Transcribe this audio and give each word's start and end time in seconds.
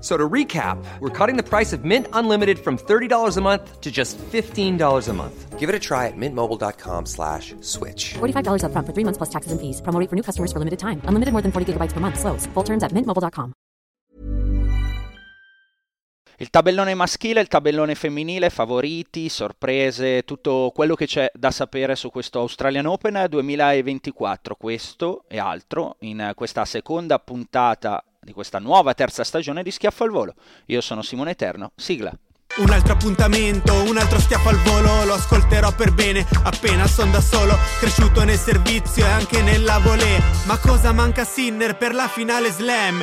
So 0.00 0.16
to 0.16 0.28
recap, 0.28 0.82
we're 1.00 1.10
cutting 1.10 1.36
the 1.36 1.42
price 1.42 1.74
of 1.74 1.84
Mint 1.84 2.06
Unlimited 2.14 2.58
from 2.58 2.78
$30 2.78 3.36
a 3.36 3.40
month 3.42 3.80
to 3.80 3.90
just 3.90 4.16
$15 4.32 5.08
a 5.08 5.12
month. 5.12 5.58
Give 5.58 5.68
it 5.68 5.74
a 5.74 5.78
try 5.78 6.06
at 6.06 6.16
mintmobile.com 6.16 7.04
slash 7.04 7.54
switch. 7.60 8.14
$45 8.14 8.64
upfront 8.64 8.86
for 8.86 8.94
three 8.94 9.04
months 9.04 9.18
plus 9.18 9.28
taxes 9.28 9.52
and 9.52 9.60
fees. 9.60 9.82
Promo 9.82 10.00
rate 10.00 10.08
for 10.08 10.16
new 10.16 10.24
customers 10.24 10.52
for 10.52 10.58
limited 10.58 10.78
time. 10.78 11.02
Unlimited 11.04 11.32
more 11.32 11.42
than 11.42 11.52
40 11.52 11.74
gigabytes 11.74 11.92
per 11.92 12.00
month. 12.00 12.18
Slows. 12.18 12.46
Full 12.54 12.64
terms 12.64 12.82
at 12.82 12.92
mintmobile.com. 12.92 13.52
Il 16.40 16.48
tabellone 16.48 16.94
maschile, 16.94 17.42
il 17.42 17.48
tabellone 17.48 17.94
femminile, 17.94 18.48
favoriti, 18.48 19.28
sorprese, 19.28 20.22
tutto 20.22 20.72
quello 20.74 20.94
che 20.94 21.04
c'è 21.04 21.30
da 21.34 21.50
sapere 21.50 21.94
su 21.94 22.08
questo 22.08 22.38
Australian 22.38 22.86
Open 22.86 23.26
2024. 23.28 24.54
Questo 24.54 25.24
e 25.28 25.38
altro 25.38 25.96
in 26.00 26.32
questa 26.34 26.64
seconda 26.64 27.18
puntata 27.18 28.02
di 28.20 28.32
questa 28.32 28.58
nuova 28.58 28.92
terza 28.92 29.24
stagione 29.24 29.62
di 29.62 29.70
Schiaffo 29.70 30.04
al 30.04 30.10
Volo. 30.10 30.34
Io 30.66 30.80
sono 30.80 31.02
Simone 31.02 31.30
Eterno, 31.30 31.72
sigla. 31.74 32.12
Un 32.56 32.70
altro 32.70 32.92
appuntamento, 32.92 33.72
un 33.84 33.96
altro 33.96 34.18
schiaffo 34.18 34.48
al 34.48 34.58
volo, 34.58 35.04
lo 35.04 35.14
ascolterò 35.14 35.72
per 35.72 35.94
bene, 35.94 36.26
appena 36.42 36.88
son 36.88 37.12
da 37.12 37.20
solo, 37.20 37.56
cresciuto 37.78 38.24
nel 38.24 38.38
servizio 38.38 39.06
e 39.06 39.08
anche 39.08 39.40
nella 39.40 39.78
volée. 39.78 40.20
Ma 40.46 40.58
cosa 40.58 40.92
manca 40.92 41.24
Sinner 41.24 41.76
per 41.76 41.94
la 41.94 42.08
finale 42.08 42.50
slam? 42.50 43.02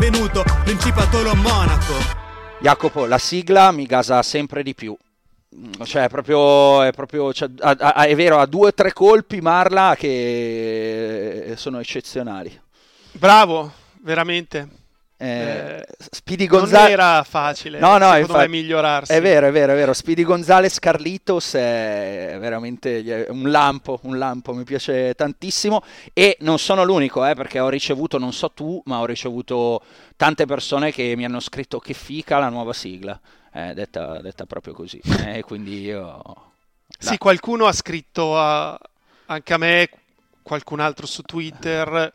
Principatolo 0.63 1.35
Monaco. 1.35 1.93
Jacopo, 2.59 3.05
la 3.05 3.19
sigla 3.19 3.71
mi 3.71 3.85
gasa 3.85 4.23
sempre 4.23 4.63
di 4.63 4.73
più. 4.73 4.97
Mm, 5.55 5.83
Cioè, 5.83 6.05
è 6.05 6.09
proprio, 6.09 6.81
è, 6.81 6.91
proprio 6.91 7.31
cioè, 7.31 7.49
ha- 7.59 7.93
è 8.05 8.15
vero, 8.15 8.39
ha 8.39 8.47
due 8.47 8.69
o 8.69 8.73
tre 8.73 8.93
colpi 8.93 9.41
Marla 9.41 9.93
che 9.95 11.53
sono 11.55 11.79
eccezionali. 11.79 12.59
Bravo, 13.11 13.71
veramente. 14.01 14.67
Eh, 15.23 15.27
Eh, 15.81 15.85
Speedy 16.09 16.47
Non 16.47 16.59
Gonzalez 16.61 16.89
era 16.91 17.23
facile, 17.23 17.77
No, 17.77 17.97
no, 17.99 18.17
infatti- 18.17 18.49
migliorarsi. 18.49 19.11
È 19.11 19.21
vero, 19.21 19.47
è 19.47 19.51
vero, 19.51 19.73
è 19.73 19.75
vero. 19.75 19.93
Speedy 19.93 20.23
Gonzalez 20.23 20.79
Carlitos 20.79 21.53
è 21.53 22.37
veramente 22.39 23.27
un 23.29 23.51
lampo, 23.51 23.99
un 24.03 24.17
lampo, 24.17 24.53
mi 24.53 24.63
piace 24.63 25.13
tantissimo. 25.13 25.83
E 26.13 26.37
non 26.39 26.57
sono 26.57 26.83
l'unico, 26.83 27.23
eh, 27.23 27.35
perché 27.35 27.59
ho 27.59 27.69
ricevuto, 27.69 28.17
non 28.17 28.33
so 28.33 28.49
tu, 28.49 28.81
ma 28.85 28.99
ho 28.99 29.05
ricevuto 29.05 29.81
tante 30.15 30.45
persone 30.45 30.91
che 30.91 31.13
mi 31.15 31.23
hanno 31.25 31.39
scritto 31.39 31.77
che 31.79 31.93
fica 31.93 32.39
la 32.39 32.49
nuova 32.49 32.73
sigla. 32.73 33.19
Eh, 33.53 33.73
detta, 33.75 34.21
detta 34.21 34.45
proprio 34.45 34.73
così. 34.73 34.99
Eh, 35.37 35.43
quindi 35.43 35.81
io... 35.81 36.21
Sì, 36.97 37.17
qualcuno 37.17 37.67
ha 37.67 37.73
scritto 37.73 38.37
a- 38.39 38.77
anche 39.27 39.53
a 39.53 39.57
me, 39.57 39.89
qualcun 40.41 40.79
altro 40.79 41.05
su 41.05 41.21
Twitter. 41.21 42.11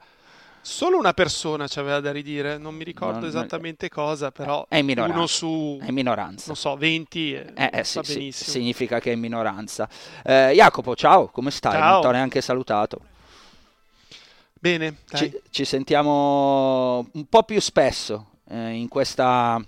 Solo 0.68 0.98
una 0.98 1.14
persona 1.14 1.68
ci 1.68 1.78
aveva 1.78 2.00
da 2.00 2.10
ridire, 2.10 2.58
non 2.58 2.74
mi 2.74 2.82
ricordo 2.82 3.20
Non- 3.20 3.28
esattamente 3.28 3.88
cosa, 3.88 4.32
però 4.32 4.66
È 4.68 4.80
uno 4.80 5.28
su, 5.28 5.78
È 5.80 5.86
in 5.86 5.94
minoranza. 5.94 6.46
non 6.48 6.56
so, 6.56 6.76
20 6.76 7.34
eh, 7.34 7.52
Eh, 7.54 7.70
eh, 7.72 7.84
sì, 7.84 8.00
sì, 8.02 8.32
significa 8.32 8.98
che 8.98 9.10
è 9.10 9.14
in 9.14 9.20
minoranza. 9.20 9.88
Eh, 10.24 10.50
Jacopo, 10.56 10.96
ciao, 10.96 11.28
come 11.28 11.52
stai? 11.52 11.70
Ciao. 11.70 11.92
Non 11.92 12.00
ti 12.00 12.06
ho 12.08 12.10
neanche 12.10 12.40
salutato. 12.40 12.98
Bene. 14.54 14.96
Ci, 15.08 15.40
ci 15.50 15.64
sentiamo 15.64 17.08
un 17.12 17.26
po' 17.28 17.44
più 17.44 17.60
spesso 17.60 18.30
eh, 18.48 18.70
in 18.70 18.88
questa 18.88 19.64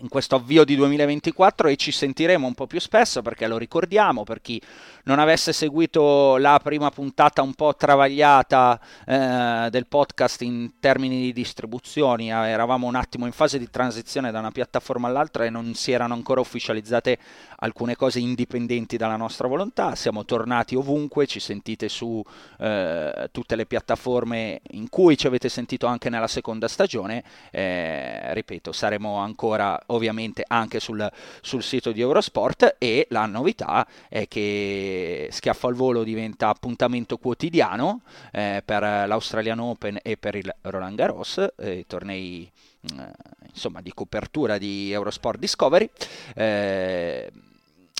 in 0.00 0.08
questo 0.08 0.36
avvio 0.36 0.64
di 0.64 0.76
2024 0.76 1.68
e 1.68 1.76
ci 1.76 1.92
sentiremo 1.92 2.46
un 2.46 2.54
po' 2.54 2.66
più 2.66 2.80
spesso 2.80 3.22
perché 3.22 3.46
lo 3.46 3.58
ricordiamo 3.58 4.24
per 4.24 4.40
chi 4.40 4.60
non 5.04 5.18
avesse 5.18 5.52
seguito 5.52 6.36
la 6.36 6.60
prima 6.62 6.90
puntata 6.90 7.42
un 7.42 7.54
po' 7.54 7.74
travagliata 7.74 8.80
eh, 9.06 9.68
del 9.70 9.86
podcast 9.86 10.42
in 10.42 10.72
termini 10.78 11.20
di 11.20 11.32
distribuzioni, 11.32 12.30
eh, 12.30 12.34
eravamo 12.34 12.86
un 12.86 12.94
attimo 12.94 13.26
in 13.26 13.32
fase 13.32 13.58
di 13.58 13.70
transizione 13.70 14.30
da 14.30 14.38
una 14.38 14.50
piattaforma 14.50 15.08
all'altra 15.08 15.44
e 15.44 15.50
non 15.50 15.74
si 15.74 15.92
erano 15.92 16.14
ancora 16.14 16.40
ufficializzate 16.40 17.18
alcune 17.56 17.96
cose 17.96 18.18
indipendenti 18.20 18.96
dalla 18.96 19.16
nostra 19.16 19.48
volontà, 19.48 19.94
siamo 19.94 20.24
tornati 20.24 20.74
ovunque, 20.74 21.26
ci 21.26 21.40
sentite 21.40 21.88
su 21.88 22.22
eh, 22.58 23.28
tutte 23.32 23.56
le 23.56 23.66
piattaforme 23.66 24.60
in 24.72 24.88
cui 24.88 25.16
ci 25.16 25.26
avete 25.26 25.48
sentito 25.48 25.86
anche 25.86 26.10
nella 26.10 26.28
seconda 26.28 26.68
stagione, 26.68 27.22
eh, 27.50 28.32
ripeto, 28.34 28.72
saremo 28.72 29.16
ancora 29.16 29.78
ovviamente 29.92 30.44
anche 30.46 30.80
sul, 30.80 31.10
sul 31.40 31.62
sito 31.62 31.92
di 31.92 32.00
Eurosport 32.00 32.76
e 32.78 33.06
la 33.10 33.26
novità 33.26 33.86
è 34.08 34.26
che 34.28 35.28
Schiaffo 35.30 35.68
al 35.68 35.74
Volo 35.74 36.02
diventa 36.02 36.48
appuntamento 36.48 37.18
quotidiano 37.18 38.02
eh, 38.32 38.62
per 38.64 38.82
l'Australian 38.82 39.58
Open 39.58 39.98
e 40.02 40.16
per 40.16 40.34
il 40.34 40.54
Roland 40.62 40.96
Garros, 40.96 41.52
eh, 41.56 41.84
tornei 41.86 42.50
eh, 42.98 43.10
insomma 43.48 43.80
di 43.80 43.92
copertura 43.92 44.58
di 44.58 44.90
Eurosport 44.92 45.38
Discovery. 45.38 45.88
eh, 46.34 47.30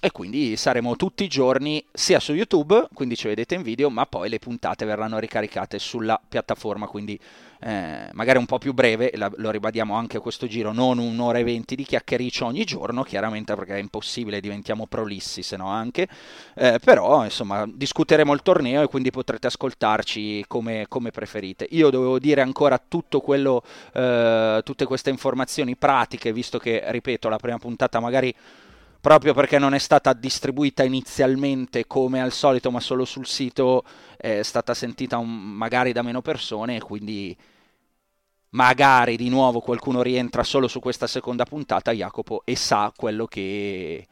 e 0.00 0.10
quindi 0.12 0.56
saremo 0.56 0.96
tutti 0.96 1.24
i 1.24 1.28
giorni 1.28 1.84
sia 1.92 2.18
su 2.20 2.32
YouTube, 2.32 2.88
quindi 2.94 3.16
ci 3.16 3.28
vedete 3.28 3.54
in 3.54 3.62
video, 3.62 3.90
ma 3.90 4.06
poi 4.06 4.30
le 4.30 4.38
puntate 4.38 4.86
verranno 4.86 5.18
ricaricate 5.18 5.78
sulla 5.78 6.18
piattaforma, 6.26 6.86
quindi 6.86 7.20
eh, 7.62 8.08
magari 8.12 8.38
un 8.38 8.46
po' 8.46 8.58
più 8.58 8.72
breve, 8.72 9.12
lo 9.14 9.50
ribadiamo 9.50 9.94
anche 9.94 10.16
a 10.16 10.20
questo 10.20 10.46
giro, 10.46 10.72
non 10.72 10.96
un'ora 10.96 11.36
e 11.36 11.44
venti 11.44 11.76
di 11.76 11.84
chiacchiericcio 11.84 12.46
ogni 12.46 12.64
giorno, 12.64 13.02
chiaramente 13.02 13.54
perché 13.54 13.74
è 13.74 13.78
impossibile, 13.78 14.40
diventiamo 14.40 14.86
prolissi 14.86 15.42
se 15.42 15.58
no 15.58 15.68
anche, 15.68 16.08
eh, 16.54 16.78
però 16.82 17.22
insomma 17.22 17.68
discuteremo 17.70 18.32
il 18.32 18.40
torneo 18.40 18.80
e 18.80 18.86
quindi 18.86 19.10
potrete 19.10 19.48
ascoltarci 19.48 20.46
come, 20.48 20.86
come 20.88 21.10
preferite. 21.10 21.66
Io 21.72 21.90
dovevo 21.90 22.18
dire 22.18 22.40
ancora 22.40 22.78
tutto 22.78 23.20
quello, 23.20 23.62
eh, 23.92 24.62
tutte 24.64 24.86
queste 24.86 25.10
informazioni 25.10 25.76
pratiche, 25.76 26.32
visto 26.32 26.58
che, 26.58 26.82
ripeto, 26.86 27.28
la 27.28 27.36
prima 27.36 27.58
puntata 27.58 28.00
magari 28.00 28.34
proprio 29.00 29.34
perché 29.34 29.58
non 29.58 29.74
è 29.74 29.78
stata 29.78 30.12
distribuita 30.12 30.82
inizialmente 30.84 31.86
come 31.86 32.20
al 32.20 32.32
solito, 32.32 32.70
ma 32.70 32.80
solo 32.80 33.04
sul 33.04 33.26
sito, 33.26 33.82
è 34.16 34.42
stata 34.42 34.74
sentita 34.74 35.18
un- 35.18 35.30
magari 35.30 35.92
da 35.92 36.02
meno 36.02 36.20
persone 36.22 36.76
e 36.76 36.80
quindi 36.80 37.36
magari 38.50 39.16
di 39.16 39.28
nuovo 39.28 39.60
qualcuno 39.60 40.02
rientra 40.02 40.42
solo 40.42 40.68
su 40.68 40.80
questa 40.80 41.06
seconda 41.06 41.44
puntata, 41.44 41.92
Jacopo, 41.92 42.42
e 42.44 42.56
sa 42.56 42.92
quello 42.94 43.26
che 43.26 44.06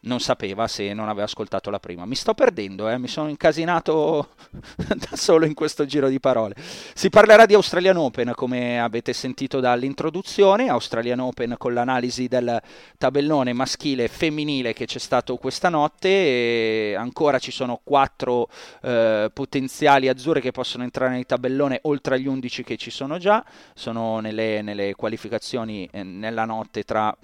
non 0.00 0.20
sapeva 0.20 0.68
se 0.68 0.92
non 0.92 1.08
aveva 1.08 1.24
ascoltato 1.24 1.70
la 1.70 1.80
prima. 1.80 2.06
Mi 2.06 2.14
sto 2.14 2.34
perdendo, 2.34 2.88
eh? 2.88 2.98
mi 2.98 3.08
sono 3.08 3.28
incasinato 3.28 4.28
da 4.76 5.16
solo 5.16 5.44
in 5.46 5.54
questo 5.54 5.84
giro 5.84 6.08
di 6.08 6.20
parole. 6.20 6.54
Si 6.94 7.10
parlerà 7.10 7.44
di 7.44 7.54
Australian 7.54 7.96
Open, 7.96 8.32
come 8.34 8.80
avete 8.80 9.12
sentito 9.12 9.60
dall'introduzione, 9.60 10.68
Australian 10.68 11.20
Open 11.20 11.54
con 11.58 11.74
l'analisi 11.74 12.28
del 12.28 12.60
tabellone 12.96 13.52
maschile 13.52 14.04
e 14.04 14.08
femminile 14.08 14.72
che 14.72 14.86
c'è 14.86 14.98
stato 14.98 15.36
questa 15.36 15.68
notte 15.68 16.08
e 16.08 16.94
ancora 16.96 17.38
ci 17.38 17.50
sono 17.50 17.80
quattro 17.82 18.48
eh, 18.82 19.30
potenziali 19.32 20.08
azzurre 20.08 20.40
che 20.40 20.52
possono 20.52 20.84
entrare 20.84 21.14
nel 21.14 21.26
tabellone 21.26 21.80
oltre 21.82 22.14
agli 22.14 22.26
11 22.26 22.62
che 22.62 22.76
ci 22.76 22.90
sono 22.90 23.18
già, 23.18 23.44
sono 23.74 24.20
nelle, 24.20 24.62
nelle 24.62 24.94
qualificazioni 24.94 25.88
eh, 25.90 26.02
nella 26.04 26.44
notte 26.44 26.84
tra 26.84 27.16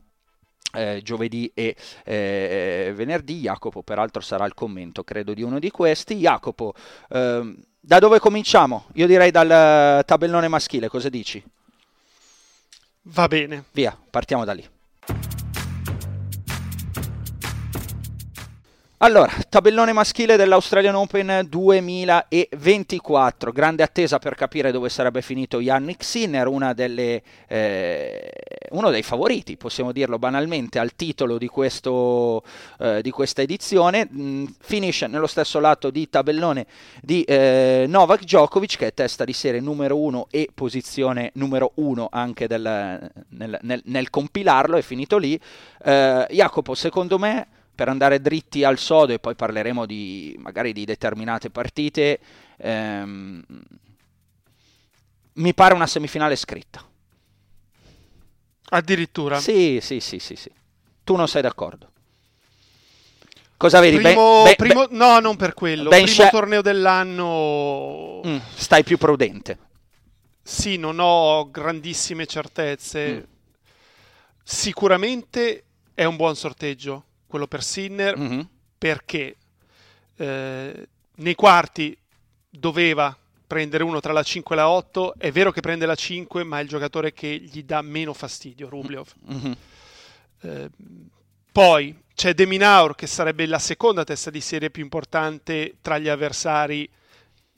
eh, 0.72 1.00
giovedì 1.02 1.50
e 1.54 1.76
eh, 2.04 2.92
venerdì. 2.94 3.40
Jacopo, 3.40 3.82
peraltro, 3.82 4.20
sarà 4.20 4.44
il 4.44 4.54
commento, 4.54 5.04
credo, 5.04 5.34
di 5.34 5.42
uno 5.42 5.58
di 5.58 5.70
questi. 5.70 6.16
Jacopo, 6.16 6.74
ehm, 7.10 7.56
da 7.80 7.98
dove 7.98 8.18
cominciamo? 8.18 8.86
Io 8.94 9.06
direi 9.06 9.30
dal 9.30 10.04
tabellone 10.04 10.48
maschile, 10.48 10.88
cosa 10.88 11.08
dici? 11.08 11.42
Va 13.02 13.26
bene. 13.26 13.64
Via, 13.72 13.96
partiamo 14.10 14.44
da 14.44 14.52
lì. 14.52 14.68
Allora, 19.04 19.32
tabellone 19.48 19.92
maschile 19.92 20.36
dell'Australian 20.36 20.94
Open 20.94 21.44
2024, 21.48 23.50
grande 23.50 23.82
attesa 23.82 24.20
per 24.20 24.36
capire 24.36 24.70
dove 24.70 24.88
sarebbe 24.88 25.22
finito 25.22 25.58
Yannick 25.58 26.04
Sinner, 26.04 26.48
eh, 27.48 28.30
uno 28.70 28.90
dei 28.90 29.02
favoriti, 29.02 29.56
possiamo 29.56 29.90
dirlo 29.90 30.20
banalmente, 30.20 30.78
al 30.78 30.94
titolo 30.94 31.36
di, 31.36 31.48
questo, 31.48 32.44
eh, 32.78 33.02
di 33.02 33.10
questa 33.10 33.42
edizione, 33.42 34.08
mm, 34.08 34.44
finisce 34.60 35.08
nello 35.08 35.26
stesso 35.26 35.58
lato 35.58 35.90
di 35.90 36.08
tabellone 36.08 36.66
di 37.02 37.24
eh, 37.24 37.86
Novak 37.88 38.20
Djokovic 38.20 38.76
che 38.76 38.86
è 38.86 38.94
testa 38.94 39.24
di 39.24 39.32
serie 39.32 39.58
numero 39.58 39.98
1 39.98 40.28
e 40.30 40.48
posizione 40.54 41.32
numero 41.34 41.72
1 41.74 42.06
anche 42.08 42.46
del, 42.46 43.10
nel, 43.30 43.58
nel, 43.62 43.82
nel, 43.84 44.10
compilarlo, 44.10 44.76
è 44.76 44.82
finito 44.82 45.18
lì. 45.18 45.36
Eh, 45.82 46.26
Jacopo, 46.30 46.76
secondo 46.76 47.18
me 47.18 47.48
per 47.82 47.90
andare 47.90 48.20
dritti 48.20 48.62
al 48.62 48.78
sodo 48.78 49.12
e 49.12 49.18
poi 49.18 49.34
parleremo 49.34 49.86
di 49.86 50.36
magari 50.38 50.72
di 50.72 50.84
determinate 50.84 51.50
partite, 51.50 52.20
ehm, 52.58 53.42
mi 55.32 55.52
pare 55.52 55.74
una 55.74 55.88
semifinale 55.88 56.36
scritta. 56.36 56.80
Addirittura? 58.68 59.40
Sì, 59.40 59.80
sì, 59.82 59.98
sì, 59.98 60.20
sì, 60.20 60.36
sì. 60.36 60.48
Tu 61.02 61.16
non 61.16 61.26
sei 61.26 61.42
d'accordo? 61.42 61.90
Cosa 63.56 63.80
vedi? 63.80 63.96
Primo, 63.98 64.44
ben, 64.44 64.54
primo, 64.54 64.86
ben, 64.86 64.96
no, 64.96 65.18
non 65.18 65.34
per 65.34 65.52
quello. 65.52 65.88
Primo 65.88 66.06
sce- 66.06 66.30
torneo 66.30 66.62
dell'anno. 66.62 68.20
Mm, 68.24 68.38
stai 68.54 68.84
più 68.84 68.96
prudente. 68.96 69.58
Sì, 70.40 70.76
non 70.76 70.98
ho 71.00 71.50
grandissime 71.50 72.26
certezze. 72.26 73.12
Mm. 73.12 73.22
Sicuramente 74.44 75.64
è 75.94 76.04
un 76.04 76.14
buon 76.14 76.36
sorteggio 76.36 77.06
quello 77.32 77.46
per 77.46 77.62
Sinner, 77.62 78.18
mm-hmm. 78.18 78.40
perché 78.76 79.36
eh, 80.16 80.88
nei 81.14 81.34
quarti 81.34 81.96
doveva 82.50 83.16
prendere 83.46 83.84
uno 83.84 84.00
tra 84.00 84.12
la 84.12 84.22
5 84.22 84.54
e 84.54 84.58
la 84.58 84.68
8, 84.68 85.14
è 85.16 85.32
vero 85.32 85.50
che 85.50 85.62
prende 85.62 85.86
la 85.86 85.94
5, 85.94 86.44
ma 86.44 86.58
è 86.58 86.62
il 86.62 86.68
giocatore 86.68 87.14
che 87.14 87.38
gli 87.38 87.62
dà 87.62 87.80
meno 87.80 88.12
fastidio, 88.12 88.68
Rublev. 88.68 89.06
Mm-hmm. 89.32 89.52
Eh, 90.42 90.70
poi 91.50 91.98
c'è 92.14 92.34
Deminaur 92.34 92.94
che 92.94 93.06
sarebbe 93.06 93.46
la 93.46 93.58
seconda 93.58 94.04
testa 94.04 94.28
di 94.28 94.42
serie 94.42 94.70
più 94.70 94.82
importante 94.82 95.76
tra 95.80 95.96
gli 95.96 96.08
avversari 96.08 96.86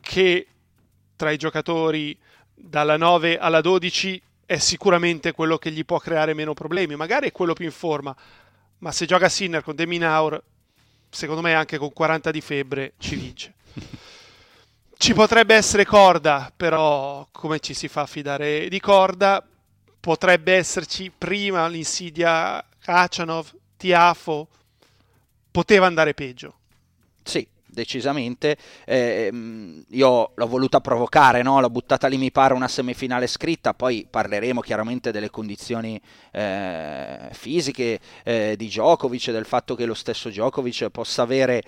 che 0.00 0.46
tra 1.16 1.32
i 1.32 1.36
giocatori 1.36 2.16
dalla 2.54 2.96
9 2.96 3.38
alla 3.38 3.60
12 3.60 4.22
è 4.46 4.58
sicuramente 4.58 5.32
quello 5.32 5.58
che 5.58 5.72
gli 5.72 5.84
può 5.84 5.98
creare 5.98 6.32
meno 6.32 6.54
problemi, 6.54 6.94
magari 6.94 7.28
è 7.28 7.32
quello 7.32 7.54
più 7.54 7.64
in 7.64 7.72
forma, 7.72 8.14
ma 8.78 8.92
se 8.92 9.06
gioca 9.06 9.28
Sinner 9.28 9.62
con 9.62 9.74
De 9.74 9.86
Minaur, 9.86 10.42
secondo 11.10 11.40
me 11.40 11.54
anche 11.54 11.78
con 11.78 11.92
40 11.92 12.30
di 12.30 12.40
febbre 12.40 12.92
ci 12.98 13.16
vince. 13.16 13.54
ci 14.96 15.12
potrebbe 15.14 15.54
essere 15.54 15.84
Corda, 15.84 16.52
però 16.54 17.26
come 17.30 17.60
ci 17.60 17.74
si 17.74 17.88
fa 17.88 18.02
a 18.02 18.06
fidare 18.06 18.68
di 18.68 18.80
Corda? 18.80 19.46
Potrebbe 20.00 20.54
esserci 20.54 21.10
prima 21.16 21.66
l'insidia 21.66 22.64
Kachanov, 22.78 23.54
Tiafo, 23.76 24.48
poteva 25.50 25.86
andare 25.86 26.14
peggio. 26.14 26.58
Sì, 27.22 27.46
decisamente. 27.74 28.56
Eh, 28.86 29.30
io 29.88 30.32
l'ho 30.34 30.46
voluta 30.46 30.80
provocare, 30.80 31.42
no? 31.42 31.60
l'ho 31.60 31.68
buttata 31.68 32.06
lì, 32.06 32.16
mi 32.16 32.30
pare 32.30 32.54
una 32.54 32.68
semifinale 32.68 33.26
scritta, 33.26 33.74
poi 33.74 34.06
parleremo 34.08 34.62
chiaramente 34.62 35.10
delle 35.10 35.28
condizioni 35.28 36.00
eh, 36.32 37.28
fisiche 37.32 38.00
eh, 38.22 38.54
di 38.56 38.66
Djokovic, 38.68 39.30
del 39.30 39.44
fatto 39.44 39.74
che 39.74 39.84
lo 39.84 39.94
stesso 39.94 40.30
Djokovic 40.30 40.88
possa 40.88 41.22
avere 41.22 41.62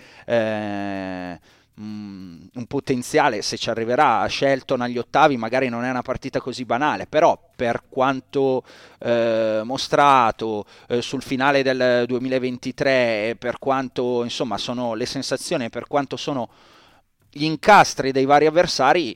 Mm, 1.78 2.46
un 2.54 2.64
potenziale, 2.66 3.42
se 3.42 3.58
ci 3.58 3.68
arriverà 3.68 4.20
a 4.20 4.28
Shelton 4.30 4.80
agli 4.80 4.96
ottavi, 4.96 5.36
magari 5.36 5.68
non 5.68 5.84
è 5.84 5.90
una 5.90 6.00
partita 6.00 6.40
così 6.40 6.64
banale, 6.64 7.06
però 7.06 7.38
per 7.54 7.82
quanto 7.90 8.64
eh, 8.98 9.60
mostrato 9.62 10.64
eh, 10.88 11.02
sul 11.02 11.20
finale 11.20 11.62
del 11.62 12.04
2023, 12.06 13.36
per 13.38 13.58
quanto 13.58 14.24
insomma 14.24 14.56
sono 14.56 14.94
le 14.94 15.04
sensazioni, 15.04 15.68
per 15.68 15.86
quanto 15.86 16.16
sono 16.16 16.48
gli 17.30 17.44
incastri 17.44 18.10
dei 18.10 18.24
vari 18.24 18.46
avversari, 18.46 19.14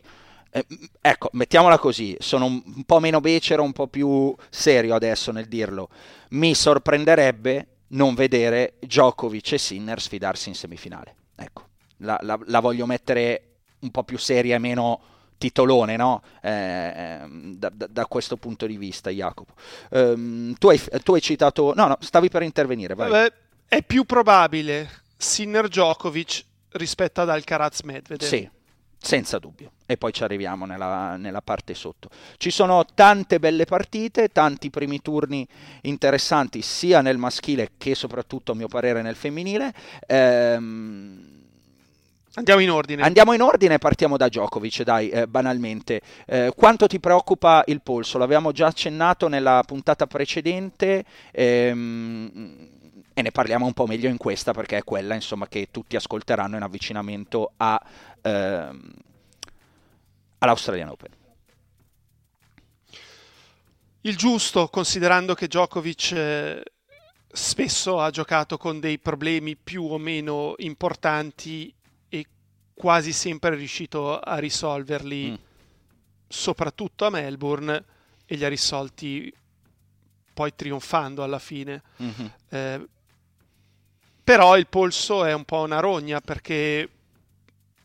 eh, 0.51 0.67
ecco, 1.01 1.31
mettiamola 1.33 1.79
così, 1.79 2.15
sono 2.19 2.45
un, 2.45 2.63
un 2.77 2.85
po' 2.85 3.01
meno 3.01 3.23
becero, 3.23 3.63
un 3.63 3.73
po' 3.73 3.87
più 3.87 4.35
serio 4.51 4.95
adesso 4.95 5.33
nel 5.33 5.47
dirlo. 5.47 5.89
Mi 6.31 6.55
sorprenderebbe 6.55 7.67
non 7.89 8.15
vedere 8.15 8.75
Djokovic 8.81 9.53
e 9.53 9.59
Sinner 9.59 9.99
sfidarsi 9.99 10.51
in 10.51 10.55
semifinale. 10.55 11.15
Ecco 11.37 11.70
la, 12.01 12.19
la, 12.23 12.39
la 12.47 12.61
voglio 12.61 12.87
mettere 12.87 13.45
un 13.81 13.91
po' 13.91 14.05
più 14.05 14.19
seria 14.19 14.57
e 14.57 14.59
meno 14.59 15.01
titolone 15.41 15.97
no? 15.97 16.23
eh, 16.43 16.51
ehm, 16.95 17.57
da, 17.57 17.71
da, 17.73 17.87
da, 17.87 18.07
questo 18.07 18.37
punto 18.37 18.67
di 18.67 18.77
vista, 18.77 19.09
Jacopo. 19.09 19.55
Um, 19.91 20.53
tu, 20.55 20.69
hai, 20.69 20.79
tu, 21.03 21.15
hai, 21.15 21.23
citato... 21.23 21.73
No, 21.75 21.87
no, 21.87 21.97
stavi 22.01 22.29
per 22.29 22.43
intervenire. 22.43 22.95
Vabbè, 22.95 23.33
è 23.67 23.83
più 23.83 24.05
probabile 24.05 24.91
Sinner 25.17 25.67
Djokovic 25.69 26.45
rispetto 26.73 27.23
ad 27.23 27.31
Alcaraz 27.31 27.81
Medvedev. 27.83 28.29
Sì, 28.29 28.47
senza 28.99 29.39
dubbio. 29.39 29.73
E 29.87 29.97
poi 29.97 30.13
ci 30.13 30.23
arriviamo 30.23 30.67
nella, 30.67 31.17
nella, 31.17 31.41
parte 31.41 31.73
sotto. 31.73 32.11
Ci 32.37 32.51
sono 32.51 32.85
tante 32.95 33.39
belle 33.39 33.65
partite, 33.65 34.29
tanti 34.29 34.69
primi 34.69 35.01
turni 35.01 35.49
interessanti 35.83 36.61
sia 36.61 37.01
nel 37.01 37.17
maschile 37.17 37.71
che 37.79 37.95
soprattutto 37.95 38.53
a 38.53 38.55
mio 38.55 38.69
parere 38.69 39.01
nel 39.01 39.17
femminile. 39.17 39.73
Ehm, 40.07 41.40
Andiamo 42.35 42.61
in 42.61 42.71
ordine. 42.71 43.03
Andiamo 43.03 43.33
in 43.33 43.43
ordine, 43.43 43.79
partiamo 43.79 44.17
da 44.17 44.29
Djokovic, 44.29 44.83
dai, 44.83 45.09
eh, 45.09 45.27
banalmente. 45.27 46.01
Eh, 46.27 46.53
quanto 46.55 46.87
ti 46.87 47.01
preoccupa 47.01 47.65
il 47.67 47.83
polso? 47.83 48.19
L'avevamo 48.19 48.53
già 48.53 48.69
accennato 48.69 49.27
nella 49.27 49.65
puntata 49.67 50.07
precedente 50.07 51.05
ehm, 51.33 52.69
e 53.13 53.23
ne 53.23 53.31
parliamo 53.33 53.67
un 53.67 53.73
po' 53.73 53.87
meglio 53.89 54.09
in 54.09 54.17
questa 54.17 54.53
perché 54.53 54.77
è 54.77 54.85
quella 54.85 55.15
insomma, 55.15 55.49
che 55.49 55.69
tutti 55.73 55.97
ascolteranno 55.97 56.55
in 56.55 56.63
avvicinamento 56.63 57.53
a, 57.57 57.81
ehm, 58.23 58.93
all'Australian 60.39 60.89
Open. 60.89 61.11
Il 64.03 64.17
giusto, 64.17 64.69
considerando 64.69 65.35
che 65.35 65.47
Djokovic... 65.47 66.13
Eh 66.13 66.63
spesso 67.33 68.01
ha 68.01 68.11
giocato 68.11 68.57
con 68.57 68.81
dei 68.81 68.99
problemi 68.99 69.55
più 69.55 69.85
o 69.85 69.99
meno 69.99 70.55
importanti 70.57 71.73
quasi 72.81 73.13
sempre 73.13 73.55
riuscito 73.57 74.19
a 74.19 74.39
risolverli, 74.39 75.33
mm. 75.33 75.35
soprattutto 76.27 77.05
a 77.05 77.11
Melbourne, 77.11 77.85
e 78.25 78.37
li 78.37 78.45
ha 78.47 78.49
risolti 78.49 79.31
poi 80.33 80.55
trionfando 80.55 81.23
alla 81.23 81.39
fine. 81.39 81.83
Mm-hmm. 82.03 82.27
Eh, 82.49 82.89
però 84.25 84.57
il 84.57 84.67
polso 84.67 85.27
è 85.27 85.35
un 85.35 85.45
po' 85.45 85.61
una 85.61 85.81
rogna 85.81 86.23
perché 86.23 86.89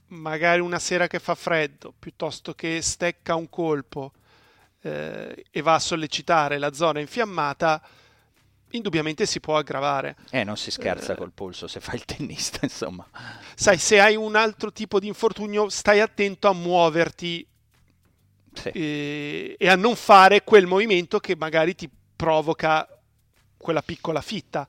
magari 0.08 0.62
una 0.62 0.80
sera 0.80 1.08
che 1.08 1.20
fa 1.20 1.36
freddo, 1.36 1.94
piuttosto 2.00 2.54
che 2.54 2.82
stecca 2.82 3.36
un 3.36 3.50
colpo 3.50 4.14
eh, 4.80 5.46
e 5.52 5.62
va 5.62 5.74
a 5.74 5.80
sollecitare 5.80 6.58
la 6.58 6.72
zona 6.72 7.02
infiammata, 7.02 7.82
indubbiamente 8.76 9.26
si 9.26 9.40
può 9.40 9.58
aggravare. 9.58 10.16
Eh, 10.30 10.44
non 10.44 10.58
si 10.58 10.72
scherza 10.72 11.14
eh, 11.14 11.16
col 11.16 11.32
polso 11.34 11.68
se 11.68 11.80
fai 11.80 11.96
il 11.96 12.06
tennista, 12.06 12.60
insomma. 12.64 13.08
Sai, 13.56 13.78
se 13.78 14.00
hai 14.00 14.16
un 14.16 14.36
altro 14.36 14.72
tipo 14.72 15.00
di 15.00 15.08
infortunio, 15.08 15.70
stai 15.70 16.00
attento 16.00 16.48
a 16.48 16.54
muoverti 16.54 17.46
sì. 18.54 18.70
e, 18.70 19.56
e, 19.58 19.70
a 19.70 19.76
non 19.76 19.96
fare 19.96 20.44
quel 20.44 20.68
movimento 20.68 21.20
che 21.20 21.36
magari 21.36 21.76
ti 21.76 21.90
provoca 22.16 22.88
quella 23.58 23.82
piccola 23.82 24.22
fitta. 24.22 24.68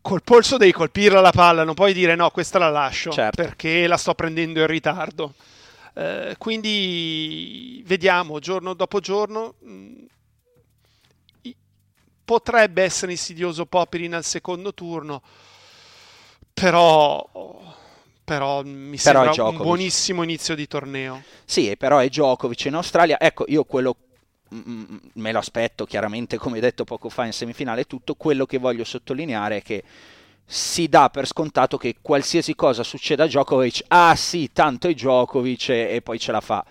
col 0.00 0.22
polso 0.22 0.56
devi 0.56 0.72
colpirla 0.72 1.20
la 1.20 1.32
palla, 1.32 1.64
non 1.64 1.74
puoi 1.74 1.92
dire 1.92 2.14
no, 2.14 2.30
questa 2.30 2.58
la 2.58 2.68
lascio 2.68 3.10
certo. 3.10 3.42
perché 3.42 3.86
la 3.86 3.96
sto 3.96 4.14
prendendo 4.14 4.60
in 4.60 4.66
ritardo. 4.66 5.34
Eh, 5.94 6.36
quindi 6.38 7.82
vediamo 7.86 8.38
giorno 8.38 8.74
dopo 8.74 9.00
giorno. 9.00 9.54
Mm, 12.30 12.36
potrebbe 12.36 12.82
essere 12.82 13.12
insidioso 13.12 13.66
Popirin 13.66 14.14
al 14.14 14.24
secondo 14.24 14.72
turno, 14.72 15.22
però, 16.52 17.28
però 18.24 18.62
mi 18.62 18.96
però 18.96 19.24
sembra 19.24 19.48
un 19.48 19.56
buonissimo 19.56 20.22
inizio 20.22 20.54
di 20.54 20.66
torneo. 20.68 21.22
Sì, 21.44 21.76
però 21.76 21.98
è 21.98 22.08
Djokovic 22.08 22.66
in 22.66 22.74
Australia. 22.74 23.18
Ecco, 23.18 23.44
io 23.48 23.64
quello 23.64 23.96
mm, 24.54 24.60
mm, 24.60 24.96
me 25.14 25.32
lo 25.32 25.38
aspetto 25.38 25.84
chiaramente, 25.84 26.38
come 26.38 26.60
detto 26.60 26.84
poco 26.84 27.08
fa 27.08 27.24
in 27.24 27.32
semifinale, 27.32 27.84
tutto 27.84 28.14
quello 28.14 28.46
che 28.46 28.58
voglio 28.58 28.84
sottolineare 28.84 29.56
è 29.56 29.62
che 29.62 29.82
si 30.46 30.88
dà 30.88 31.10
per 31.10 31.26
scontato 31.26 31.76
che 31.76 31.96
qualsiasi 32.00 32.54
cosa 32.56 32.82
succeda 32.82 33.24
a 33.24 33.26
Djokovic, 33.26 33.84
ah 33.88 34.16
sì, 34.16 34.50
tanto 34.52 34.88
è 34.88 34.94
Djokovic 34.94 35.68
e, 35.68 35.94
e 35.94 36.02
poi 36.02 36.18
ce 36.18 36.32
la 36.32 36.40
fa. 36.40 36.64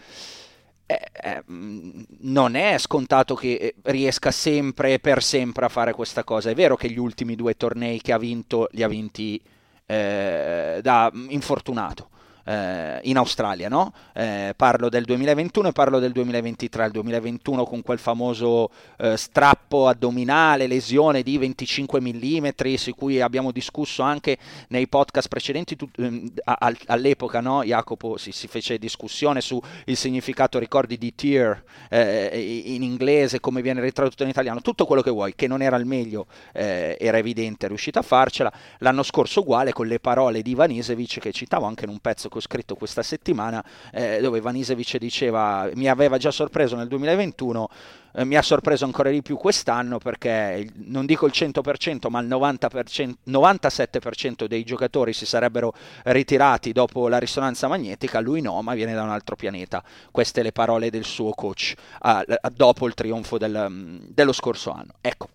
Eh, 0.92 1.00
eh, 1.22 1.44
non 1.46 2.56
è 2.56 2.80
scontato 2.80 3.36
che 3.36 3.54
eh, 3.54 3.76
riesca 3.84 4.32
sempre 4.32 4.94
e 4.94 5.00
per 5.00 5.22
sempre 5.22 5.66
a 5.66 5.70
fare 5.70 5.94
questa 5.94 6.24
cosa. 6.24 6.50
È 6.50 6.56
vero 6.56 6.76
che 6.76 6.90
gli 6.90 6.98
ultimi 6.98 7.36
due 7.36 7.56
tornei 7.56 8.02
che 8.02 8.12
ha 8.12 8.18
vinto 8.18 8.68
li 8.72 8.82
ha 8.82 8.88
vinti 8.88 9.40
eh, 9.86 10.80
da 10.82 11.12
infortunato 11.28 12.10
eh, 12.46 13.00
in 13.04 13.18
Australia, 13.18 13.70
no? 13.70 13.94
eh, 14.14 14.54
parlo 14.56 14.90
del 14.90 15.04
2021 15.04 15.70
e 15.70 15.72
parlo 15.72 16.00
del 16.00 16.12
2023, 16.12 16.86
il 16.86 16.92
2021 16.92 17.66
con 17.66 17.82
quel 17.82 18.00
famoso 18.00 18.70
eh, 18.98 19.18
strappo 19.18 19.88
addominale, 19.88 20.68
lesione 20.68 21.24
di 21.24 21.38
25 21.38 22.02
mm, 22.02 22.48
su 22.76 22.96
cui 22.96 23.22
abbiamo 23.22 23.52
discusso 23.52 24.02
anche 24.04 24.38
nei 24.70 24.88
podcast 24.88 25.28
precedenti, 25.28 25.76
tu, 25.76 25.90
ehm, 25.98 26.32
a, 26.44 26.74
all'epoca 26.88 27.42
no? 27.42 27.64
Jacopo 27.64 28.18
si, 28.18 28.32
si, 28.32 28.48
fece 28.48 28.78
discussione 28.78 29.42
sul 29.42 29.62
significato, 29.94 30.60
ricordi, 30.60 30.98
di 30.98 31.14
tear 31.14 31.62
eh, 31.90 32.64
in 32.66 32.84
inglese, 32.84 33.40
come 33.40 33.62
viene 33.62 33.82
ritradotto 33.82 34.24
in 34.24 34.30
italiano, 34.30 34.62
tutto 34.62 34.86
quello 34.86 35.02
che 35.02 35.12
vuoi, 35.12 35.36
che 35.36 35.48
non 35.48 35.62
era 35.62 35.76
il 35.78 35.86
meglio, 35.86 36.28
eh, 36.54 36.98
era 37.00 37.18
evidente, 37.18 37.66
è 37.66 37.70
riuscito 37.70 38.00
a 38.00 38.02
farcela, 38.02 38.52
l'anno 38.80 39.04
scorso 39.04 39.42
uguale 39.42 39.74
con 39.74 39.88
le 39.88 40.00
parole 40.00 40.42
di 40.42 40.52
Ivanisevic 40.52 41.20
che 41.20 41.32
citavo 41.32 41.66
anche 41.66 41.84
in 41.86 41.90
un 41.90 42.00
pezzo 42.00 42.29
che 42.30 42.38
ho 42.38 42.42
scritto 42.42 42.76
questa 42.76 43.04
settimana, 43.04 43.64
eh, 43.92 44.20
dove 44.22 44.40
Vanisevic 44.40 44.98
diceva 44.98 45.70
mi 45.74 45.88
aveva 45.88 46.18
già 46.18 46.32
sorpreso 46.32 46.76
nel 46.76 46.88
2021, 46.88 47.70
eh, 48.14 48.26
mi 48.26 48.36
ha 48.36 48.42
sorpreso 48.42 48.86
ancora 48.86 49.10
di 49.10 49.22
più 49.22 49.38
quest'anno 49.38 49.98
perché 49.98 50.68
non 50.86 51.06
dico 51.06 51.26
il 51.26 51.34
100% 51.36 52.10
ma 52.10 52.20
il 52.22 52.28
90%, 52.28 53.14
97% 53.28 54.46
dei 54.46 54.64
giocatori 54.64 55.14
si 55.14 55.26
sarebbero 55.26 55.74
ritirati 56.04 56.72
dopo 56.72 57.08
la 57.08 57.18
risonanza 57.18 57.68
magnetica, 57.68 58.20
lui 58.20 58.42
no, 58.42 58.62
ma 58.62 58.74
viene 58.74 58.94
da 58.94 59.04
un 59.04 59.10
altro 59.10 59.36
pianeta. 59.36 59.84
Queste 60.12 60.42
le 60.42 60.52
parole 60.52 60.90
del 60.90 61.04
suo 61.04 61.32
coach 61.32 61.74
uh, 62.02 62.50
dopo 62.54 62.88
il 62.88 62.94
trionfo 62.94 63.38
del, 63.38 63.66
um, 63.68 64.00
dello 64.08 64.34
scorso 64.34 64.72
anno. 64.72 64.94
Ecco, 65.02 65.30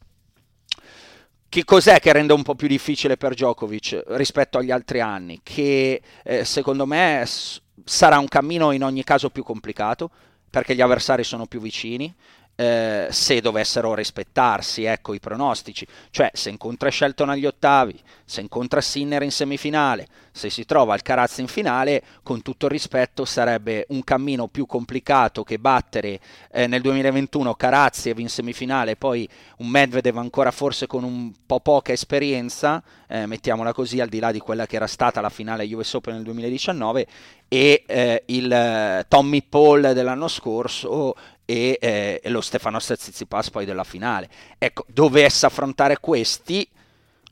che 1.55 1.63
cos'è 1.63 2.01
che 2.01 2.13
rende 2.13 2.33
un 2.33 2.43
po' 2.43 2.57
più 2.57 2.67
difficile 2.67 3.17
per 3.17 3.35
Djokovic 3.35 4.03
rispetto 4.09 4.59
agli 4.59 4.73
altri 4.73 5.01
anni? 5.01 5.39
Che 5.41 6.03
eh, 6.25 6.45
secondo 6.45 6.85
me 6.85 7.23
s- 7.25 7.61
sarà 7.85 8.19
un 8.19 8.27
cammino 8.27 8.73
in 8.73 8.83
ogni 8.83 9.05
caso 9.05 9.31
più 9.31 9.45
complicato 9.45 10.11
perché 10.51 10.75
gli 10.75 10.81
avversari 10.81 11.23
sono 11.23 11.47
più 11.47 11.61
vicini, 11.61 12.13
eh, 12.57 13.07
se 13.09 13.41
dovessero 13.41 13.95
rispettarsi 13.95 14.83
ecco, 14.83 15.15
i 15.15 15.21
pronostici, 15.21 15.87
cioè 16.11 16.29
se 16.33 16.51
incontra 16.51 16.91
Shelton 16.91 17.29
agli 17.29 17.47
ottavi, 17.47 18.01
se 18.25 18.41
incontra 18.41 18.81
Sinner 18.81 19.23
in 19.23 19.31
semifinale, 19.31 20.09
se 20.33 20.49
si 20.51 20.65
trova 20.65 20.95
al 20.95 21.03
Carazza 21.03 21.41
in 21.41 21.47
finale, 21.47 22.03
con 22.23 22.43
tutto 22.43 22.67
il 22.67 22.73
rispetto 22.73 23.25
sarebbe 23.25 23.85
un 23.91 24.03
cammino 24.03 24.49
più 24.49 24.67
complicato 24.67 25.45
che 25.45 25.59
battere 25.59 26.19
eh, 26.51 26.67
nel 26.67 26.81
2021 26.81 27.55
Karaziev 27.55 28.19
in 28.19 28.29
semifinale, 28.29 28.97
poi 28.97 29.29
un 29.59 29.69
Medvedev 29.69 30.17
ancora 30.17 30.51
forse 30.51 30.87
con 30.87 31.05
un 31.05 31.33
po' 31.45 31.61
poca 31.61 31.93
esperienza, 31.93 32.83
eh, 33.09 33.27
mettiamola 33.27 33.73
così, 33.73 34.01
al 34.01 34.09
di 34.09 34.19
là 34.19 34.33
di 34.33 34.39
quella 34.39 34.67
che 34.67 34.77
era 34.77 34.87
stata 34.87 35.21
la 35.21 35.29
finale 35.29 35.73
US 35.75 35.93
Open 35.95 36.15
nel 36.15 36.23
2019, 36.25 37.07
e 37.49 37.85
eh, 37.87 38.23
il 38.27 38.51
eh, 38.51 39.05
Tommy 39.07 39.43
Paul 39.43 39.93
dell'anno 39.93 40.29
scorso 40.29 41.15
e, 41.45 41.79
eh, 41.81 42.21
e 42.23 42.29
lo 42.31 42.41
Stefano 42.41 42.79
Tsitsipas 42.79 43.51
poi 43.51 43.65
della 43.65 43.85
finale. 43.85 44.29
Ecco, 44.59 44.85
dovesse 44.89 45.47
affrontare 45.47 45.99
questi, 46.01 46.67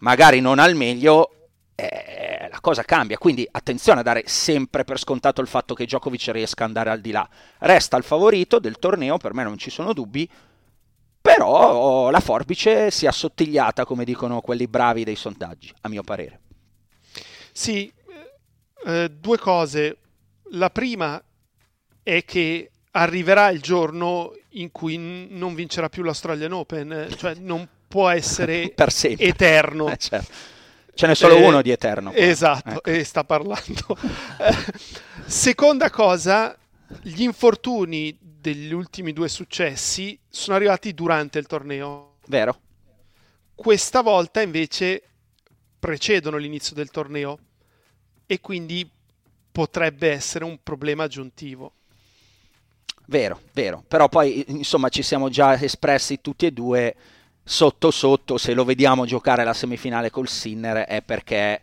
magari 0.02 0.40
non 0.40 0.58
al 0.58 0.74
meglio, 0.74 1.48
eh, 1.74 2.48
la 2.50 2.60
cosa 2.60 2.82
cambia. 2.82 3.18
Quindi 3.18 3.46
attenzione 3.50 4.00
a 4.00 4.02
dare 4.02 4.24
sempre 4.26 4.84
per 4.84 4.98
scontato 4.98 5.40
il 5.40 5.48
fatto 5.48 5.74
che 5.74 5.84
Djokovic 5.84 6.28
riesca 6.28 6.62
ad 6.62 6.68
andare 6.68 6.90
al 6.90 7.00
di 7.00 7.10
là. 7.10 7.28
Resta 7.58 7.96
il 7.96 8.04
favorito 8.04 8.58
del 8.58 8.78
torneo, 8.78 9.16
per 9.16 9.34
me 9.34 9.42
non 9.42 9.58
ci 9.58 9.70
sono 9.70 9.92
dubbi. 9.92 10.28
Però 11.20 12.10
la 12.10 12.20
forbice 12.20 12.90
si 12.90 13.04
è 13.04 13.08
assottigliata, 13.08 13.84
come 13.84 14.04
dicono 14.04 14.40
quelli 14.40 14.66
bravi 14.66 15.04
dei 15.04 15.14
sondaggi, 15.14 15.72
a 15.82 15.88
mio 15.88 16.02
parere. 16.02 16.40
Sì, 17.52 17.92
eh, 18.84 19.08
due 19.08 19.38
cose. 19.38 19.98
La 20.50 20.70
prima 20.70 21.22
è 22.02 22.24
che 22.24 22.70
arriverà 22.90 23.50
il 23.50 23.60
giorno 23.60 24.34
in 24.50 24.72
cui 24.72 24.96
non 25.30 25.54
vincerà 25.54 25.88
più 25.88 26.02
l'Australian 26.02 26.52
Open, 26.52 27.08
cioè 27.16 27.34
non 27.34 27.66
può 27.92 28.08
essere 28.08 28.72
eterno. 29.18 29.90
Eh, 29.90 29.96
certo. 29.98 30.32
Ce 30.94 31.06
n'è 31.06 31.14
solo 31.14 31.36
eh, 31.36 31.46
uno 31.46 31.60
di 31.60 31.70
eterno. 31.70 32.10
Qua. 32.10 32.18
Esatto, 32.18 32.70
ecco. 32.70 32.84
e 32.88 33.04
sta 33.04 33.22
parlando. 33.22 33.98
Seconda 35.26 35.90
cosa, 35.90 36.56
gli 37.02 37.20
infortuni 37.20 38.16
degli 38.18 38.72
ultimi 38.72 39.12
due 39.12 39.28
successi 39.28 40.18
sono 40.26 40.56
arrivati 40.56 40.94
durante 40.94 41.38
il 41.38 41.46
torneo. 41.46 42.14
Vero. 42.28 42.60
Questa 43.54 44.00
volta 44.00 44.40
invece 44.40 45.02
precedono 45.78 46.38
l'inizio 46.38 46.74
del 46.74 46.90
torneo 46.90 47.38
e 48.24 48.40
quindi 48.40 48.90
potrebbe 49.52 50.10
essere 50.10 50.44
un 50.44 50.58
problema 50.62 51.04
aggiuntivo. 51.04 51.74
Vero, 53.06 53.42
vero, 53.52 53.84
però 53.86 54.08
poi 54.08 54.44
insomma 54.48 54.88
ci 54.88 55.02
siamo 55.02 55.28
già 55.28 55.60
espressi 55.62 56.22
tutti 56.22 56.46
e 56.46 56.52
due 56.52 56.96
sotto 57.42 57.90
sotto, 57.90 58.38
se 58.38 58.54
lo 58.54 58.64
vediamo 58.64 59.04
giocare 59.04 59.44
la 59.44 59.52
semifinale 59.52 60.10
col 60.10 60.28
Sinner 60.28 60.86
è 60.86 61.02
perché 61.02 61.60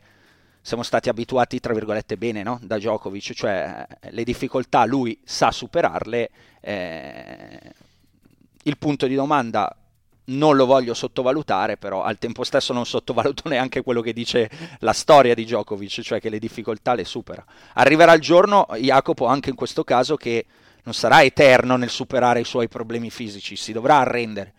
siamo 0.62 0.83
stati 0.83 1.09
abituati 1.09 1.59
tra 1.59 1.74
virgolette 1.74 2.17
bene 2.17 2.43
no? 2.43 2.59
da 2.62 2.77
Djokovic, 2.77 3.33
cioè 3.33 3.88
eh, 4.01 4.12
le 4.12 4.24
difficoltà 4.24 4.86
lui 4.86 5.19
sa 5.24 5.51
superarle, 5.51 6.29
eh, 6.62 7.74
il 8.63 8.77
punto 8.77 9.07
di 9.07 9.15
domanda 9.15 9.74
non 10.29 10.55
lo 10.55 10.65
voglio 10.65 10.93
sottovalutare, 10.93 11.77
però 11.77 12.03
al 12.03 12.19
tempo 12.19 12.43
stesso 12.43 12.74
non 12.74 12.86
sottovaluto 12.86 13.48
neanche 13.50 13.81
quello 13.81 14.01
che 14.01 14.13
dice 14.13 14.50
la 14.79 14.93
storia 14.93 15.33
di 15.33 15.43
Djokovic, 15.43 16.01
cioè 16.01 16.19
che 16.19 16.29
le 16.29 16.39
difficoltà 16.39 16.93
le 16.93 17.05
supera. 17.05 17.43
Arriverà 17.74 18.13
il 18.13 18.21
giorno, 18.21 18.67
Jacopo, 18.77 19.25
anche 19.25 19.50
in 19.50 19.55
questo 19.55 19.83
caso, 19.83 20.17
che 20.17 20.45
non 20.83 20.93
sarà 20.93 21.24
eterno 21.24 21.77
nel 21.77 21.89
superare 21.89 22.41
i 22.41 22.45
suoi 22.45 22.67
problemi 22.67 23.09
fisici, 23.09 23.55
si 23.55 23.71
dovrà 23.71 24.00
arrendere. 24.00 24.53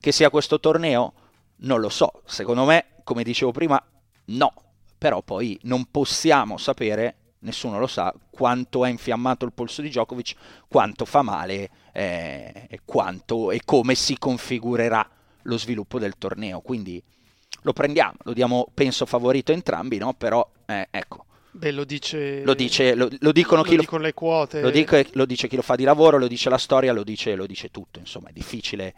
Che 0.00 0.12
sia 0.12 0.30
questo 0.30 0.58
torneo? 0.58 1.12
Non 1.56 1.78
lo 1.78 1.90
so, 1.90 2.22
secondo 2.24 2.64
me, 2.64 2.86
come 3.04 3.22
dicevo 3.22 3.52
prima, 3.52 3.82
no, 4.26 4.52
però 4.96 5.20
poi 5.20 5.58
non 5.64 5.90
possiamo 5.90 6.56
sapere, 6.56 7.16
nessuno 7.40 7.78
lo 7.78 7.86
sa, 7.86 8.14
quanto 8.30 8.86
è 8.86 8.88
infiammato 8.88 9.44
il 9.44 9.52
polso 9.52 9.82
di 9.82 9.88
Djokovic, 9.88 10.34
quanto 10.68 11.04
fa 11.04 11.20
male 11.20 11.68
eh, 11.92 12.66
e, 12.70 12.80
quanto, 12.82 13.50
e 13.50 13.60
come 13.62 13.94
si 13.94 14.16
configurerà 14.16 15.06
lo 15.42 15.58
sviluppo 15.58 15.98
del 15.98 16.16
torneo. 16.16 16.60
Quindi 16.60 17.02
lo 17.60 17.74
prendiamo, 17.74 18.16
lo 18.22 18.32
diamo, 18.32 18.68
penso, 18.72 19.04
favorito 19.04 19.52
entrambi, 19.52 19.98
no? 19.98 20.14
però 20.14 20.48
eh, 20.64 20.88
ecco, 20.90 21.26
Beh, 21.50 21.72
lo 21.72 21.84
dice... 21.84 22.42
Lo, 22.42 22.54
dice, 22.54 22.94
lo, 22.94 23.10
lo 23.18 23.32
dicono 23.32 23.62
lo 23.62 23.68
chi 23.68 23.76
dicono 23.76 24.02
le 24.02 24.14
quote. 24.14 24.62
Lo, 24.62 24.70
dico, 24.70 24.98
lo, 25.12 25.26
dice 25.26 25.46
chi 25.46 25.56
lo 25.56 25.62
fa 25.62 25.74
di 25.74 25.84
lavoro, 25.84 26.16
lo 26.16 26.26
dice 26.26 26.48
la 26.48 26.56
storia, 26.56 26.94
lo 26.94 27.02
dice, 27.02 27.34
lo 27.34 27.44
dice 27.44 27.70
tutto. 27.70 27.98
Insomma, 27.98 28.30
è 28.30 28.32
difficile 28.32 28.94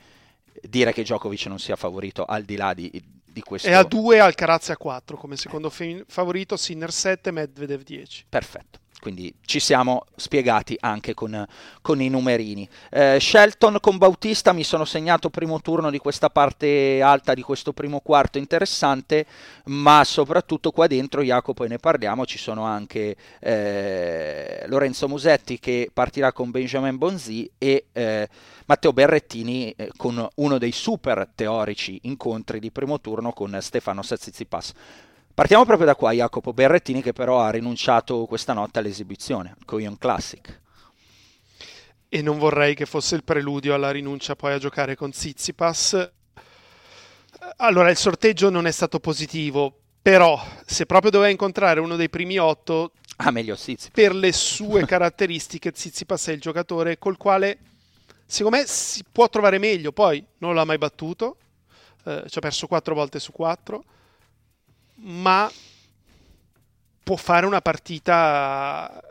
dire 0.61 0.93
che 0.93 1.03
Djokovic 1.03 1.47
non 1.47 1.59
sia 1.59 1.77
favorito 1.77 2.25
al 2.25 2.43
di 2.43 2.57
là 2.57 2.75
di, 2.75 2.91
di 3.25 3.41
questo. 3.41 3.69
È 3.69 3.73
a 3.73 3.83
2 3.83 4.21
al 4.21 4.35
Carazza 4.35 4.77
4 4.77 5.17
come 5.17 5.37
secondo 5.37 5.71
favorito, 5.71 6.57
Sinner 6.57 6.93
7, 6.93 7.31
Medvedev 7.31 7.83
10. 7.83 8.27
Perfetto. 8.29 8.81
Quindi 9.03 9.35
ci 9.45 9.59
siamo 9.59 10.05
spiegati 10.15 10.77
anche 10.79 11.13
con, 11.13 11.45
con 11.81 12.01
i 12.01 12.09
numerini. 12.09 12.69
Eh, 12.89 13.19
Shelton 13.19 13.79
con 13.81 13.99
Bautista 13.99 14.53
mi 14.53 14.63
sono 14.63 14.85
segnato 14.85 15.29
primo 15.29 15.61
turno 15.61 15.91
di 15.91 15.99
questa 15.99 16.31
parte 16.31 17.03
alta 17.03 17.35
di 17.35 17.43
questo 17.43 17.73
primo 17.73 17.99
quarto 17.99 18.39
interessante, 18.39 19.27
ma 19.65 20.05
soprattutto 20.05 20.71
qua 20.71 20.87
dentro, 20.87 21.21
Jacopo, 21.23 21.65
e 21.65 21.69
ne 21.69 21.79
parliamo, 21.79 22.25
ci 22.25 22.39
sono 22.39 22.63
anche 22.63 23.17
eh, 23.41 24.65
Lorenzo 24.69 25.09
Musetti 25.09 25.59
che 25.59 25.91
partirà 25.93 26.33
con 26.33 26.53
Benjamin 26.53 26.97
Bonzi 26.97 27.51
e 27.59 27.87
eh, 27.91 28.29
Matteo 28.67 28.93
Berrettini 28.93 29.73
eh, 29.73 29.91
con 29.97 30.25
uno 30.37 30.59
dei 30.59 30.71
super 30.71 31.29
teorici 31.35 31.99
incontri 32.03 32.61
di 32.61 32.71
primo 32.71 33.01
turno 33.01 33.33
con 33.33 33.59
Stefano 33.61 34.03
Sazizipas. 34.03 34.73
Partiamo 35.35 35.65
proprio 35.65 35.87
da 35.87 35.95
qua, 35.95 36.13
Jacopo 36.13 36.53
Berrettini 36.53 37.01
che 37.01 37.15
però 37.15 37.41
ha 37.41 37.49
rinunciato 37.49 38.27
questa 38.27 38.53
notte 38.53 38.81
all'esibizione, 38.81 39.55
al 39.59 39.65
Coyon 39.65 39.97
Classic. 39.97 40.61
E 42.07 42.21
non 42.21 42.37
vorrei 42.37 42.75
che 42.75 42.85
fosse 42.85 43.15
il 43.15 43.25
preludio 43.25 43.73
alla 43.73 43.91
rinuncia 43.91 44.37
poi 44.37 44.53
a 44.53 44.59
giocare 44.59 44.95
con 44.95 45.11
Tsitsipas. 45.11 46.11
Allora, 47.57 47.89
il 47.89 47.97
sorteggio 47.97 48.51
non 48.51 48.67
è 48.67 48.71
stato 48.71 49.01
positivo, 49.01 49.75
però 50.03 50.39
se 50.67 50.85
proprio 50.85 51.11
doveva 51.11 51.31
incontrare 51.31 51.81
uno 51.81 51.97
dei 51.97 52.11
primi 52.11 52.37
otto, 52.37 52.93
ah, 53.17 53.31
meglio 53.31 53.55
Tsitsipas. 53.55 53.91
per 53.91 54.15
le 54.15 54.33
sue 54.37 54.85
caratteristiche, 54.85 55.73
Tsitsipas 55.73 56.27
è 56.27 56.33
il 56.33 56.41
giocatore 56.43 56.99
col 56.99 57.17
quale 57.17 57.59
secondo 58.27 58.59
me 58.59 58.65
si 58.67 59.03
può 59.11 59.31
trovare 59.31 59.57
meglio. 59.57 59.93
Poi 59.93 60.23
non 60.39 60.55
l'ha 60.55 60.67
mai 60.67 60.77
battuto, 60.77 61.39
eh, 62.05 62.25
ci 62.29 62.37
ha 62.37 62.43
perso 62.43 62.67
quattro 62.67 62.95
volte 62.95 63.19
su 63.19 63.33
quattro 63.33 63.85
ma 65.03 65.51
può 67.03 67.17
fare 67.17 67.47
una 67.47 67.61
partita 67.61 69.03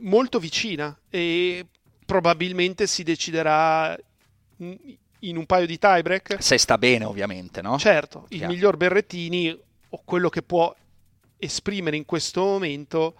molto 0.00 0.38
vicina 0.38 0.96
e 1.08 1.66
probabilmente 2.04 2.86
si 2.86 3.02
deciderà 3.02 3.96
in 4.56 5.36
un 5.36 5.46
paio 5.46 5.66
di 5.66 5.78
tiebreak. 5.78 6.42
Se 6.42 6.58
sta 6.58 6.78
bene, 6.78 7.04
ovviamente, 7.04 7.62
no? 7.62 7.78
Certo, 7.78 8.26
il 8.30 8.38
Chiaro. 8.38 8.52
miglior 8.52 8.76
Berrettini 8.76 9.56
o 9.90 10.02
quello 10.04 10.28
che 10.28 10.42
può 10.42 10.74
esprimere 11.38 11.96
in 11.96 12.04
questo 12.04 12.42
momento 12.42 13.14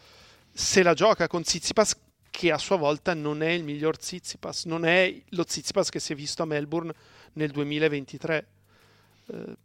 se 0.52 0.82
la 0.82 0.94
gioca 0.94 1.26
con 1.26 1.42
Tsitsipas 1.42 1.96
che 2.30 2.52
a 2.52 2.58
sua 2.58 2.76
volta 2.76 3.14
non 3.14 3.42
è 3.42 3.50
il 3.50 3.64
miglior 3.64 3.96
Tsitsipas, 3.96 4.64
non 4.64 4.84
è 4.84 5.14
lo 5.30 5.44
Tsitsipas 5.44 5.88
che 5.88 6.00
si 6.00 6.12
è 6.12 6.16
visto 6.16 6.42
a 6.42 6.46
Melbourne 6.46 6.92
nel 7.34 7.50
2023. 7.50 8.46
Eh, 9.26 9.56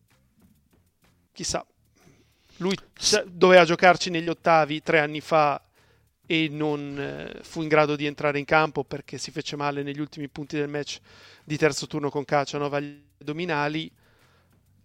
chissà, 1.31 1.65
lui 2.57 2.75
doveva 3.25 3.65
giocarci 3.65 4.09
negli 4.09 4.29
ottavi 4.29 4.81
tre 4.81 4.99
anni 4.99 5.21
fa 5.21 5.61
e 6.27 6.47
non 6.49 6.97
eh, 6.97 7.39
fu 7.43 7.61
in 7.61 7.67
grado 7.67 7.95
di 7.95 8.05
entrare 8.05 8.39
in 8.39 8.45
campo 8.45 8.83
perché 8.83 9.17
si 9.17 9.31
fece 9.31 9.55
male 9.55 9.83
negli 9.83 9.99
ultimi 9.99 10.27
punti 10.27 10.55
del 10.57 10.69
match 10.69 10.99
di 11.43 11.57
terzo 11.57 11.87
turno 11.87 12.09
con 12.09 12.25
Cacianova 12.25 12.77
agli 12.77 12.99
addominali. 13.19 13.91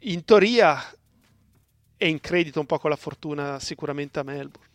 In 0.01 0.25
teoria 0.25 0.83
è 1.97 2.05
in 2.05 2.21
credito 2.21 2.61
un 2.61 2.67
po' 2.67 2.79
con 2.79 2.91
la 2.91 2.97
fortuna 2.97 3.59
sicuramente 3.59 4.19
a 4.19 4.23
Melbourne. 4.23 4.69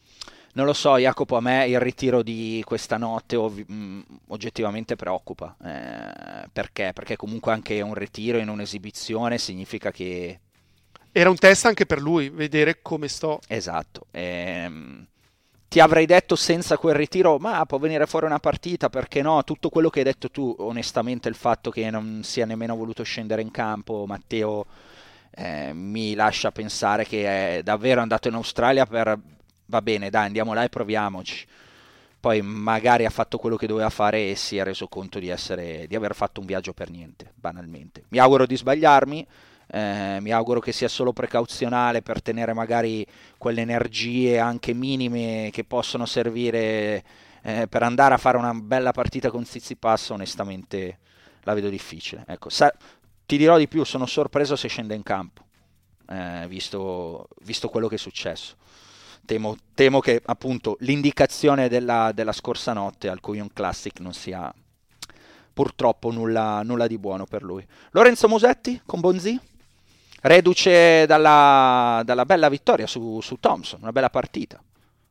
Non 0.53 0.65
lo 0.65 0.73
so, 0.73 0.97
Jacopo, 0.97 1.35
a 1.35 1.41
me 1.41 1.67
il 1.67 1.81
ritiro 1.81 2.23
di 2.23 2.61
questa 2.65 2.95
notte 2.95 3.35
ov- 3.35 3.65
mm, 3.69 4.01
oggettivamente 4.27 4.95
preoccupa. 4.95 5.55
Eh, 5.61 6.47
perché? 6.51 6.91
Perché 6.93 7.17
comunque 7.17 7.51
anche 7.51 7.81
un 7.81 7.93
ritiro 7.93 8.37
in 8.37 8.47
un'esibizione 8.47 9.37
significa 9.37 9.91
che 9.91 10.39
era 11.17 11.29
un 11.29 11.37
test 11.37 11.65
anche 11.65 11.85
per 11.85 12.01
lui, 12.01 12.27
vedere 12.27 12.81
come 12.81 13.07
sto. 13.07 13.39
Esatto. 13.47 14.07
Ehm, 14.11 15.07
ti 15.69 15.79
avrei 15.79 16.05
detto 16.05 16.35
senza 16.35 16.77
quel 16.77 16.95
ritiro, 16.95 17.37
ma 17.37 17.65
può 17.65 17.77
venire 17.77 18.05
fuori 18.05 18.25
una 18.25 18.39
partita, 18.39 18.89
perché 18.89 19.21
no? 19.21 19.41
Tutto 19.45 19.69
quello 19.69 19.89
che 19.89 19.99
hai 19.99 20.05
detto 20.05 20.29
tu, 20.29 20.53
onestamente, 20.59 21.29
il 21.29 21.35
fatto 21.35 21.71
che 21.71 21.89
non 21.89 22.19
sia 22.23 22.45
nemmeno 22.45 22.75
voluto 22.75 23.03
scendere 23.03 23.41
in 23.41 23.49
campo, 23.49 24.03
Matteo, 24.05 24.65
eh, 25.31 25.71
mi 25.73 26.15
lascia 26.15 26.51
pensare 26.51 27.05
che 27.05 27.59
è 27.59 27.63
davvero 27.63 28.01
andato 28.01 28.27
in 28.27 28.33
Australia 28.33 28.85
per... 28.85 29.17
Va 29.67 29.81
bene, 29.81 30.09
dai, 30.09 30.25
andiamo 30.25 30.53
là 30.53 30.65
e 30.65 30.69
proviamoci. 30.69 31.47
Poi 32.19 32.41
magari 32.41 33.05
ha 33.05 33.09
fatto 33.09 33.37
quello 33.37 33.55
che 33.55 33.67
doveva 33.67 33.89
fare 33.89 34.31
e 34.31 34.35
si 34.35 34.57
è 34.57 34.63
reso 34.65 34.89
conto 34.89 35.19
di, 35.19 35.29
essere, 35.29 35.85
di 35.87 35.95
aver 35.95 36.13
fatto 36.13 36.41
un 36.41 36.45
viaggio 36.45 36.73
per 36.73 36.89
niente, 36.89 37.31
banalmente. 37.35 38.03
Mi 38.09 38.17
auguro 38.17 38.45
di 38.45 38.57
sbagliarmi 38.57 39.25
eh, 39.75 40.19
mi 40.21 40.31
auguro 40.31 40.61
che 40.61 40.71
sia 40.71 40.87
solo 40.87 41.11
precauzionale 41.11 42.01
per 42.01 42.21
tenere 42.21 42.53
magari 42.53 43.05
quelle 43.37 43.59
energie 43.59 44.39
anche 44.39 44.73
minime 44.73 45.49
che 45.51 45.65
possono 45.65 46.05
servire 46.05 47.03
eh, 47.41 47.67
per 47.67 47.83
andare 47.83 48.13
a 48.13 48.17
fare 48.17 48.37
una 48.37 48.53
bella 48.53 48.93
partita 48.93 49.29
con 49.29 49.43
Zizipass, 49.43 50.11
onestamente 50.11 50.99
la 51.43 51.53
vedo 51.53 51.67
difficile. 51.67 52.23
Ecco, 52.25 52.47
sa- 52.47 52.73
ti 53.25 53.35
dirò 53.35 53.57
di 53.57 53.67
più, 53.67 53.83
sono 53.83 54.05
sorpreso 54.05 54.55
se 54.55 54.69
scende 54.69 54.95
in 54.95 55.03
campo, 55.03 55.43
eh, 56.07 56.45
visto, 56.47 57.27
visto, 57.41 57.67
quello 57.67 57.89
che 57.89 57.95
è 57.95 57.97
successo. 57.97 58.55
Temo, 59.25 59.57
temo 59.73 59.99
che 59.99 60.21
appunto 60.23 60.77
l'indicazione 60.81 61.67
della, 61.67 62.13
della, 62.13 62.31
scorsa 62.31 62.71
notte 62.71 63.09
al 63.09 63.19
Coyon 63.19 63.51
Classic 63.51 63.99
non 63.99 64.13
sia 64.13 64.53
purtroppo 65.51 66.11
nulla, 66.11 66.61
nulla 66.63 66.87
di 66.87 66.97
buono 66.97 67.25
per 67.25 67.43
lui. 67.43 67.65
Lorenzo 67.91 68.29
Musetti 68.29 68.81
con 68.85 69.01
Bonzi? 69.01 69.53
Reduce 70.25 71.05
dalla, 71.05 72.01
dalla 72.03 72.25
bella 72.25 72.49
vittoria 72.49 72.87
su, 72.87 73.19
su, 73.21 73.37
Thompson, 73.39 73.81
una 73.81 73.91
bella 73.91 74.09
partita. 74.09 74.61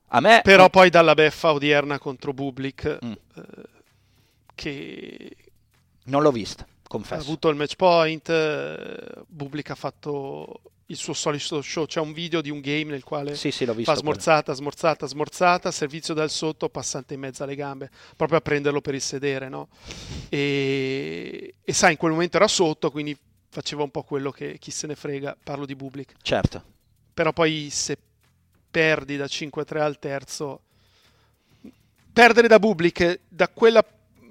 A 0.08 0.20
me, 0.20 0.40
Però 0.42 0.68
poi 0.70 0.90
dalla 0.90 1.14
beffa 1.14 1.52
odierna 1.52 1.98
contro 1.98 2.32
Bublik, 2.32 2.98
mm. 3.04 3.12
eh, 3.12 3.42
che... 4.54 5.36
Non 6.06 6.22
l'ho 6.22 6.30
vista, 6.30 6.66
confesso. 6.86 7.20
Ha 7.20 7.24
avuto 7.24 7.48
il 7.48 7.56
match 7.56 7.76
point, 7.76 8.28
eh, 8.28 9.22
Bublik 9.26 9.70
ha 9.70 9.74
fatto 9.74 10.60
il 10.86 10.96
suo 10.96 11.14
solito 11.14 11.62
show, 11.62 11.86
c'è 11.86 12.00
un 12.00 12.12
video 12.12 12.42
di 12.42 12.50
un 12.50 12.60
game 12.60 12.90
nel 12.90 13.02
quale 13.02 13.34
sì, 13.36 13.50
sì, 13.50 13.64
fa 13.64 13.94
smorzata, 13.94 14.42
quello. 14.42 14.58
smorzata, 14.58 15.06
smorzata, 15.06 15.70
servizio 15.70 16.12
dal 16.12 16.28
sotto, 16.28 16.68
passante 16.68 17.14
in 17.14 17.20
mezzo 17.20 17.42
alle 17.42 17.54
gambe, 17.54 17.90
proprio 18.16 18.36
a 18.36 18.42
prenderlo 18.42 18.82
per 18.82 18.94
il 18.94 19.00
sedere, 19.00 19.48
no? 19.48 19.68
E, 20.28 21.54
e 21.64 21.72
sai, 21.72 21.92
in 21.92 21.96
quel 21.96 22.12
momento 22.12 22.36
era 22.36 22.48
sotto, 22.48 22.90
quindi 22.90 23.16
faceva 23.54 23.84
un 23.84 23.90
po' 23.90 24.02
quello 24.02 24.32
che 24.32 24.58
chi 24.58 24.72
se 24.72 24.88
ne 24.88 24.96
frega, 24.96 25.36
parlo 25.40 25.64
di 25.64 25.76
Bublik. 25.76 26.14
Certo. 26.20 26.62
Però 27.14 27.32
poi 27.32 27.68
se 27.70 27.96
perdi 28.68 29.16
da 29.16 29.26
5-3 29.26 29.78
al 29.78 30.00
terzo, 30.00 30.60
perdere 32.12 32.48
da 32.48 32.58
Bublik 32.58 33.20
da 33.28 33.48
quella 33.48 33.84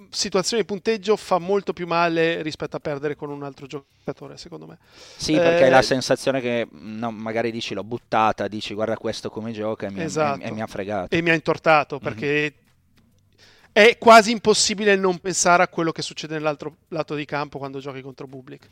situazione 0.09 0.61
di 0.61 0.67
punteggio 0.67 1.15
fa 1.15 1.37
molto 1.37 1.71
più 1.71 1.87
male 1.87 2.41
rispetto 2.41 2.75
a 2.75 2.79
perdere 2.81 3.15
con 3.15 3.29
un 3.29 3.43
altro 3.43 3.65
giocatore, 3.65 4.37
secondo 4.37 4.67
me. 4.67 4.77
Sì, 5.15 5.35
perché 5.35 5.61
eh, 5.61 5.63
hai 5.63 5.69
la 5.69 5.81
sensazione 5.81 6.41
che 6.41 6.67
no, 6.69 7.09
magari 7.09 7.49
dici 7.49 7.73
l'ho 7.73 7.85
buttata, 7.85 8.49
dici 8.49 8.73
guarda 8.73 8.97
questo 8.97 9.29
come 9.29 9.53
gioca 9.53 9.87
e 9.87 9.91
mi, 9.91 10.03
esatto. 10.03 10.41
e, 10.41 10.47
e 10.47 10.51
mi 10.51 10.61
ha 10.61 10.67
fregato. 10.67 11.15
E 11.15 11.21
mi 11.21 11.29
ha 11.29 11.33
intortato 11.33 11.97
perché 11.97 12.53
mm-hmm. 12.53 13.71
è 13.71 13.97
quasi 13.97 14.31
impossibile 14.31 14.97
non 14.97 15.17
pensare 15.19 15.63
a 15.63 15.69
quello 15.69 15.93
che 15.93 16.01
succede 16.01 16.33
nell'altro 16.33 16.75
lato 16.89 17.15
di 17.15 17.23
campo 17.23 17.57
quando 17.57 17.79
giochi 17.79 18.01
contro 18.01 18.27
Bublik. 18.27 18.67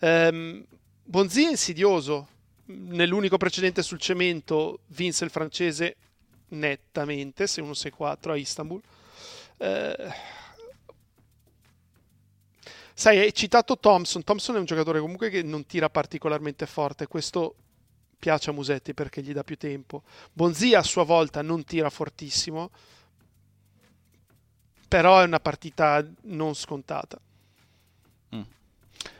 Um, 0.00 0.64
Bonzi 1.02 1.44
è 1.44 1.50
insidioso. 1.50 2.28
Nell'unico 2.66 3.36
precedente 3.36 3.82
sul 3.82 4.00
cemento 4.00 4.80
vinse 4.88 5.24
il 5.24 5.30
francese 5.30 5.96
nettamente, 6.48 7.44
6-1-6-4 7.44 8.30
a 8.30 8.36
Istanbul. 8.36 8.80
Uh, 9.58 10.12
sai, 12.92 13.18
hai 13.18 13.32
citato 13.32 13.78
Thompson. 13.78 14.24
Thompson 14.24 14.56
è 14.56 14.58
un 14.58 14.64
giocatore 14.64 15.00
comunque 15.00 15.30
che 15.30 15.42
non 15.42 15.64
tira 15.64 15.88
particolarmente 15.88 16.66
forte. 16.66 17.06
Questo 17.06 17.54
piace 18.18 18.50
a 18.50 18.52
Musetti 18.52 18.94
perché 18.94 19.22
gli 19.22 19.32
dà 19.32 19.44
più 19.44 19.56
tempo. 19.56 20.02
Bonzi 20.32 20.74
a 20.74 20.82
sua 20.82 21.04
volta 21.04 21.42
non 21.42 21.64
tira 21.64 21.90
fortissimo, 21.90 22.70
però 24.88 25.20
è 25.20 25.24
una 25.24 25.40
partita 25.40 26.04
non 26.22 26.54
scontata. 26.54 27.20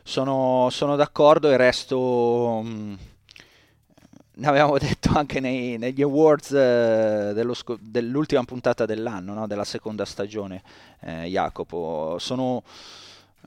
Sono, 0.02 0.68
sono 0.70 0.96
d'accordo 0.96 1.50
e 1.50 1.56
resto... 1.56 2.62
Mm, 2.64 2.94
ne 4.38 4.46
avevamo 4.46 4.76
detto 4.78 5.10
anche 5.14 5.40
nei, 5.40 5.78
negli 5.78 6.02
awards 6.02 6.52
eh, 6.52 7.32
dell'ultima 7.80 8.44
puntata 8.44 8.86
dell'anno, 8.86 9.34
no? 9.34 9.46
della 9.46 9.64
seconda 9.64 10.04
stagione, 10.04 10.62
eh, 11.00 11.24
Jacopo. 11.24 12.16
Sono 12.18 12.62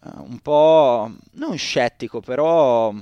eh, 0.04 0.10
un 0.18 0.39
po' 0.39 1.12
non 1.34 1.58
scettico, 1.58 2.22
però 2.22 2.94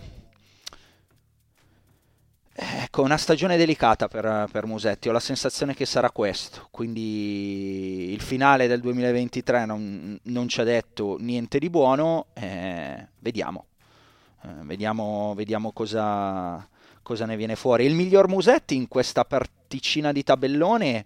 Ecco, 2.60 3.04
una 3.04 3.18
stagione 3.18 3.56
delicata 3.56 4.08
per, 4.08 4.48
per, 4.52 4.66
Musetti, 4.66 5.10
ho 5.10 5.12
la 5.12 5.20
sensazione 5.20 5.76
che 5.76 5.86
sarà 5.86 6.10
questo, 6.10 6.70
quindi 6.72 8.12
il 8.12 8.20
finale 8.20 8.66
del 8.66 8.82
2023 8.82 9.66
non, 9.66 10.20
non 10.24 10.48
ci 10.48 10.60
ha 10.60 10.64
detto 10.64 11.18
niente 11.20 11.60
di 11.60 11.70
buono, 11.70 12.26
eh, 12.34 13.10
vediamo, 13.20 13.66
eh, 14.42 14.48
vediamo, 14.64 15.36
vediamo 15.36 15.72
cosa, 15.72 16.68
cosa, 17.04 17.28
ne 17.28 17.36
viene 17.36 17.56
fuori. 17.56 17.86
Il 17.86 17.94
miglior 17.94 18.28
Musetti 18.28 18.76
in 18.76 18.88
questa 18.88 19.24
particina 19.24 20.12
di 20.12 20.24
tabellone 20.24 21.06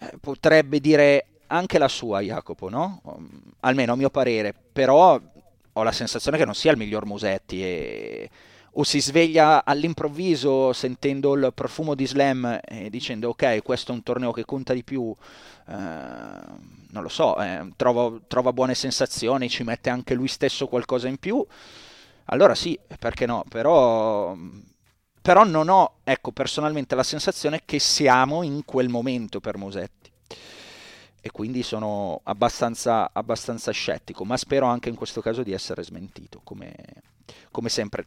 eh, 0.00 0.12
potrebbe 0.20 0.80
dire 0.80 1.26
anche 1.46 1.78
la 1.78 1.86
sua 1.86 2.22
Jacopo, 2.22 2.68
no? 2.68 3.00
Almeno 3.60 3.92
a 3.92 3.96
mio 3.96 4.10
parere, 4.10 4.52
però 4.72 5.20
ho 5.74 5.82
la 5.84 5.92
sensazione 5.92 6.38
che 6.38 6.44
non 6.44 6.56
sia 6.56 6.72
il 6.72 6.76
miglior 6.76 7.06
Musetti 7.06 7.62
e 7.62 8.30
o 8.74 8.84
si 8.84 9.00
sveglia 9.00 9.64
all'improvviso 9.64 10.72
sentendo 10.72 11.34
il 11.34 11.52
profumo 11.54 11.94
di 11.94 12.06
slam 12.06 12.60
e 12.64 12.88
dicendo 12.88 13.28
ok 13.30 13.62
questo 13.62 13.92
è 13.92 13.94
un 13.94 14.02
torneo 14.02 14.32
che 14.32 14.44
conta 14.44 14.72
di 14.72 14.82
più. 14.82 15.14
Eh, 15.68 15.72
non 15.74 17.02
lo 17.02 17.08
so 17.08 17.40
eh, 17.40 17.72
trova, 17.76 18.18
trova, 18.26 18.52
buone 18.52 18.74
sensazioni 18.74 19.48
ci 19.48 19.62
mette 19.62 19.90
anche 19.90 20.14
lui 20.14 20.28
stesso 20.28 20.68
qualcosa 20.68 21.08
in 21.08 21.18
più. 21.18 21.44
Allora 22.26 22.54
sì 22.54 22.78
perché 22.98 23.26
no? 23.26 23.44
Però 23.48 24.34
però 25.20 25.44
non 25.44 25.68
ho 25.68 25.96
ecco 26.02 26.32
personalmente 26.32 26.94
la 26.94 27.02
sensazione 27.02 27.62
che 27.64 27.78
siamo 27.78 28.42
in 28.42 28.64
quel 28.64 28.88
momento 28.88 29.40
per 29.40 29.58
Musetti. 29.58 30.10
E 31.24 31.30
quindi 31.30 31.62
sono 31.62 32.20
abbastanza, 32.24 33.10
abbastanza 33.12 33.70
scettico 33.70 34.24
ma 34.24 34.36
spero 34.36 34.66
anche 34.66 34.88
in 34.88 34.96
questo 34.96 35.20
caso 35.20 35.42
di 35.42 35.52
essere 35.52 35.84
smentito 35.84 36.40
come, 36.42 36.74
come 37.50 37.68
sempre 37.68 38.06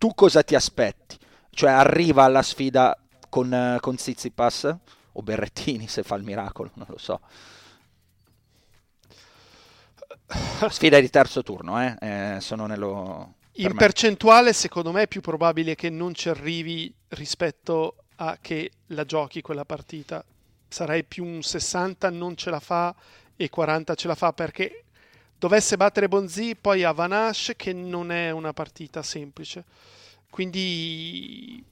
tu 0.00 0.14
cosa 0.14 0.42
ti 0.42 0.54
aspetti? 0.54 1.18
Cioè 1.50 1.70
arriva 1.70 2.24
alla 2.24 2.40
sfida 2.40 2.96
con, 3.28 3.76
con 3.80 3.98
Zizipas 3.98 4.74
o 5.12 5.22
Berrettini 5.22 5.86
se 5.88 6.02
fa 6.02 6.14
il 6.14 6.22
miracolo, 6.22 6.70
non 6.74 6.86
lo 6.88 6.96
so. 6.96 7.20
Sfida 10.70 10.98
di 11.00 11.10
terzo 11.10 11.42
turno, 11.42 11.82
eh? 11.82 11.96
Eh, 12.00 12.38
sono 12.40 12.64
nello... 12.66 13.34
Per 13.60 13.66
In 13.66 13.72
me. 13.72 13.76
percentuale 13.76 14.54
secondo 14.54 14.90
me 14.90 15.02
è 15.02 15.08
più 15.08 15.20
probabile 15.20 15.74
che 15.74 15.90
non 15.90 16.14
ci 16.14 16.30
arrivi 16.30 16.90
rispetto 17.08 17.96
a 18.16 18.38
che 18.40 18.70
la 18.86 19.04
giochi 19.04 19.42
quella 19.42 19.66
partita. 19.66 20.24
Sarei 20.66 21.04
più 21.04 21.26
un 21.26 21.42
60 21.42 22.08
non 22.08 22.36
ce 22.36 22.48
la 22.48 22.60
fa 22.60 22.94
e 23.36 23.50
40 23.50 23.94
ce 23.94 24.08
la 24.08 24.14
fa 24.14 24.32
perché 24.32 24.84
dovesse 25.40 25.78
battere 25.78 26.06
Bonzi, 26.06 26.54
poi 26.54 26.84
a 26.84 26.92
Vanash 26.92 27.54
che 27.56 27.72
non 27.72 28.12
è 28.12 28.30
una 28.30 28.52
partita 28.52 29.02
semplice. 29.02 29.64
Quindi 30.28 31.64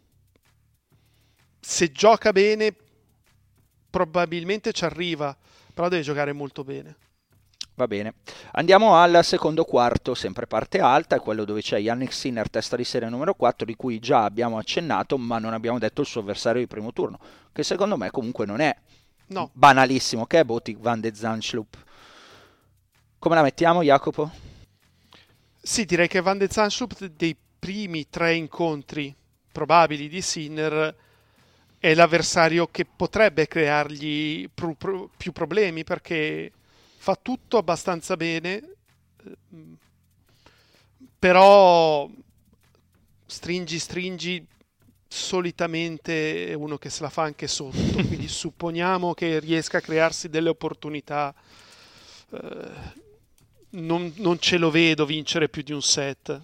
se 1.60 1.92
gioca 1.92 2.32
bene 2.32 2.74
probabilmente 3.90 4.72
ci 4.72 4.84
arriva, 4.84 5.36
però 5.74 5.88
deve 5.88 6.02
giocare 6.02 6.32
molto 6.32 6.64
bene. 6.64 6.96
Va 7.74 7.86
bene. 7.86 8.14
Andiamo 8.52 8.96
al 8.96 9.22
secondo 9.22 9.64
quarto, 9.64 10.14
sempre 10.14 10.46
parte 10.46 10.80
alta, 10.80 11.16
è 11.16 11.20
quello 11.20 11.44
dove 11.44 11.60
c'è 11.60 11.78
Yannick 11.78 12.12
Sinner, 12.12 12.48
testa 12.48 12.74
di 12.74 12.84
serie 12.84 13.08
numero 13.10 13.34
4, 13.34 13.66
di 13.66 13.76
cui 13.76 13.98
già 13.98 14.24
abbiamo 14.24 14.56
accennato, 14.56 15.18
ma 15.18 15.38
non 15.38 15.52
abbiamo 15.52 15.78
detto 15.78 16.00
il 16.00 16.06
suo 16.06 16.22
avversario 16.22 16.60
di 16.60 16.66
primo 16.66 16.92
turno, 16.92 17.20
che 17.52 17.62
secondo 17.62 17.98
me 17.98 18.10
comunque 18.10 18.46
non 18.46 18.60
è 18.60 18.74
no. 19.26 19.50
banalissimo, 19.52 20.26
che 20.26 20.40
è 20.40 20.44
Botik 20.44 20.78
van 20.78 21.00
de 21.00 21.14
Zanschlup. 21.14 21.86
Come 23.18 23.34
la 23.34 23.42
mettiamo, 23.42 23.82
Jacopo? 23.82 24.30
Sì, 25.60 25.84
direi 25.84 26.06
che 26.06 26.20
Van 26.20 26.38
de 26.38 26.46
Zanschlup 26.48 27.04
dei 27.04 27.36
primi 27.58 28.08
tre 28.08 28.34
incontri 28.36 29.12
probabili 29.50 30.08
di 30.08 30.22
Sinner 30.22 30.94
è 31.78 31.94
l'avversario 31.94 32.68
che 32.68 32.84
potrebbe 32.84 33.48
creargli 33.48 34.48
pro- 34.54 34.74
pro- 34.74 35.10
più 35.16 35.32
problemi 35.32 35.82
perché 35.82 36.52
fa 36.96 37.18
tutto 37.20 37.58
abbastanza 37.58 38.16
bene, 38.16 38.62
ehm, 39.24 39.76
però 41.18 42.08
stringi 43.26 43.78
stringi 43.80 44.46
solitamente 45.08 46.46
è 46.46 46.54
uno 46.54 46.78
che 46.78 46.88
se 46.88 47.02
la 47.02 47.10
fa 47.10 47.22
anche 47.22 47.48
sotto, 47.48 47.76
quindi 48.06 48.28
supponiamo 48.28 49.12
che 49.14 49.40
riesca 49.40 49.78
a 49.78 49.80
crearsi 49.80 50.28
delle 50.28 50.50
opportunità. 50.50 51.34
Eh, 52.30 53.06
non, 53.70 54.12
non 54.16 54.38
ce 54.38 54.58
lo 54.58 54.70
vedo 54.70 55.04
vincere 55.04 55.48
più 55.48 55.62
di 55.62 55.72
un 55.72 55.82
set 55.82 56.40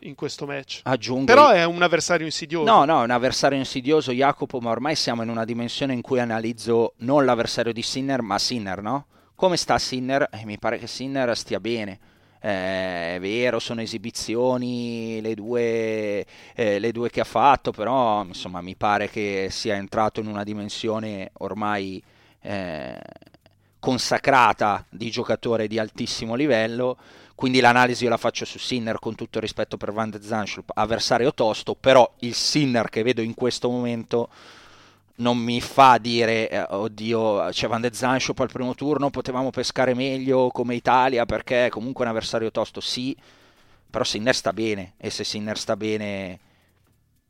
in 0.00 0.14
questo 0.14 0.46
match. 0.46 0.80
Aggiungo... 0.84 1.24
Però 1.24 1.50
è 1.50 1.64
un 1.64 1.82
avversario 1.82 2.26
insidioso. 2.26 2.70
No, 2.70 2.84
no, 2.84 3.00
è 3.00 3.04
un 3.04 3.10
avversario 3.10 3.58
insidioso, 3.58 4.12
Jacopo, 4.12 4.60
ma 4.60 4.70
ormai 4.70 4.94
siamo 4.96 5.22
in 5.22 5.28
una 5.28 5.44
dimensione 5.44 5.92
in 5.92 6.00
cui 6.00 6.20
analizzo 6.20 6.94
non 6.98 7.24
l'avversario 7.24 7.72
di 7.72 7.82
Sinner, 7.82 8.22
ma 8.22 8.38
Sinner, 8.38 8.82
no? 8.82 9.06
Come 9.34 9.56
sta 9.56 9.78
Sinner? 9.78 10.28
Eh, 10.30 10.44
mi 10.44 10.58
pare 10.58 10.78
che 10.78 10.86
Sinner 10.86 11.36
stia 11.36 11.60
bene. 11.60 11.98
Eh, 12.40 13.14
è 13.14 13.18
vero, 13.20 13.60
sono 13.60 13.80
esibizioni 13.80 15.20
le 15.20 15.34
due, 15.34 16.26
eh, 16.54 16.78
le 16.80 16.92
due, 16.92 17.08
che 17.08 17.20
ha 17.20 17.24
fatto, 17.24 17.70
però 17.70 18.24
insomma 18.24 18.60
mi 18.60 18.74
pare 18.74 19.08
che 19.08 19.46
sia 19.50 19.76
entrato 19.76 20.20
in 20.20 20.26
una 20.26 20.42
dimensione 20.42 21.30
ormai 21.34 22.02
eh, 22.40 23.00
consacrata 23.82 24.86
di 24.88 25.10
giocatore 25.10 25.66
di 25.66 25.76
altissimo 25.76 26.36
livello, 26.36 26.96
quindi 27.34 27.58
l'analisi 27.58 28.04
io 28.04 28.10
la 28.10 28.16
faccio 28.16 28.44
su 28.44 28.56
Sinner 28.56 29.00
con 29.00 29.16
tutto 29.16 29.38
il 29.38 29.42
rispetto 29.42 29.76
per 29.76 29.90
Van 29.90 30.08
de 30.08 30.22
Zanschlup, 30.22 30.70
avversario 30.72 31.34
tosto, 31.34 31.74
però 31.74 32.08
il 32.20 32.32
Sinner 32.32 32.88
che 32.88 33.02
vedo 33.02 33.22
in 33.22 33.34
questo 33.34 33.68
momento 33.68 34.28
non 35.16 35.36
mi 35.36 35.60
fa 35.60 35.98
dire 35.98 36.48
eh, 36.48 36.64
oddio 36.68 37.48
c'è 37.50 37.66
Van 37.66 37.80
de 37.80 37.92
Zanschlup 37.92 38.38
al 38.38 38.52
primo 38.52 38.76
turno, 38.76 39.10
potevamo 39.10 39.50
pescare 39.50 39.94
meglio 39.94 40.50
come 40.50 40.76
Italia 40.76 41.26
perché 41.26 41.68
comunque 41.68 42.04
un 42.04 42.10
avversario 42.10 42.52
tosto, 42.52 42.80
sì, 42.80 43.16
però 43.90 44.04
Sinner 44.04 44.36
sta 44.36 44.52
bene 44.52 44.92
e 44.96 45.10
se 45.10 45.24
Sinner 45.24 45.58
sta 45.58 45.76
bene 45.76 46.38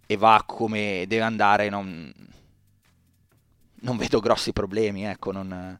e 0.07 0.17
va 0.19 0.43
come 0.45 1.07
deve 1.09 1.23
andare 1.23 1.71
non, 1.71 2.13
non 3.77 3.97
vedo 3.97 4.21
grossi 4.21 4.53
problemi, 4.53 5.07
ecco, 5.07 5.33
non 5.33 5.79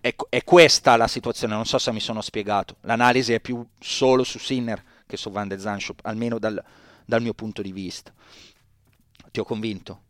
è, 0.00 0.14
è, 0.28 0.44
questa 0.44 0.96
la 0.96 1.08
situazione, 1.08 1.54
non 1.54 1.66
so 1.66 1.78
se 1.78 1.92
mi 1.92 2.00
sono 2.00 2.20
spiegato. 2.20 2.76
L'analisi 2.82 3.32
è 3.32 3.40
più 3.40 3.64
solo 3.78 4.24
su 4.24 4.38
Sinner 4.38 4.82
che 5.06 5.16
su 5.16 5.30
Van 5.30 5.48
de 5.48 5.58
Zanschop, 5.58 6.00
almeno 6.02 6.38
dal, 6.38 6.62
dal 7.04 7.22
mio 7.22 7.34
punto 7.34 7.62
di 7.62 7.72
vista. 7.72 8.12
Ti 9.30 9.40
ho 9.40 9.44
convinto? 9.44 10.02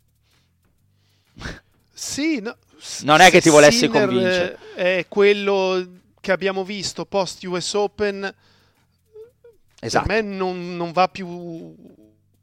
Sì, 1.93 2.41
no, 2.41 2.57
non 3.03 3.21
è 3.21 3.31
che 3.31 3.41
ti 3.41 3.51
volessi 3.51 3.87
Sinner 3.87 4.07
convincere. 4.07 4.59
È 4.75 5.07
quello 5.09 5.87
che 6.21 6.33
abbiamo 6.33 6.65
visto 6.65 7.07
post 7.07 7.45
US 7.45 7.73
Open. 7.75 8.35
Esatto. 9.81 10.07
Per 10.07 10.23
me 10.23 10.29
non, 10.29 10.77
non 10.77 10.93
va 10.93 11.09
più. 11.09 11.75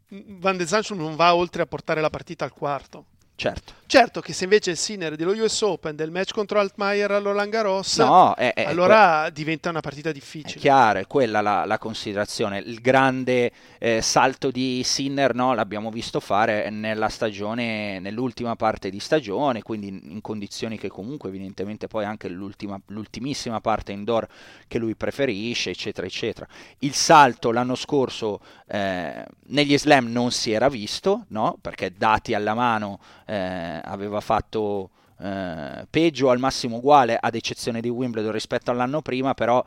Van 0.08 0.58
de 0.58 0.66
Zanschop 0.66 0.98
non 0.98 1.16
va 1.16 1.36
oltre 1.36 1.62
a 1.62 1.66
portare 1.66 2.02
la 2.02 2.10
partita 2.10 2.46
al 2.46 2.54
quarto. 2.54 3.06
Certo. 3.36 3.74
Certo 3.92 4.22
che 4.22 4.32
se 4.32 4.46
invece 4.46 4.72
il 4.72 4.78
Sinner 4.78 5.18
dello 5.18 5.34
US 5.34 5.60
Open, 5.64 5.98
del 5.98 6.12
match 6.12 6.32
contro 6.32 6.62
Altmaier 6.62 7.12
all'Roland 7.12 7.52
Garros, 7.52 7.98
no, 7.98 8.34
è, 8.36 8.54
è, 8.54 8.64
allora 8.64 9.24
que- 9.24 9.34
diventa 9.34 9.70
una 9.70 9.82
partita 9.82 10.14
difficile. 10.14 10.56
È 10.56 10.60
chiaro, 10.60 11.00
è 11.00 11.08
quella 11.08 11.42
la, 11.42 11.66
la 11.66 11.78
considerazione. 11.78 12.60
Il 12.60 12.80
grande 12.80 13.52
eh, 13.80 14.02
salto 14.02 14.50
di 14.50 14.82
Sinner 14.86 15.36
no, 15.36 15.54
l'abbiamo 15.54 15.92
visto 15.92 16.22
fare 16.22 16.70
nella 16.70 17.10
stagione, 17.10 18.00
nell'ultima 18.00 18.56
parte 18.56 18.90
di 18.90 19.02
stagione, 19.02 19.62
quindi 19.62 19.90
in, 19.90 20.00
in 20.04 20.22
condizioni 20.22 20.78
che 20.78 20.88
comunque 20.88 21.28
evidentemente 21.28 21.88
poi 21.88 22.06
anche 22.06 22.30
l'ultimissima 22.30 23.60
parte 23.60 23.92
indoor 23.92 24.26
che 24.70 24.78
lui 24.78 24.96
preferisce, 24.96 25.72
eccetera, 25.72 26.08
eccetera. 26.08 26.48
Il 26.78 26.94
salto 26.94 27.52
l'anno 27.52 27.76
scorso 27.76 28.40
eh, 28.70 29.26
negli 29.48 29.78
slam 29.78 30.10
non 30.10 30.32
si 30.32 30.54
era 30.54 30.70
visto, 30.70 31.26
no? 31.28 31.58
perché 31.60 31.92
dati 31.94 32.34
alla 32.34 32.54
mano 32.54 33.02
eh, 33.26 33.81
aveva 33.82 34.20
fatto 34.22 34.90
eh, 35.20 35.86
peggio 35.90 36.30
al 36.30 36.40
massimo 36.40 36.78
uguale 36.78 37.18
ad 37.20 37.36
eccezione 37.36 37.82
di 37.82 37.90
Wimbledon 37.90 38.32
rispetto 38.32 38.72
all'anno 38.72 39.02
prima, 39.02 39.34
però 39.34 39.64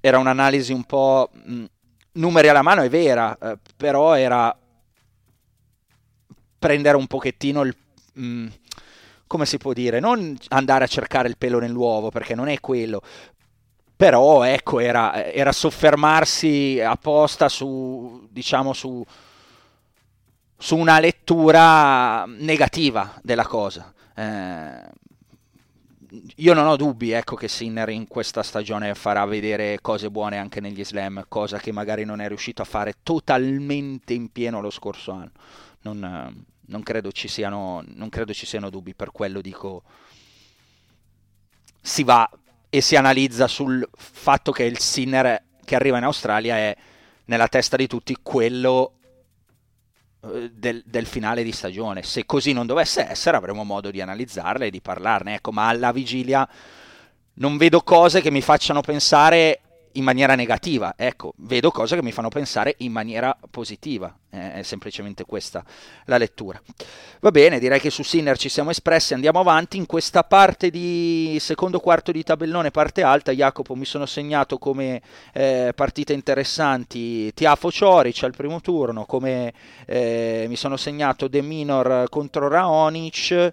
era 0.00 0.18
un'analisi 0.18 0.72
un 0.72 0.84
po' 0.84 1.30
mh, 1.32 1.64
numeri 2.12 2.48
alla 2.48 2.62
mano 2.62 2.82
è 2.82 2.88
vera, 2.88 3.36
eh, 3.38 3.58
però 3.76 4.14
era 4.14 4.56
prendere 6.58 6.96
un 6.96 7.06
pochettino 7.06 7.62
il... 7.62 7.76
Mh, 8.14 8.46
come 9.26 9.44
si 9.44 9.58
può 9.58 9.72
dire, 9.72 9.98
non 9.98 10.36
andare 10.48 10.84
a 10.84 10.86
cercare 10.86 11.28
il 11.28 11.36
pelo 11.36 11.58
nell'uovo 11.58 12.10
perché 12.10 12.36
non 12.36 12.48
è 12.48 12.60
quello, 12.60 13.02
però 13.96 14.44
ecco 14.44 14.78
era, 14.78 15.24
era 15.32 15.52
soffermarsi 15.52 16.80
apposta 16.80 17.48
su 17.48 18.28
diciamo 18.30 18.72
su, 18.72 19.04
su 20.58 20.76
una 20.76 20.98
lettura 20.98 22.24
negativa 22.26 23.18
della 23.22 23.46
cosa. 23.46 23.92
Eh, 24.14 25.04
io 26.36 26.54
non 26.54 26.66
ho 26.66 26.76
dubbi 26.76 27.10
ecco, 27.10 27.36
che 27.36 27.48
Sinner 27.48 27.88
in 27.88 28.06
questa 28.06 28.42
stagione 28.42 28.94
farà 28.94 29.24
vedere 29.24 29.78
cose 29.80 30.10
buone 30.10 30.38
anche 30.38 30.60
negli 30.60 30.84
slam, 30.84 31.24
cosa 31.28 31.58
che 31.58 31.72
magari 31.72 32.04
non 32.04 32.20
è 32.20 32.28
riuscito 32.28 32.62
a 32.62 32.66
fare 32.66 32.94
totalmente 33.02 34.14
in 34.14 34.30
pieno 34.30 34.60
lo 34.60 34.70
scorso 34.70 35.12
anno. 35.12 35.32
Non, 35.82 36.44
non, 36.66 36.82
credo, 36.82 37.12
ci 37.12 37.28
siano, 37.28 37.82
non 37.86 38.08
credo 38.08 38.32
ci 38.32 38.46
siano 38.46 38.70
dubbi, 38.70 38.94
per 38.94 39.12
quello 39.12 39.40
dico 39.40 39.82
si 41.80 42.02
va 42.02 42.28
e 42.68 42.80
si 42.80 42.96
analizza 42.96 43.46
sul 43.46 43.88
fatto 43.94 44.50
che 44.50 44.64
il 44.64 44.78
Sinner 44.78 45.42
che 45.64 45.74
arriva 45.74 45.98
in 45.98 46.04
Australia 46.04 46.56
è 46.56 46.76
nella 47.26 47.48
testa 47.48 47.76
di 47.76 47.86
tutti 47.86 48.16
quello 48.22 48.92
eh, 48.92 48.95
del, 50.52 50.82
del, 50.84 51.06
finale 51.06 51.42
di 51.42 51.52
stagione. 51.52 52.02
Se 52.02 52.26
così 52.26 52.52
non 52.52 52.66
dovesse 52.66 53.08
essere, 53.08 53.36
avremo 53.36 53.64
modo 53.64 53.90
di 53.90 54.00
analizzarle 54.00 54.66
e 54.66 54.70
di 54.70 54.80
parlarne. 54.80 55.34
Ecco, 55.34 55.52
ma 55.52 55.68
alla 55.68 55.92
vigilia 55.92 56.48
non 57.34 57.56
vedo 57.56 57.82
cose 57.82 58.20
che 58.20 58.30
mi 58.30 58.40
facciano 58.40 58.80
pensare 58.80 59.60
in 59.96 60.04
maniera 60.04 60.34
negativa, 60.34 60.94
ecco, 60.96 61.34
vedo 61.38 61.70
cose 61.70 61.96
che 61.96 62.02
mi 62.02 62.12
fanno 62.12 62.28
pensare 62.28 62.74
in 62.78 62.92
maniera 62.92 63.36
positiva, 63.50 64.14
è 64.28 64.62
semplicemente 64.62 65.24
questa 65.24 65.64
la 66.04 66.18
lettura. 66.18 66.60
Va 67.20 67.30
bene, 67.30 67.58
direi 67.58 67.80
che 67.80 67.90
su 67.90 68.02
Sinner 68.02 68.36
ci 68.36 68.48
siamo 68.48 68.70
espressi, 68.70 69.14
andiamo 69.14 69.40
avanti, 69.40 69.76
in 69.76 69.86
questa 69.86 70.24
parte 70.24 70.70
di 70.70 71.38
secondo 71.40 71.80
quarto 71.80 72.12
di 72.12 72.22
tabellone, 72.22 72.70
parte 72.70 73.02
alta, 73.02 73.32
Jacopo 73.32 73.74
mi 73.74 73.84
sono 73.84 74.06
segnato 74.06 74.58
come 74.58 75.00
eh, 75.32 75.72
partite 75.74 76.12
interessanti. 76.12 77.32
Tiafo 77.34 77.70
Cioric 77.70 78.22
al 78.22 78.36
primo 78.36 78.60
turno, 78.60 79.06
come 79.06 79.52
eh, 79.86 80.46
mi 80.48 80.56
sono 80.56 80.76
segnato 80.76 81.28
De 81.28 81.42
Minor 81.42 82.08
contro 82.08 82.48
Raonic, 82.48 83.52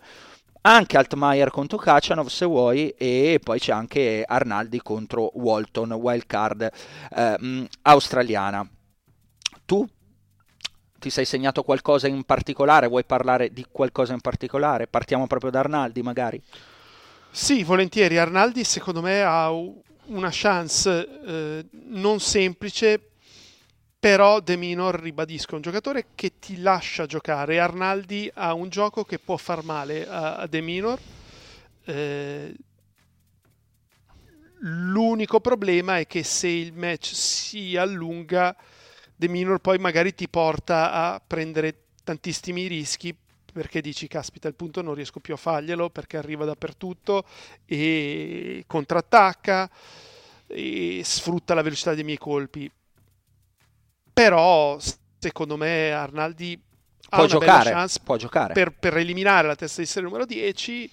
anche 0.65 0.97
Altmaier 0.97 1.49
contro 1.49 1.77
Kacanov 1.77 2.27
se 2.27 2.45
vuoi 2.45 2.89
e 2.97 3.39
poi 3.43 3.59
c'è 3.59 3.71
anche 3.71 4.23
Arnaldi 4.25 4.81
contro 4.81 5.31
Walton, 5.35 5.91
wildcard 5.93 6.71
eh, 7.15 7.67
australiana. 7.81 8.67
Tu 9.65 9.85
ti 10.99 11.09
sei 11.09 11.25
segnato 11.25 11.63
qualcosa 11.63 12.07
in 12.07 12.23
particolare? 12.23 12.87
Vuoi 12.87 13.03
parlare 13.03 13.51
di 13.51 13.65
qualcosa 13.69 14.13
in 14.13 14.21
particolare? 14.21 14.87
Partiamo 14.87 15.27
proprio 15.27 15.51
da 15.51 15.59
Arnaldi 15.59 16.01
magari. 16.01 16.41
Sì, 17.29 17.63
volentieri. 17.63 18.17
Arnaldi 18.17 18.63
secondo 18.63 19.01
me 19.01 19.21
ha 19.21 19.51
una 19.51 20.29
chance 20.31 21.07
eh, 21.25 21.65
non 21.71 22.19
semplice 22.19 23.12
però 24.03 24.41
De 24.41 24.57
Minor, 24.57 24.99
ribadisco, 24.99 25.51
è 25.51 25.55
un 25.55 25.61
giocatore 25.61 26.07
che 26.13 26.33
ti 26.37 26.59
lascia 26.59 27.05
giocare. 27.05 27.61
Arnaldi 27.61 28.29
ha 28.33 28.53
un 28.53 28.67
gioco 28.67 29.05
che 29.05 29.17
può 29.17 29.37
far 29.37 29.63
male 29.63 30.05
a, 30.05 30.45
De 30.45 30.59
Minor. 30.59 30.99
Eh, 31.85 32.53
l'unico 34.57 35.39
problema 35.39 35.99
è 35.99 36.05
che 36.05 36.21
se 36.23 36.49
il 36.49 36.73
match 36.73 37.15
si 37.15 37.77
allunga, 37.77 38.53
De 39.15 39.29
Minor 39.29 39.59
poi 39.59 39.77
magari 39.77 40.13
ti 40.13 40.27
porta 40.27 40.91
a 40.91 41.21
prendere 41.25 41.83
tantissimi 42.03 42.67
rischi 42.67 43.15
perché 43.53 43.79
dici 43.79 44.09
caspita 44.09 44.49
il 44.49 44.55
punto 44.55 44.81
non 44.81 44.95
riesco 44.95 45.21
più 45.21 45.33
a 45.33 45.37
farglielo 45.37 45.89
perché 45.89 46.17
arriva 46.17 46.43
dappertutto 46.43 47.23
e 47.63 48.65
contrattacca 48.67 49.69
e 50.47 51.01
sfrutta 51.05 51.53
la 51.53 51.61
velocità 51.61 51.93
dei 51.93 52.03
miei 52.03 52.17
colpi 52.17 52.69
però 54.13 54.77
secondo 55.17 55.57
me 55.57 55.91
Arnaldi 55.91 56.61
ha 57.09 57.17
può 57.17 57.19
una 57.19 57.27
giocare, 57.27 57.71
chance 57.71 57.99
può 58.03 58.15
giocare. 58.15 58.53
Per, 58.53 58.71
per, 58.73 58.97
eliminare 58.97 59.47
la 59.47 59.55
testa 59.55 59.81
di 59.81 59.87
serie 59.87 60.07
numero 60.07 60.25
10 60.25 60.91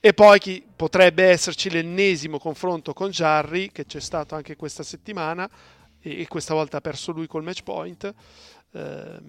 e 0.00 0.14
poi 0.14 0.38
chi, 0.38 0.64
potrebbe 0.74 1.24
esserci 1.24 1.70
l'ennesimo 1.70 2.38
confronto 2.38 2.92
con 2.92 3.10
Jarry 3.10 3.70
che 3.70 3.86
c'è 3.86 4.00
stato 4.00 4.34
anche 4.34 4.56
questa 4.56 4.82
settimana 4.82 5.48
e, 6.00 6.22
e 6.22 6.28
questa 6.28 6.54
volta 6.54 6.78
ha 6.78 6.80
perso 6.80 7.12
lui 7.12 7.26
col 7.26 7.44
match 7.44 7.62
point 7.62 8.14
eh, 8.72 9.20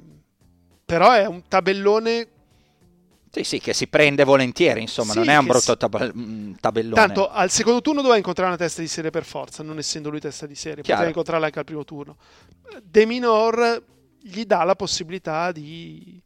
però 0.85 1.11
è 1.11 1.25
un 1.25 1.47
tabellone 1.47 2.27
sì, 3.33 3.43
sì, 3.43 3.59
che 3.59 3.73
si 3.73 3.87
prende 3.87 4.23
volentieri, 4.23 4.79
insomma, 4.79 5.13
sì, 5.13 5.17
non 5.17 5.29
è 5.29 5.35
un 5.35 5.47
brutto 5.47 5.75
tab- 5.75 6.13
mm, 6.15 6.53
tabellone. 6.59 6.93
Tanto 6.93 7.31
al 7.31 7.49
secondo 7.49 7.81
turno 7.81 8.01
doveva 8.01 8.17
incontrare 8.17 8.49
una 8.49 8.59
testa 8.59 8.81
di 8.81 8.87
serie 8.87 9.09
per 9.09 9.25
forza, 9.25 9.63
non 9.63 9.79
essendo 9.79 10.11
lui 10.11 10.19
testa 10.19 10.45
di 10.45 10.53
serie, 10.53 10.83
Chiaro. 10.83 10.99
poteva 10.99 11.07
incontrarla 11.07 11.45
anche 11.47 11.57
al 11.57 11.65
primo 11.65 11.83
turno. 11.83 12.17
De 12.83 13.05
Minor 13.07 13.83
gli 14.21 14.45
dà 14.45 14.63
la 14.63 14.75
possibilità 14.75 15.51
di 15.51 16.21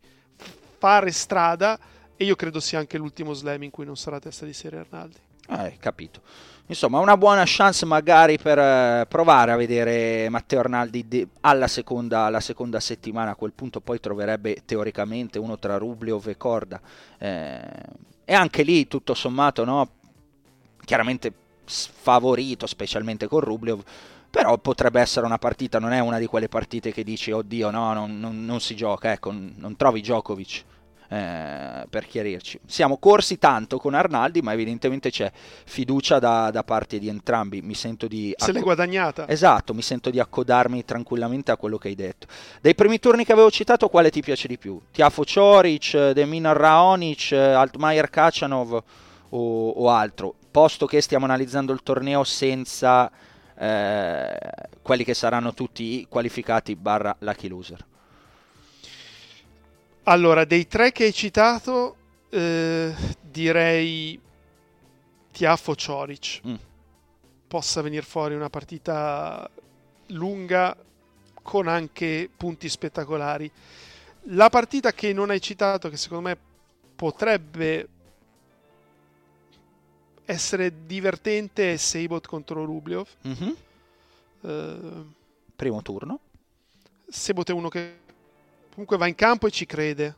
fare 0.78 1.12
strada 1.12 1.80
e 2.18 2.26
io 2.26 2.36
credo 2.36 2.60
sia 2.60 2.80
anche 2.80 2.98
l'ultimo 2.98 3.34
slam 3.34 3.64
in 3.64 3.70
cui 3.70 3.86
non 3.86 3.96
sarà 3.96 4.20
testa 4.20 4.46
di 4.46 4.52
serie 4.52 4.80
Arnaldi. 4.80 5.18
Eh, 5.48 5.78
capito. 5.80 6.22
Insomma, 6.70 7.00
una 7.00 7.16
buona 7.16 7.44
chance 7.46 7.86
magari 7.86 8.38
per 8.38 8.60
eh, 8.60 9.06
provare 9.08 9.52
a 9.52 9.56
vedere 9.56 10.28
Matteo 10.28 10.60
Arnaldi 10.60 11.26
alla, 11.42 11.68
seconda, 11.68 12.26
alla, 12.26 12.42
seconda, 12.42 12.82
settimana. 12.82 13.32
A 13.32 13.36
quel 13.36 13.54
punto 13.54 13.80
poi 13.80 14.02
troverebbe 14.02 14.64
teoricamente 14.66 15.40
uno 15.40 15.58
tra 15.58 15.78
Rubliov 15.78 16.28
e 16.28 16.36
Corda. 16.36 16.82
Eh, 17.18 17.60
e 18.26 18.34
anche 18.34 18.64
lì, 18.64 18.86
tutto 18.88 19.14
sommato, 19.14 19.64
no? 19.64 19.90
chiaramente 20.84 21.32
sfavorito, 21.64 22.68
specialmente 22.68 23.28
con 23.28 23.40
Rubliov. 23.40 23.82
Però 24.30 24.58
potrebbe 24.58 25.00
essere 25.00 25.26
una 25.26 25.38
partita, 25.38 25.80
non 25.80 25.94
è 25.94 26.00
una 26.00 26.20
di 26.20 26.26
quelle 26.26 26.50
partite 26.50 26.92
che 26.92 27.06
dici, 27.06 27.32
oddio, 27.32 27.72
no, 27.72 27.94
non, 27.94 28.20
non, 28.20 28.44
non 28.44 28.60
si 28.60 28.76
gioca, 28.76 29.14
ecco, 29.14 29.32
non 29.32 29.78
trovi 29.78 30.02
Djokovic 30.02 30.64
eh, 31.10 31.86
per 31.90 32.06
chiarirci. 32.06 32.60
Siamo 32.66 32.98
corsi 32.98 33.38
tanto 33.38 33.78
con 33.78 33.94
Arnaldi, 33.94 34.42
ma 34.42 34.54
evidentemente 34.54 35.10
c'è 35.10 35.32
fiducia 35.32 36.20
da, 36.20 36.52
da 36.52 36.64
parte 36.64 37.00
di 37.00 37.08
entrambi. 37.08 37.62
Mi 37.62 37.76
sento 37.76 38.08
di. 38.08 38.34
Se 38.36 38.52
l'è 38.52 38.60
guadagnata. 38.60 39.28
Esatto, 39.28 39.74
mi 39.74 39.82
sento 39.82 40.10
di 40.10 40.20
accodarmi 40.20 40.84
tranquillamente 40.84 41.52
a 41.52 41.58
quello 41.58 41.78
che 41.78 41.90
hai 41.90 41.96
detto. 41.96 42.28
Dei 42.62 42.76
primi 42.76 43.00
turni 43.00 43.24
che 43.24 43.32
avevo 43.32 43.50
citato, 43.52 43.90
quale 43.90 44.10
ti 44.10 44.22
piace 44.22 44.48
di 44.48 44.58
più? 44.58 44.80
Tiafo 44.92 45.24
Cioric, 45.24 46.12
Deminar 46.12 46.58
Raonic, 46.58 47.32
Altmaier 47.32 48.10
Kacanov 48.10 48.84
o, 49.30 49.70
o 49.70 49.90
altro? 49.90 50.36
Posto 50.52 50.86
che 50.86 51.02
stiamo 51.02 51.26
analizzando 51.26 51.72
il 51.72 51.84
torneo 51.84 52.24
senza. 52.24 53.10
Eh, 53.60 54.38
quelli 54.84 55.04
che 55.04 55.16
saranno 55.16 55.54
tutti 55.54 56.06
qualificati 56.08 56.76
barra 56.76 57.16
lucky 57.20 57.48
loser. 57.48 57.86
Allora, 60.10 60.46
dei 60.46 60.68
tre 60.68 60.94
che 60.94 61.04
hai 61.04 61.14
citato, 61.14 61.98
eh, 62.30 62.96
direi 63.22 64.18
Tiafo 65.34 65.76
Cioric. 65.76 66.48
Mm. 66.48 66.56
Possa 67.46 67.82
venire 67.82 68.04
fuori 68.04 68.34
una 68.34 68.50
partita 68.50 69.50
lunga 70.08 70.78
con 71.42 71.68
anche 71.68 72.30
punti 72.38 72.70
spettacolari. 72.70 73.52
La 74.30 74.48
partita 74.48 74.94
che 74.94 75.12
non 75.12 75.30
hai 75.30 75.42
citato, 75.42 75.90
che 75.90 75.98
secondo 75.98 76.30
me 76.30 76.38
potrebbe 76.96 77.88
essere 80.24 80.86
divertente, 80.86 81.74
è 81.74 81.76
Seibot 81.76 82.26
contro 82.26 82.64
Rubliov. 82.64 83.08
Mm-hmm. 83.28 83.54
Uh, 84.40 85.14
Primo 85.54 85.82
turno. 85.82 86.20
Seibot 87.10 87.50
è 87.50 87.54
uno 87.54 87.68
che 87.68 88.06
comunque 88.78 88.98
va 88.98 89.08
in 89.08 89.16
campo 89.16 89.48
e 89.48 89.52
ci 89.52 89.66
crede. 89.66 90.16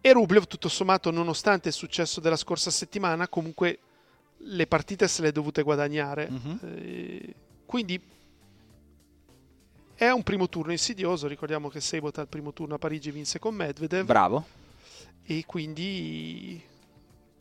E 0.00 0.12
Rublev, 0.12 0.48
tutto 0.48 0.68
sommato, 0.68 1.12
nonostante 1.12 1.68
il 1.68 1.74
successo 1.74 2.18
della 2.18 2.34
scorsa 2.34 2.68
settimana, 2.72 3.28
comunque 3.28 3.78
le 4.38 4.66
partite 4.66 5.06
se 5.06 5.22
le 5.22 5.28
è 5.28 5.32
dovute 5.32 5.62
guadagnare. 5.62 6.28
Eh, 6.64 7.34
quindi 7.64 8.00
è 9.94 10.10
un 10.10 10.24
primo 10.24 10.48
turno 10.48 10.72
insidioso. 10.72 11.28
Ricordiamo 11.28 11.68
che 11.68 11.80
Sebot 11.80 12.18
al 12.18 12.26
primo 12.26 12.52
turno 12.52 12.74
a 12.74 12.78
Parigi 12.78 13.12
vinse 13.12 13.38
con 13.38 13.54
Medvedev. 13.54 14.04
Bravo. 14.04 14.44
E 15.24 15.44
quindi 15.46 16.60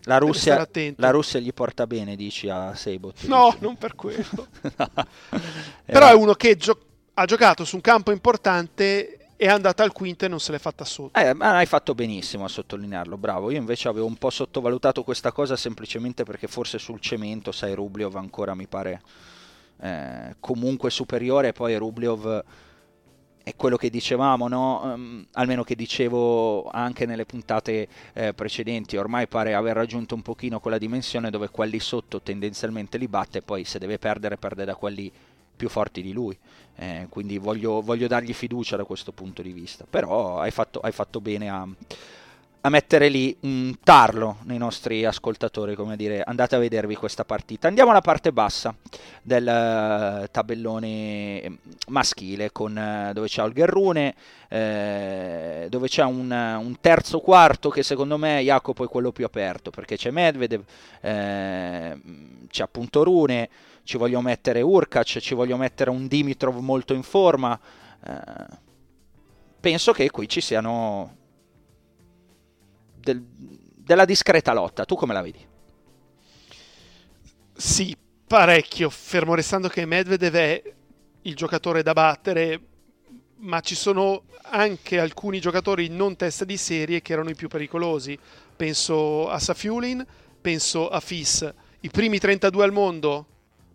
la 0.04 0.20
Russia, 0.20 0.70
la 0.98 1.10
Russia, 1.10 1.40
gli 1.40 1.54
porta 1.54 1.88
bene, 1.88 2.16
dici 2.16 2.48
a 2.50 2.76
Sebot? 2.76 3.24
No, 3.24 3.50
dici. 3.50 3.64
non 3.64 3.78
per 3.78 3.96
quello. 3.96 4.48
no. 4.62 4.92
Però 5.86 6.08
è 6.08 6.14
uno 6.14 6.36
che 6.36 6.56
gio- 6.56 6.86
ha 7.16 7.26
giocato 7.26 7.66
su 7.66 7.78
un 7.78 7.82
campo 7.82 8.12
importante 8.12 9.16
è 9.42 9.48
andata 9.48 9.82
al 9.82 9.92
quinto 9.92 10.26
e 10.26 10.28
non 10.28 10.40
se 10.40 10.52
l'è 10.52 10.60
fatta 10.60 10.86
sotto. 10.86 11.20
Eh, 11.20 11.34
ma 11.34 11.58
hai 11.58 11.66
fatto 11.66 11.96
benissimo 11.96 12.46
a 12.46 12.48
sottolinearlo, 12.48 13.18
bravo. 13.18 13.50
Io 13.50 13.58
invece 13.58 13.88
avevo 13.88 14.06
un 14.06 14.16
po' 14.16 14.30
sottovalutato 14.30 15.04
questa 15.04 15.32
cosa 15.32 15.56
semplicemente 15.56 16.24
perché 16.24 16.46
forse 16.46 16.78
sul 16.78 17.00
cemento, 17.00 17.52
sai, 17.52 17.74
Rubliov 17.74 18.18
ancora 18.18 18.54
mi 18.54 18.68
pare 18.68 19.02
eh, 19.80 20.36
comunque 20.40 20.92
superiore, 20.92 21.54
poi 21.54 21.76
Rubliov 21.76 22.44
è 23.42 23.56
quello 23.56 23.78
che 23.78 23.90
dicevamo, 23.90 24.48
no? 24.48 24.82
um, 24.84 25.26
almeno 25.32 25.64
che 25.64 25.74
dicevo 25.74 26.70
anche 26.70 27.08
nelle 27.08 27.26
puntate 27.26 27.88
eh, 28.14 28.36
precedenti, 28.36 28.96
ormai 28.96 29.28
pare 29.28 29.56
aver 29.56 29.76
raggiunto 29.76 30.14
un 30.14 30.22
pochino 30.22 30.60
quella 30.60 30.78
dimensione 30.78 31.32
dove 31.32 31.50
quelli 31.50 31.80
sotto 31.80 32.22
tendenzialmente 32.22 33.00
li 33.00 33.08
batte, 33.08 33.42
poi 33.42 33.64
se 33.64 33.80
deve 33.80 33.98
perdere 33.98 34.38
perde 34.38 34.66
da 34.66 34.76
quelli 34.76 35.12
più 35.62 35.70
forti 35.70 36.02
di 36.02 36.12
lui. 36.12 36.36
Eh, 36.76 37.06
quindi 37.08 37.38
voglio, 37.38 37.82
voglio, 37.82 38.08
dargli 38.08 38.34
fiducia 38.34 38.78
da 38.78 38.84
questo 38.84 39.12
punto 39.12 39.44
di 39.44 39.52
vista. 39.52 39.86
Però 39.88 40.40
hai 40.40 40.50
fatto, 40.50 40.80
hai 40.80 40.92
fatto 40.92 41.22
bene 41.22 41.50
a, 41.52 41.68
a, 42.62 42.70
mettere 42.70 43.10
lì 43.10 43.38
un 43.42 43.76
tarlo 43.84 44.38
nei 44.46 44.58
nostri 44.58 45.06
ascoltatori, 45.06 45.76
come 45.76 45.96
dire, 45.96 46.24
andate 46.24 46.56
a 46.56 46.58
vedervi 46.58 46.96
questa 46.96 47.26
partita. 47.26 47.68
Andiamo 47.68 47.92
alla 47.92 48.02
parte 48.02 48.32
bassa 48.32 48.74
del 49.22 49.44
uh, 49.44 50.26
tabellone 50.32 51.60
maschile, 51.90 52.52
con, 52.52 52.76
uh, 52.76 53.14
dove 53.14 53.28
c'è 53.28 53.44
Olgerrune, 53.44 54.16
eh, 54.50 55.68
dove 55.70 55.88
c'è 55.88 56.04
un, 56.04 56.32
un, 56.32 56.76
terzo 56.82 57.20
quarto 57.20 57.70
che 57.70 57.84
secondo 57.84 58.18
me 58.18 58.42
Jacopo 58.42 58.84
è 58.84 58.88
quello 58.88 59.12
più 59.12 59.26
aperto, 59.26 59.70
perché 59.70 59.96
c'è 59.96 60.10
Medvedev, 60.10 60.64
eh, 61.02 62.00
c'è 62.50 62.64
appunto 62.64 63.04
Rune 63.04 63.50
ci 63.84 63.98
voglio 63.98 64.22
mettere 64.22 64.62
Urkac, 64.62 65.20
ci 65.20 65.34
voglio 65.34 65.58
mettere 65.58 65.90
un 65.90 66.08
Dimitrov 66.08 66.58
molto 66.58 66.94
in 66.94 67.04
forma. 67.04 67.60
Eh, 68.04 68.58
penso 69.60 69.92
che 69.92 70.10
qui 70.10 70.28
ci 70.28 70.42
siano 70.42 71.18
del, 72.96 73.22
della 73.22 74.06
discreta 74.06 74.54
lotta. 74.54 74.86
Tu 74.86 74.96
come 74.96 75.14
la 75.14 75.22
vedi? 75.22 75.46
Sì, 77.54 77.96
parecchio, 78.26 78.90
fermo 78.90 79.36
restando 79.36 79.68
che 79.68 79.86
Medvedev 79.86 80.34
è 80.34 80.74
il 81.24 81.36
giocatore 81.36 81.84
da 81.84 81.94
battere, 81.94 82.60
ma 83.38 83.60
ci 83.60 83.76
sono 83.76 84.24
anche 84.44 85.00
alcuni 85.00 85.40
giocatori 85.40 85.88
non 85.90 86.16
testa 86.16 86.46
di 86.46 86.58
serie 86.58 87.02
che 87.02 87.14
erano 87.14 87.30
i 87.30 87.36
più 87.36 87.48
pericolosi. 87.48 88.18
Penso 88.56 89.30
a 89.30 89.40
Safiulin, 89.40 90.06
penso 90.40 90.90
a 90.90 91.00
Fis. 91.00 91.54
I 91.82 91.90
primi 91.90 92.20
32 92.20 92.64
al 92.64 92.72
mondo, 92.72 93.26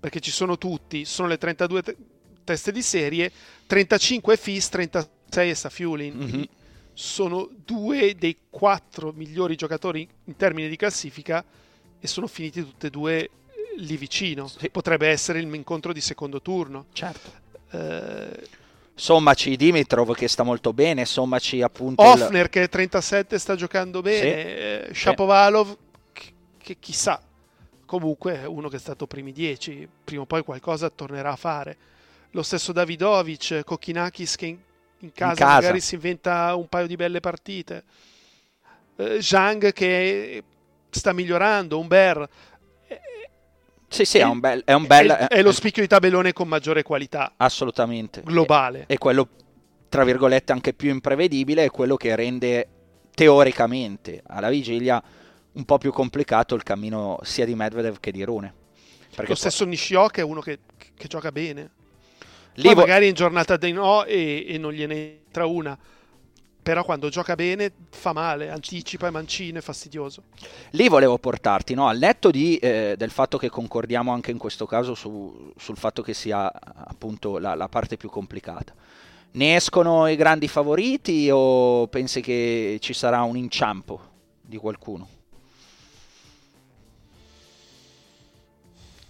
perché 0.06 0.20
ci 0.20 0.30
sono 0.30 0.56
tutti, 0.56 1.04
sono 1.04 1.26
le 1.26 1.36
32 1.36 1.82
te- 1.82 1.96
teste 2.44 2.70
di 2.70 2.80
serie, 2.80 3.28
35 3.66 4.34
è 4.34 4.36
Fis, 4.36 4.68
36 4.68 5.50
è 5.50 5.52
Safiulin. 5.52 6.14
Mm-hmm. 6.16 6.42
Sono 6.92 7.50
due 7.64 8.14
dei 8.14 8.36
quattro 8.48 9.12
migliori 9.12 9.56
giocatori 9.56 10.08
in 10.26 10.36
termini 10.36 10.68
di 10.68 10.76
classifica 10.76 11.44
e 11.98 12.06
sono 12.06 12.28
finiti 12.28 12.62
tutti 12.62 12.86
e 12.86 12.90
due 12.90 13.30
lì 13.78 13.96
vicino. 13.96 14.46
Sì. 14.46 14.70
Potrebbe 14.70 15.08
essere 15.08 15.40
il 15.40 15.52
incontro 15.52 15.92
di 15.92 16.00
secondo 16.00 16.40
turno. 16.40 16.86
Certo. 16.92 17.32
Eh, 17.72 18.46
sommaci 18.94 19.56
Dimitrov 19.56 20.14
che 20.14 20.28
sta 20.28 20.44
molto 20.44 20.72
bene, 20.72 21.04
sommaci 21.04 21.62
appunto... 21.62 22.00
Offner 22.04 22.44
il... 22.44 22.48
che 22.50 22.68
37 22.68 23.40
sta 23.40 23.56
giocando 23.56 24.02
bene, 24.02 24.20
sì. 24.20 24.26
eh, 24.26 24.88
Shapovalov 24.92 25.76
che, 26.12 26.32
che, 26.62 26.76
chissà, 26.78 27.20
comunque 27.86 28.42
è 28.42 28.44
uno 28.46 28.68
che 28.68 28.76
è 28.76 28.80
stato 28.80 29.06
primi 29.06 29.32
10, 29.32 29.88
prima 30.04 30.22
o 30.22 30.26
poi 30.26 30.42
qualcosa 30.42 30.90
tornerà 30.90 31.32
a 31.32 31.36
fare. 31.36 31.76
Lo 32.32 32.42
stesso 32.42 32.72
Davidovic, 32.72 33.62
Kokinakis 33.64 34.36
che 34.36 34.46
in, 34.46 34.58
in, 34.98 35.12
casa, 35.12 35.30
in 35.30 35.36
casa, 35.38 35.54
magari 35.54 35.80
si 35.80 35.94
inventa 35.94 36.54
un 36.54 36.68
paio 36.68 36.86
di 36.86 36.96
belle 36.96 37.20
partite. 37.20 37.84
Eh, 38.96 39.22
Zhang 39.22 39.72
che 39.72 40.42
sta 40.90 41.12
migliorando, 41.12 41.78
Umber 41.78 42.28
sì, 43.88 44.04
sì, 44.04 44.18
è, 44.18 44.24
un 44.24 44.40
bel, 44.40 44.62
è, 44.64 44.72
un 44.72 44.86
bel, 44.86 45.08
è, 45.10 45.26
è 45.28 45.42
lo 45.42 45.52
spicchio 45.52 45.80
di 45.80 45.88
tabellone 45.88 46.32
con 46.32 46.48
maggiore 46.48 46.82
qualità. 46.82 47.32
Assolutamente. 47.36 48.20
Globale. 48.22 48.84
E, 48.88 48.98
quello, 48.98 49.28
tra 49.88 50.04
virgolette, 50.04 50.52
anche 50.52 50.74
più 50.74 50.90
imprevedibile, 50.90 51.64
è 51.64 51.70
quello 51.70 51.96
che 51.96 52.14
rende 52.16 52.68
teoricamente 53.14 54.22
alla 54.26 54.50
vigilia 54.50 55.02
un 55.56 55.64
po' 55.64 55.78
più 55.78 55.92
complicato 55.92 56.54
il 56.54 56.62
cammino 56.62 57.18
sia 57.22 57.44
di 57.44 57.54
Medvedev 57.54 57.98
che 58.00 58.10
di 58.10 58.22
Rune. 58.22 58.52
Perché 59.14 59.32
lo 59.32 59.36
stesso 59.36 59.64
poi... 59.64 59.72
Nishioka 59.72 60.20
è 60.20 60.24
uno 60.24 60.40
che, 60.40 60.60
che 60.94 61.08
gioca 61.08 61.32
bene. 61.32 61.70
Lì 62.54 62.68
vo- 62.68 62.80
magari 62.80 63.08
in 63.08 63.14
giornata 63.14 63.56
dei 63.56 63.72
no 63.72 64.04
e, 64.04 64.46
e 64.48 64.58
non 64.58 64.72
gliene 64.72 64.94
entra 65.26 65.46
una 65.46 65.76
però 66.66 66.82
quando 66.82 67.08
gioca 67.10 67.36
bene 67.36 67.70
fa 67.90 68.12
male, 68.12 68.50
anticipa 68.50 69.06
e 69.06 69.10
mancino, 69.10 69.58
è 69.58 69.60
fastidioso. 69.60 70.24
Lì 70.70 70.88
volevo 70.88 71.16
portarti, 71.16 71.74
no? 71.74 71.86
al 71.86 71.96
netto 71.96 72.32
di, 72.32 72.56
eh, 72.56 72.96
del 72.98 73.12
fatto 73.12 73.38
che 73.38 73.48
concordiamo 73.48 74.10
anche 74.10 74.32
in 74.32 74.38
questo 74.38 74.66
caso 74.66 74.96
su, 74.96 75.52
sul 75.56 75.76
fatto 75.76 76.02
che 76.02 76.12
sia 76.12 76.50
appunto 76.52 77.38
la, 77.38 77.54
la 77.54 77.68
parte 77.68 77.96
più 77.96 78.10
complicata. 78.10 78.74
Ne 79.30 79.54
escono 79.54 80.08
i 80.08 80.16
grandi 80.16 80.48
favoriti 80.48 81.30
o 81.32 81.86
pensi 81.86 82.20
che 82.20 82.78
ci 82.80 82.94
sarà 82.94 83.22
un 83.22 83.36
inciampo 83.36 84.00
di 84.40 84.56
qualcuno? 84.56 85.06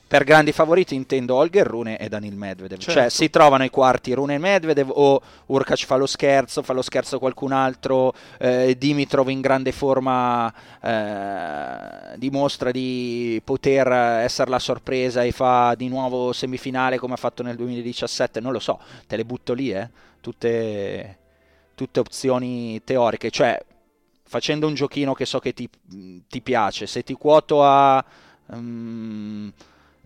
Per 0.09 0.23
grandi 0.23 0.53
favoriti 0.53 0.95
intendo 0.95 1.35
Holger 1.35 1.67
Rune 1.67 1.99
e 1.99 2.09
Danil 2.09 2.37
Medvedev. 2.37 2.79
Cioè, 2.79 2.95
certo. 2.95 3.01
Cioè 3.01 3.11
si 3.11 3.29
trovano 3.29 3.65
i 3.65 3.71
quarti 3.71 4.13
Rune 4.13 4.35
e 4.35 4.39
Medvedev 4.39 4.89
o 4.95 5.21
Urkac 5.47 5.85
fa 5.85 5.97
lo 5.97 6.07
scherzo, 6.07 6.63
fa 6.63 6.73
lo 6.73 6.83
scherzo 6.83 7.19
qualcun 7.19 7.51
altro, 7.51 8.15
eh, 8.39 8.77
Dimitrov 8.79 9.29
in 9.31 9.41
grande 9.41 9.73
forma 9.73 10.53
eh, 10.81 12.17
dimostra 12.19 12.71
di 12.71 13.43
poter 13.43 13.91
essere 13.91 14.49
la 14.49 14.61
sorpresa 14.61 15.25
e 15.25 15.33
fa 15.33 15.75
di 15.75 15.89
nuovo 15.89 16.33
semifinale 16.33 16.99
come 16.99 17.15
ha 17.15 17.17
fatto 17.17 17.43
nel 17.43 17.57
2017, 17.57 18.39
non 18.39 18.53
lo 18.53 18.61
so, 18.61 18.79
te 19.09 19.17
le 19.17 19.25
butto 19.25 19.55
lì, 19.55 19.73
eh? 19.73 19.91
tutte, 20.21 21.19
tutte 21.75 21.99
opzioni 21.99 22.81
teoriche. 22.85 23.31
Cioè, 23.31 23.61
facendo 24.23 24.69
un 24.69 24.75
giochino 24.75 25.15
che 25.15 25.25
so 25.25 25.41
che 25.41 25.53
ti, 25.53 25.69
ti 26.29 26.41
piace, 26.43 26.87
se 26.87 27.03
ti 27.03 27.15
quoto 27.15 27.65
a... 27.65 28.05
Um, 28.47 29.53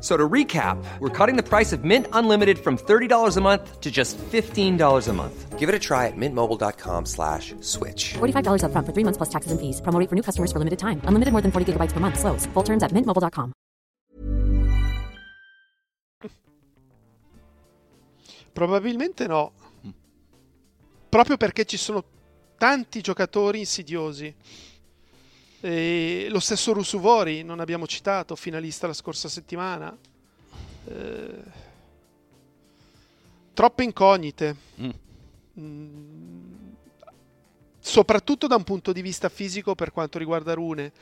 So 0.00 0.16
to 0.16 0.28
recap, 0.28 0.76
we're 1.00 1.08
cutting 1.08 1.36
the 1.36 1.42
price 1.42 1.72
of 1.72 1.82
Mint 1.82 2.06
Unlimited 2.12 2.58
from 2.58 2.76
$30 2.76 3.36
a 3.36 3.40
month 3.40 3.80
to 3.80 3.90
just 3.90 4.18
$15 4.18 5.08
a 5.08 5.12
month. 5.12 5.58
Give 5.58 5.70
it 5.70 5.74
a 5.74 5.78
try 5.78 6.06
at 6.06 6.16
mintmobile.com 6.16 7.06
slash 7.06 7.54
switch. 7.60 8.14
$45 8.18 8.62
up 8.64 8.72
front 8.72 8.86
for 8.86 8.92
three 8.92 9.04
months 9.04 9.16
plus 9.16 9.30
taxes 9.30 9.52
and 9.52 9.58
fees. 9.58 9.80
Promo 9.80 9.98
for 10.08 10.14
new 10.14 10.22
customers 10.22 10.52
for 10.52 10.58
limited 10.58 10.78
time. 10.78 11.00
Unlimited 11.06 11.32
more 11.32 11.40
than 11.40 11.50
40 11.50 11.72
gigabytes 11.72 11.92
per 11.92 11.98
month. 11.98 12.18
Slows. 12.20 12.46
Full 12.52 12.62
terms 12.62 12.82
at 12.82 12.92
mintmobile.com. 12.92 13.52
Probabilmente 18.52 19.26
no. 19.26 19.52
Proprio 21.08 21.36
perché 21.36 21.64
ci 21.64 21.76
sono 21.76 22.02
tanti 22.56 23.00
giocatori 23.00 23.58
insidiosi. 23.58 24.34
E 25.60 26.26
lo 26.30 26.40
stesso 26.40 26.72
Rusuvori, 26.72 27.42
non 27.42 27.60
abbiamo 27.60 27.86
citato, 27.86 28.36
finalista 28.36 28.86
la 28.86 28.92
scorsa 28.92 29.28
settimana. 29.28 29.96
Eh, 30.88 31.42
troppe 33.54 33.82
incognite. 33.82 34.56
Mm. 34.80 34.90
Mm, 35.58 36.72
soprattutto 37.80 38.46
da 38.46 38.56
un 38.56 38.64
punto 38.64 38.92
di 38.92 39.00
vista 39.00 39.28
fisico 39.28 39.74
per 39.74 39.92
quanto 39.92 40.18
riguarda 40.18 40.52
Rune. 40.54 40.92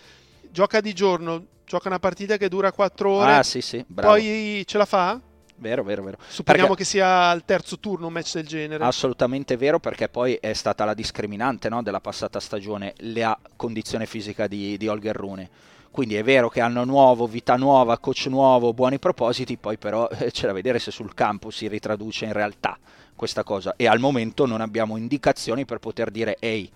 Gioca 0.50 0.80
di 0.80 0.92
giorno, 0.92 1.46
gioca 1.66 1.88
una 1.88 1.98
partita 1.98 2.36
che 2.36 2.48
dura 2.48 2.70
4 2.70 3.10
ore. 3.10 3.34
Ah, 3.34 3.42
sì, 3.42 3.60
sì. 3.60 3.84
Poi 3.92 4.62
ce 4.66 4.78
la 4.78 4.84
fa? 4.84 5.20
Vero, 5.56 5.82
vero, 5.82 6.02
vero. 6.02 6.18
Supponiamo 6.26 6.68
perché... 6.68 6.82
che 6.82 6.88
sia 6.88 7.28
al 7.28 7.44
terzo 7.44 7.78
turno 7.78 8.08
un 8.08 8.12
match 8.12 8.34
del 8.34 8.46
genere. 8.46 8.84
Assolutamente 8.84 9.56
vero, 9.56 9.78
perché 9.78 10.08
poi 10.08 10.34
è 10.34 10.52
stata 10.52 10.84
la 10.84 10.94
discriminante 10.94 11.68
no, 11.68 11.82
della 11.82 12.00
passata 12.00 12.40
stagione 12.40 12.94
la 12.98 13.38
condizione 13.56 14.06
fisica 14.06 14.46
di, 14.46 14.76
di 14.76 14.88
Holger 14.88 15.14
Rune. 15.14 15.50
Quindi 15.90 16.16
è 16.16 16.24
vero 16.24 16.48
che 16.48 16.60
hanno 16.60 16.84
nuovo, 16.84 17.28
vita 17.28 17.54
nuova, 17.56 17.98
coach 17.98 18.26
nuovo, 18.26 18.72
buoni 18.72 18.98
propositi, 18.98 19.56
poi 19.56 19.78
però 19.78 20.08
eh, 20.18 20.32
c'è 20.32 20.46
da 20.46 20.52
vedere 20.52 20.80
se 20.80 20.90
sul 20.90 21.14
campo 21.14 21.50
si 21.50 21.68
ritraduce 21.68 22.24
in 22.24 22.32
realtà 22.32 22.76
questa 23.14 23.44
cosa. 23.44 23.74
E 23.76 23.86
al 23.86 24.00
momento 24.00 24.46
non 24.46 24.60
abbiamo 24.60 24.96
indicazioni 24.96 25.64
per 25.64 25.78
poter 25.78 26.10
dire, 26.10 26.36
ehi, 26.40 26.68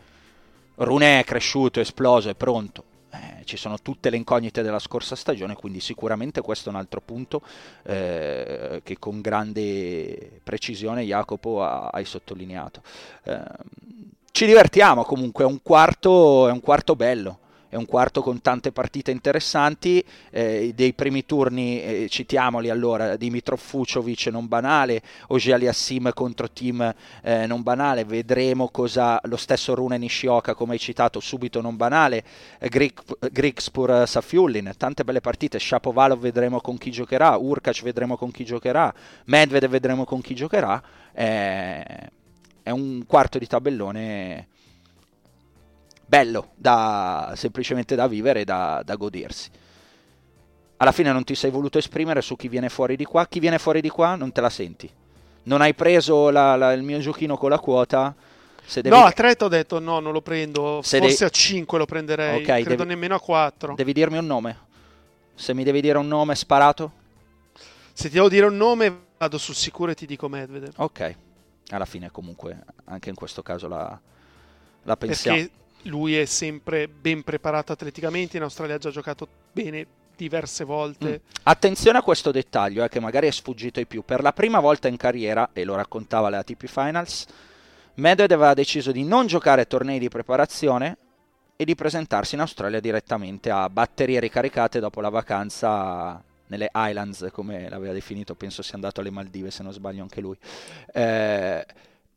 Rune 0.77 1.19
è 1.19 1.25
cresciuto, 1.25 1.81
è 1.81 1.83
esploso, 1.83 2.29
è 2.29 2.35
pronto 2.37 2.85
eh, 3.11 3.45
ci 3.45 3.57
sono 3.57 3.79
tutte 3.79 4.11
le 4.11 4.17
incognite 4.17 4.63
della 4.63 4.79
scorsa 4.79 5.17
stagione, 5.17 5.55
quindi 5.55 5.81
sicuramente 5.81 6.41
questo 6.41 6.69
è 6.69 6.73
un 6.73 6.79
altro 6.79 7.01
punto 7.01 7.43
eh, 7.85 8.81
che 8.83 8.99
con 8.99 9.21
grande 9.21 10.41
precisione 10.43 11.05
Jacopo 11.05 11.63
ha, 11.63 11.89
hai 11.89 12.05
sottolineato. 12.05 12.83
Eh, 13.25 13.41
ci 14.31 14.47
divertiamo 14.47 15.05
comunque, 15.05 15.45
è 15.45 15.47
un 15.47 15.61
quarto, 15.63 16.49
è 16.49 16.53
un 16.53 16.61
quarto 16.61 16.95
bello 16.95 17.39
è 17.69 17.77
un 17.77 17.87
quarto 17.87 18.23
con 18.23 18.41
tante 18.41 18.73
partite 18.73 19.11
interessanti, 19.11 20.03
eh, 20.31 20.73
dei 20.75 20.95
primi 20.95 21.27
turni 21.27 21.83
eh, 21.83 22.07
citiamoli 22.09 22.71
allora, 22.71 23.17
Dimitrov 23.17 23.59
Fucovic 23.59 24.27
non 24.27 24.49
banale, 24.49 25.03
Ogeli 25.29 25.67
Assim 25.67 26.11
contro 26.15 26.51
team 26.51 26.95
eh, 27.23 27.47
non 27.47 27.63
banale, 27.63 28.05
vedremo 28.05 28.69
cosa 28.69 29.21
lo 29.25 29.37
stesso 29.37 29.75
Rune 29.75 29.99
Nishioka 29.99 30.55
come 30.55 30.75
hai 30.75 30.79
citato 30.79 31.21
subito 31.21 31.61
non 31.61 31.77
banale, 31.77 32.25
eh, 32.59 32.93
Grigspur 33.31 34.07
Safiullin, 34.07 34.73
tante 34.77 35.05
belle 35.05 35.21
partite, 35.21 35.59
Shapovalov 35.59 36.21
vedremo 36.21 36.61
con 36.61 36.79
chi 36.79 36.91
giocherà, 36.91 37.37
Urkac 37.37 37.83
vedremo 37.83 38.17
con 38.17 38.31
chi 38.31 38.45
giocherà, 38.45 38.93
Medvedev 39.25 39.71
vedremo 39.71 40.05
con 40.05 40.21
chi 40.23 40.35
giocherà, 40.35 40.83
eh, 41.13 42.11
è 42.63 42.71
un 42.71 43.05
quarto 43.07 43.39
di 43.39 43.47
tabellone 43.47 44.49
bello, 46.09 46.53
da, 46.55 47.35
semplicemente 47.37 47.95
da 47.95 48.09
vivere 48.09 48.41
e 48.41 48.45
da, 48.45 48.81
da 48.83 48.97
godersi. 48.97 49.51
Alla 50.79 50.93
fine 50.93 51.13
non 51.13 51.23
ti 51.23 51.35
sei 51.35 51.51
voluto 51.51 51.77
esprimere 51.77 52.23
su 52.23 52.35
chi 52.35 52.49
viene 52.49 52.71
fuori 52.71 52.97
di 52.97 53.05
qua. 53.05 53.27
Chi 53.27 53.41
viene 53.41 53.59
fuori 53.59 53.83
di 53.83 53.91
qua 53.91 54.15
non 54.15 54.33
te 54.33 54.41
la 54.41 54.49
senti. 54.49 54.91
Non 55.45 55.61
hai 55.61 55.75
preso 55.75 56.31
la, 56.31 56.57
la, 56.57 56.73
il 56.73 56.83
mio 56.83 56.99
giochino 56.99 57.37
con 57.37 57.51
la 57.51 57.59
quota. 57.59 58.15
Devi... 58.73 58.89
No, 58.89 59.05
a 59.05 59.13
3 59.13 59.37
ho 59.41 59.49
detto 59.49 59.81
no, 59.81 59.99
non 60.01 60.13
lo 60.13 60.23
prendo. 60.23 60.81
Se 60.83 60.99
Forse 60.99 61.15
devi... 61.15 61.25
a 61.25 61.31
5 61.31 61.79
lo 61.79 61.85
prenderei. 61.85 62.43
Okay, 62.43 62.63
Credo 62.63 62.85
devi... 62.85 62.95
nemmeno 62.95 63.17
a 63.17 63.21
4. 63.21 63.75
Devi 63.75 63.93
dirmi 63.93 64.19
un 64.19 64.27
nome. 64.27 64.67
Se 65.35 65.53
mi 65.53 65.65
devi 65.65 65.81
dire 65.81 65.99
un 65.99 66.09
nome 66.09 66.35
sparato? 66.35 66.93
Se 67.93 68.09
ti 68.09 68.15
devo 68.15 68.29
dire 68.29 68.47
un 68.47 68.57
nome, 68.57 68.97
vado 69.19 69.37
sul 69.37 69.55
sicuro 69.55 69.91
e 69.91 69.95
ti 69.95 70.07
dico 70.07 70.29
Medvedev. 70.29 70.73
Ok, 70.77 71.17
alla 71.71 71.85
fine 71.85 72.11
comunque 72.11 72.65
anche 72.85 73.09
in 73.09 73.15
questo 73.15 73.43
caso 73.43 73.69
la, 73.69 73.99
la 74.85 74.97
pensiamo. 74.97 75.37
Perché 75.37 75.53
lui 75.89 76.17
è 76.17 76.25
sempre 76.25 76.89
ben 76.89 77.23
preparato 77.23 77.73
atleticamente, 77.73 78.37
in 78.37 78.43
Australia 78.43 78.77
ha 78.77 78.79
già 78.79 78.91
giocato 78.91 79.27
bene 79.53 79.87
diverse 80.17 80.65
volte. 80.65 81.09
Mm. 81.09 81.31
Attenzione 81.45 81.99
a 81.99 82.03
questo 82.03 82.31
dettaglio 82.31 82.85
eh, 82.85 82.89
che 82.89 83.01
magari 83.01 83.29
è 83.29 83.31
sfuggito 83.31 83.79
ai 83.79 83.87
più. 83.87 84.05
Per 84.05 84.21
la 84.21 84.33
prima 84.33 84.61
volta 84.61 84.89
in 84.89 84.97
carriera, 84.97 85.51
e 85.53 85.65
lo 85.65 85.75
raccontava 85.75 86.27
alle 86.27 86.39
ATP 86.39 86.67
Finals, 86.67 87.27
Medvedev 87.95 88.39
aveva 88.39 88.55
deciso 88.55 88.93
di 88.93 89.05
non 89.05 89.27
giocare 89.27 89.67
tornei 89.67 89.99
di 89.99 90.09
preparazione 90.09 90.97
e 91.57 91.65
di 91.65 91.75
presentarsi 91.75 92.37
in 92.37 92.41
Australia 92.41 92.79
direttamente 92.79 93.51
a 93.51 93.69
batterie 93.69 94.21
ricaricate 94.21 94.79
dopo 94.79 95.01
la 95.01 95.09
vacanza 95.09 96.23
nelle 96.47 96.71
Islands, 96.73 97.29
come 97.33 97.69
l'aveva 97.69 97.93
definito, 97.93 98.35
penso 98.35 98.63
sia 98.63 98.75
andato 98.75 99.01
alle 99.01 99.11
Maldive 99.11 99.51
se 99.51 99.63
non 99.63 99.73
sbaglio 99.73 100.03
anche 100.03 100.21
lui. 100.21 100.37
Eh, 100.93 101.67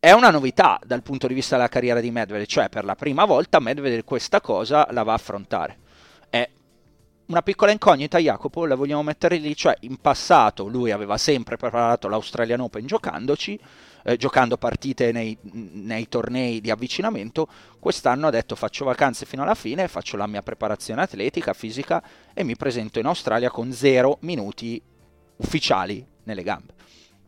è 0.03 0.13
una 0.13 0.31
novità 0.31 0.79
dal 0.83 1.03
punto 1.03 1.27
di 1.27 1.35
vista 1.35 1.55
della 1.55 1.67
carriera 1.67 1.99
di 1.99 2.09
Medvedev, 2.09 2.47
cioè 2.47 2.69
per 2.69 2.85
la 2.85 2.95
prima 2.95 3.23
volta 3.23 3.59
Medvedev 3.59 4.03
questa 4.03 4.41
cosa 4.41 4.87
la 4.89 5.03
va 5.03 5.11
a 5.11 5.15
affrontare. 5.15 5.77
È 6.27 6.49
una 7.27 7.43
piccola 7.43 7.71
incognita, 7.71 8.17
Jacopo, 8.17 8.65
la 8.65 8.73
vogliamo 8.73 9.03
mettere 9.03 9.37
lì, 9.37 9.55
cioè 9.55 9.75
in 9.81 9.97
passato 9.97 10.65
lui 10.65 10.89
aveva 10.89 11.19
sempre 11.19 11.55
preparato 11.55 12.07
l'Australian 12.07 12.61
Open 12.61 12.87
giocandoci, 12.87 13.59
eh, 14.01 14.17
giocando 14.17 14.57
partite 14.57 15.11
nei, 15.11 15.37
nei, 15.43 16.09
tornei 16.09 16.61
di 16.61 16.71
avvicinamento, 16.71 17.47
quest'anno 17.79 18.25
ha 18.25 18.31
detto 18.31 18.55
faccio 18.55 18.85
vacanze 18.85 19.27
fino 19.27 19.43
alla 19.43 19.53
fine, 19.53 19.87
faccio 19.87 20.17
la 20.17 20.25
mia 20.25 20.41
preparazione 20.41 21.03
atletica, 21.03 21.53
fisica 21.53 22.03
e 22.33 22.43
mi 22.43 22.55
presento 22.55 22.97
in 22.97 23.05
Australia 23.05 23.51
con 23.51 23.71
zero 23.71 24.17
minuti 24.21 24.81
ufficiali 25.35 26.03
nelle 26.23 26.41
gambe. 26.41 26.73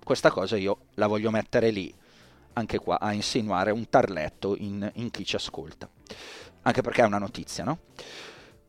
Questa 0.03 0.31
cosa 0.31 0.57
io 0.57 0.85
la 0.95 1.05
voglio 1.05 1.29
mettere 1.29 1.69
lì, 1.69 1.93
anche 2.53 2.79
qua, 2.79 2.99
a 2.99 3.13
insinuare 3.13 3.71
un 3.71 3.89
tarletto 3.89 4.55
in, 4.57 4.89
in 4.95 5.11
chi 5.11 5.25
ci 5.25 5.35
ascolta. 5.35 5.87
Anche 6.63 6.81
perché 6.81 7.01
è 7.01 7.05
una 7.05 7.17
notizia, 7.17 7.63
no? 7.63 7.79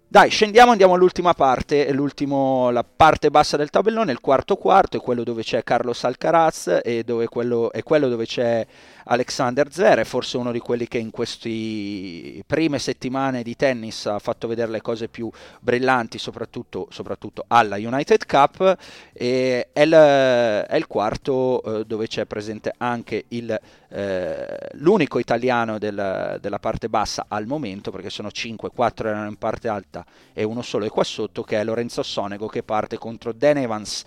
Dai, 0.06 0.30
scendiamo, 0.30 0.70
andiamo 0.70 0.94
all'ultima 0.94 1.34
parte, 1.34 1.92
la 1.92 2.84
parte 2.84 3.30
bassa 3.30 3.56
del 3.56 3.70
tabellone, 3.70 4.12
il 4.12 4.20
quarto 4.20 4.56
quarto, 4.56 4.96
è 4.96 5.00
quello 5.00 5.24
dove 5.24 5.42
c'è 5.42 5.64
Carlos 5.64 6.04
Alcaraz 6.04 6.80
e 6.84 7.02
dove 7.02 7.26
quello, 7.26 7.72
è 7.72 7.82
quello 7.82 8.08
dove 8.08 8.24
c'è 8.24 8.64
Alexander 9.04 9.70
Zverev, 9.70 10.06
forse 10.06 10.36
uno 10.36 10.52
di 10.52 10.60
quelli 10.60 10.88
che 10.88 10.98
in 10.98 11.10
queste 11.10 12.42
prime 12.46 12.78
settimane 12.78 13.42
di 13.42 13.56
tennis 13.56 14.06
ha 14.06 14.18
fatto 14.18 14.46
vedere 14.46 14.70
le 14.70 14.80
cose 14.80 15.08
più 15.08 15.30
brillanti, 15.60 16.18
soprattutto, 16.18 16.86
soprattutto 16.90 17.44
alla 17.48 17.76
United 17.76 18.24
Cup, 18.26 18.76
e 19.12 19.68
è 19.72 19.82
il, 19.82 19.92
è 19.92 20.76
il 20.76 20.86
quarto 20.86 21.62
eh, 21.62 21.84
dove 21.84 22.06
c'è 22.06 22.24
presente 22.24 22.72
anche 22.78 23.24
il, 23.28 23.58
eh, 23.88 24.58
l'unico 24.72 25.18
italiano 25.18 25.78
del, 25.78 26.38
della 26.40 26.58
parte 26.58 26.88
bassa 26.88 27.26
al 27.28 27.46
momento, 27.46 27.90
perché 27.90 28.10
sono 28.10 28.30
5, 28.30 28.70
4 28.70 29.08
erano 29.08 29.28
in 29.28 29.36
parte 29.36 29.68
alta 29.68 30.04
e 30.32 30.44
uno 30.44 30.62
solo 30.62 30.86
è 30.86 30.88
qua 30.88 31.04
sotto, 31.04 31.42
che 31.42 31.60
è 31.60 31.64
Lorenzo 31.64 32.02
Sonego 32.02 32.46
che 32.46 32.62
parte 32.62 32.96
contro 32.96 33.32
Dan 33.32 33.58
Evans. 33.58 34.04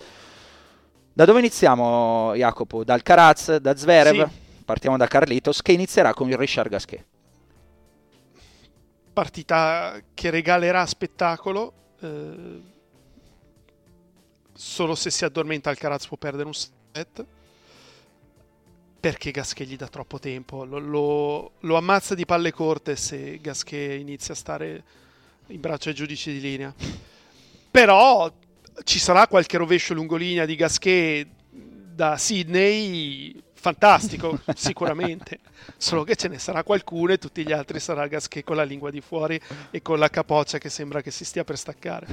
Da 1.12 1.24
dove 1.24 1.40
iniziamo, 1.40 2.32
Jacopo? 2.36 2.84
Dal 2.84 3.02
Caraz, 3.02 3.56
da 3.56 3.76
Zverev? 3.76 4.28
Sì 4.28 4.46
partiamo 4.68 4.98
da 4.98 5.06
Carlitos, 5.06 5.62
che 5.62 5.72
inizierà 5.72 6.12
con 6.12 6.28
il 6.28 6.36
Richard 6.36 6.68
Gasquet. 6.68 7.02
Partita 9.14 9.98
che 10.12 10.28
regalerà 10.28 10.84
spettacolo. 10.84 11.72
Eh, 11.98 12.60
solo 14.52 14.94
se 14.94 15.08
si 15.08 15.24
addormenta 15.24 15.70
Alcaraz 15.70 16.06
può 16.06 16.18
perdere 16.18 16.44
un 16.44 16.52
set. 16.52 17.24
Perché 19.00 19.30
Gasquet 19.30 19.66
gli 19.66 19.76
dà 19.76 19.88
troppo 19.88 20.18
tempo. 20.18 20.66
Lo, 20.66 20.78
lo, 20.78 21.52
lo 21.60 21.76
ammazza 21.78 22.14
di 22.14 22.26
palle 22.26 22.52
corte 22.52 22.94
se 22.94 23.38
Gasquet 23.40 23.98
inizia 23.98 24.34
a 24.34 24.36
stare 24.36 24.84
in 25.46 25.60
braccio 25.60 25.88
ai 25.88 25.94
giudici 25.94 26.30
di 26.30 26.40
linea. 26.42 26.74
Però 27.70 28.30
ci 28.84 28.98
sarà 28.98 29.28
qualche 29.28 29.56
rovescio 29.56 29.94
lungolinea 29.94 30.44
di 30.44 30.56
Gasquet 30.56 31.26
da 31.50 32.18
Sydney 32.18 33.46
fantastico, 33.58 34.40
sicuramente. 34.54 35.40
Solo 35.76 36.04
che 36.04 36.16
ce 36.16 36.28
ne 36.28 36.38
sarà 36.38 36.62
qualcuno 36.62 37.12
e 37.12 37.18
tutti 37.18 37.44
gli 37.44 37.52
altri 37.52 37.80
sarà 37.80 38.06
Gasquet 38.06 38.44
con 38.44 38.56
la 38.56 38.62
lingua 38.62 38.90
di 38.90 39.00
fuori 39.00 39.38
e 39.70 39.82
con 39.82 39.98
la 39.98 40.08
capoccia 40.08 40.58
che 40.58 40.70
sembra 40.70 41.02
che 41.02 41.10
si 41.10 41.24
stia 41.24 41.44
per 41.44 41.58
staccare. 41.58 42.06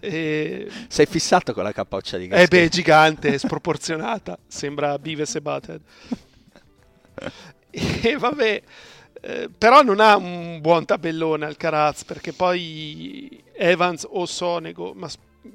E... 0.00 0.70
Sei 0.88 1.06
fissato 1.06 1.52
con 1.52 1.62
la 1.62 1.72
capoccia 1.72 2.16
di 2.16 2.26
Gasquet? 2.26 2.52
Eh 2.52 2.56
beh, 2.56 2.68
gigante, 2.68 3.38
sproporzionata. 3.38 4.38
Sembra 4.46 4.98
Beavis 4.98 5.34
e 5.34 5.40
Butthead. 5.40 5.80
E 7.70 8.16
vabbè, 8.16 8.62
eh, 9.20 9.50
però 9.56 9.82
non 9.82 10.00
ha 10.00 10.16
un 10.16 10.60
buon 10.60 10.86
tabellone 10.86 11.44
Alcaraz 11.44 12.04
perché 12.04 12.32
poi 12.32 13.42
Evans 13.52 14.06
o 14.08 14.24
Sonego, 14.26 14.92
ma 14.94 15.08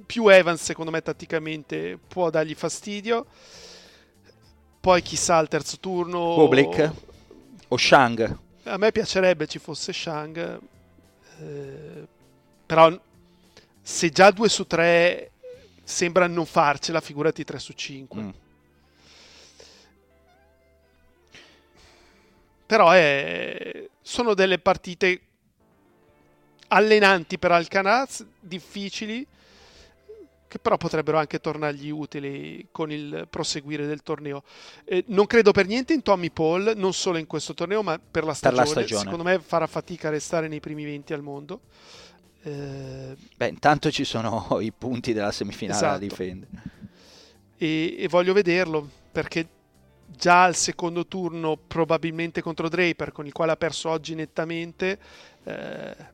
più 0.06 0.28
Evans 0.28 0.64
secondo 0.64 0.92
me 0.92 1.02
tatticamente 1.02 1.98
può 2.08 2.30
dargli 2.30 2.54
fastidio 2.54 3.26
poi 4.86 5.02
chissà 5.02 5.38
al 5.38 5.48
terzo 5.48 5.80
turno. 5.80 6.36
Public 6.36 6.92
o 7.70 7.76
Shang. 7.76 8.38
A 8.66 8.78
me 8.78 8.92
piacerebbe 8.92 9.48
ci 9.48 9.58
fosse 9.58 9.92
Shang, 9.92 10.60
eh, 11.40 12.08
però 12.68 12.96
se 13.82 14.10
già 14.12 14.30
2 14.30 14.48
su 14.48 14.68
3 14.68 15.32
sembra 15.84 16.28
non 16.28 16.46
farcela, 16.46 17.02
figurati 17.02 17.44
3 17.44 17.58
su 17.58 17.74
5. 17.74 18.22
Mm. 18.22 18.30
Però 22.68 22.92
è... 22.92 23.88
sono 24.04 24.36
delle 24.36 24.60
partite 24.60 25.22
allenanti 26.68 27.40
per 27.40 27.52
Alcanaz, 27.52 28.24
difficili, 28.40 29.26
che 30.48 30.60
però 30.60 30.78
potrebbero 30.78 31.18
anche 31.18 31.40
tornargli 31.40 31.90
utili 31.90 32.68
con 32.72 32.92
il 32.92 33.28
proseguire 33.30 33.86
del 33.86 34.04
torneo. 34.04 34.44
Eh, 34.84 35.04
non 35.08 35.26
credo 35.26 35.52
per 35.52 35.68
niente 35.68 35.94
in 35.94 36.02
Tommy 36.02 36.32
Paul, 36.32 36.74
non 36.76 36.94
solo 36.94 37.18
in 37.18 37.28
questo 37.28 37.54
torneo, 37.54 37.82
ma 37.82 38.00
per 38.00 38.24
la 38.24 38.34
stagione. 38.34 38.64
Per 38.64 38.68
la 38.68 38.82
stagione. 38.82 39.04
Secondo 39.04 39.24
me 39.24 39.40
farà 39.40 39.68
fatica 39.68 40.08
a 40.08 40.12
restare 40.12 40.48
nei 40.48 40.60
primi 40.60 40.84
20 40.84 41.14
al 41.14 41.22
mondo. 41.22 41.62
Eh... 42.44 43.16
Beh, 43.36 43.48
intanto 43.48 43.92
ci 43.92 44.04
sono 44.04 44.58
i 44.62 44.72
punti 44.72 45.14
della 45.14 45.32
semifinale 45.32 45.78
esatto. 45.78 46.00
da 46.00 46.06
difendere. 46.08 46.52
E, 47.58 47.96
e 48.00 48.08
voglio 48.08 48.34
vederlo 48.34 48.88
perché 49.12 49.48
già 50.08 50.44
al 50.44 50.56
secondo 50.56 51.08
turno, 51.08 51.58
probabilmente 51.58 52.42
contro 52.42 52.70
Draper, 52.70 53.12
con 53.12 53.26
il 53.26 53.34
quale 53.34 53.52
ha 53.52 53.58
perso 53.58 53.90
oggi 53.90 54.16
nettamente. 54.16 55.00
Eh, 55.44 56.14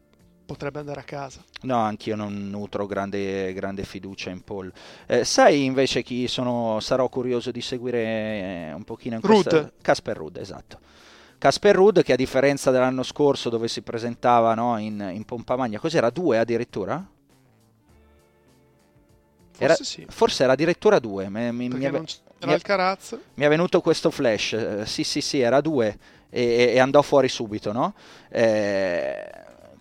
potrebbe 0.51 0.79
andare 0.79 0.99
a 0.99 1.03
casa. 1.03 1.43
No, 1.61 1.77
anch'io 1.77 2.15
non 2.15 2.49
nutro 2.49 2.85
grande, 2.85 3.53
grande 3.53 3.83
fiducia 3.83 4.29
in 4.29 4.41
Paul. 4.43 4.71
Eh, 5.07 5.23
sai 5.23 5.65
invece 5.65 6.03
chi 6.03 6.27
sono, 6.27 6.79
sarò 6.79 7.07
curioso 7.09 7.51
di 7.51 7.61
seguire 7.61 7.99
eh, 7.99 8.73
un 8.73 8.83
pochino 8.83 9.15
in 9.15 9.21
questa... 9.21 9.57
Rudd. 9.57 9.67
Casper 9.81 10.17
Rudd, 10.17 10.37
esatto. 10.37 10.79
Casper 11.37 11.75
Rudd 11.75 12.01
che 12.01 12.13
a 12.13 12.15
differenza 12.15 12.69
dell'anno 12.69 13.03
scorso 13.03 13.49
dove 13.49 13.67
si 13.67 13.81
presentava 13.81 14.53
no, 14.53 14.77
in, 14.77 15.11
in 15.13 15.25
pompa 15.25 15.55
magna, 15.55 15.79
cos'era? 15.79 16.09
Due 16.09 16.37
addirittura? 16.37 17.03
Forse 19.51 19.63
era, 19.63 19.75
sì. 19.75 20.05
Forse 20.07 20.43
era 20.43 20.53
addirittura 20.53 20.99
due. 20.99 21.29
Mi, 21.29 21.51
mi, 21.51 21.67
mi, 21.67 21.89
mi, 21.89 22.05
mi 23.33 23.45
è 23.45 23.47
venuto 23.47 23.81
questo 23.81 24.11
flash. 24.11 24.53
Eh, 24.53 24.85
sì, 24.85 25.03
sì, 25.03 25.21
sì, 25.21 25.39
era 25.39 25.61
due 25.61 25.97
e, 26.29 26.71
e 26.73 26.79
andò 26.79 27.01
fuori 27.01 27.27
subito, 27.27 27.71
no? 27.71 27.93
Eh, 28.29 29.29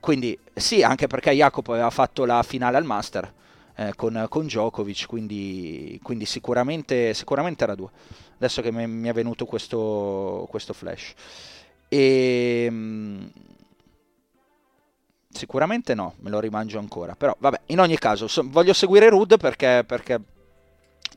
quindi 0.01 0.36
sì, 0.55 0.82
anche 0.82 1.07
perché 1.07 1.30
Jacopo 1.32 1.72
aveva 1.72 1.90
fatto 1.90 2.24
la 2.24 2.42
finale 2.42 2.76
al 2.78 2.84
Master 2.84 3.32
eh, 3.76 3.92
con, 3.94 4.26
con, 4.28 4.46
Djokovic, 4.46 5.07
quindi, 5.07 5.98
quindi 6.03 6.24
sicuramente, 6.26 7.14
sicuramente, 7.14 7.64
era 7.64 7.74
due. 7.74 7.88
Adesso 8.36 8.62
che 8.62 8.70
mi, 8.70 9.09
è 9.09 9.12
venuto 9.12 9.44
questo, 9.44 10.46
questo 10.51 10.72
flash. 10.72 11.12
E, 11.88 12.64
ehm, 12.66 13.30
sicuramente 15.30 15.94
no, 15.94 16.14
me 16.20 16.30
lo 16.30 16.40
rimangio 16.40 16.78
ancora. 16.78 17.14
Però 17.14 17.34
vabbè, 17.38 17.61
in 17.66 17.80
ogni 17.80 17.98
caso 17.98 18.26
so, 18.28 18.42
voglio 18.46 18.72
seguire 18.72 19.09
Rud 19.09 19.38
perché, 19.38 19.84
perché, 19.86 20.20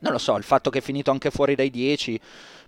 non 0.00 0.12
lo 0.12 0.18
so, 0.18 0.36
il 0.36 0.44
fatto 0.44 0.70
che 0.70 0.78
è 0.78 0.82
finito 0.82 1.10
anche 1.10 1.30
fuori 1.30 1.54
dai 1.54 1.70
10, 1.70 2.20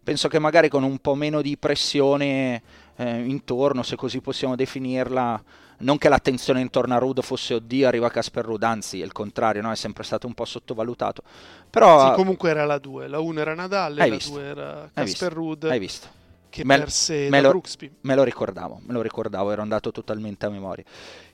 penso 0.03 0.29
che 0.29 0.39
magari 0.39 0.69
con 0.69 0.83
un 0.83 0.99
po' 0.99 1.15
meno 1.15 1.43
di 1.43 1.57
pressione 1.57 2.63
eh, 2.97 3.19
intorno, 3.19 3.83
se 3.83 3.97
così 3.97 4.21
possiamo 4.21 4.57
definirla, 4.57 5.43
non 5.79 5.99
che 5.99 6.09
l'attenzione 6.09 6.61
intorno 6.61 6.95
a 6.95 6.99
Rudo 6.99 7.23
fosse 7.23 7.55
oddio 7.55 7.87
arriva 7.87 8.09
Casper 8.09 8.45
Ruud, 8.45 8.63
anzi 8.63 9.01
è 9.01 9.05
il 9.05 9.13
contrario, 9.13 9.63
no? 9.63 9.71
è 9.71 9.77
sempre 9.77 10.05
stato 10.05 10.27
un 10.27 10.35
po' 10.35 10.45
sottovalutato. 10.45 11.23
Però, 11.71 12.09
sì, 12.09 12.15
comunque 12.15 12.51
era 12.51 12.65
la 12.65 12.79
2, 12.79 13.09
la 13.09 13.19
1 13.19 13.41
era 13.41 13.55
Nadal, 13.55 13.95
la 13.95 14.09
2 14.09 14.43
era 14.43 14.91
Casper 14.93 15.33
Ruud. 15.33 15.65
Hai 15.65 15.79
visto? 15.79 16.25
che 16.57 16.65
me, 16.65 16.79
perse 16.79 17.29
me 17.29 17.41
lo, 17.41 17.51
Brooksby. 17.51 17.91
Me 18.03 18.15
lo 18.15 18.23
ricordavo, 18.23 18.81
me 18.87 18.93
lo 18.95 19.03
ricordavo, 19.03 19.51
ero 19.51 19.63
andato 19.63 19.93
totalmente 19.93 20.47
a 20.47 20.49
memoria. 20.49 20.85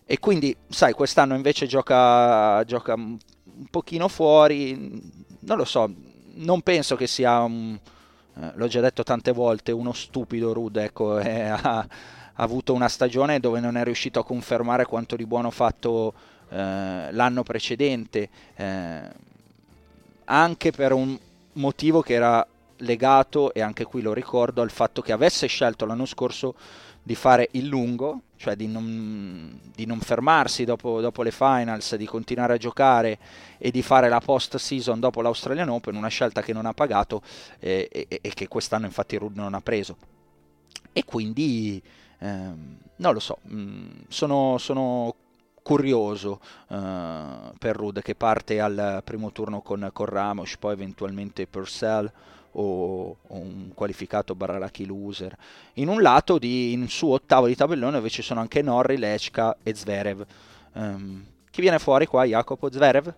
E 0.04 0.18
quindi, 0.18 0.54
sai, 0.68 0.92
quest'anno 0.92 1.34
invece 1.34 1.66
gioca, 1.66 2.62
gioca 2.64 2.94
un 2.94 3.18
pochino 3.70 4.08
fuori, 4.08 5.00
non 5.40 5.56
lo 5.56 5.64
so, 5.64 5.88
non 6.34 6.60
penso 6.62 6.96
che 6.96 7.06
sia, 7.06 7.40
un, 7.40 7.78
eh, 8.36 8.52
l'ho 8.54 8.66
già 8.66 8.80
detto 8.80 9.04
tante 9.04 9.32
volte, 9.32 9.70
uno 9.70 9.92
stupido 9.92 10.52
Rude, 10.52 10.84
ecco, 10.84 11.18
eh, 11.20 11.42
ha, 11.42 11.86
ha, 12.34 12.42
avuto 12.42 12.72
una 12.72 12.88
stagione 12.88 13.40
dove 13.40 13.60
non 13.60 13.76
è 13.76 13.84
riuscito 13.84 14.20
a 14.20 14.24
confermare 14.24 14.84
quanto 14.84 15.16
di 15.16 15.26
buono 15.26 15.50
fatto 15.50 16.12
eh, 16.48 17.08
l'anno 17.12 17.42
precedente, 17.42 18.28
eh, 18.56 19.00
anche 20.24 20.70
per 20.70 20.92
un 20.92 21.18
motivo 21.54 22.02
che 22.02 22.14
era 22.14 22.46
legato, 22.78 23.52
e 23.54 23.60
anche 23.60 23.84
qui 23.84 24.02
lo 24.02 24.12
ricordo, 24.12 24.62
al 24.62 24.70
fatto 24.70 25.02
che 25.02 25.12
avesse 25.12 25.46
scelto 25.46 25.86
l'anno 25.86 26.06
scorso 26.06 26.54
di 27.02 27.14
fare 27.14 27.48
il 27.52 27.66
lungo, 27.66 28.22
cioè 28.36 28.54
di 28.54 28.66
non, 28.66 29.58
di 29.74 29.86
non 29.86 30.00
fermarsi 30.00 30.64
dopo, 30.64 31.00
dopo, 31.00 31.22
le 31.22 31.32
finals, 31.32 31.96
di 31.96 32.06
continuare 32.06 32.54
a 32.54 32.56
giocare 32.56 33.18
e 33.58 33.70
di 33.70 33.82
fare 33.82 34.08
la 34.08 34.20
post 34.20 34.56
season 34.56 35.00
dopo 35.00 35.20
l'Australian 35.20 35.68
Open, 35.68 35.96
una 35.96 36.08
scelta 36.08 36.42
che 36.42 36.52
non 36.52 36.66
ha 36.66 36.72
pagato 36.72 37.22
eh, 37.58 37.88
e, 37.90 38.06
e, 38.08 38.32
che 38.34 38.46
quest'anno 38.46 38.86
infatti 38.86 39.16
Rudd 39.16 39.36
non 39.36 39.54
ha 39.54 39.60
preso. 39.60 39.96
E 40.92 41.04
quindi 41.04 41.82
ehm, 42.22 42.78
non 42.96 43.12
lo 43.12 43.20
so, 43.20 43.38
mh, 43.42 43.56
mm, 43.56 43.90
sono, 44.08 44.58
sono 44.58 45.14
curioso 45.62 46.40
uh, 46.68 47.54
per 47.58 47.76
Rudd 47.76 48.00
che 48.00 48.14
parte 48.14 48.60
al 48.60 49.00
primo 49.04 49.32
turno 49.32 49.60
con, 49.60 49.90
con 49.92 50.06
Ramos, 50.06 50.56
poi 50.56 50.72
eventualmente 50.72 51.46
Purcell 51.46 52.10
o, 52.52 53.10
o 53.10 53.36
un 53.36 53.70
qualificato 53.74 54.34
barra 54.34 54.58
lucky 54.58 54.84
loser. 54.84 55.36
In 55.74 55.88
un 55.88 56.02
lato, 56.02 56.38
di, 56.38 56.72
in 56.72 56.88
suo 56.88 57.14
ottavo 57.14 57.46
di 57.46 57.56
tabellone, 57.56 57.92
dove 57.92 58.10
ci 58.10 58.22
sono 58.22 58.40
anche 58.40 58.62
Norri, 58.62 58.98
Lechka 58.98 59.58
e 59.62 59.74
Zverev. 59.74 60.26
Um, 60.74 61.24
chi 61.50 61.60
viene 61.60 61.78
fuori 61.78 62.06
qua, 62.06 62.24
Jacopo? 62.24 62.70
Zverev? 62.70 63.14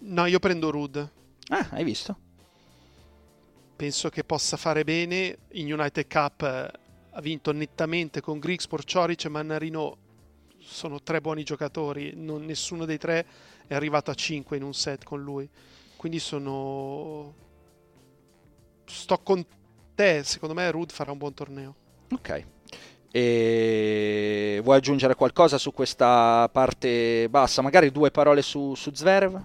No, 0.00 0.26
io 0.26 0.38
prendo 0.38 0.70
Rudd. 0.70 0.98
Ah, 1.48 1.68
hai 1.70 1.84
visto? 1.84 2.16
Penso 3.76 4.08
che 4.08 4.24
possa 4.24 4.56
fare 4.56 4.84
bene. 4.84 5.38
In 5.52 5.72
United 5.72 6.06
Cup 6.06 6.42
eh, 6.42 6.70
ha 7.10 7.20
vinto 7.20 7.52
nettamente 7.52 8.20
con 8.20 8.38
Grigsport, 8.38 8.86
Cioric 8.86 9.24
e 9.24 9.28
Mannarino 9.28 9.96
sono 10.58 11.02
tre 11.02 11.20
buoni 11.20 11.42
giocatori, 11.42 12.12
non, 12.14 12.44
nessuno 12.44 12.84
dei 12.84 12.98
tre 12.98 13.26
è 13.66 13.74
arrivato 13.74 14.10
a 14.10 14.14
5 14.14 14.56
in 14.56 14.62
un 14.62 14.74
set 14.74 15.04
con 15.04 15.22
lui. 15.22 15.48
Quindi 15.96 16.18
sono... 16.18 17.34
Sto 18.84 19.18
con 19.18 19.44
te, 19.94 20.22
secondo 20.24 20.54
me 20.54 20.70
Rud 20.70 20.90
farà 20.90 21.12
un 21.12 21.18
buon 21.18 21.34
torneo. 21.34 21.74
Ok. 22.12 22.44
E 23.12 24.60
vuoi 24.62 24.76
aggiungere 24.76 25.14
qualcosa 25.14 25.58
su 25.58 25.72
questa 25.72 26.48
parte 26.52 27.28
bassa? 27.28 27.62
Magari 27.62 27.90
due 27.90 28.10
parole 28.10 28.42
su, 28.42 28.74
su 28.74 28.92
Zverev? 28.94 29.44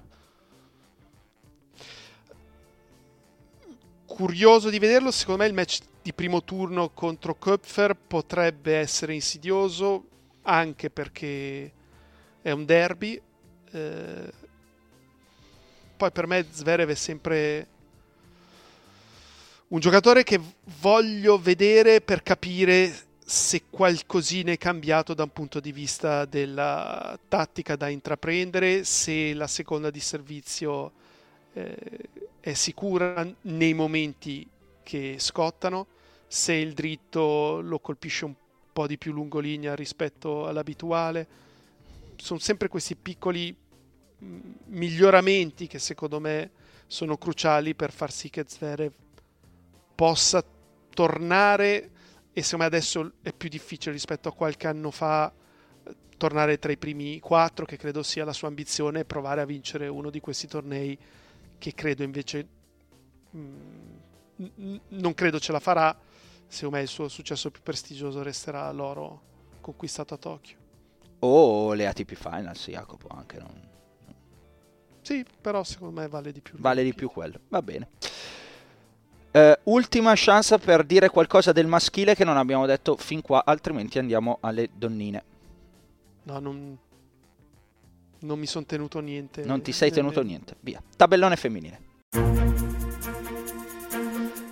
Curioso 4.16 4.70
di 4.70 4.80
vederlo, 4.80 5.11
secondo 5.11 5.41
me 5.41 5.49
il 5.49 5.53
match 5.53 5.80
di 6.01 6.13
primo 6.13 6.41
turno 6.41 6.91
contro 6.91 7.36
Köpfer 7.36 7.97
potrebbe 7.97 8.78
essere 8.78 9.13
insidioso 9.13 10.05
anche 10.43 10.89
perché 10.89 11.70
è 12.41 12.49
un 12.49 12.63
derby. 12.63 13.22
Eh, 13.72 14.32
poi 15.97 16.11
per 16.11 16.28
me 16.28 16.45
Zverev 16.49 16.91
è 16.91 16.95
sempre 16.95 17.68
un 19.68 19.80
giocatore 19.82 20.24
che 20.24 20.39
voglio 20.80 21.38
vedere 21.38 21.99
per 21.99 22.24
capire 22.24 22.95
se 23.26 23.63
qualcosina 23.70 24.53
è 24.53 24.57
cambiato 24.57 25.13
da 25.13 25.24
un 25.24 25.34
punto 25.34 25.59
di 25.59 25.74
vista 25.74 26.24
della 26.24 27.20
tattica 27.28 27.76
da 27.76 27.89
intraprendere, 27.89 28.86
se 28.86 29.34
la 29.34 29.47
seconda 29.47 29.89
di 29.89 29.99
servizio 29.99 30.93
eh, 31.51 31.76
è 32.45 32.53
sicura 32.53 33.27
nei 33.41 33.73
momenti 33.73 34.47
che 34.83 35.15
scottano, 35.17 35.87
se 36.27 36.53
il 36.53 36.73
dritto 36.73 37.59
lo 37.59 37.79
colpisce 37.79 38.25
un 38.25 38.35
po' 38.71 38.85
di 38.85 38.99
più 38.99 39.13
lungolinea 39.13 39.73
rispetto 39.73 40.45
all'abituale. 40.45 41.27
Sono 42.17 42.37
sempre 42.37 42.67
questi 42.67 42.95
piccoli 42.95 43.51
mm, 44.23 44.39
miglioramenti 44.65 45.65
che 45.65 45.79
secondo 45.79 46.19
me 46.19 46.51
sono 46.85 47.17
cruciali 47.17 47.73
per 47.73 47.91
far 47.91 48.11
sì 48.11 48.29
che 48.29 48.45
Zverev 48.47 48.93
possa 49.95 50.45
tornare 50.93 51.89
e 52.31 52.43
secondo 52.43 52.57
me 52.57 52.65
adesso 52.65 53.13
è 53.23 53.33
più 53.33 53.49
difficile 53.49 53.91
rispetto 53.91 54.29
a 54.29 54.33
qualche 54.33 54.67
anno 54.67 54.91
fa 54.91 55.33
tornare 56.15 56.59
tra 56.59 56.71
i 56.71 56.77
primi 56.77 57.19
quattro 57.19 57.65
che 57.65 57.77
credo 57.77 58.03
sia 58.03 58.23
la 58.23 58.33
sua 58.33 58.49
ambizione 58.49 58.99
e 58.99 59.05
provare 59.05 59.41
a 59.41 59.45
vincere 59.45 59.87
uno 59.87 60.11
di 60.11 60.19
questi 60.19 60.45
tornei 60.45 60.95
che 61.66 61.74
credo 61.74 62.03
invece 62.03 62.47
mh, 63.32 63.39
mm, 64.39 64.76
non 64.89 65.16
credo 65.16 65.39
ce 65.39 65.51
la 65.51 65.59
farà 65.59 65.97
secondo 66.45 66.76
me 66.76 66.84
il 66.84 66.88
suo 66.88 67.07
successo 67.07 67.49
più 67.49 67.63
prestigioso 67.63 68.22
resterà 68.22 68.72
l'oro 68.72 69.22
conquistato 69.61 70.13
a 70.13 70.18
Tokyo. 70.18 70.57
O 71.20 71.74
le 71.74 71.88
ATP 71.88 72.13
Finals, 72.13 72.70
Jacopo, 72.70 73.07
anche 73.09 73.39
non... 73.39 73.68
Sì, 75.01 75.26
però 75.41 75.63
secondo 75.63 75.99
me 75.99 76.07
vale 76.07 76.32
di 76.32 76.39
più. 76.39 76.53
Vale 76.59 76.84
di 76.84 76.93
più 76.93 77.09
quello, 77.09 77.39
va 77.47 77.63
bene. 77.63 77.89
Uh, 79.32 79.53
ultima 79.63 80.13
chance 80.16 80.59
per 80.59 80.84
dire 80.84 81.09
qualcosa 81.09 81.51
del 81.51 81.66
maschile 81.66 82.13
che 82.13 82.24
non 82.24 82.38
abbiamo 82.38 82.68
detto 82.68 82.95
fin 82.95 83.22
qua, 83.22 83.43
altrimenti 83.43 83.97
andiamo 83.97 84.38
alle 84.41 84.70
donnine. 84.72 85.24
No, 86.24 86.39
non, 86.39 86.78
non 88.20 88.39
mi 88.39 88.45
sono 88.45 88.66
tenuto 88.66 88.99
niente. 88.99 89.43
Non 89.43 89.61
ti 89.61 89.72
sei 89.72 89.91
tenuto 89.91 90.22
niente, 90.22 90.55
via. 90.61 90.82
Tabellone 90.95 91.36
femminile. 91.36 91.80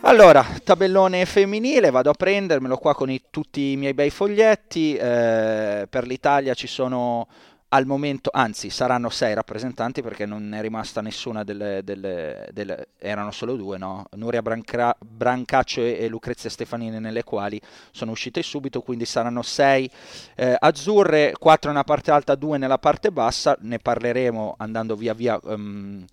Allora, 0.06 0.46
tabellone 0.64 1.26
femminile, 1.26 1.90
vado 1.90 2.10
a 2.10 2.14
prendermelo 2.14 2.76
qua 2.76 2.94
con 2.94 3.10
i, 3.10 3.22
tutti 3.30 3.72
i 3.72 3.78
miei 3.78 3.94
bei 3.94 4.10
foglietti. 4.10 4.96
Eh, 4.96 5.88
per 5.90 6.06
l'Italia 6.06 6.54
ci 6.54 6.68
sono 6.68 7.28
al 7.74 7.88
momento, 7.88 8.30
anzi 8.32 8.70
saranno 8.70 9.10
sei 9.10 9.34
rappresentanti 9.34 10.04
perché 10.04 10.28
non 10.28 10.54
è 10.54 10.62
rimasta 10.62 11.02
nessuna 11.02 11.44
delle, 11.44 11.82
delle, 11.84 12.48
delle 12.54 12.90
erano 13.00 13.32
solo 13.32 13.56
due, 13.56 13.80
no? 13.80 14.06
Nuria 14.12 14.44
Branca, 14.44 14.96
Brancaccio 15.00 15.82
e, 15.82 15.98
e, 16.00 16.08
Lucrezia 16.08 16.52
Stefanini 16.52 17.00
nelle 17.00 17.24
quali 17.24 17.60
sono 17.90 18.12
uscite 18.12 18.44
subito, 18.44 18.82
quindi 18.82 19.06
saranno 19.06 19.42
sei 19.42 19.90
eh, 20.36 20.56
azzurre, 20.58 21.34
quattro 21.40 21.72
nella 21.72 21.84
parte 21.84 22.12
alta, 22.12 22.36
due 22.36 22.60
nella 22.60 22.78
parte 22.78 23.12
bassa, 23.12 23.58
ne 23.62 23.80
parleremo 23.80 24.54
andando 24.60 24.96
via 24.96 25.16
via 25.16 25.40
um, 25.42 26.06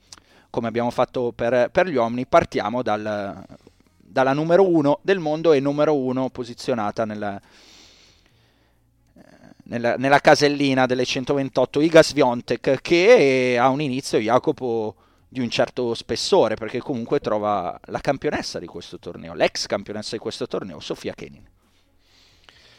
come 0.49 0.67
abbiamo 0.67 0.91
fatto 0.91 1.31
per, 1.33 1.69
per 1.71 1.89
gli 1.89 1.97
uomini, 1.97 2.27
partiamo 2.27 2.83
dal 2.83 3.45
dalla 4.11 4.33
numero 4.33 4.69
uno 4.69 4.99
del 5.03 5.21
mondo 5.21 5.53
e 5.53 5.61
numero 5.61 5.95
uno 5.97 6.31
posizionata 6.31 7.05
nella, 7.05 7.41
nella, 9.71 9.95
nella, 9.97 10.19
casellina 10.19 10.87
delle 10.87 11.05
128 11.05 11.81
Iga 11.81 12.03
Sviontek 12.03 12.81
che 12.81 13.57
ha 13.59 13.69
un 13.69 13.81
inizio 13.81 14.19
Jacopo 14.19 14.97
di 15.29 15.41
un 15.41 15.49
certo 15.49 15.95
spessore 15.95 16.57
perché 16.57 16.81
comunque 16.81 17.21
trova 17.21 17.79
la 17.87 18.01
campionessa 18.01 18.59
di 18.59 18.67
questo 18.67 18.99
torneo, 18.99 19.33
l'ex 19.33 19.67
campionessa 19.67 20.17
di 20.17 20.19
questo 20.19 20.49
torneo, 20.49 20.81
Sofia 20.81 21.15
Kenin. 21.15 21.49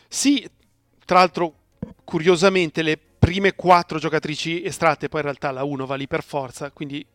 Sì, 0.08 0.48
tra 1.06 1.20
l'altro 1.20 1.54
curiosamente 2.04 2.82
le 2.82 2.98
prime 2.98 3.54
quattro 3.56 3.98
giocatrici 3.98 4.62
estratte, 4.64 5.08
poi 5.08 5.22
in 5.22 5.28
realtà 5.28 5.52
la 5.52 5.64
1 5.64 5.86
va 5.86 5.96
lì 5.96 6.08
per 6.08 6.24
forza, 6.24 6.72
quindi 6.72 7.06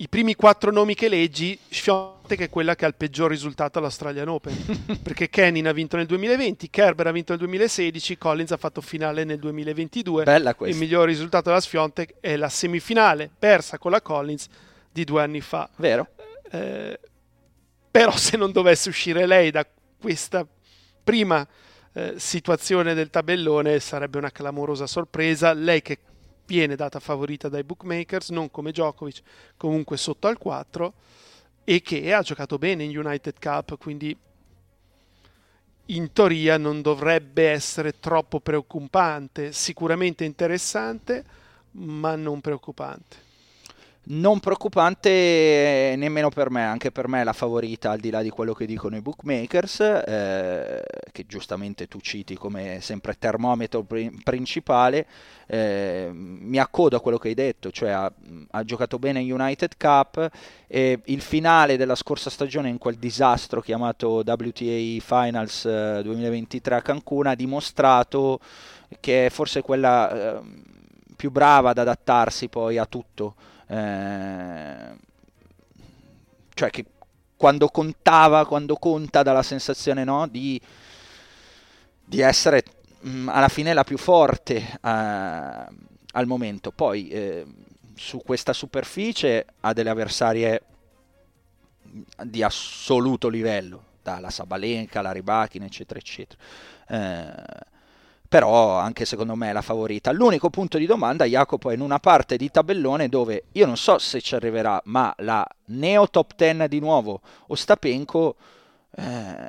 i 0.00 0.08
primi 0.08 0.36
quattro 0.36 0.70
nomi 0.70 0.94
che 0.94 1.08
leggi, 1.08 1.58
Sfiontek 1.68 2.42
è 2.42 2.50
quella 2.50 2.76
che 2.76 2.84
ha 2.84 2.88
il 2.88 2.94
peggior 2.94 3.28
risultato 3.28 3.78
all'Australian 3.78 4.28
Open, 4.28 4.54
perché 5.02 5.28
Kenin 5.28 5.66
ha 5.66 5.72
vinto 5.72 5.96
nel 5.96 6.06
2020, 6.06 6.70
Kerber 6.70 7.08
ha 7.08 7.10
vinto 7.10 7.32
nel 7.32 7.40
2016, 7.40 8.16
Collins 8.16 8.52
ha 8.52 8.56
fatto 8.56 8.80
finale 8.80 9.24
nel 9.24 9.40
2022. 9.40 10.22
Bella 10.22 10.54
questa. 10.54 10.76
Il 10.76 10.80
miglior 10.80 11.06
risultato 11.06 11.48
della 11.48 11.60
Sfiontek 11.60 12.14
è 12.20 12.36
la 12.36 12.48
semifinale 12.48 13.28
persa 13.36 13.78
con 13.78 13.90
la 13.90 14.00
Collins 14.00 14.46
di 14.92 15.02
due 15.02 15.20
anni 15.20 15.40
fa. 15.40 15.68
Vero. 15.76 16.06
Eh, 16.48 17.00
però 17.90 18.16
se 18.16 18.36
non 18.36 18.52
dovesse 18.52 18.88
uscire 18.90 19.26
lei 19.26 19.50
da 19.50 19.66
questa 20.00 20.46
prima 21.02 21.44
eh, 21.92 22.14
situazione 22.18 22.94
del 22.94 23.10
tabellone 23.10 23.80
sarebbe 23.80 24.18
una 24.18 24.30
clamorosa 24.30 24.86
sorpresa. 24.86 25.52
Lei 25.54 25.82
che 25.82 25.98
viene 26.48 26.76
data 26.76 26.98
favorita 26.98 27.50
dai 27.50 27.62
bookmakers, 27.62 28.30
non 28.30 28.50
come 28.50 28.70
Djokovic, 28.70 29.20
comunque 29.58 29.98
sotto 29.98 30.28
al 30.28 30.38
4 30.38 30.92
e 31.62 31.82
che 31.82 32.14
ha 32.14 32.22
giocato 32.22 32.56
bene 32.56 32.84
in 32.84 32.96
United 32.98 33.34
Cup, 33.38 33.76
quindi 33.76 34.16
in 35.90 36.12
teoria 36.12 36.56
non 36.56 36.80
dovrebbe 36.80 37.50
essere 37.50 38.00
troppo 38.00 38.40
preoccupante, 38.40 39.52
sicuramente 39.52 40.24
interessante, 40.24 41.22
ma 41.72 42.16
non 42.16 42.40
preoccupante. 42.40 43.27
Non 44.10 44.40
preoccupante 44.40 45.94
nemmeno 45.96 46.30
per 46.30 46.50
me, 46.50 46.64
anche 46.64 46.90
per 46.90 47.08
me 47.08 47.20
è 47.20 47.24
la 47.24 47.32
favorita 47.32 47.90
al 47.90 47.98
di 47.98 48.10
là 48.10 48.22
di 48.22 48.30
quello 48.30 48.54
che 48.54 48.64
dicono 48.64 48.96
i 48.96 49.02
bookmakers, 49.02 49.80
eh, 49.80 50.82
che 51.12 51.26
giustamente 51.26 51.88
tu 51.88 52.00
citi 52.00 52.34
come 52.34 52.78
sempre 52.80 53.16
termometro 53.18 53.84
principale, 54.24 55.06
eh, 55.46 56.10
mi 56.12 56.58
accodo 56.58 56.96
a 56.96 57.00
quello 57.00 57.18
che 57.18 57.28
hai 57.28 57.34
detto, 57.34 57.70
cioè 57.70 57.90
ha, 57.90 58.10
ha 58.50 58.64
giocato 58.64 58.98
bene 58.98 59.20
in 59.20 59.32
United 59.32 59.76
Cup 59.76 60.30
e 60.66 61.00
il 61.04 61.20
finale 61.20 61.76
della 61.76 61.94
scorsa 61.94 62.30
stagione 62.30 62.68
in 62.70 62.78
quel 62.78 62.96
disastro 62.96 63.60
chiamato 63.60 64.22
WTA 64.24 65.00
Finals 65.00 65.66
eh, 65.66 66.00
2023 66.02 66.76
a 66.76 66.82
Cancun 66.82 67.26
ha 67.26 67.34
dimostrato 67.34 68.40
che 69.00 69.26
è 69.26 69.30
forse 69.30 69.60
quella 69.60 70.38
eh, 70.38 70.40
più 71.14 71.30
brava 71.30 71.70
ad 71.70 71.78
adattarsi 71.78 72.48
poi 72.48 72.78
a 72.78 72.86
tutto 72.86 73.34
eh, 73.68 74.96
cioè 76.54 76.70
che 76.70 76.84
quando 77.36 77.68
contava, 77.68 78.46
quando 78.46 78.76
conta 78.76 79.22
dalla 79.22 79.44
sensazione 79.44 80.04
no, 80.04 80.26
di, 80.26 80.60
di 82.04 82.20
essere 82.20 82.64
mh, 83.00 83.10
mm, 83.10 83.28
alla 83.28 83.48
fine 83.48 83.72
la 83.72 83.84
più 83.84 83.96
forte 83.96 84.56
eh, 84.56 84.78
al 84.82 86.26
momento. 86.26 86.72
Poi 86.72 87.08
eh, 87.08 87.46
su 87.94 88.20
questa 88.24 88.52
superficie 88.52 89.46
ha 89.60 89.72
delle 89.72 89.90
avversarie 89.90 90.62
di 92.24 92.42
assoluto 92.42 93.28
livello, 93.28 93.84
dalla 94.02 94.30
Sabalenka, 94.30 95.00
la 95.00 95.12
Ribachina, 95.12 95.64
eccetera, 95.64 95.98
eccetera. 95.98 96.40
Eh, 96.88 97.66
però 98.28 98.76
anche 98.76 99.06
secondo 99.06 99.34
me 99.34 99.48
è 99.48 99.52
la 99.52 99.62
favorita. 99.62 100.12
L'unico 100.12 100.50
punto 100.50 100.76
di 100.76 100.84
domanda, 100.84 101.24
Jacopo, 101.24 101.70
è 101.70 101.74
in 101.74 101.80
una 101.80 101.98
parte 101.98 102.36
di 102.36 102.50
tabellone 102.50 103.08
dove 103.08 103.44
io 103.52 103.64
non 103.64 103.78
so 103.78 103.98
se 103.98 104.20
ci 104.20 104.34
arriverà, 104.34 104.80
ma 104.84 105.14
la 105.18 105.46
neo 105.66 106.08
top 106.10 106.34
10 106.36 106.68
di 106.68 106.78
nuovo, 106.78 107.22
Ostapenko, 107.46 108.36
eh, 108.96 109.48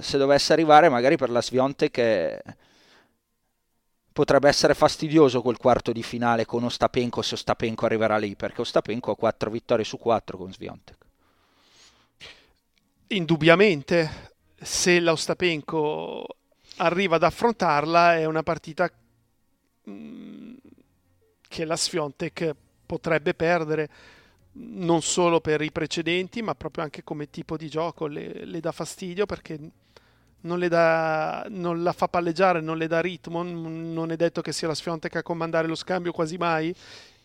se 0.00 0.18
dovesse 0.18 0.52
arrivare 0.52 0.88
magari 0.88 1.16
per 1.16 1.30
la 1.30 1.40
Sviontek 1.40 2.42
potrebbe 4.12 4.48
essere 4.48 4.74
fastidioso 4.74 5.42
quel 5.42 5.56
quarto 5.56 5.92
di 5.92 6.02
finale 6.02 6.44
con 6.44 6.64
Ostapenko 6.64 7.22
se 7.22 7.34
Ostapenko 7.34 7.86
arriverà 7.86 8.18
lì, 8.18 8.34
perché 8.34 8.60
Ostapenko 8.60 9.12
ha 9.12 9.16
4 9.16 9.50
vittorie 9.50 9.84
su 9.84 9.96
4 9.96 10.36
con 10.36 10.52
Sviontek. 10.52 10.96
Indubbiamente, 13.06 14.34
se 14.60 15.00
l'Ostapenko 15.00 16.37
arriva 16.78 17.16
ad 17.16 17.22
affrontarla 17.22 18.16
è 18.16 18.24
una 18.24 18.42
partita 18.42 18.90
mm, 19.88 20.54
che 21.46 21.64
la 21.64 21.76
Sfiontek 21.76 22.54
potrebbe 22.84 23.34
perdere 23.34 23.90
non 24.60 25.02
solo 25.02 25.40
per 25.40 25.60
i 25.62 25.70
precedenti 25.70 26.42
ma 26.42 26.54
proprio 26.54 26.84
anche 26.84 27.04
come 27.04 27.30
tipo 27.30 27.56
di 27.56 27.68
gioco 27.68 28.06
le, 28.06 28.44
le 28.44 28.60
dà 28.60 28.72
fastidio 28.72 29.26
perché 29.26 29.58
non, 30.40 30.66
dà, 30.68 31.46
non, 31.48 31.82
la 31.82 31.92
fa 31.92 32.08
palleggiare, 32.08 32.60
non 32.60 32.76
le 32.76 32.86
dà 32.86 33.00
ritmo, 33.00 33.42
non 33.42 34.10
è 34.12 34.16
detto 34.16 34.40
che 34.40 34.52
sia 34.52 34.68
la 34.68 34.74
Sfiontek 34.74 35.16
a 35.16 35.22
comandare 35.22 35.66
lo 35.66 35.74
scambio 35.74 36.12
quasi 36.12 36.36
mai 36.36 36.74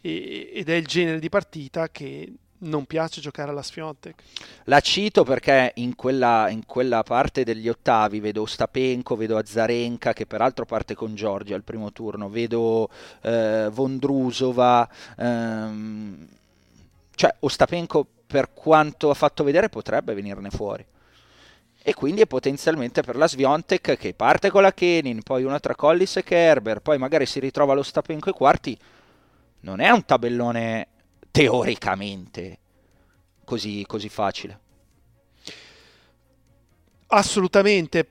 ed 0.02 0.68
è 0.68 0.74
il 0.74 0.86
genere 0.86 1.20
di 1.20 1.30
partita 1.30 1.90
che 1.90 2.34
non 2.64 2.86
piace 2.86 3.22
giocare 3.22 3.52
alla 3.52 3.62
Sfiontek. 3.62 4.24
La 4.66 4.80
cito 4.80 5.24
perché 5.24 5.72
in 5.76 5.96
quella, 5.96 6.50
in 6.50 6.66
quella, 6.66 7.04
parte 7.04 7.44
degli 7.44 7.70
ottavi 7.70 8.20
vedo 8.20 8.46
Stapenko, 8.46 9.16
vedo 9.16 9.38
Azarenka 9.38 10.14
che 10.14 10.26
peraltro 10.26 10.66
parte 10.66 10.96
con 10.96 11.16
Giorgia 11.16 11.56
al 11.56 11.64
primo 11.64 11.92
turno, 11.92 12.30
vedo 12.30 12.90
eh, 13.22 13.70
Vondrusova, 13.72 14.88
ehm, 15.18 16.28
cioè 17.16 17.36
Ostapenko 17.40 18.08
per 18.26 18.54
quanto 18.54 19.10
ha 19.10 19.14
fatto 19.14 19.44
vedere 19.44 19.70
potrebbe 19.70 20.14
venirne 20.14 20.50
fuori. 20.50 20.86
E 21.86 21.94
quindi 21.94 22.22
è 22.22 22.28
potenzialmente 22.28 23.02
per 23.02 23.18
la 23.18 23.28
Sviontek 23.28 23.98
che 23.98 24.14
parte 24.14 24.50
con 24.50 24.62
la 24.62 24.74
Kenin, 24.74 25.22
poi 25.22 25.44
una 25.44 25.60
tra 25.60 25.76
Collis 25.76 26.16
e 26.16 26.24
Kerber, 26.24 26.80
poi 26.80 26.98
magari 26.98 27.26
si 27.26 27.40
ritrova 27.40 27.74
lo 27.74 27.84
Stapenko 27.84 28.30
ai 28.30 28.36
quarti. 28.36 28.78
Non 29.60 29.82
è 29.82 29.90
un 29.90 30.06
tabellone 30.06 30.88
teoricamente 31.34 32.60
così, 33.44 33.84
così 33.88 34.08
facile. 34.08 34.60
Assolutamente. 37.08 38.08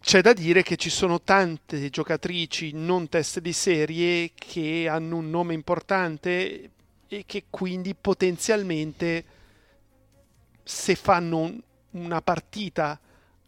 C'è 0.00 0.20
da 0.20 0.34
dire 0.34 0.62
che 0.62 0.76
ci 0.76 0.90
sono 0.90 1.22
tante 1.22 1.88
giocatrici 1.88 2.72
non 2.74 3.08
test 3.08 3.40
di 3.40 3.52
serie 3.54 4.32
che 4.34 4.86
hanno 4.86 5.16
un 5.16 5.30
nome 5.30 5.54
importante 5.54 6.70
e 7.08 7.24
che 7.26 7.44
quindi 7.48 7.94
potenzialmente 7.94 9.24
se 10.62 10.94
fanno 10.94 11.58
una 11.92 12.20
partita 12.20 13.00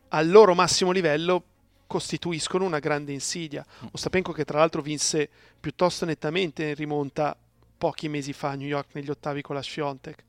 al 0.08 0.30
loro 0.30 0.54
massimo 0.54 0.92
livello 0.92 1.44
costituiscono 1.86 2.64
una 2.64 2.78
grande 2.78 3.12
insidia. 3.12 3.64
Mm. 3.84 3.88
Ostapenko 3.92 4.32
che 4.32 4.46
tra 4.46 4.58
l'altro 4.58 4.80
vinse 4.80 5.28
piuttosto 5.60 6.06
nettamente 6.06 6.68
in 6.68 6.74
rimonta 6.74 7.36
pochi 7.76 8.08
mesi 8.08 8.32
fa 8.32 8.50
a 8.50 8.54
New 8.54 8.66
York 8.66 8.88
negli 8.92 9.10
ottavi 9.10 9.42
con 9.42 9.54
la 9.54 9.62
Sfiontek. 9.62 10.24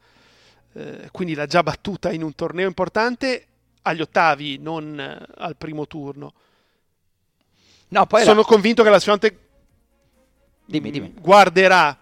Eh, 0.73 1.09
quindi 1.11 1.33
l'ha 1.33 1.45
già 1.45 1.63
battuta 1.63 2.11
in 2.11 2.23
un 2.23 2.35
torneo 2.35 2.67
importante 2.67 3.45
agli 3.83 4.01
ottavi, 4.01 4.57
non 4.57 4.99
eh, 4.99 5.25
al 5.37 5.55
primo 5.55 5.87
turno. 5.87 6.33
No, 7.89 8.07
Sono 8.09 8.41
la... 8.41 8.45
convinto 8.45 8.83
che 8.83 8.89
la 8.89 8.99
Sfiontek 8.99 9.37
dimmi, 10.65 10.91
dimmi. 10.91 11.13
guarderà 11.19 11.97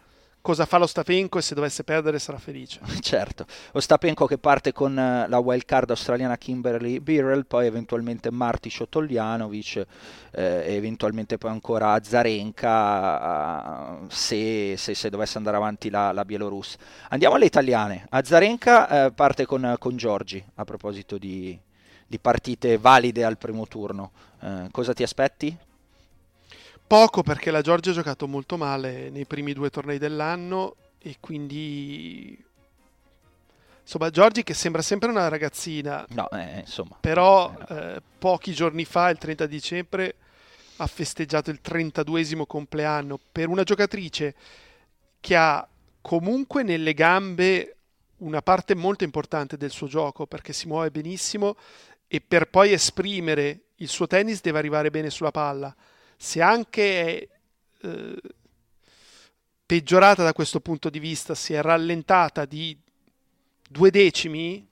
cosa 0.46 0.68
fa 0.68 0.78
lo 0.78 0.86
Stapenko 0.86 1.39
e 1.39 1.41
se 1.41 1.56
dovesse 1.56 1.84
perdere 1.84 2.20
sarà 2.20 2.38
felice. 2.38 2.80
Certo, 3.02 3.48
lo 3.72 3.80
Stapenko 3.80 4.28
che 4.28 4.38
parte 4.38 4.72
con 4.74 4.96
eh, 4.96 5.28
la 5.28 5.39
wild 5.39 5.66
card 5.66 5.89
australiana 5.89 6.38
Kimberly 6.38 7.00
Birrell, 7.00 7.48
poi 7.48 7.66
eventualmente 7.66 8.30
Marti 8.30 8.70
Shotoljanovic 8.70 9.78
eh, 9.78 10.64
e 10.68 10.74
eventualmente 10.76 11.39
poi 11.39 11.50
ancora 11.50 11.93
Azarenka 11.93 13.28
se, 14.08 14.78
se, 14.78 14.93
se, 14.93 15.10
dovesse 15.10 15.39
andare 15.39 15.58
avanti 15.58 15.89
la, 15.89 16.12
la 16.12 16.24
Bielorussia. 16.24 16.78
Andiamo 17.10 17.34
alle 17.34 17.46
italiane. 17.46 18.06
Azarenka 18.10 19.08
eh, 19.08 19.12
parte 19.14 19.48
con, 19.48 19.76
con 19.80 19.98
Giorgi 19.98 20.46
a 20.56 20.64
proposito 20.64 21.18
di, 21.18 21.60
di 22.06 22.20
partite 22.20 22.78
valide 22.78 23.24
al 23.24 23.39
primo 23.39 23.66
turno. 23.66 24.12
Eh, 24.41 24.68
cosa 24.70 24.93
ti 24.93 25.02
aspetti? 25.02 25.58
Poco 26.88 27.24
perché 27.24 27.50
la 27.50 27.62
Georgia 27.62 27.90
ha 27.90 27.94
giocato 27.94 28.28
molto 28.28 28.58
male 28.58 29.10
nei 29.10 29.26
primi 29.26 29.54
due 29.54 29.72
tornei 29.72 29.98
dell'anno 29.98 30.76
e 31.00 31.18
quindi 31.20 32.44
insomma 33.82 34.10
Giorgi 34.10 34.44
che 34.44 34.54
sembra 34.54 34.82
sempre 34.82 35.10
una 35.10 35.28
ragazzina 35.28 36.06
no, 36.10 36.30
eh, 36.32 36.60
insomma. 36.60 36.98
però 37.00 37.56
eh, 37.70 38.02
pochi 38.18 38.54
giorni 38.54 38.86
fa 38.86 39.10
il 39.10 39.18
30 39.18 39.46
dicembre 39.46 40.16
ha 40.78 40.88
festeggiato 40.88 41.52
il 41.52 41.60
32esimo 41.64 42.46
compleanno 42.46 43.20
per 43.32 43.48
una 43.48 43.64
giocatrice 43.64 44.36
che 45.20 45.36
ha 45.36 45.68
comunque 46.02 46.64
nelle 46.64 46.94
gambe 46.94 47.78
una 48.18 48.42
parte 48.42 48.76
molto 48.76 49.04
importante 49.04 49.58
del 49.58 49.72
suo 49.72 49.88
gioco 49.88 50.28
perché 50.28 50.54
si 50.54 50.68
muove 50.68 50.92
benissimo 50.92 51.56
e 52.08 52.22
per 52.22 52.48
poi 52.50 52.74
esprimere 52.74 53.62
il 53.78 53.88
suo 53.88 54.06
tennis 54.06 54.42
deve 54.42 54.60
arrivare 54.60 54.92
bene 54.92 55.10
sulla 55.10 55.32
palla 55.32 55.76
se 56.18 56.41
anche 56.41 57.05
è 57.05 57.28
eh, 57.82 58.22
peggiorata 59.66 60.24
da 60.24 60.34
questo 60.34 60.59
punto 60.59 60.89
di 60.89 60.99
vista, 60.99 61.36
si 61.36 61.53
è 61.53 61.61
rallentata 61.61 62.45
di 62.45 62.78
due 63.68 63.89
decimi, 63.89 64.66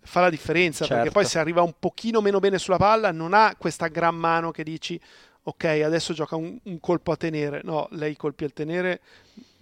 fa 0.00 0.20
la 0.20 0.30
differenza, 0.30 0.84
certo. 0.84 0.94
perché 0.94 1.10
poi 1.10 1.24
se 1.24 1.38
arriva 1.38 1.62
un 1.62 1.74
pochino 1.78 2.20
meno 2.20 2.40
bene 2.40 2.58
sulla 2.58 2.78
palla 2.78 3.12
non 3.12 3.32
ha 3.32 3.54
questa 3.56 3.86
gran 3.86 4.16
mano 4.16 4.50
che 4.50 4.64
dici 4.64 5.00
ok, 5.42 5.64
adesso 5.64 6.12
gioca 6.12 6.36
un, 6.36 6.58
un 6.62 6.80
colpo 6.80 7.12
a 7.12 7.16
tenere. 7.16 7.60
No, 7.64 7.88
lei 7.92 8.12
i 8.12 8.16
colpi 8.16 8.44
al 8.44 8.52
tenere 8.52 9.00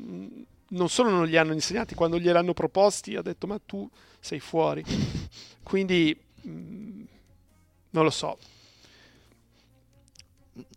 mm, 0.03 0.27
non 0.69 0.89
solo 0.89 1.11
non 1.11 1.27
gli 1.27 1.37
hanno 1.37 1.53
insegnati, 1.53 1.95
quando 1.95 2.19
gliel'hanno 2.19 2.55
proposti 2.55 3.17
ha 3.17 3.23
detto 3.23 3.47
ma 3.47 3.61
tu 3.65 3.89
sei 4.21 4.41
fuori. 4.41 4.85
Quindi 5.63 6.19
mm, 6.47 7.03
non 7.91 8.05
lo 8.05 8.11
so 8.11 8.39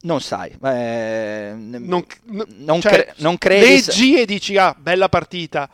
non 0.02 0.22
sai, 0.22 0.56
eh, 0.64 1.54
non, 1.56 2.06
non, 2.26 2.82
cioè, 2.82 2.92
cre- 2.92 3.14
non 3.18 3.38
credi. 3.38 3.66
Leggi 3.66 4.20
e 4.20 4.26
dici, 4.26 4.58
ah, 4.58 4.76
bella 4.78 5.10
partita, 5.10 5.70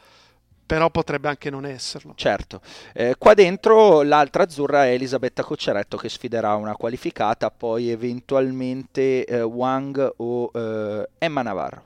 però 0.66 0.90
potrebbe 0.90 1.30
anche 1.30 1.50
non 1.50 1.66
esserlo. 1.66 2.14
Certo, 2.16 2.62
eh, 2.94 3.16
qua 3.18 3.34
dentro 3.34 4.02
l'altra 4.02 4.44
azzurra 4.44 4.86
è 4.86 4.92
Elisabetta 4.92 5.44
Cocceretto 5.44 5.98
che 5.98 6.10
sfiderà 6.10 6.56
una 6.56 6.76
qualificata, 6.76 7.50
poi 7.50 7.90
eventualmente 7.90 9.26
eh, 9.26 9.42
Wang 9.42 10.14
o 10.18 10.52
eh, 10.54 11.10
Emma 11.18 11.42
Navarro. 11.42 11.86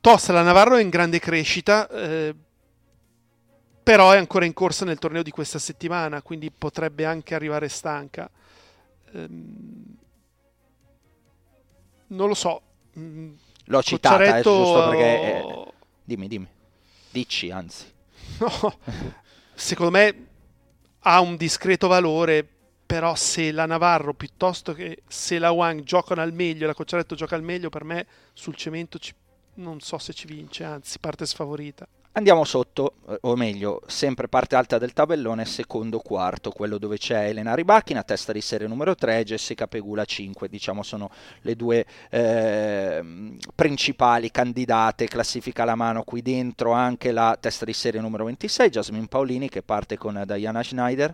Tosta, 0.00 0.32
la 0.32 0.42
Navarro 0.42 0.76
è 0.76 0.82
in 0.82 0.88
grande 0.88 1.18
crescita, 1.18 1.88
eh, 1.88 2.34
però 3.82 4.12
è 4.12 4.16
ancora 4.16 4.44
in 4.44 4.52
corsa 4.52 4.84
nel 4.84 4.98
torneo 4.98 5.22
di 5.22 5.32
questa 5.32 5.58
settimana, 5.58 6.22
quindi 6.22 6.52
potrebbe 6.56 7.04
anche 7.04 7.34
arrivare 7.34 7.68
stanca. 7.68 8.30
Ehm, 9.12 9.96
non 12.08 12.28
lo 12.28 12.34
so. 12.34 12.62
L'ho 12.92 13.82
citata, 13.82 14.38
eh, 14.38 14.42
giusto 14.42 14.88
perché... 14.88 15.04
È 15.04 15.72
dimmi, 16.04 16.28
dimmi. 16.28 16.48
Dici, 17.10 17.50
anzi. 17.50 17.84
No, 18.38 18.78
secondo 19.54 19.92
me 19.92 20.26
ha 21.00 21.20
un 21.20 21.36
discreto 21.36 21.86
valore, 21.86 22.46
però 22.84 23.14
se 23.14 23.52
la 23.52 23.66
Navarro 23.66 24.14
piuttosto 24.14 24.74
che 24.74 25.02
se 25.06 25.38
la 25.38 25.50
Wang 25.50 25.82
giocano 25.82 26.20
al 26.20 26.32
meglio 26.32 26.64
e 26.64 26.66
la 26.66 26.74
Cocciaretto 26.74 27.14
gioca 27.14 27.36
al 27.36 27.42
meglio, 27.42 27.70
per 27.70 27.84
me 27.84 28.06
sul 28.32 28.56
cemento 28.56 28.98
ci, 28.98 29.14
non 29.54 29.80
so 29.80 29.98
se 29.98 30.12
ci 30.12 30.26
vince, 30.26 30.64
anzi 30.64 30.98
parte 30.98 31.24
sfavorita. 31.24 31.86
Andiamo 32.16 32.44
sotto, 32.44 32.94
o 33.20 33.36
meglio, 33.36 33.82
sempre 33.86 34.26
parte 34.26 34.56
alta 34.56 34.78
del 34.78 34.94
tabellone, 34.94 35.44
secondo 35.44 35.98
quarto, 35.98 36.50
quello 36.50 36.78
dove 36.78 36.96
c'è 36.96 37.28
Elena 37.28 37.54
Ribacchina, 37.54 38.02
testa 38.04 38.32
di 38.32 38.40
serie 38.40 38.66
numero 38.66 38.94
3, 38.94 39.22
Jessica 39.22 39.66
Pegula 39.66 40.06
5, 40.06 40.48
diciamo 40.48 40.82
sono 40.82 41.10
le 41.42 41.54
due 41.56 41.84
eh, 42.08 43.04
principali 43.54 44.30
candidate, 44.30 45.08
classifica 45.08 45.64
alla 45.64 45.74
mano 45.74 46.04
qui 46.04 46.22
dentro 46.22 46.72
anche 46.72 47.12
la 47.12 47.36
testa 47.38 47.66
di 47.66 47.74
serie 47.74 48.00
numero 48.00 48.24
26, 48.24 48.70
Jasmine 48.70 49.08
Paolini 49.08 49.50
che 49.50 49.60
parte 49.60 49.98
con 49.98 50.22
Diana 50.26 50.62
Schneider 50.62 51.12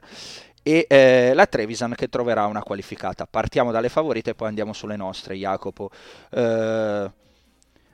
e 0.62 0.86
eh, 0.88 1.32
la 1.34 1.46
Trevisan 1.46 1.94
che 1.96 2.08
troverà 2.08 2.46
una 2.46 2.62
qualificata. 2.62 3.26
Partiamo 3.26 3.72
dalle 3.72 3.88
favorite 3.88 4.30
e 4.30 4.34
poi 4.36 4.46
andiamo 4.46 4.72
sulle 4.72 4.94
nostre, 4.94 5.34
Jacopo. 5.34 5.90
Eh, 6.30 7.10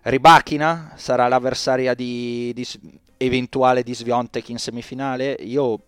Ribachina 0.09 0.93
sarà 0.97 1.29
l'avversaria 1.29 1.95
di, 1.95 2.53
di 2.55 2.67
eventuale 3.19 3.83
di 3.83 3.95
Sviontek 3.95 4.49
in 4.49 4.59
semifinale? 4.59 5.33
Io 5.41 5.81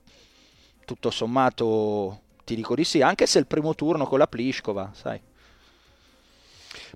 tutto 0.84 1.10
sommato 1.10 2.20
ti 2.44 2.54
dico 2.54 2.74
di 2.74 2.84
sì, 2.84 3.00
anche 3.00 3.26
se 3.26 3.38
il 3.38 3.46
primo 3.46 3.74
turno 3.74 4.06
con 4.06 4.18
la 4.18 4.26
Pliskova, 4.26 4.90
sai. 4.94 5.20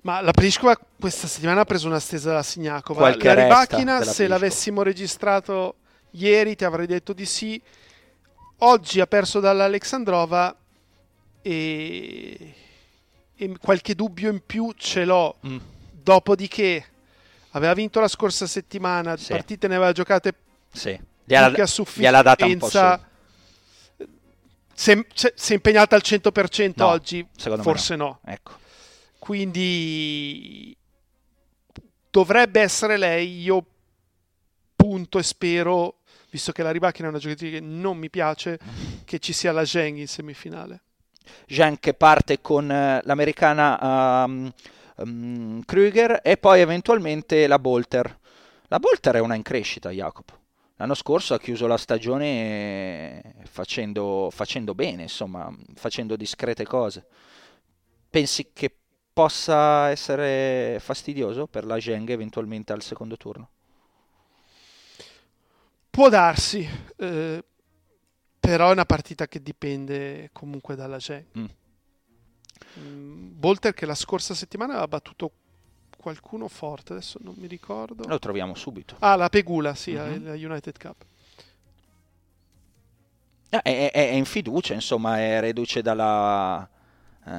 Ma 0.03 0.21
la 0.21 0.33
Pliskova 0.33 0.77
questa 0.99 1.27
settimana 1.27 1.61
ha 1.61 1.65
preso 1.65 1.87
una 1.87 1.99
stesa 1.99 2.33
da 2.33 2.43
Signakova. 2.43 2.99
Qualche 2.99 3.27
la 3.27 3.43
Ribachina, 3.43 4.03
se 4.03 4.27
l'avessimo 4.27 4.83
registrato 4.83 5.75
ieri, 6.11 6.55
ti 6.55 6.63
avrei 6.63 6.85
detto 6.85 7.13
di 7.13 7.25
sì. 7.25 7.59
Oggi 8.59 8.99
ha 8.99 9.07
perso 9.07 9.39
dall'Alexandrova 9.39 10.55
e, 11.41 12.53
e 13.35 13.57
qualche 13.59 13.95
dubbio 13.95 14.29
in 14.29 14.41
più 14.45 14.73
ce 14.77 15.05
l'ho. 15.05 15.37
Mm. 15.45 15.57
Dopodiché 15.91 16.85
aveva 17.55 17.73
vinto 17.73 17.99
la 17.99 18.07
scorsa 18.07 18.45
settimana, 18.45 19.15
sì. 19.17 19.31
partite 19.31 19.67
ne 19.67 19.75
aveva 19.75 19.91
giocate 19.91 20.33
sì. 20.71 20.99
Gliela, 21.23 21.47
a 21.47 21.65
sufficienza. 21.65 22.21
data 22.21 22.45
un 22.45 22.57
po' 22.57 22.69
su. 22.69 22.77
Se, 24.77 25.07
se, 25.13 25.33
se, 25.35 25.53
è 25.53 25.55
impegnata 25.55 25.95
al 25.95 26.01
100% 26.03 26.73
no, 26.75 26.87
oggi, 26.87 27.25
forse 27.61 27.95
no. 27.95 28.05
no. 28.05 28.19
Ecco. 28.31 28.51
Quindi 29.17 30.75
dovrebbe 32.11 32.59
essere 32.59 32.97
lei, 32.97 33.41
io 33.41 33.65
punto 34.75 35.17
e 35.17 35.23
spero, 35.23 35.99
visto 36.29 36.51
che 36.51 36.61
la 36.61 36.71
Ribacchina 36.71 37.07
è 37.07 37.09
una 37.09 37.19
giocatrice 37.19 37.59
che 37.59 37.65
non 37.65 37.97
mi 37.97 38.09
piace, 38.09 38.59
che 39.05 39.19
ci 39.19 39.31
sia 39.31 39.53
la 39.53 39.65
Zheng 39.65 39.97
in 39.97 40.07
semifinale. 40.09 40.81
Zheng 41.47 41.79
che 41.79 41.93
parte 41.93 42.41
con 42.41 42.65
uh, 42.65 42.99
l'americana... 43.05 44.25
Um, 44.25 44.53
um, 44.97 45.61
Kruger 45.63 46.19
e 46.23 46.37
poi 46.37 46.61
eventualmente 46.61 47.47
la 47.47 47.59
Bolter. 47.59 48.19
La 48.67 48.79
Bolter 48.79 49.15
è 49.15 49.19
una 49.19 49.35
in 49.35 49.43
crescita, 49.43 49.89
Jacopo. 49.91 50.43
L'anno 50.77 50.93
scorso 50.93 51.33
ha 51.33 51.39
chiuso 51.39 51.67
la 51.67 51.77
stagione 51.77 53.35
facendo, 53.45 54.29
facendo 54.31 54.75
bene, 54.75 55.03
insomma, 55.03 55.53
facendo 55.75 56.17
discrete 56.17 56.65
cose. 56.65 57.05
Pensi 58.09 58.51
che 58.51 58.75
possa 59.13 59.89
essere 59.89 60.77
fastidioso 60.81 61.47
per 61.47 61.63
la 61.63 61.79
Zheng 61.79 62.09
eventualmente 62.09 62.73
al 62.73 62.81
secondo 62.81 63.15
turno? 63.15 63.49
Può 65.89 66.09
darsi, 66.09 66.67
eh, 66.97 67.43
però 68.37 68.67
è 68.67 68.73
una 68.73 68.83
partita 68.83 69.29
che 69.29 69.41
dipende 69.41 70.29
comunque 70.33 70.75
dalla 70.75 70.99
Zheng. 70.99 71.25
Mm. 71.39 71.45
Bolter 72.73 73.73
che 73.73 73.85
la 73.85 73.95
scorsa 73.95 74.33
settimana 74.33 74.73
aveva 74.73 74.87
battuto 74.87 75.31
qualcuno 76.05 76.47
forte, 76.47 76.93
adesso 76.93 77.17
non 77.23 77.33
mi 77.37 77.47
ricordo. 77.47 78.07
Lo 78.07 78.19
troviamo 78.19 78.53
subito. 78.53 78.95
Ah, 78.99 79.15
la 79.15 79.29
Pegula, 79.29 79.73
sì, 79.73 79.93
uh-huh. 79.93 80.21
la 80.23 80.33
United 80.33 80.77
Cup. 80.77 81.05
Ah, 83.49 83.61
è, 83.63 83.89
è, 83.89 84.09
è, 84.09 84.13
in 84.13 84.25
fiducia, 84.25 84.75
insomma, 84.75 85.19
è 85.19 85.39
reduce 85.39 85.81
dalla, 85.81 86.69
uh, 87.23 87.31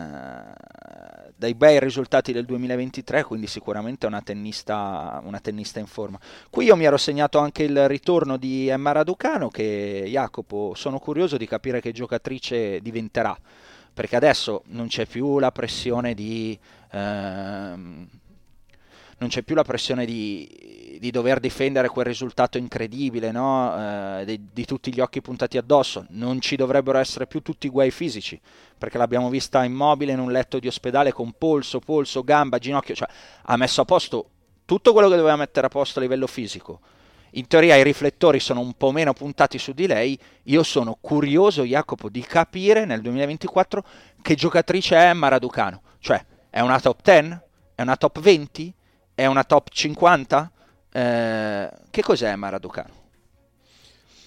dai 1.37 1.55
bei 1.55 1.79
risultati 1.79 2.33
del 2.33 2.45
2023, 2.45 3.23
quindi 3.23 3.47
sicuramente 3.47 4.07
è 4.07 4.09
una 4.09 4.23
tennista, 4.23 5.21
una 5.23 5.39
tennista 5.39 5.79
in 5.79 5.87
forma. 5.87 6.19
Qui 6.51 6.64
io 6.64 6.75
mi 6.75 6.87
ero 6.87 6.97
segnato 6.97 7.39
anche 7.39 7.62
il 7.62 7.87
ritorno 7.87 8.37
di 8.37 8.67
Emma 8.67 8.91
Raducano, 8.91 9.49
che 9.49 10.07
Jacopo, 10.09 10.73
sono 10.75 10.99
curioso 10.99 11.37
di 11.37 11.47
capire 11.47 11.81
che 11.81 11.93
giocatrice 11.93 12.81
diventerà 12.81 13.39
perché 13.97 14.14
adesso 14.14 14.62
non 14.66 14.88
c'è 14.88 15.07
più 15.07 15.38
la 15.38 15.51
pressione 15.51 16.12
di... 16.12 16.57
Ehm, 16.92 18.07
non 19.16 19.30
c'è 19.30 19.40
più 19.40 19.55
la 19.55 19.64
pressione 19.64 20.05
di, 20.05 20.99
di, 21.01 21.11
dover 21.11 21.40
difendere 21.40 21.88
quel 21.88 22.05
risultato 22.05 22.59
incredibile, 22.59 23.30
no? 23.30 24.20
eh, 24.20 24.26
di, 24.26 24.49
di, 24.53 24.66
tutti 24.66 24.92
gli 24.92 25.01
occhi 25.01 25.22
puntati 25.22 25.57
addosso. 25.57 26.05
Non 26.11 26.42
ci 26.42 26.57
dovrebbero 26.57 26.99
essere 26.99 27.26
più 27.26 27.40
tutti 27.40 27.68
i 27.68 27.70
guai 27.70 27.90
fisici, 27.90 28.38
perché 28.76 28.99
l'abbiamo 28.99 29.30
vista 29.30 29.64
immobile 29.64 30.12
in 30.12 30.18
un 30.18 30.30
letto 30.30 30.59
di 30.59 30.66
ospedale 30.66 31.14
con 31.14 31.32
polso, 31.32 31.78
polso, 31.78 32.22
gamba, 32.22 32.59
ginocchio, 32.59 32.94
cioè 32.94 33.09
ha 33.44 33.57
messo 33.57 33.80
a 33.80 33.86
posto 33.86 34.28
tutto 34.66 34.92
quello 34.92 35.09
che 35.09 35.16
doveva 35.16 35.36
mettere 35.36 35.68
a 35.68 35.70
posto 35.70 36.01
a 36.01 36.03
livello 36.03 36.26
fisico 36.26 36.80
in 37.37 37.47
teoria 37.47 37.76
i 37.76 37.82
riflettori 37.82 38.41
sono 38.41 38.61
un 38.61 38.74
po' 38.74 38.93
meno 38.93 39.12
puntati 39.12 39.59
su 39.59 39.72
di 39.72 39.87
lei, 39.87 40.18
io 40.45 40.62
sono 40.62 40.97
curioso, 41.01 41.64
Jacopo, 41.64 42.09
di 42.09 42.22
capire 42.22 42.84
nel 42.84 43.03
2024 43.03 43.84
che 44.22 44.34
giocatrice 44.34 44.97
è 44.97 45.12
Maraducano. 45.12 45.82
Cioè, 45.99 46.24
è 46.49 46.61
una 46.61 46.80
top 46.80 47.03
10? 47.03 47.39
È 47.74 47.82
una 47.82 47.97
top 47.97 48.20
20? 48.20 48.74
È 49.14 49.26
una 49.26 49.45
top 49.45 49.68
50? 49.68 50.51
Eh, 50.93 51.70
che 51.91 52.03
cos'è 52.03 52.34
Maraducano? 52.37 52.95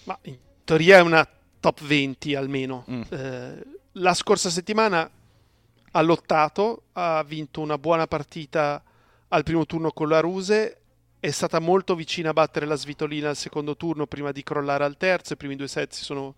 Ma 0.04 0.18
in 0.24 0.38
teoria 0.64 0.98
è 0.98 1.02
una 1.02 1.28
top 1.60 1.84
20 1.84 2.36
almeno. 2.36 2.86
Mm. 2.92 3.02
Eh, 3.10 3.64
la 3.94 4.14
scorsa 4.14 4.52
settimana 4.52 5.10
ha 5.92 6.02
lottato, 6.02 6.84
ha 6.94 7.24
vinto 7.24 7.62
una 7.62 7.80
buona 7.80 8.06
partita 8.06 8.84
al 9.30 9.44
primo 9.44 9.66
turno 9.66 9.92
con 9.92 10.10
la 10.10 10.20
Ruse 10.20 10.79
è 11.20 11.32
stata 11.32 11.60
molto 11.60 11.96
vicina 11.96 12.30
a 12.30 12.34
battere 12.34 12.66
la 12.66 12.76
Svitolina 12.76 13.30
al 13.30 13.36
secondo 13.36 13.76
turno 13.76 14.08
prima 14.08 14.32
di 14.32 14.42
crollare 14.42 14.86
al 14.86 14.98
terzo. 14.98 15.34
I 15.34 15.38
primi 15.38 15.56
due 15.56 15.68
set 15.68 15.92
si 15.94 16.04
sono 16.04 16.34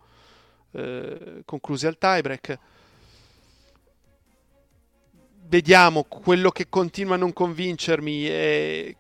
eh, 0.71 1.43
conclusi 1.45 1.86
al 1.86 1.97
tiebreak. 1.97 2.59
Vediamo, 5.47 6.03
quello 6.03 6.49
che 6.49 6.67
continua 6.69 7.15
a 7.15 7.17
non 7.17 7.34
convincermi 7.34 8.23
è 8.25 8.95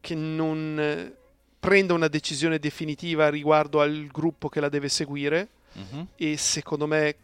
che 0.00 0.14
non 0.14 0.78
eh, 0.78 1.16
prenda 1.58 1.92
una 1.92 2.08
decisione 2.08 2.58
definitiva 2.58 3.28
riguardo 3.28 3.80
al 3.80 4.06
gruppo 4.06 4.48
che 4.48 4.60
la 4.60 4.68
deve 4.68 4.88
seguire 4.88 5.48
uh-huh. 5.72 6.06
e 6.14 6.36
secondo 6.36 6.86
me 6.86 7.16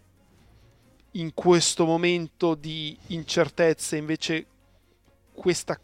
in 1.12 1.32
questo 1.32 1.86
momento 1.86 2.56
di 2.56 2.98
incertezze 3.08 3.96
invece 3.96 4.46
questa 5.32 5.78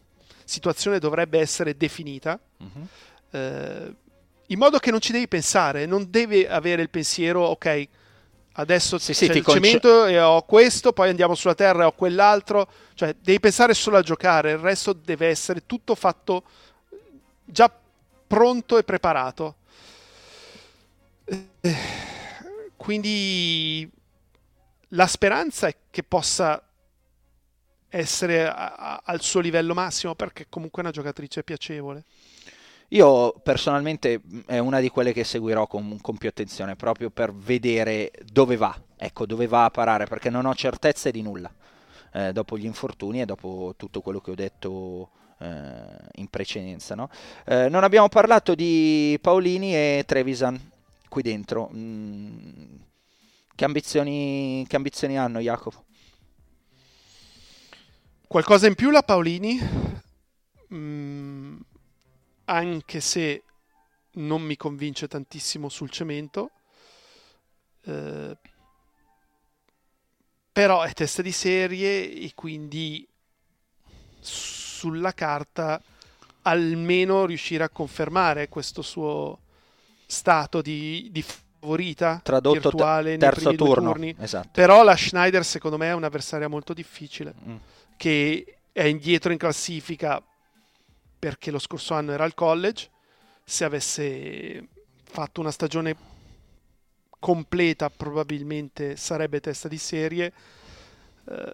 situazione 0.50 0.98
dovrebbe 0.98 1.38
essere 1.38 1.76
definita. 1.76 2.38
Uh-huh. 2.58 2.86
Eh, 3.30 3.94
in 4.46 4.58
modo 4.58 4.78
che 4.78 4.90
non 4.90 5.00
ci 5.00 5.12
devi 5.12 5.28
pensare, 5.28 5.86
non 5.86 6.10
devi 6.10 6.44
avere 6.44 6.82
il 6.82 6.90
pensiero, 6.90 7.44
ok, 7.44 7.88
adesso 8.54 8.98
sì, 8.98 9.12
c'è 9.12 9.26
sì, 9.26 9.38
il 9.38 9.42
conce- 9.44 9.60
cemento 9.60 10.06
e 10.06 10.20
ho 10.20 10.42
questo, 10.42 10.92
poi 10.92 11.08
andiamo 11.08 11.36
sulla 11.36 11.54
terra 11.54 11.84
e 11.84 11.86
ho 11.86 11.92
quell'altro, 11.92 12.68
cioè 12.94 13.14
devi 13.20 13.38
pensare 13.38 13.74
solo 13.74 13.96
a 13.96 14.02
giocare, 14.02 14.50
il 14.52 14.58
resto 14.58 14.92
deve 14.92 15.28
essere 15.28 15.66
tutto 15.66 15.94
fatto 15.94 16.42
già 17.44 17.72
pronto 18.26 18.76
e 18.76 18.82
preparato. 18.82 19.54
Eh, 21.24 21.76
quindi 22.76 23.88
la 24.88 25.06
speranza 25.06 25.68
è 25.68 25.76
che 25.90 26.02
possa 26.02 26.60
essere 27.90 28.46
a, 28.46 28.74
a, 28.74 29.02
al 29.04 29.20
suo 29.20 29.40
livello 29.40 29.74
massimo 29.74 30.14
perché 30.14 30.46
comunque 30.48 30.82
è 30.82 30.84
una 30.86 30.94
giocatrice 30.94 31.42
piacevole. 31.42 32.04
Io 32.92 33.32
personalmente 33.42 34.20
mm, 34.24 34.40
è 34.46 34.58
una 34.58 34.80
di 34.80 34.88
quelle 34.88 35.12
che 35.12 35.24
seguirò 35.24 35.66
con, 35.66 36.00
con, 36.00 36.16
più 36.16 36.28
attenzione 36.28 36.76
proprio 36.76 37.10
per 37.10 37.32
vedere 37.32 38.10
dove 38.24 38.56
va, 38.56 38.76
ecco 38.96 39.26
dove 39.26 39.46
va 39.46 39.64
a 39.64 39.70
parare 39.70 40.06
perché 40.06 40.30
non 40.30 40.46
ho 40.46 40.54
certezze 40.54 41.10
di 41.10 41.22
nulla 41.22 41.52
eh, 42.12 42.32
dopo 42.32 42.58
gli 42.58 42.64
infortuni 42.64 43.20
e 43.20 43.26
dopo 43.26 43.74
tutto 43.76 44.00
quello 44.00 44.20
che 44.20 44.30
ho 44.32 44.34
detto 44.34 45.10
eh, 45.38 45.48
in 46.14 46.28
precedenza. 46.28 46.94
No? 46.94 47.10
Eh, 47.44 47.68
non 47.68 47.84
abbiamo 47.84 48.08
parlato 48.08 48.54
di 48.54 49.18
Paolini 49.20 49.74
e 49.74 50.04
Trevisan 50.06 50.58
qui 51.08 51.22
dentro. 51.22 51.70
Mm, 51.72 52.74
che, 53.54 53.64
ambizioni, 53.64 54.64
che 54.68 54.76
ambizioni 54.76 55.18
hanno 55.18 55.38
Jacopo? 55.38 55.84
Qualcosa 58.30 58.68
in 58.68 58.76
più 58.76 58.90
la 58.90 59.02
Paolini? 59.02 59.58
Mm, 60.72 61.56
anche 62.44 63.00
se 63.00 63.42
non 64.12 64.40
mi 64.42 64.56
convince 64.56 65.08
tantissimo 65.08 65.68
sul 65.68 65.90
cemento. 65.90 66.52
Eh, 67.82 68.36
però 70.52 70.82
è 70.82 70.92
testa 70.92 71.22
di 71.22 71.32
serie 71.32 72.08
e 72.08 72.30
quindi 72.36 73.04
sulla 74.20 75.12
carta 75.12 75.82
almeno 76.42 77.26
riuscire 77.26 77.64
a 77.64 77.68
confermare 77.68 78.48
questo 78.48 78.80
suo 78.82 79.40
stato 80.06 80.62
di, 80.62 81.08
di 81.10 81.22
favorita 81.22 82.20
Tradotto 82.22 82.60
virtuale 82.60 83.16
t- 83.16 83.18
terzo 83.18 83.48
nei 83.48 83.56
primi 83.56 83.72
turno. 83.72 83.90
turni. 83.90 84.14
Esatto. 84.20 84.50
Però 84.52 84.84
la 84.84 84.94
Schneider 84.94 85.44
secondo 85.44 85.76
me 85.76 85.88
è 85.88 85.94
un'avversaria 85.94 86.46
molto 86.46 86.72
difficile 86.72 87.34
Mm. 87.44 87.56
Che 88.00 88.60
è 88.72 88.84
indietro 88.84 89.30
in 89.30 89.36
classifica 89.36 90.24
perché 91.18 91.50
lo 91.50 91.58
scorso 91.58 91.92
anno 91.92 92.12
era 92.12 92.24
al 92.24 92.32
college. 92.32 92.88
Se 93.44 93.62
avesse 93.62 94.68
fatto 95.04 95.42
una 95.42 95.50
stagione 95.50 95.94
completa, 97.18 97.90
probabilmente 97.90 98.96
sarebbe 98.96 99.40
testa 99.40 99.68
di 99.68 99.76
serie. 99.76 100.32
Eh, 101.28 101.52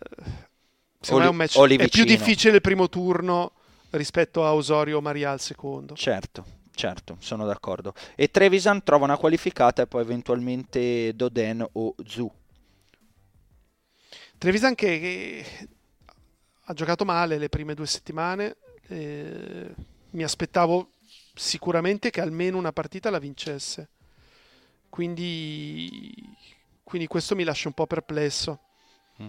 secondo 1.01 1.24
me 1.24 1.26
è 1.26 1.30
un 1.30 1.36
match 1.36 1.80
è 1.80 1.88
più 1.88 2.05
difficile 2.05 2.55
il 2.55 2.61
primo 2.61 2.88
turno 2.88 3.51
rispetto 3.90 4.44
a 4.44 4.55
Osorio 4.55 4.99
o 4.99 5.01
Maria 5.01 5.32
al 5.32 5.40
secondo. 5.40 5.97
Certo, 5.97 6.44
certo, 6.76 7.16
sono 7.18 7.44
d'accordo. 7.44 7.92
E 8.14 8.30
Trevisan 8.30 8.84
trova 8.84 9.03
una 9.03 9.16
qualificata 9.16 9.82
e 9.82 9.88
poi 9.88 10.03
eventualmente 10.03 11.12
Doden 11.12 11.66
o 11.72 11.97
Zu. 12.05 12.32
Trevisan 14.38 14.76
che, 14.76 15.01
che 15.01 15.68
ha 16.68 16.72
giocato 16.74 17.04
male 17.04 17.38
le 17.38 17.48
prime 17.48 17.74
due 17.74 17.86
settimane. 17.86 18.56
eh, 18.88 19.74
mi 20.10 20.22
aspettavo 20.22 20.92
sicuramente 21.34 22.10
che 22.10 22.20
almeno 22.20 22.56
una 22.58 22.72
partita 22.72 23.10
la 23.10 23.18
vincesse. 23.18 23.88
Quindi, 24.88 26.14
quindi 26.82 27.06
questo 27.06 27.34
mi 27.34 27.44
lascia 27.44 27.68
un 27.68 27.74
po' 27.74 27.86
perplesso. 27.86 28.60
Mm. 29.22 29.26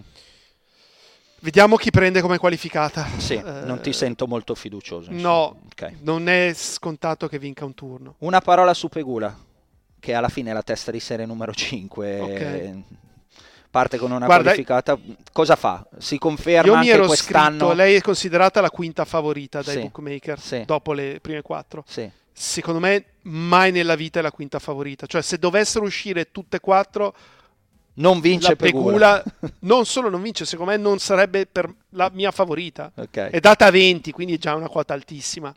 Vediamo 1.40 1.76
chi 1.76 1.90
prende 1.90 2.20
come 2.20 2.38
qualificata. 2.38 3.06
Sì, 3.18 3.34
Eh, 3.34 3.42
non 3.64 3.80
ti 3.80 3.92
sento 3.92 4.26
molto 4.26 4.54
fiducioso. 4.54 5.10
insomma. 5.10 5.28
No, 5.28 5.60
Ok. 5.70 5.92
non 6.00 6.28
è 6.28 6.52
scontato 6.54 7.28
che 7.28 7.38
vinca 7.38 7.64
un 7.64 7.74
turno. 7.74 8.14
Una 8.18 8.40
parola 8.40 8.74
su 8.74 8.88
Pegula, 8.88 9.36
che 10.00 10.14
alla 10.14 10.28
fine 10.28 10.50
è 10.50 10.52
la 10.52 10.62
testa 10.62 10.90
di 10.90 11.00
serie 11.00 11.26
numero 11.26 11.52
5. 11.52 12.20
Ok. 12.20 12.82
Parte 13.70 13.98
con 13.98 14.10
una 14.10 14.24
Guarda, 14.24 14.44
qualificata. 14.44 14.98
Cosa 15.32 15.54
fa? 15.54 15.86
Si 15.98 16.16
conferma 16.18 16.72
Io 16.72 16.78
mi 16.78 16.88
ero 16.88 17.06
quest'anno? 17.06 17.58
scritto, 17.58 17.72
lei 17.74 17.94
è 17.96 18.00
considerata 18.00 18.60
la 18.60 18.70
quinta 18.70 19.04
favorita 19.04 19.60
dai 19.62 19.74
Sì, 19.74 19.80
bookmaker 19.82 20.40
sì. 20.40 20.62
dopo 20.64 20.92
le 20.92 21.18
prime 21.20 21.42
quattro. 21.42 21.84
Sì. 21.86 22.10
secondo 22.32 22.78
me 22.80 23.04
mai 23.22 23.72
nella 23.72 23.94
vita 23.96 24.20
è 24.20 24.22
la 24.22 24.30
quinta 24.32 24.58
favorita. 24.58 25.06
Cioè, 25.06 25.20
se 25.22 25.38
dovessero 25.38 25.84
uscire 25.84 26.30
tutte 26.30 26.56
e 26.56 26.60
quattro, 26.60 27.14
Non 27.94 28.20
vince 28.20 28.50
la 28.50 28.56
Pegula. 28.56 29.20
Pegula 29.22 29.50
non 29.60 29.84
solo 29.84 30.08
non 30.08 30.22
vince, 30.22 30.44
secondo 30.46 30.70
me 30.70 30.78
non 30.78 30.98
sarebbe 31.00 31.46
per 31.46 31.68
la 31.90 32.08
mia 32.12 32.30
favorita. 32.30 32.90
Ok. 32.94 33.16
È 33.30 33.40
data 33.40 33.66
a 33.66 33.70
20, 33.70 34.12
quindi 34.12 34.34
è 34.34 34.38
già 34.38 34.54
una 34.54 34.68
quota 34.68 34.94
altissima. 34.94 35.52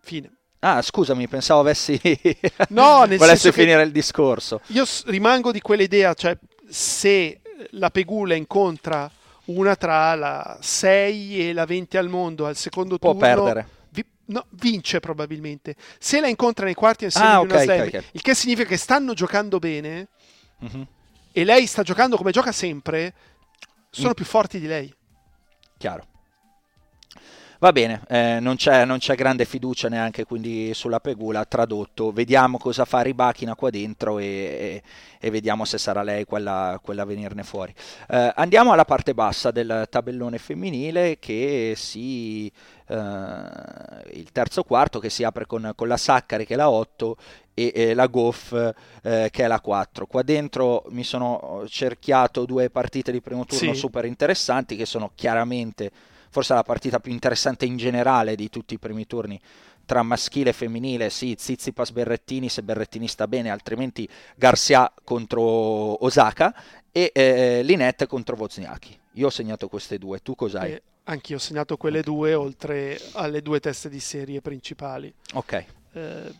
Fine. 0.00 0.30
Ah, 0.60 0.82
scusami, 0.82 1.28
pensavo 1.28 1.60
avessi... 1.60 2.00
No, 2.70 3.04
nel 3.04 3.18
Volessi 3.18 3.52
finire 3.52 3.82
il 3.82 3.92
discorso. 3.92 4.60
Io 4.68 4.84
rimango 5.06 5.52
di 5.52 5.60
quell'idea, 5.60 6.14
cioè 6.14 6.36
se 6.68 7.40
la 7.70 7.90
Pegula 7.90 8.34
incontra 8.34 9.10
una 9.46 9.76
tra 9.76 10.14
la 10.14 10.58
6 10.60 11.48
e 11.48 11.52
la 11.52 11.64
20 11.64 11.96
al 11.96 12.08
mondo 12.08 12.46
al 12.46 12.56
secondo 12.56 12.98
Può 12.98 13.12
turno, 13.12 13.26
perdere. 13.26 13.68
vi- 13.90 14.04
no, 14.26 14.44
vince 14.50 15.00
probabilmente. 15.00 15.74
Se 15.98 16.20
la 16.20 16.28
incontra 16.28 16.64
nei 16.66 16.74
quarti 16.74 17.04
e 17.06 17.10
Ah, 17.14 17.38
di 17.38 17.44
una 17.46 17.54
ok, 17.54 17.62
slam, 17.62 17.80
ok, 17.80 17.86
ok. 17.94 18.04
il 18.12 18.20
che 18.20 18.34
significa 18.34 18.68
che 18.68 18.76
stanno 18.76 19.14
giocando 19.14 19.58
bene 19.58 20.08
Mhm. 20.58 20.86
e 21.32 21.44
lei 21.44 21.66
sta 21.66 21.82
giocando 21.82 22.16
come 22.16 22.30
gioca 22.32 22.52
sempre, 22.52 23.14
sono 23.90 24.10
Mm. 24.10 24.12
più 24.12 24.24
forti 24.24 24.58
di 24.60 24.66
lei. 24.66 24.92
Chiaro. 25.78 26.04
Va 27.60 27.72
bene, 27.72 28.02
eh, 28.08 28.38
non, 28.40 28.54
c'è, 28.54 28.84
non 28.84 28.98
c'è 28.98 29.16
grande 29.16 29.44
fiducia 29.44 29.88
neanche 29.88 30.24
quindi 30.24 30.72
sulla 30.74 31.00
Pegula, 31.00 31.44
tradotto, 31.44 32.12
vediamo 32.12 32.56
cosa 32.56 32.84
fa 32.84 33.00
Ribachina 33.00 33.56
qua 33.56 33.68
dentro 33.68 34.20
e, 34.20 34.24
e- 34.26 34.82
e 35.18 35.30
vediamo 35.30 35.64
se 35.64 35.76
sarà 35.76 36.02
lei 36.04 36.24
quella, 36.24 36.78
quella 36.80 37.02
a 37.02 37.04
venirne 37.04 37.42
fuori. 37.42 37.74
Eh, 38.08 38.32
andiamo 38.36 38.70
alla 38.70 38.84
parte 38.84 39.12
bassa 39.12 39.50
del 39.50 39.88
tabellone 39.90 40.38
femminile 40.38 41.18
che 41.18 41.72
si... 41.76 42.46
eh, 42.86 42.94
il 44.12 44.30
terzo 44.32 44.62
quarto 44.62 45.00
che 45.00 45.10
si 45.10 45.24
apre 45.24 45.44
con, 45.46 45.72
con 45.74 45.88
la 45.88 45.96
Saccari 45.96 46.46
che 46.46 46.54
è 46.54 46.56
la 46.56 46.70
8 46.70 47.16
e, 47.54 47.92
la 47.92 48.06
Goff 48.06 48.52
eh, 49.02 49.28
che 49.32 49.42
è 49.44 49.46
la 49.48 49.60
4. 49.60 50.06
Qua 50.06 50.22
dentro 50.22 50.84
mi 50.90 51.02
sono 51.02 51.64
cerchiato 51.68 52.44
due 52.44 52.70
partite 52.70 53.10
di 53.10 53.20
primo 53.20 53.44
turno 53.44 53.72
Sì. 53.72 53.78
super 53.78 54.04
interessanti 54.04 54.76
che 54.76 54.86
sono 54.86 55.10
chiaramente 55.16 55.90
forse 56.30 56.54
la 56.54 56.62
partita 56.62 57.00
più 57.00 57.12
interessante 57.12 57.64
in 57.64 57.76
generale 57.76 58.34
di 58.34 58.48
tutti 58.48 58.74
i 58.74 58.78
primi 58.78 59.06
turni 59.06 59.40
tra 59.84 60.02
maschile 60.02 60.50
e 60.50 60.52
femminile, 60.52 61.08
sì, 61.08 61.34
Zizipas 61.38 61.92
Berrettini 61.92 62.50
se 62.50 62.62
Berrettini 62.62 63.08
sta 63.08 63.26
bene, 63.26 63.48
altrimenti 63.48 64.06
Garcia 64.36 64.92
contro 65.02 66.04
Osaka 66.04 66.54
e 66.92 67.10
eh, 67.14 67.62
Linette 67.62 68.06
contro 68.06 68.36
Wozniacki. 68.36 68.98
Io 69.12 69.28
ho 69.28 69.30
segnato 69.30 69.66
queste 69.68 69.96
due, 69.96 70.20
tu 70.20 70.34
cos'hai? 70.34 70.72
E 70.72 70.82
anch'io 71.04 71.36
ho 71.36 71.40
segnato 71.40 71.78
quelle 71.78 72.02
due 72.02 72.34
oltre 72.34 73.00
alle 73.14 73.40
due 73.40 73.60
teste 73.60 73.88
di 73.88 73.98
serie 73.98 74.42
principali. 74.42 75.12
Ok, 75.32 75.64
Eh, 75.94 76.34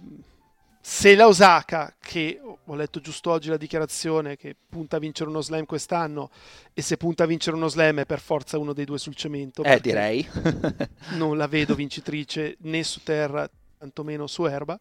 se 0.81 1.15
la 1.15 1.27
Osaka, 1.27 1.95
che 2.01 2.41
ho 2.43 2.75
letto 2.75 3.01
giusto 3.01 3.31
oggi 3.31 3.49
la 3.49 3.57
dichiarazione 3.57 4.37
che 4.37 4.57
punta 4.69 4.97
a 4.97 4.99
vincere 4.99 5.29
uno 5.29 5.41
slam 5.41 5.65
quest'anno, 5.65 6.31
e 6.73 6.83
se 6.83 6.97
punta 6.97 7.25
a 7.25 7.27
vincere 7.27 7.57
uno 7.57 7.69
slam 7.69 8.01
è 8.01 8.07
per 8.07 8.21
forza 8.21 8.59
uno 8.59 8.73
dei 8.73 8.85
due 8.85 8.99
sul 8.99 9.15
cemento. 9.15 9.63
eh 9.65 9.81
direi. 9.81 10.27
Non 11.17 11.37
la 11.37 11.47
vedo 11.47 11.75
vincitrice 11.77 12.57
né 12.61 12.83
su 12.83 13.03
terra, 13.03 13.49
tantomeno 13.79 14.27
su 14.27 14.45
erba. 14.45 14.79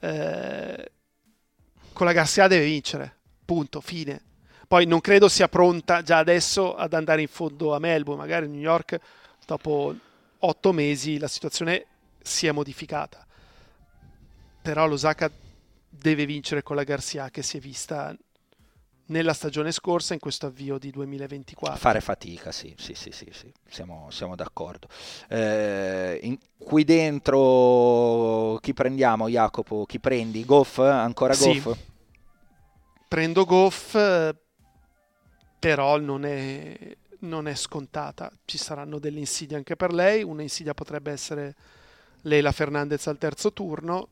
Eh, 0.00 0.90
con 1.92 2.06
la 2.06 2.12
Garcia 2.12 2.48
deve 2.48 2.64
vincere, 2.64 3.16
punto, 3.44 3.80
fine. 3.80 4.20
Poi 4.66 4.86
non 4.86 5.00
credo 5.00 5.28
sia 5.28 5.48
pronta 5.48 6.02
già 6.02 6.18
adesso 6.18 6.74
ad 6.74 6.94
andare 6.94 7.20
in 7.20 7.28
fondo 7.28 7.74
a 7.74 7.78
Melbourne, 7.78 8.22
magari 8.22 8.46
a 8.46 8.48
New 8.48 8.60
York 8.60 8.98
dopo 9.46 9.94
otto 10.38 10.72
mesi 10.72 11.18
la 11.18 11.28
situazione 11.28 11.86
si 12.22 12.46
è 12.46 12.52
modificata. 12.52 13.23
Però 14.64 14.86
l'Osaka 14.86 15.30
deve 15.90 16.24
vincere 16.24 16.62
con 16.62 16.74
la 16.74 16.84
Garcia 16.84 17.28
che 17.28 17.42
si 17.42 17.58
è 17.58 17.60
vista 17.60 18.16
nella 19.08 19.34
stagione 19.34 19.70
scorsa 19.72 20.14
in 20.14 20.20
questo 20.20 20.46
avvio 20.46 20.78
di 20.78 20.90
2024. 20.90 21.78
Fare 21.78 22.00
fatica, 22.00 22.50
sì, 22.50 22.74
sì, 22.78 22.94
sì, 22.94 23.10
sì, 23.12 23.28
sì, 23.30 23.52
siamo, 23.68 24.10
siamo 24.10 24.34
d'accordo. 24.34 24.88
Eh, 25.28 26.18
in- 26.22 26.38
qui 26.56 26.82
dentro 26.84 28.56
chi 28.62 28.72
prendiamo, 28.72 29.28
Jacopo? 29.28 29.84
Chi 29.84 30.00
prendi? 30.00 30.46
Goff? 30.46 30.78
Ancora 30.78 31.34
Sì. 31.34 31.60
Goff? 31.60 31.78
Prendo 33.06 33.44
Goff, 33.44 33.98
però 35.58 35.98
non 35.98 36.24
è, 36.24 36.96
non 37.18 37.48
è 37.48 37.54
scontata. 37.54 38.32
Ci 38.46 38.56
saranno 38.56 38.98
delle 38.98 39.18
insidie 39.18 39.58
anche 39.58 39.76
per 39.76 39.92
lei. 39.92 40.22
Una 40.22 40.40
insidia 40.40 40.72
potrebbe 40.72 41.12
essere 41.12 41.54
Leila 42.22 42.50
Fernandez 42.50 43.06
al 43.08 43.18
terzo 43.18 43.52
turno. 43.52 44.08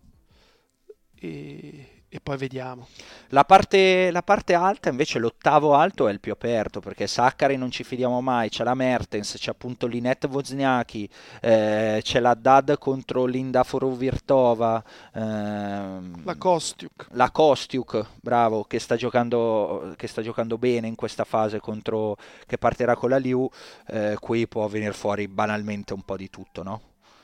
E, 1.25 2.05
e 2.09 2.21
poi 2.21 2.37
vediamo. 2.37 2.89
La 3.29 3.45
parte, 3.45 4.11
la 4.11 4.23
parte 4.23 4.55
alta, 4.55 4.89
invece, 4.91 5.21
l'ottavo 5.21 5.75
alto 5.75 6.09
è 6.09 6.13
il 6.13 6.19
più 6.21 6.33
aperto 6.33 6.81
perché 6.81 7.07
Saccari 7.07 7.57
non 7.57 7.71
ci 7.71 7.85
fidiamo 7.85 8.21
mai. 8.21 8.49
C'è 8.51 8.65
la 8.65 8.75
Mertens, 8.75 9.37
c'è 9.39 9.51
appunto 9.51 9.87
Linette 9.87 10.27
Wozniacki, 10.27 11.09
eh, 11.41 12.01
c'è 12.03 12.19
la 12.21 12.35
Dad 12.35 12.77
contro 12.79 13.25
Linda 13.25 13.63
Forovirtova, 13.63 14.83
ehm, 15.15 16.25
La 16.25 16.35
Kostiuk. 16.37 17.07
la 17.13 17.31
Kostiuk, 17.31 18.07
bravo, 18.21 18.65
che 18.65 18.79
sta 18.81 18.97
giocando, 18.97 19.95
che 19.97 20.09
sta 20.09 20.23
giocando 20.23 20.59
bene 20.59 20.89
in 20.89 20.97
questa 20.97 21.25
fase 21.25 21.61
contro, 21.61 22.17
che 22.47 22.59
partirà 22.59 22.97
con 22.97 23.11
la 23.11 23.19
Liu. 23.19 23.49
eh, 23.87 24.17
qui 24.21 24.47
può 24.49 24.67
venire 24.67 24.93
fuori 24.93 25.29
banalmente 25.29 25.93
un 25.95 26.03
po' 26.03 26.17
di 26.17 26.29
tutto, 26.29 26.63
no? 26.63 26.81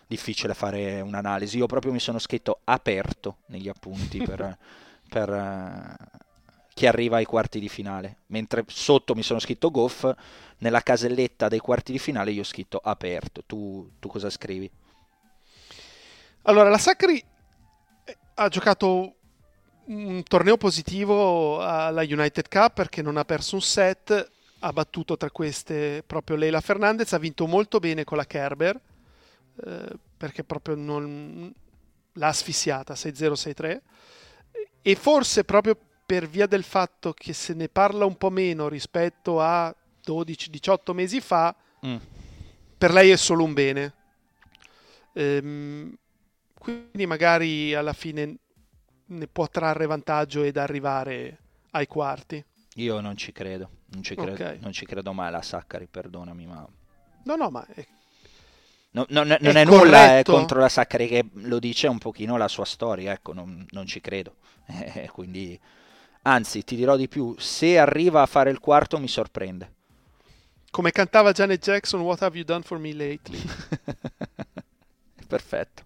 Difficile 0.09 0.55
fare 0.55 1.01
un'analisi. 1.01 1.59
Io 1.59 1.67
proprio 1.67 1.93
mi 1.93 2.01
sono 2.01 2.19
scritto 2.19 2.61
aperto 2.65 3.37
negli 3.47 3.69
appunti 3.69 4.19
per, 4.25 4.59
per, 5.09 5.31
eh, 5.31 5.97
chi 6.75 6.87
arriva 6.87 7.19
ai 7.19 7.25
quarti 7.25 7.61
di 7.61 7.69
finale, 7.69 8.19
mentre 8.29 8.65
sotto 8.67 9.15
mi 9.15 9.23
sono 9.23 9.39
scritto 9.39 9.71
Goff, 9.71 10.11
nella 10.59 10.81
caselletta 10.81 11.49
dei 11.49 11.59
quarti 11.59 11.93
di 11.93 11.99
finale 11.99 12.31
io 12.31 12.41
ho 12.41 12.45
scritto 12.45 12.81
aperto. 12.83 13.43
Tu, 13.47 13.91
tu 13.99 14.09
cosa 14.09 14.31
scrivi? 14.31 14.71
Allora, 16.43 16.69
la 16.69 16.79
Sacri 16.79 17.23
eh, 18.05 18.17
ha 18.35 18.49
giocato 18.49 19.15
un 19.89 20.23
torneo 20.23 20.57
positivo 20.57 21.61
alla 21.61 22.03
United 22.03 22.49
Cup 22.49 22.73
perché 22.75 23.03
non 23.03 23.17
ha 23.17 23.25
perso 23.25 23.57
un 23.57 23.61
set, 23.61 24.31
ha 24.61 24.73
battuto 24.73 25.17
tra 25.17 25.31
queste 25.31 26.03
proprio 26.07 26.37
Leila 26.37 26.61
Fernandez, 26.61 27.13
ha 27.13 27.19
vinto 27.19 27.47
molto 27.47 27.79
bene 27.79 28.05
con 28.05 28.17
la 28.17 28.27
Kerber, 28.27 28.81
eh, 29.65 29.99
perché 30.17 30.45
proprio 30.45 30.75
non 30.75 31.53
l'ha 32.13 32.29
asfissiata 32.29 32.95
6-0-6-3 32.95 33.81
e 34.83 34.95
forse 34.95 35.45
proprio 35.45 35.79
per 36.07 36.27
via 36.27 36.47
del 36.47 36.63
fatto 36.63 37.13
che 37.13 37.33
se 37.33 37.53
ne 37.53 37.69
parla 37.69 38.07
un 38.07 38.17
po' 38.17 38.31
meno 38.31 38.69
rispetto 38.69 39.41
a 39.41 39.75
12-18 40.07 40.95
mesi 40.95 41.21
fa, 41.21 41.55
mm. 41.87 41.97
per 42.79 42.93
lei 42.93 43.11
è 43.11 43.17
solo 43.17 43.45
un 43.45 43.53
bene. 43.53 43.93
Ehm, 45.13 45.95
quindi 46.59 47.05
magari 47.07 47.75
alla 47.75 47.93
fine 47.93 48.37
ne 49.05 49.27
può 49.27 49.49
trarre 49.49 49.87
vantaggio 49.87 50.43
ed 50.43 50.57
arrivare 50.57 51.39
ai 51.73 51.87
quarti. 51.87 52.43
Io 52.77 53.01
non 53.01 53.17
ci 53.17 53.33
credo, 53.33 53.69
non 53.89 54.03
ci 54.03 54.15
credo, 54.15 54.33
okay. 54.33 54.59
non 54.61 54.73
ci 54.73 54.87
credo 54.87 55.13
mai 55.13 55.29
alla 55.29 55.43
Saccari, 55.43 55.87
perdonami, 55.87 56.47
ma... 56.47 56.67
No, 57.25 57.37
no, 57.37 57.51
ma... 57.51 57.67
È... 58.91 58.97
No, 58.99 59.07
no, 59.09 59.24
non 59.24 59.57
è, 59.57 59.62
è 59.62 59.64
nulla 59.64 60.18
eh, 60.18 60.22
contro 60.22 60.61
la 60.61 60.68
Saccari 60.68 61.09
che 61.09 61.24
lo 61.32 61.59
dice 61.59 61.86
un 61.89 61.99
pochino 61.99 62.36
la 62.36 62.49
sua 62.49 62.64
storia, 62.64 63.12
ecco, 63.12 63.32
non, 63.32 63.66
non 63.70 63.86
ci 63.86 64.01
credo. 64.01 64.34
Eh, 64.70 65.09
quindi, 65.11 65.59
anzi, 66.22 66.62
ti 66.62 66.76
dirò 66.76 66.97
di 66.97 67.09
più, 67.09 67.34
se 67.39 67.78
arriva 67.78 68.20
a 68.20 68.26
fare 68.26 68.51
il 68.51 68.59
quarto 68.59 68.99
mi 68.99 69.09
sorprende. 69.09 69.76
Come 70.70 70.91
cantava 70.91 71.32
Janet 71.32 71.62
Jackson, 71.62 72.01
What 72.01 72.20
have 72.20 72.36
you 72.36 72.45
done 72.45 72.62
for 72.62 72.78
me 72.78 72.93
lately? 72.93 73.41
Perfetto. 75.26 75.84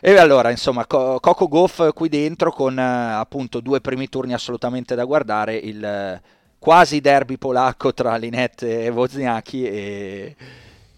E 0.00 0.16
allora, 0.16 0.50
insomma, 0.50 0.86
Coco 0.86 1.48
Goff 1.48 1.92
qui 1.92 2.08
dentro 2.08 2.52
con 2.52 2.78
eh, 2.78 2.82
appunto 2.82 3.60
due 3.60 3.80
primi 3.80 4.08
turni 4.08 4.32
assolutamente 4.32 4.94
da 4.94 5.04
guardare, 5.04 5.56
il 5.56 5.84
eh, 5.84 6.22
quasi 6.58 7.00
derby 7.00 7.36
polacco 7.36 7.92
tra 7.92 8.16
Linette 8.16 8.84
e 8.84 8.88
Wozniacki 8.88 9.64
e 9.66 10.36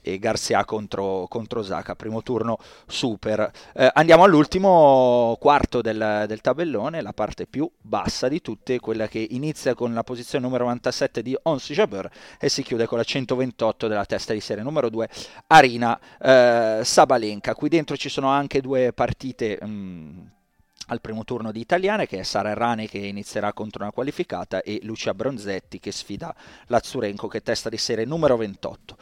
e 0.03 0.19
Garcia 0.19 0.65
contro, 0.65 1.27
contro 1.29 1.61
Osaka, 1.61 1.95
primo 1.95 2.23
turno 2.23 2.59
super. 2.87 3.51
Eh, 3.75 3.91
andiamo 3.95 4.25
all'ultimo 4.25 5.37
quarto 5.41 5.81
del, 5.81 6.25
del, 6.27 6.41
tabellone, 6.41 7.01
la 7.01 7.13
parte 7.13 7.47
più 7.47 7.71
bassa 7.81 8.29
di 8.29 8.43
tutte, 8.43 8.81
quella 8.81 9.07
che 9.07 9.25
inizia 9.31 9.75
con 9.75 9.95
la 9.95 10.03
posizione 10.03 10.45
numero 10.45 10.65
97 10.65 11.23
di 11.23 11.37
Onsi 11.43 11.73
Jabeur 11.73 12.11
e 12.39 12.49
si 12.49 12.63
chiude 12.63 12.87
con 12.87 12.99
la 12.99 13.05
128 13.05 13.87
della 13.87 14.05
testa 14.05 14.33
di 14.33 14.41
serie 14.41 14.65
numero 14.65 14.91
2, 14.91 15.09
Arina 15.47 15.99
eh, 16.21 16.81
Sabalenka. 16.83 17.55
Qui 17.55 17.69
dentro 17.69 17.97
ci 17.97 18.09
sono 18.09 18.29
anche 18.29 18.61
due 18.61 18.93
partite... 18.93 19.59
Mh, 19.63 19.67
mm, 19.67 20.21
al 20.89 21.01
primo 21.01 21.25
turno 21.25 21.53
di 21.53 21.61
italiane 21.61 22.07
che 22.07 22.19
è 22.19 22.23
Sara 22.23 22.51
Errani 22.51 22.89
che 22.89 22.99
inizierà 22.99 23.53
contro 23.53 23.83
una 23.83 23.93
qualificata 23.93 24.63
e 24.63 24.81
Lucia 24.83 25.15
Bronzetti 25.15 25.79
che 25.79 25.93
sfida 25.93 26.35
Lazzurenko 26.67 27.29
che 27.29 27.39
è 27.39 27.43
testa 27.43 27.69
di 27.69 27.79
serie 27.79 28.05
numero 28.05 28.37
28. 28.37 28.97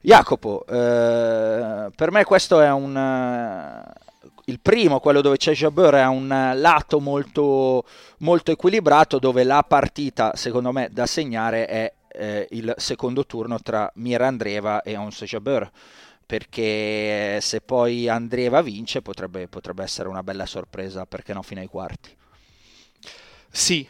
Jacopo, 0.00 0.64
eh, 0.66 1.90
per 1.94 2.10
me 2.10 2.24
questo 2.24 2.60
è 2.60 2.70
un... 2.70 2.96
Uh, 2.96 4.08
il 4.46 4.58
primo, 4.60 4.98
quello 4.98 5.20
dove 5.20 5.36
c'è 5.36 5.52
Jabeur, 5.52 5.94
è 5.94 6.06
un 6.06 6.52
lato 6.56 6.98
molto, 6.98 7.84
molto, 8.18 8.50
equilibrato 8.50 9.20
dove 9.20 9.44
la 9.44 9.64
partita, 9.66 10.32
secondo 10.34 10.72
me, 10.72 10.88
da 10.90 11.06
segnare 11.06 11.66
è 11.66 11.92
eh, 12.08 12.48
il 12.50 12.74
secondo 12.76 13.24
turno 13.26 13.60
tra 13.60 13.90
Mira 13.96 14.26
Andreva 14.26 14.82
e 14.82 14.96
Ons 14.96 15.22
Jabeur 15.22 15.70
perché 16.30 17.40
se 17.40 17.60
poi 17.60 18.08
Andreva 18.08 18.62
vince 18.62 19.02
potrebbe, 19.02 19.48
potrebbe 19.48 19.82
essere 19.82 20.08
una 20.08 20.22
bella 20.22 20.46
sorpresa, 20.46 21.04
perché 21.04 21.32
no, 21.32 21.42
fino 21.42 21.60
ai 21.60 21.66
quarti. 21.66 22.16
Sì, 23.50 23.84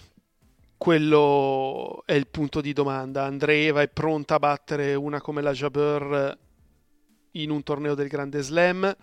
quello 0.80 2.04
è 2.06 2.14
il 2.14 2.26
punto 2.28 2.62
di 2.62 2.72
domanda. 2.72 3.24
Andreeva 3.24 3.82
è 3.82 3.88
pronta 3.88 4.36
a 4.36 4.38
battere 4.38 4.94
una 4.94 5.20
come 5.20 5.42
la 5.42 5.52
Jabeur 5.52 6.38
in 7.32 7.50
un 7.50 7.62
torneo 7.62 7.94
del 7.94 8.08
Grande 8.08 8.40
Slam. 8.40 8.96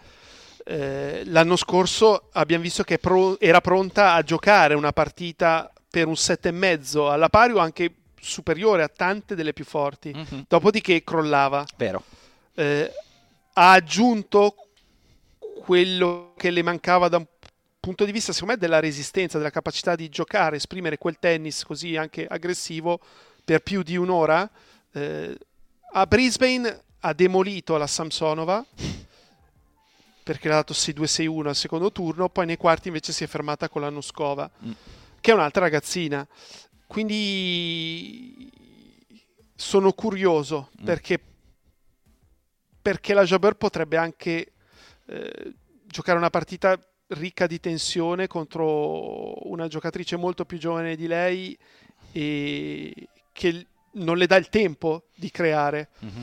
Eh, 0.65 1.21
l'anno 1.25 1.55
scorso 1.55 2.29
abbiamo 2.31 2.63
visto 2.63 2.81
che 2.81 2.97
pro- 2.97 3.39
era 3.39 3.61
pronta 3.61 4.13
a 4.15 4.23
giocare 4.23 4.73
una 4.73 4.91
partita 4.91 5.71
per 5.87 6.07
un 6.07 6.15
set 6.15 6.47
e 6.47 6.51
mezzo 6.51 7.11
alla 7.11 7.29
pari 7.29 7.53
o 7.53 7.59
anche 7.59 7.93
superiore 8.19 8.81
a 8.81 8.87
tante 8.87 9.35
delle 9.35 9.53
più 9.53 9.63
forti. 9.63 10.11
Mm-hmm. 10.15 10.41
Dopodiché 10.47 11.03
crollava. 11.03 11.63
Vero. 11.75 12.01
Eh, 12.55 12.91
ha 13.53 13.71
aggiunto 13.71 14.55
quello 15.63 16.33
che 16.35 16.49
le 16.49 16.63
mancava 16.63 17.07
da 17.07 17.17
un 17.17 17.27
punto 17.87 18.03
di 18.03 18.11
vista, 18.11 18.33
secondo 18.33 18.55
me, 18.55 18.59
della 18.59 18.81
resistenza, 18.81 19.37
della 19.37 19.49
capacità 19.49 19.95
di 19.95 20.09
giocare, 20.09 20.57
esprimere 20.57 20.97
quel 20.97 21.19
tennis 21.19 21.63
così 21.63 21.95
anche 21.95 22.27
aggressivo 22.27 22.99
per 23.45 23.61
più 23.61 23.81
di 23.81 23.95
un'ora. 23.95 24.49
Eh, 24.91 25.37
a 25.93 26.05
Brisbane 26.05 26.83
ha 26.99 27.13
demolito 27.13 27.77
la 27.77 27.87
Samsonova 27.87 28.65
perché 30.21 30.49
le 30.49 30.53
ha 30.53 30.57
dato 30.57 30.73
6-2-6-1 30.73 31.47
al 31.47 31.55
secondo 31.55 31.89
turno, 31.93 32.27
poi 32.27 32.45
nei 32.45 32.57
quarti 32.57 32.89
invece 32.89 33.13
si 33.13 33.23
è 33.23 33.27
fermata 33.27 33.69
con 33.69 33.79
la 33.79 33.89
Nuskova, 33.89 34.51
mm. 34.65 34.71
che 35.21 35.31
è 35.31 35.33
un'altra 35.33 35.61
ragazzina. 35.61 36.27
Quindi 36.87 38.51
sono 39.55 39.93
curioso 39.93 40.71
mm. 40.81 40.83
perché, 40.83 41.21
perché 42.81 43.13
la 43.13 43.23
Jabber 43.23 43.53
potrebbe 43.53 43.95
anche 43.95 44.51
eh, 45.05 45.53
giocare 45.85 46.17
una 46.17 46.29
partita 46.29 46.77
ricca 47.09 47.47
di 47.47 47.59
tensione 47.59 48.27
contro 48.27 49.47
una 49.49 49.67
giocatrice 49.67 50.17
molto 50.17 50.45
più 50.45 50.57
giovane 50.57 50.95
di 50.95 51.07
lei 51.07 51.57
e 52.11 52.93
che 53.31 53.65
non 53.93 54.17
le 54.17 54.27
dà 54.27 54.35
il 54.35 54.49
tempo 54.49 55.05
di 55.15 55.31
creare. 55.31 55.89
Mm-hmm. 56.03 56.21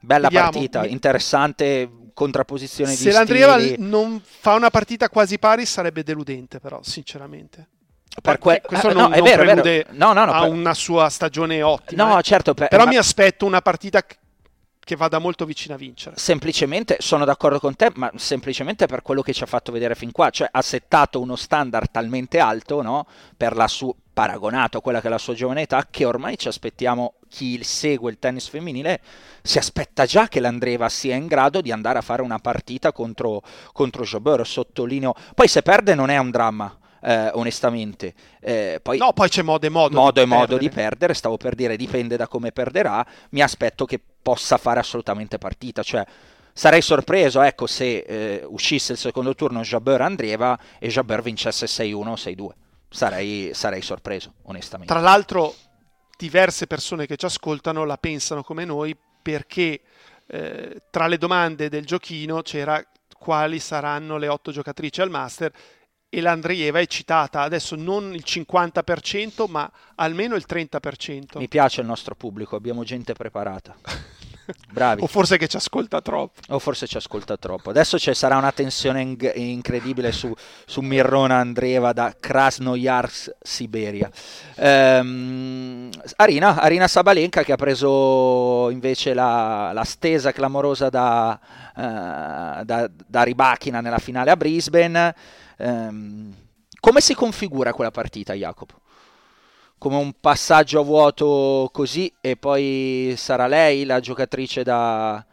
Bella 0.00 0.28
Vediamo. 0.28 0.50
partita, 0.50 0.86
interessante 0.86 1.90
contrapposizione 2.12 2.90
Se 2.92 2.96
di 2.96 3.10
Se 3.10 3.16
l'Andrieva 3.16 3.56
non 3.78 4.20
fa 4.22 4.54
una 4.54 4.70
partita 4.70 5.08
quasi 5.08 5.38
pari 5.38 5.64
sarebbe 5.64 6.02
deludente 6.02 6.60
però, 6.60 6.80
sinceramente. 6.82 7.68
Per 8.22 8.38
que- 8.38 8.62
questo 8.64 8.92
non, 8.92 9.10
no, 9.10 9.16
è 9.16 9.20
vero, 9.22 9.42
è 9.42 9.54
vero. 9.54 9.88
No, 9.92 10.12
no, 10.12 10.24
no, 10.24 10.32
a 10.32 10.42
per... 10.42 10.50
una 10.50 10.72
sua 10.74 11.08
stagione 11.08 11.62
ottima. 11.62 12.06
No, 12.06 12.18
eh. 12.18 12.22
certo, 12.22 12.54
per... 12.54 12.68
però 12.68 12.84
ma... 12.84 12.90
mi 12.90 12.96
aspetto 12.96 13.44
una 13.44 13.60
partita 13.60 14.04
che 14.84 14.96
vada 14.96 15.18
molto 15.18 15.44
vicino 15.44 15.74
a 15.74 15.78
vincere. 15.78 16.16
Semplicemente, 16.16 16.96
sono 17.00 17.24
d'accordo 17.24 17.58
con 17.58 17.74
te, 17.74 17.90
ma 17.94 18.10
semplicemente 18.14 18.86
per 18.86 19.02
quello 19.02 19.22
che 19.22 19.32
ci 19.32 19.42
ha 19.42 19.46
fatto 19.46 19.72
vedere 19.72 19.94
fin 19.94 20.12
qua, 20.12 20.30
cioè 20.30 20.48
ha 20.50 20.62
settato 20.62 21.20
uno 21.20 21.36
standard 21.36 21.90
talmente 21.90 22.38
alto, 22.38 22.82
no? 22.82 23.06
Per 23.36 23.56
la 23.56 23.66
sua 23.66 23.94
paragonato 24.14 24.78
a 24.78 24.80
quella 24.80 25.00
che 25.00 25.08
è 25.08 25.10
la 25.10 25.18
sua 25.18 25.34
giovane 25.34 25.62
età, 25.62 25.88
che 25.90 26.04
ormai 26.04 26.38
ci 26.38 26.46
aspettiamo, 26.46 27.14
chi 27.28 27.62
segue 27.64 28.12
il 28.12 28.18
tennis 28.20 28.48
femminile, 28.48 29.00
si 29.42 29.58
aspetta 29.58 30.06
già 30.06 30.28
che 30.28 30.38
l'Andreva 30.38 30.88
sia 30.88 31.16
in 31.16 31.26
grado 31.26 31.60
di 31.60 31.72
andare 31.72 31.98
a 31.98 32.02
fare 32.02 32.22
una 32.22 32.38
partita 32.38 32.92
contro, 32.92 33.42
contro 33.72 34.04
Jobber, 34.04 34.46
sottolineo. 34.46 35.14
Poi 35.34 35.48
se 35.48 35.62
perde 35.62 35.96
non 35.96 36.10
è 36.10 36.16
un 36.16 36.30
dramma, 36.30 36.78
eh, 37.04 37.30
onestamente. 37.34 38.14
Eh, 38.40 38.80
poi, 38.82 38.96
no, 38.98 39.12
poi 39.12 39.28
c'è 39.28 39.42
modo 39.42 39.66
e 39.66 39.68
modo. 39.68 39.96
Modo 39.96 40.20
e 40.20 40.24
modo 40.24 40.56
di 40.56 40.70
perdere, 40.70 41.12
stavo 41.12 41.36
per 41.36 41.54
dire, 41.54 41.76
dipende 41.76 42.16
da 42.16 42.26
come 42.26 42.50
perderà. 42.50 43.06
Mi 43.30 43.42
aspetto 43.42 43.84
che 43.84 44.00
possa 44.22 44.56
fare 44.56 44.80
assolutamente 44.80 45.36
partita, 45.36 45.82
cioè 45.82 46.04
sarei 46.52 46.80
sorpreso 46.80 47.42
ecco, 47.42 47.66
se 47.66 47.98
eh, 47.98 48.44
uscisse 48.46 48.92
il 48.92 48.98
secondo 48.98 49.34
turno 49.34 49.60
Jabber 49.60 50.00
Andrieva 50.00 50.58
e 50.78 50.88
Jabber 50.88 51.20
vincesse 51.20 51.66
6-1 51.66 51.94
o 51.94 52.14
6-2. 52.14 52.48
Sarei, 52.88 53.50
sarei 53.52 53.82
sorpreso, 53.82 54.34
onestamente. 54.44 54.92
Tra 54.92 55.02
l'altro, 55.02 55.52
diverse 56.16 56.66
persone 56.66 57.06
che 57.06 57.16
ci 57.16 57.26
ascoltano 57.26 57.84
la 57.84 57.98
pensano 57.98 58.42
come 58.42 58.64
noi 58.64 58.96
perché 59.20 59.80
eh, 60.26 60.82
tra 60.90 61.06
le 61.06 61.18
domande 61.18 61.68
del 61.68 61.84
giochino 61.84 62.40
c'era 62.42 62.82
quali 63.18 63.58
saranno 63.58 64.16
le 64.16 64.28
otto 64.28 64.52
giocatrici 64.52 65.00
al 65.00 65.10
Master 65.10 65.52
e 66.14 66.20
l'Andrieva 66.20 66.78
è 66.78 66.86
citata 66.86 67.40
adesso 67.40 67.74
non 67.74 68.14
il 68.14 68.22
50% 68.24 69.50
ma 69.50 69.70
almeno 69.96 70.36
il 70.36 70.44
30%. 70.48 71.38
Mi 71.38 71.48
piace 71.48 71.80
il 71.80 71.88
nostro 71.88 72.14
pubblico, 72.14 72.54
abbiamo 72.54 72.84
gente 72.84 73.14
preparata. 73.14 73.74
Bravi. 74.70 75.02
o 75.02 75.06
forse 75.06 75.36
che 75.38 75.46
ci 75.46 75.56
ascolta 75.56 76.00
troppo. 76.00 76.40
O 76.48 76.58
forse 76.58 76.86
ci 76.86 76.96
ascolta 76.96 77.36
troppo. 77.36 77.70
Adesso 77.70 77.98
ci 77.98 78.12
sarà 78.14 78.36
una 78.36 78.52
tensione 78.52 79.00
in- 79.00 79.32
incredibile 79.34 80.12
su, 80.12 80.32
su 80.66 80.80
Mirrona 80.80 81.36
Andreeva 81.36 81.92
da 81.92 82.14
Krasnoyarsk, 82.18 83.36
Siberia. 83.40 84.10
Ehm, 84.56 85.90
Arina, 86.16 86.60
Arina 86.60 86.88
Sabalenka 86.88 87.42
che 87.42 87.52
ha 87.52 87.56
preso 87.56 88.70
invece 88.70 89.14
la, 89.14 89.72
la 89.72 89.84
stesa 89.84 90.32
clamorosa 90.32 90.88
da, 90.88 91.38
uh, 91.76 92.64
da, 92.64 92.90
da 93.06 93.22
Ribachina 93.22 93.80
nella 93.80 93.98
finale 93.98 94.30
a 94.30 94.36
Brisbane. 94.36 95.14
Ehm, 95.58 96.34
come 96.80 97.00
si 97.00 97.14
configura 97.14 97.72
quella 97.72 97.90
partita, 97.90 98.34
Jacopo? 98.34 98.82
Come 99.78 99.96
un 99.96 100.12
passaggio 100.18 100.80
a 100.80 100.84
vuoto 100.84 101.68
così 101.72 102.12
e 102.20 102.36
poi 102.36 103.14
sarà 103.16 103.46
lei 103.46 103.84
la 103.84 104.00
giocatrice 104.00 104.62
da, 104.62 105.24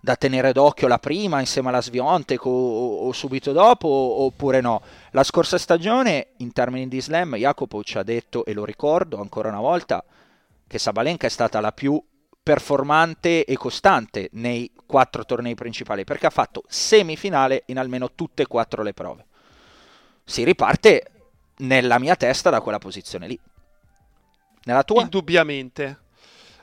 da 0.00 0.14
tenere 0.14 0.52
d'occhio 0.52 0.86
la 0.86 0.98
prima 0.98 1.40
insieme 1.40 1.68
alla 1.68 1.82
Sviontek 1.82 2.44
o, 2.44 3.06
o, 3.06 3.12
subito 3.12 3.50
dopo 3.50 3.88
oppure 3.88 4.60
no? 4.60 4.80
La 5.10 5.24
scorsa 5.24 5.58
stagione 5.58 6.28
in 6.36 6.52
termini 6.52 6.86
di 6.86 7.00
slam 7.00 7.34
Jacopo 7.34 7.82
ci 7.82 7.98
ha 7.98 8.04
detto 8.04 8.44
e 8.44 8.52
lo 8.52 8.64
ricordo 8.64 9.20
ancora 9.20 9.48
una 9.48 9.60
volta 9.60 10.04
che 10.68 10.78
Sabalenka 10.78 11.26
è 11.26 11.30
stata 11.30 11.60
la 11.60 11.72
più 11.72 12.00
performante 12.46 13.44
e 13.44 13.56
costante 13.56 14.28
nei 14.34 14.70
quattro 14.86 15.24
tornei 15.24 15.56
principali, 15.56 16.04
perché 16.04 16.26
ha 16.26 16.30
fatto 16.30 16.62
semifinale 16.68 17.64
in 17.66 17.78
almeno 17.78 18.12
tutte 18.14 18.42
e 18.42 18.46
quattro 18.46 18.84
le 18.84 18.92
prove. 18.92 19.26
Si 20.24 20.44
riparte 20.44 21.10
nella 21.58 21.98
mia 21.98 22.16
testa 22.16 22.50
da 22.50 22.60
quella 22.60 22.78
posizione 22.78 23.26
lì. 23.26 23.38
Nella 24.64 24.82
tua? 24.82 25.02
Indubbiamente. 25.02 26.00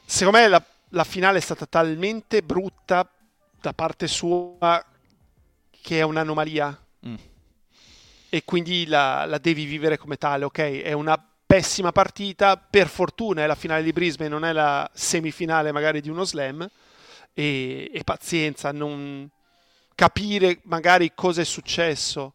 Secondo 0.05 0.39
me 0.39 0.47
la, 0.47 0.63
la 0.89 1.03
finale 1.03 1.37
è 1.37 1.41
stata 1.41 1.65
talmente 1.65 2.41
brutta 2.41 3.09
da 3.61 3.73
parte 3.73 4.07
sua 4.07 4.83
che 5.81 5.99
è 5.99 6.01
un'anomalia. 6.01 6.77
Mm. 7.07 7.15
E 8.29 8.43
quindi 8.45 8.85
la, 8.87 9.25
la 9.25 9.37
devi 9.37 9.65
vivere 9.65 9.97
come 9.97 10.17
tale, 10.17 10.45
ok? 10.45 10.81
È 10.81 10.91
una 10.91 11.23
pessima 11.45 11.91
partita, 11.91 12.57
per 12.57 12.87
fortuna 12.87 13.43
è 13.43 13.45
la 13.45 13.55
finale 13.55 13.83
di 13.83 13.93
Brisbane, 13.93 14.29
non 14.29 14.43
è 14.43 14.51
la 14.53 14.89
semifinale 14.91 15.71
magari 15.71 16.01
di 16.01 16.09
uno 16.09 16.23
slam, 16.23 16.67
e, 17.33 17.91
e 17.93 18.03
pazienza, 18.03 18.71
non 18.71 19.29
capire 19.95 20.61
magari 20.63 21.11
cosa 21.13 21.41
è 21.41 21.45
successo 21.45 22.33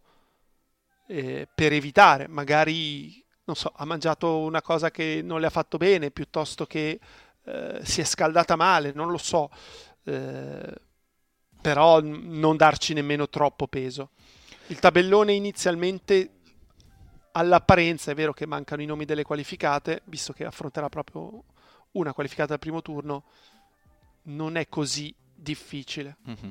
eh, 1.08 1.48
per 1.52 1.72
evitare, 1.72 2.28
magari 2.28 3.24
non 3.44 3.56
so, 3.56 3.72
ha 3.74 3.84
mangiato 3.86 4.40
una 4.40 4.60
cosa 4.60 4.90
che 4.90 5.22
non 5.24 5.40
le 5.40 5.46
ha 5.46 5.50
fatto 5.50 5.78
bene, 5.78 6.10
piuttosto 6.10 6.66
che 6.66 7.00
eh, 7.44 7.80
si 7.82 8.02
è 8.02 8.04
scaldata 8.04 8.56
male, 8.56 8.92
non 8.94 9.10
lo 9.10 9.16
so, 9.16 9.50
eh, 10.04 10.74
però 11.60 12.00
non 12.00 12.56
darci 12.56 12.92
nemmeno 12.92 13.28
troppo 13.28 13.66
peso. 13.66 14.10
Il 14.66 14.78
tabellone 14.78 15.32
inizialmente 15.32 16.30
all'apparenza 17.32 18.10
è 18.10 18.14
vero 18.14 18.34
che 18.34 18.46
mancano 18.46 18.82
i 18.82 18.86
nomi 18.86 19.06
delle 19.06 19.22
qualificate, 19.22 20.02
visto 20.04 20.34
che 20.34 20.44
affronterà 20.44 20.90
proprio 20.90 21.44
una 21.92 22.12
qualificata 22.12 22.52
al 22.52 22.58
primo 22.58 22.82
turno, 22.82 23.24
non 24.24 24.56
è 24.56 24.68
così 24.68 25.14
difficile. 25.34 26.18
Mm-hmm. 26.28 26.48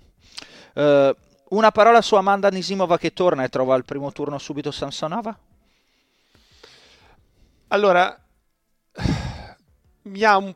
Uh, 0.74 1.16
una 1.50 1.72
parola 1.72 2.02
su 2.02 2.16
Amanda 2.16 2.50
Nisimova 2.50 2.98
che 2.98 3.14
torna 3.14 3.44
e 3.44 3.50
trova 3.50 3.76
al 3.76 3.86
primo 3.86 4.12
turno 4.12 4.38
subito 4.38 4.72
Samsonova? 4.72 5.38
Allora, 7.70 8.18
mi 10.04 10.24
ha 10.24 10.38
un, 10.38 10.54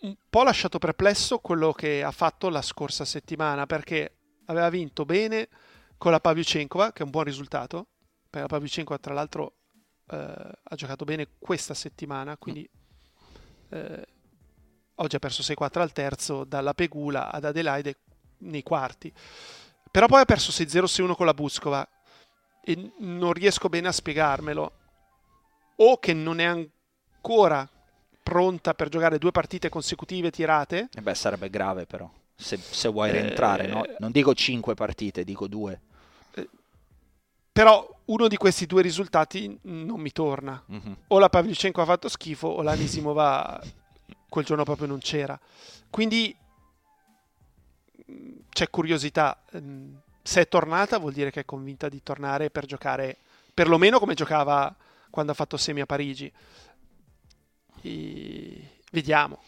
un 0.00 0.16
po' 0.28 0.42
lasciato 0.42 0.78
perplesso 0.78 1.38
quello 1.38 1.72
che 1.72 2.02
ha 2.02 2.10
fatto 2.10 2.48
la 2.48 2.62
scorsa 2.62 3.04
settimana, 3.04 3.66
perché 3.66 4.14
aveva 4.46 4.68
vinto 4.68 5.04
bene 5.04 5.48
con 5.96 6.12
la 6.12 6.20
Pavlyuchenkova, 6.20 6.92
che 6.92 7.00
è 7.00 7.04
un 7.04 7.10
buon 7.10 7.24
risultato, 7.24 7.86
per 8.28 8.42
la 8.42 8.48
Pavlyuchenkova 8.48 8.98
tra 8.98 9.14
l'altro 9.14 9.54
eh, 10.06 10.16
ha 10.16 10.74
giocato 10.74 11.04
bene 11.04 11.28
questa 11.38 11.74
settimana, 11.74 12.36
quindi 12.36 12.68
eh, 13.70 14.06
oggi 14.96 15.16
ha 15.16 15.18
perso 15.18 15.42
6-4 15.42 15.80
al 15.80 15.92
terzo, 15.92 16.44
dalla 16.44 16.74
Pegula 16.74 17.30
ad 17.30 17.44
Adelaide 17.44 17.96
nei 18.38 18.62
quarti. 18.62 19.12
Però 19.90 20.06
poi 20.06 20.20
ha 20.20 20.24
perso 20.24 20.50
6-0-6-1 20.52 21.14
con 21.14 21.26
la 21.26 21.34
Buscova 21.34 21.86
e 22.62 22.92
non 22.98 23.32
riesco 23.32 23.68
bene 23.68 23.88
a 23.88 23.92
spiegarmelo. 23.92 24.72
O 25.76 25.98
che 25.98 26.12
non 26.12 26.40
è 26.40 26.44
ancora 26.44 27.68
pronta 28.22 28.74
per 28.74 28.88
giocare 28.88 29.18
due 29.18 29.32
partite 29.32 29.68
consecutive 29.68 30.30
tirate. 30.30 30.88
E 30.92 31.00
beh, 31.00 31.14
sarebbe 31.14 31.50
grave 31.50 31.86
però, 31.86 32.08
se, 32.34 32.56
se 32.58 32.88
vuoi 32.88 33.10
rientrare, 33.10 33.64
eh... 33.64 33.68
no? 33.68 33.82
Non 33.98 34.10
dico 34.12 34.34
5 34.34 34.74
partite, 34.74 35.24
dico 35.24 35.48
2. 35.48 35.80
Però 37.52 38.00
uno 38.06 38.28
di 38.28 38.36
questi 38.36 38.66
due 38.66 38.82
risultati 38.82 39.58
non 39.62 40.00
mi 40.00 40.12
torna. 40.12 40.62
Mm-hmm. 40.70 40.92
O 41.08 41.18
la 41.18 41.28
Pavlyuchenko 41.28 41.82
ha 41.82 41.84
fatto 41.84 42.08
schifo 42.08 42.46
o 42.46 42.62
la 42.62 42.74
Nisimova 42.74 43.60
quel 44.28 44.44
giorno 44.44 44.62
proprio 44.62 44.86
non 44.86 45.00
c'era. 45.00 45.38
Quindi 45.90 46.34
c'è 48.48 48.70
curiosità. 48.70 49.42
Se 50.22 50.40
è 50.40 50.48
tornata 50.48 50.98
vuol 50.98 51.12
dire 51.12 51.30
che 51.30 51.40
è 51.40 51.44
convinta 51.44 51.88
di 51.88 52.02
tornare 52.02 52.50
per 52.50 52.66
giocare 52.66 53.16
perlomeno 53.52 53.98
come 53.98 54.14
giocava 54.14 54.74
quando 55.10 55.32
ha 55.32 55.34
fatto 55.34 55.56
semi 55.56 55.80
a 55.80 55.86
Parigi. 55.86 56.32
E... 57.82 58.68
Vediamo. 58.90 59.38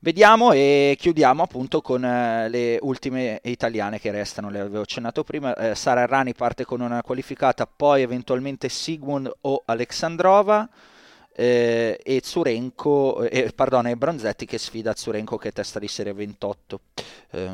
Vediamo 0.00 0.52
e 0.52 0.96
chiudiamo 0.96 1.42
appunto 1.42 1.80
con 1.80 2.04
eh, 2.04 2.48
le 2.48 2.78
ultime 2.82 3.40
italiane 3.42 3.98
che 3.98 4.12
restano, 4.12 4.48
le 4.48 4.60
avevo 4.60 4.82
accennato 4.82 5.24
prima, 5.24 5.54
eh, 5.56 5.74
Sara 5.74 6.02
Errani 6.02 6.34
parte 6.34 6.64
con 6.64 6.80
una 6.80 7.02
qualificata, 7.02 7.66
poi 7.66 8.02
eventualmente 8.02 8.68
Sigmund 8.68 9.28
o 9.40 9.62
Alexandrova 9.64 10.68
eh, 11.40 12.00
e 12.02 12.20
Zurenko, 12.24 13.22
eh, 13.22 13.52
pardon, 13.54 13.86
e 13.86 13.96
Bronzetti 13.96 14.44
che 14.44 14.58
sfida 14.58 14.92
Zurenko 14.96 15.36
che 15.36 15.50
è 15.50 15.52
testa 15.52 15.78
di 15.78 15.86
serie 15.86 16.12
28. 16.12 16.80
Eh, 17.30 17.48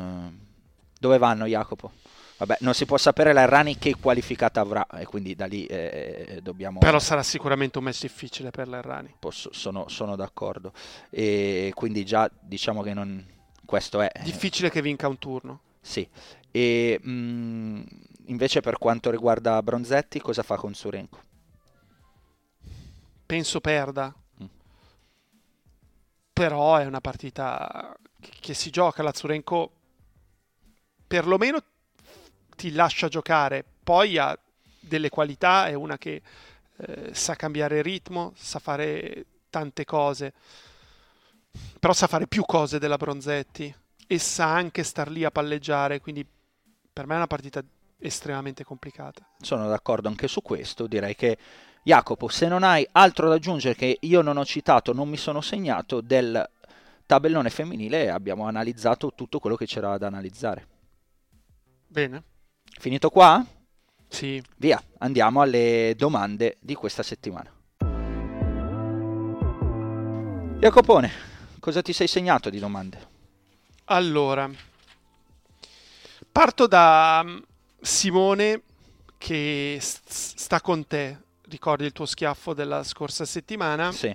dove 0.99 1.17
vanno 1.19 1.45
Jacopo? 1.45 1.91
Vabbè, 2.37 2.57
non 2.61 2.73
si 2.73 2.87
può 2.87 2.97
sapere 2.97 3.31
la 3.31 3.45
Rani 3.45 3.77
che 3.77 3.95
qualificata 3.95 4.59
avrà 4.59 4.87
e 4.87 5.05
quindi 5.05 5.35
da 5.35 5.45
lì 5.45 5.67
eh, 5.67 6.25
eh, 6.27 6.41
dobbiamo... 6.41 6.79
Però 6.79 6.97
sarà 6.97 7.21
sicuramente 7.21 7.77
un 7.77 7.83
match 7.83 8.01
difficile 8.01 8.49
per 8.49 8.67
la 8.67 8.81
Rani. 8.81 9.13
Posso, 9.19 9.53
sono, 9.53 9.87
sono, 9.87 10.15
d'accordo. 10.15 10.73
E 11.11 11.71
quindi 11.75 12.03
già 12.03 12.29
diciamo 12.41 12.81
che 12.81 12.93
non... 12.95 13.23
questo 13.65 14.01
è... 14.01 14.09
Difficile 14.23 14.71
che 14.71 14.81
vinca 14.81 15.07
un 15.07 15.19
turno. 15.19 15.61
Sì. 15.79 16.09
E 16.49 16.99
mh, 16.99 17.09
mm, 17.11 17.81
invece 18.25 18.61
per 18.61 18.79
quanto 18.79 19.11
riguarda 19.11 19.61
Bronzetti, 19.61 20.19
cosa 20.19 20.41
fa 20.41 20.55
con 20.55 20.73
Surenko? 20.73 21.19
Penso 23.25 23.61
perda. 23.61 24.13
Mm. 24.41 24.45
Però 26.33 26.75
è 26.77 26.85
una 26.85 27.01
partita 27.01 27.95
che 28.39 28.53
si 28.53 28.69
gioca 28.69 29.03
la 29.03 29.13
Zurenko 29.13 29.71
perlomeno 31.07 31.59
ti 32.55 32.71
lascia 32.71 33.07
giocare, 33.07 33.63
poi 33.83 34.17
ha 34.17 34.37
delle 34.79 35.09
qualità, 35.09 35.67
è 35.67 35.73
una 35.73 35.97
che 35.97 36.21
eh, 36.77 37.13
sa 37.13 37.35
cambiare 37.35 37.81
ritmo, 37.81 38.33
sa 38.35 38.59
fare 38.59 39.25
tante 39.49 39.85
cose, 39.85 40.33
però 41.79 41.93
sa 41.93 42.07
fare 42.07 42.27
più 42.27 42.43
cose 42.45 42.79
della 42.79 42.97
Bronzetti 42.97 43.73
e 44.07 44.19
sa 44.19 44.53
anche 44.53 44.83
star 44.83 45.09
lì 45.09 45.23
a 45.23 45.31
palleggiare, 45.31 45.99
quindi 45.99 46.25
per 46.91 47.07
me 47.07 47.13
è 47.13 47.17
una 47.17 47.27
partita 47.27 47.63
estremamente 47.99 48.63
complicata. 48.63 49.27
Sono 49.39 49.67
d'accordo 49.67 50.07
anche 50.07 50.27
su 50.27 50.41
questo, 50.41 50.87
direi 50.87 51.15
che 51.15 51.37
Jacopo, 51.87 52.29
se 52.29 52.47
non 52.47 52.63
hai 52.63 52.87
altro 52.93 53.29
da 53.29 53.35
aggiungere 53.35 53.75
che 53.75 53.99
io 54.01 54.23
non 54.23 54.37
ho 54.37 54.43
citato, 54.43 54.91
non 54.91 55.07
mi 55.07 55.17
sono 55.17 55.39
segnato 55.39 56.01
del 56.01 56.49
tabellone 57.05 57.51
femminile, 57.51 58.09
abbiamo 58.09 58.47
analizzato 58.47 59.13
tutto 59.13 59.37
quello 59.37 59.55
che 59.55 59.67
c'era 59.67 59.95
da 59.99 60.07
analizzare. 60.07 60.67
Bene. 61.85 62.23
Finito 62.79 63.11
qua? 63.11 63.45
Sì. 64.07 64.41
Via, 64.57 64.81
andiamo 64.97 65.41
alle 65.41 65.93
domande 65.95 66.57
di 66.59 66.73
questa 66.73 67.03
settimana. 67.03 67.53
Jacopone, 70.57 71.11
cosa 71.59 71.83
ti 71.83 71.93
sei 71.93 72.07
segnato 72.07 72.49
di 72.49 72.57
domande? 72.57 73.07
Allora, 73.85 74.49
parto 76.31 76.65
da 76.65 77.21
mm, 77.23 77.37
Simone 77.79 78.63
che 79.19 79.77
sta 79.79 80.59
con 80.61 80.87
te. 80.87 81.19
Ricordi 81.55 81.85
il 81.85 81.93
tuo 81.93 82.05
schiaffo 82.05 82.53
della 82.53 82.83
scorsa 82.83 83.23
settimana? 83.23 83.89
Sì. 83.93 84.13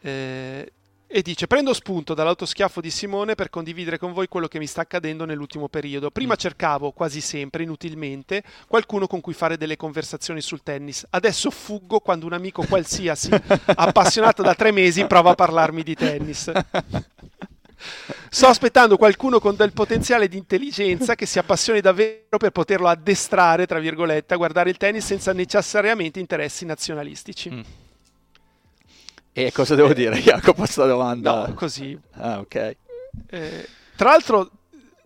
Eh, 0.00 0.72
e 1.06 1.22
dice 1.22 1.46
prendo 1.46 1.72
spunto 1.72 2.12
dall'autoschiaffo 2.12 2.80
di 2.80 2.90
Simone 2.90 3.36
per 3.36 3.50
condividere 3.50 3.98
con 3.98 4.12
voi 4.12 4.26
quello 4.26 4.48
che 4.48 4.58
mi 4.58 4.66
sta 4.66 4.80
accadendo 4.80 5.24
nell'ultimo 5.24 5.68
periodo. 5.68 6.10
Prima 6.10 6.34
mm. 6.34 6.38
cercavo, 6.38 6.90
quasi 6.90 7.20
sempre, 7.20 7.62
inutilmente, 7.62 8.42
qualcuno 8.66 9.06
con 9.06 9.20
cui 9.20 9.32
fare 9.32 9.56
delle 9.56 9.76
conversazioni 9.76 10.40
sul 10.40 10.64
tennis. 10.64 11.06
Adesso 11.08 11.52
fuggo 11.52 12.00
quando 12.00 12.26
un 12.26 12.32
amico 12.32 12.64
qualsiasi, 12.64 13.30
appassionato 13.30 14.42
da 14.42 14.56
tre 14.56 14.72
mesi, 14.72 15.06
prova 15.06 15.30
a 15.30 15.34
parlarmi 15.36 15.84
di 15.84 15.94
tennis. 15.94 16.50
Sto 18.28 18.46
aspettando 18.46 18.96
qualcuno 18.96 19.40
con 19.40 19.56
del 19.56 19.72
potenziale 19.72 20.28
di 20.28 20.36
intelligenza 20.36 21.14
che 21.14 21.26
si 21.26 21.38
appassioni 21.38 21.80
davvero 21.80 22.38
per 22.38 22.50
poterlo 22.50 22.88
addestrare, 22.88 23.66
tra 23.66 23.78
virgolette, 23.78 24.34
a 24.34 24.36
guardare 24.36 24.70
il 24.70 24.76
tennis 24.76 25.04
senza 25.04 25.32
necessariamente 25.32 26.20
interessi 26.20 26.64
nazionalistici. 26.64 27.50
Mm. 27.50 27.60
E 29.32 29.52
cosa 29.52 29.74
devo 29.74 29.92
dire, 29.92 30.18
Jacopo, 30.20 30.54
questa 30.54 30.86
domanda? 30.86 31.46
No, 31.46 31.54
così. 31.54 31.98
Ah, 32.12 32.40
ok. 32.40 32.76
Eh, 33.28 33.68
tra 33.96 34.10
l'altro, 34.10 34.50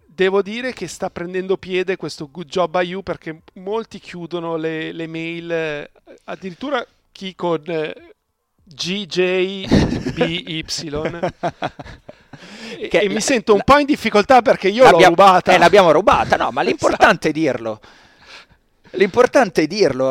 devo 0.06 0.42
dire 0.42 0.72
che 0.72 0.86
sta 0.86 1.10
prendendo 1.10 1.56
piede 1.56 1.96
questo 1.96 2.28
good 2.30 2.48
job 2.48 2.70
by 2.70 2.86
you 2.86 3.02
perché 3.02 3.42
molti 3.54 3.98
chiudono 3.98 4.56
le, 4.56 4.92
le 4.92 5.06
mail, 5.06 5.50
eh, 5.50 5.90
addirittura 6.24 6.86
chi 7.12 7.34
con 7.34 7.62
eh, 7.66 8.14
GJBY. 8.64 9.66
e, 12.90 13.04
e 13.04 13.08
mi 13.08 13.20
sento 13.20 13.54
un 13.54 13.62
po' 13.64 13.78
in 13.78 13.86
difficoltà 13.86 14.42
perché 14.42 14.68
io 14.68 14.88
l'ho 14.90 15.02
rubata. 15.02 15.52
Eh, 15.52 15.58
l'abbiamo 15.58 15.90
rubata, 15.92 16.36
no, 16.36 16.50
ma 16.50 16.62
l'importante 16.62 17.28
è 17.28 17.32
dirlo. 17.32 17.80
L'importante 18.96 19.62
è 19.62 19.66
dirlo, 19.66 20.06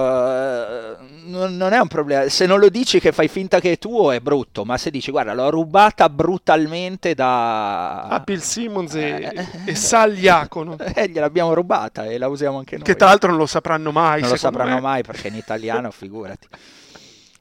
non, 1.25 1.55
non, 1.55 1.71
è 1.71 1.79
un 1.79 1.87
problema. 1.87 2.27
Se 2.27 2.45
non 2.45 2.59
lo 2.59 2.67
dici 2.67 2.99
che 2.99 3.13
fai 3.13 3.29
finta 3.29 3.61
che 3.61 3.73
è 3.73 3.77
tuo 3.77 4.11
è 4.11 4.19
brutto, 4.19 4.65
ma 4.65 4.77
se 4.77 4.89
dici 4.89 5.09
guarda 5.09 5.33
l'ho 5.33 5.49
rubata 5.49 6.09
brutalmente 6.09 7.13
da... 7.13 8.01
A 8.03 8.19
Bill 8.19 8.39
Simmons 8.39 8.93
e, 8.95 9.31
eh, 9.33 9.47
e 9.65 9.75
Sal 9.75 10.17
Iacono. 10.17 10.75
Eh, 10.95 11.09
gliel'abbiamo 11.09 11.53
rubata 11.53 12.05
e 12.05 12.17
la 12.17 12.27
usiamo 12.27 12.57
anche 12.57 12.75
noi. 12.75 12.83
Che 12.83 12.95
tra 12.95 13.07
l'altro 13.07 13.29
non 13.29 13.39
lo 13.39 13.45
sapranno 13.45 13.91
mai. 13.91 14.21
Non 14.21 14.31
lo 14.31 14.35
sapranno 14.35 14.75
me. 14.75 14.81
mai 14.81 15.01
perché 15.01 15.29
in 15.29 15.35
italiano 15.35 15.89
figurati. 15.89 16.47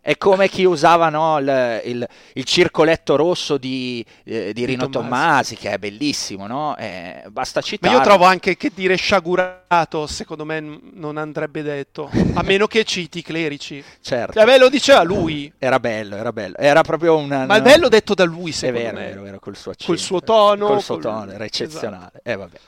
È 0.04 0.18
come 0.18 0.48
chi 0.48 0.64
usava 0.64 1.10
no, 1.10 1.38
il, 1.38 1.80
il, 1.84 2.08
il, 2.32 2.44
circoletto 2.44 3.14
rosso 3.14 3.56
di, 3.56 4.04
eh, 4.24 4.52
di 4.52 4.64
Rino 4.64 4.88
Tommasi. 4.88 5.54
Tommasi, 5.54 5.56
che 5.56 5.70
è 5.70 5.78
bellissimo, 5.78 6.48
no? 6.48 6.76
Eh, 6.76 7.22
basta 7.28 7.60
citare. 7.60 7.92
Ma 7.94 8.00
io 8.00 8.04
trovo 8.04 8.24
anche 8.24 8.56
che 8.56 8.72
dire 8.74 8.96
sciagurato, 8.96 10.08
secondo 10.08 10.44
me, 10.44 10.58
non 10.94 11.18
andrebbe 11.18 11.62
detto, 11.62 12.10
a 12.34 12.42
meno 12.42 12.66
che 12.66 12.82
citi 12.82 13.18
i 13.18 13.22
clerici. 13.22 13.80
Certo. 14.00 14.32
Cioè, 14.32 14.44
beh, 14.44 14.58
lo 14.58 14.68
diceva 14.68 15.04
lui. 15.04 15.52
Era 15.56 15.78
bello, 15.78 16.16
era 16.16 16.32
bello. 16.32 16.56
Era 16.56 16.82
proprio 16.82 17.16
una... 17.16 17.46
Ma 17.46 17.58
è 17.58 17.62
bello 17.62 17.88
detto 17.88 18.14
da 18.14 18.24
lui, 18.24 18.50
secondo 18.50 18.80
è 18.80 18.82
vero, 18.82 18.96
me. 18.96 19.04
È 19.04 19.08
vero, 19.10 19.22
vero, 19.22 19.38
col 19.38 19.56
suo 19.56 19.70
accento. 19.70 19.92
Col 19.92 20.02
suo 20.02 20.20
tono. 20.20 20.66
Col 20.66 20.82
suo 20.82 20.98
tono, 20.98 21.30
era 21.30 21.44
eccezionale. 21.44 22.10
Esatto. 22.24 22.28
Eh, 22.28 22.34
vabbè. 22.34 22.58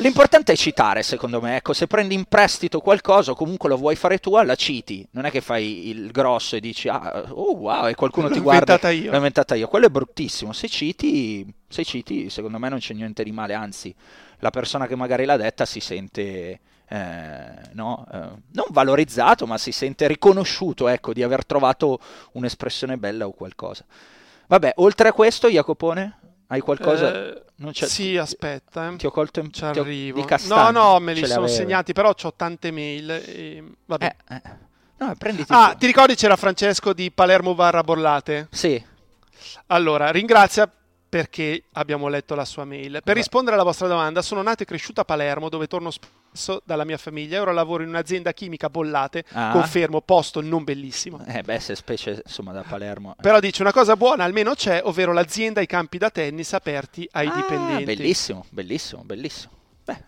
L'importante 0.00 0.52
è 0.52 0.56
citare, 0.56 1.02
secondo 1.02 1.40
me. 1.40 1.56
Ecco, 1.56 1.72
se 1.72 1.88
prendi 1.88 2.14
in 2.14 2.24
prestito 2.24 2.80
qualcosa 2.80 3.32
o 3.32 3.34
comunque 3.34 3.68
lo 3.68 3.76
vuoi 3.76 3.96
fare 3.96 4.18
tu, 4.18 4.36
la 4.40 4.54
citi. 4.54 5.06
Non 5.12 5.24
è 5.24 5.30
che 5.30 5.40
fai 5.40 5.88
il 5.88 6.12
grosso 6.12 6.54
e 6.54 6.60
dici, 6.60 6.88
ah, 6.88 7.24
oh 7.30 7.56
wow, 7.56 7.86
e 7.86 7.94
qualcuno 7.94 8.28
ti 8.30 8.38
guarda. 8.38 8.74
Inventata 8.74 8.90
io. 8.90 9.10
L'ho 9.10 9.16
inventata 9.16 9.54
io. 9.56 9.66
Quello 9.66 9.86
è 9.86 9.90
bruttissimo. 9.90 10.52
Se 10.52 10.68
citi, 10.68 11.52
se 11.68 11.84
citi, 11.84 12.30
secondo 12.30 12.58
me 12.58 12.68
non 12.68 12.78
c'è 12.78 12.94
niente 12.94 13.24
di 13.24 13.32
male. 13.32 13.54
Anzi, 13.54 13.92
la 14.38 14.50
persona 14.50 14.86
che 14.86 14.94
magari 14.94 15.24
l'ha 15.24 15.36
detta 15.36 15.66
si 15.66 15.80
sente. 15.80 16.60
Eh, 16.90 17.70
no, 17.72 18.06
eh, 18.10 18.18
non 18.18 18.66
valorizzato, 18.70 19.46
ma 19.46 19.58
si 19.58 19.72
sente 19.72 20.06
riconosciuto 20.06 20.88
ecco, 20.88 21.12
di 21.12 21.22
aver 21.22 21.44
trovato 21.44 21.98
un'espressione 22.32 22.96
bella 22.96 23.26
o 23.26 23.32
qualcosa. 23.32 23.84
Vabbè, 24.46 24.74
oltre 24.76 25.08
a 25.08 25.12
questo, 25.12 25.50
Jacopone, 25.50 26.18
hai 26.48 26.60
qualcosa? 26.60 27.14
Eh, 27.14 27.42
sì, 27.72 28.16
aspetta. 28.16 28.90
Eh. 28.90 28.96
Ti 28.96 29.06
ho 29.06 29.10
colto 29.10 29.40
in 29.40 29.52
Ci 29.52 29.64
arrivo. 29.64 30.26
no, 30.48 30.70
no, 30.70 30.98
me 30.98 31.12
li 31.12 31.26
sono 31.26 31.46
segnati, 31.46 31.92
però 31.92 32.14
ho 32.20 32.34
tante 32.34 32.70
mail. 32.70 33.10
E... 33.10 33.64
Vabbè. 33.84 34.16
Eh, 34.28 34.34
eh. 34.34 34.66
No, 34.98 35.14
prenditi 35.16 35.52
ah, 35.52 35.70
tu. 35.72 35.78
ti 35.78 35.86
ricordi 35.86 36.16
c'era 36.16 36.34
Francesco 36.36 36.92
di 36.92 37.10
Palermo 37.12 37.54
Barra 37.54 37.82
Bollate? 37.82 38.48
Sì. 38.50 38.82
Allora, 39.66 40.10
ringrazia 40.10 40.68
perché 41.08 41.64
abbiamo 41.72 42.08
letto 42.08 42.34
la 42.34 42.44
sua 42.44 42.64
mail. 42.64 43.00
Per 43.02 43.16
rispondere 43.16 43.54
alla 43.54 43.64
vostra 43.64 43.88
domanda, 43.88 44.20
sono 44.20 44.42
nato 44.42 44.62
e 44.62 44.66
cresciuto 44.66 45.00
a 45.00 45.04
Palermo, 45.04 45.48
dove 45.48 45.66
torno 45.66 45.90
spesso 45.90 46.60
dalla 46.64 46.84
mia 46.84 46.98
famiglia. 46.98 47.40
Ora 47.40 47.52
lavoro 47.52 47.82
in 47.82 47.88
un'azienda 47.88 48.32
chimica 48.32 48.68
bollate. 48.68 49.24
Ah. 49.32 49.50
Confermo, 49.52 50.02
posto 50.02 50.40
non 50.42 50.64
bellissimo. 50.64 51.24
Eh 51.26 51.42
beh, 51.42 51.60
se 51.60 51.74
specie 51.74 52.22
insomma 52.24 52.52
da 52.52 52.62
Palermo. 52.62 53.12
Eh. 53.12 53.22
Però 53.22 53.40
dice 53.40 53.62
una 53.62 53.72
cosa 53.72 53.96
buona, 53.96 54.24
almeno 54.24 54.54
c'è, 54.54 54.80
ovvero 54.84 55.12
l'azienda 55.12 55.60
e 55.60 55.64
i 55.64 55.66
campi 55.66 55.96
da 55.96 56.10
tennis 56.10 56.52
aperti 56.52 57.08
ai 57.12 57.28
ah, 57.28 57.34
dipendenti. 57.34 57.84
Bellissimo, 57.84 58.44
bellissimo, 58.50 59.02
bellissimo. 59.04 59.52
Beh. 59.84 60.04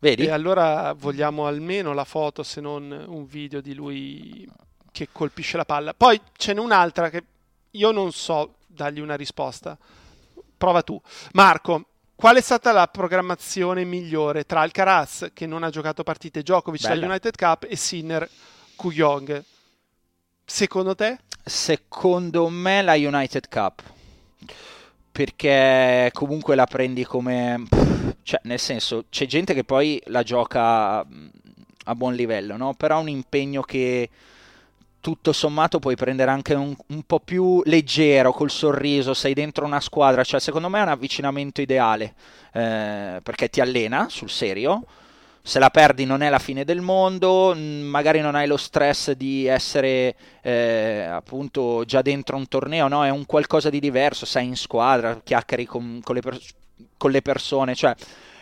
Vedi? 0.00 0.26
E 0.26 0.30
allora 0.30 0.94
vogliamo 0.96 1.46
almeno 1.46 1.92
la 1.92 2.04
foto, 2.04 2.42
se 2.42 2.60
non 2.60 3.04
un 3.06 3.26
video 3.26 3.60
di 3.60 3.74
lui 3.74 4.48
che 4.90 5.08
colpisce 5.12 5.56
la 5.56 5.64
palla. 5.64 5.94
Poi 5.94 6.20
ce 6.36 6.54
n'è 6.54 6.60
un'altra 6.60 7.08
che 7.10 7.24
io 7.72 7.90
non 7.92 8.12
so 8.12 8.54
dargli 8.66 9.00
una 9.00 9.16
risposta 9.16 9.76
prova 10.58 10.82
tu. 10.82 11.00
Marco, 11.32 11.86
qual 12.14 12.36
è 12.36 12.40
stata 12.40 12.72
la 12.72 12.88
programmazione 12.88 13.84
migliore 13.84 14.44
tra 14.44 14.60
Alcaraz, 14.60 15.30
che 15.32 15.46
non 15.46 15.62
ha 15.62 15.70
giocato 15.70 16.02
partite, 16.02 16.42
Djokovic 16.42 16.82
Bella. 16.82 16.94
alla 16.94 17.06
United 17.06 17.36
Cup 17.36 17.66
e 17.68 17.76
Sinner 17.76 18.28
Kuyong? 18.74 19.44
Secondo 20.44 20.94
te? 20.94 21.18
Secondo 21.44 22.48
me 22.48 22.82
la 22.82 22.94
United 22.94 23.48
Cup. 23.48 23.82
Perché 25.12 26.10
comunque 26.12 26.54
la 26.54 26.66
prendi 26.66 27.04
come... 27.04 27.64
Cioè, 28.22 28.40
nel 28.44 28.58
senso, 28.58 29.04
c'è 29.08 29.26
gente 29.26 29.54
che 29.54 29.64
poi 29.64 30.02
la 30.06 30.22
gioca 30.22 30.98
a 30.98 31.94
buon 31.94 32.14
livello, 32.14 32.56
no? 32.56 32.74
Però 32.74 33.00
un 33.00 33.08
impegno 33.08 33.62
che 33.62 34.10
tutto 35.08 35.32
sommato 35.32 35.78
puoi 35.78 35.96
prendere 35.96 36.30
anche 36.30 36.52
un, 36.52 36.76
un, 36.88 37.02
po' 37.04 37.20
più 37.20 37.62
leggero, 37.64 38.30
col 38.30 38.50
sorriso, 38.50 39.14
sei 39.14 39.32
dentro 39.32 39.64
una 39.64 39.80
squadra, 39.80 40.22
cioè 40.22 40.38
secondo 40.38 40.68
me 40.68 40.80
è 40.80 40.82
un 40.82 40.88
avvicinamento 40.88 41.62
ideale, 41.62 42.12
eh, 42.52 43.18
perché 43.22 43.48
ti 43.48 43.62
allena 43.62 44.08
sul 44.10 44.28
serio, 44.28 44.84
se 45.40 45.58
la 45.58 45.70
perdi 45.70 46.04
non 46.04 46.20
è 46.20 46.28
la 46.28 46.38
fine 46.38 46.62
del 46.62 46.82
mondo, 46.82 47.56
magari 47.56 48.20
non 48.20 48.34
hai 48.34 48.46
lo 48.46 48.58
stress 48.58 49.12
di 49.12 49.46
essere 49.46 50.14
eh, 50.42 51.06
appunto 51.10 51.84
già 51.86 52.02
dentro 52.02 52.36
un 52.36 52.46
torneo, 52.46 52.86
no? 52.86 53.02
è 53.02 53.08
un 53.08 53.24
qualcosa 53.24 53.70
di 53.70 53.80
diverso, 53.80 54.26
sei 54.26 54.44
in 54.44 54.56
squadra, 54.56 55.22
chiacchieri 55.24 55.64
con, 55.64 56.00
con, 56.04 56.16
le, 56.16 56.20
per- 56.20 56.40
con 56.98 57.10
le 57.10 57.22
persone, 57.22 57.74
cioè 57.74 57.94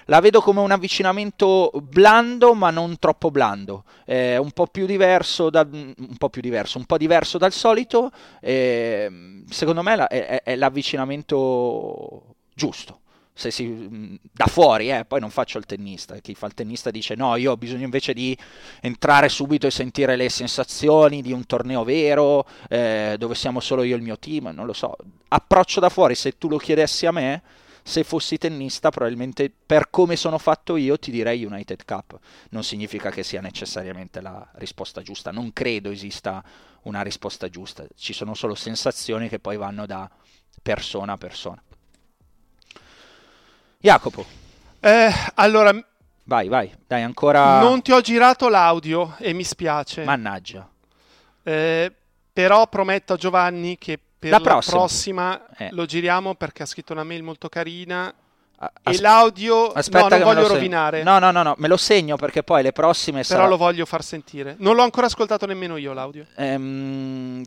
la 0.07 0.21
vedo 0.21 0.41
come 0.41 0.61
un 0.61 0.71
avvicinamento 0.71 1.71
blando 1.83 2.55
ma 2.55 2.71
non 2.71 2.99
troppo 2.99 3.31
blando, 3.31 3.85
eh, 4.05 4.37
un 4.37 4.51
po' 4.53 4.67
più 4.67 4.87
diverso, 4.87 5.51
da, 5.51 5.67
un 5.71 6.17
po' 6.19 6.29
più 6.29 6.41
diverso, 6.43 6.79
un 6.79 6.85
po' 6.85 6.97
diverso 6.97 7.39
dal 7.39 7.53
solito, 7.53 8.11
eh, 8.41 9.43
secondo 9.49 9.83
me 9.83 9.97
la, 9.97 10.09
è, 10.09 10.43
è, 10.43 10.57
l'avvicinamento 10.57 12.37
giusto. 12.55 13.01
Se 13.39 13.51
si, 13.51 14.19
da 14.33 14.47
fuori, 14.47 14.91
eh, 14.91 15.05
poi 15.05 15.21
non 15.21 15.29
faccio 15.29 15.59
il 15.59 15.67
tennista, 15.67 16.17
chi 16.21 16.35
fa 16.35 16.47
il 16.47 16.55
tennista 16.55 16.91
dice 16.91 17.15
no, 17.17 17.37
io 17.37 17.51
ho 17.53 17.57
bisogno 17.59 17.85
invece 17.85 18.15
di 18.15 18.35
entrare 18.81 19.29
subito 19.29 19.67
e 19.67 19.71
sentire 19.71 20.17
le 20.17 20.31
sensazioni 20.31 21.21
di 21.21 21.33
un 21.33 21.45
torneo 21.45 21.85
vero, 21.85 22.47
eh, 22.71 23.17
dove 23.19 23.35
siamo 23.35 23.61
solo 23.61 23.83
io 23.83 23.93
e 23.93 23.99
il 23.99 24.03
mio 24.03 24.19
team, 24.19 24.53
non 24.55 24.65
lo 24.65 24.73
so. 24.73 24.97
Approccio 25.29 25.81
da 25.81 25.91
fuori, 25.91 26.15
se 26.15 26.39
tu 26.39 26.49
lo 26.49 26.57
chiedessi 26.57 27.05
a 27.05 27.13
me, 27.13 27.43
se 27.87 28.03
fossi 28.03 28.37
tennista 28.37 28.91
probabilmente 28.91 29.49
per 29.65 29.91
come 29.91 30.17
sono 30.17 30.39
fatto 30.39 30.75
io 30.75 30.99
ti 30.99 31.13
direi 31.13 31.45
United 31.45 31.85
Cup. 31.85 32.19
Non 32.51 32.65
significa 32.65 33.11
che 33.11 33.23
sia 33.23 33.41
necessariamente 33.41 34.21
la 34.21 34.45
risposta 34.55 35.03
giusta, 35.03 35.31
non 35.31 35.53
credo 35.53 35.91
esista 35.91 36.43
una 36.83 37.03
risposta 37.03 37.49
giusta, 37.49 37.87
ci 37.95 38.13
sono 38.13 38.35
solo 38.35 38.57
sensazioni 38.57 39.29
che 39.29 39.39
poi 39.39 39.57
vanno 39.57 39.87
da 39.87 40.11
persona 40.61 41.13
a 41.13 41.17
persona. 41.17 41.63
Jacopo. 43.79 44.27
Eh, 44.81 45.11
allora... 45.35 45.73
Vai, 46.25 46.49
vai, 46.49 46.75
dai 46.89 47.03
ancora... 47.05 47.61
Non 47.61 47.83
ti 47.83 47.93
ho 47.93 48.01
girato 48.01 48.49
l'audio 48.49 49.15
e 49.19 49.33
mi 49.33 49.45
spiace. 49.45 50.03
Mannaggia. 50.03 50.69
Eh, 51.45 51.93
però 52.33 52.67
prometto 52.67 53.13
a 53.13 53.17
Giovanni 53.17 53.79
che 53.79 54.01
per 54.31 54.41
la, 54.41 54.45
la 54.45 54.61
prossima, 54.61 54.79
prossima 54.79 55.47
eh. 55.57 55.69
lo 55.73 55.85
giriamo 55.87 56.35
perché 56.35 56.63
ha 56.63 56.67
scritto 56.67 56.93
una 56.93 57.05
mail 57.05 57.23
molto 57.23 57.49
carina. 57.49 58.13
As- 58.59 58.97
e 58.97 59.01
l'audio 59.03 59.71
Aspetta 59.71 60.17
no, 60.17 60.25
non 60.25 60.35
voglio 60.35 60.49
rovinare. 60.49 61.03
No, 61.03 61.19
no, 61.19 61.31
no, 61.31 61.43
no, 61.43 61.55
me 61.59 61.69
lo 61.69 61.77
segno 61.77 62.17
perché 62.17 62.43
poi 62.43 62.63
le 62.63 62.73
prossime 62.73 63.23
Però 63.23 63.41
sarà... 63.41 63.49
lo 63.49 63.57
voglio 63.57 63.85
far 63.85 64.03
sentire. 64.03 64.57
Non 64.59 64.75
l'ho 64.77 64.83
ancora 64.83 65.07
ascoltato 65.07 65.45
nemmeno 65.45 65.77
io 65.77 65.93
l'audio. 65.93 66.27
Ehm, 66.37 67.45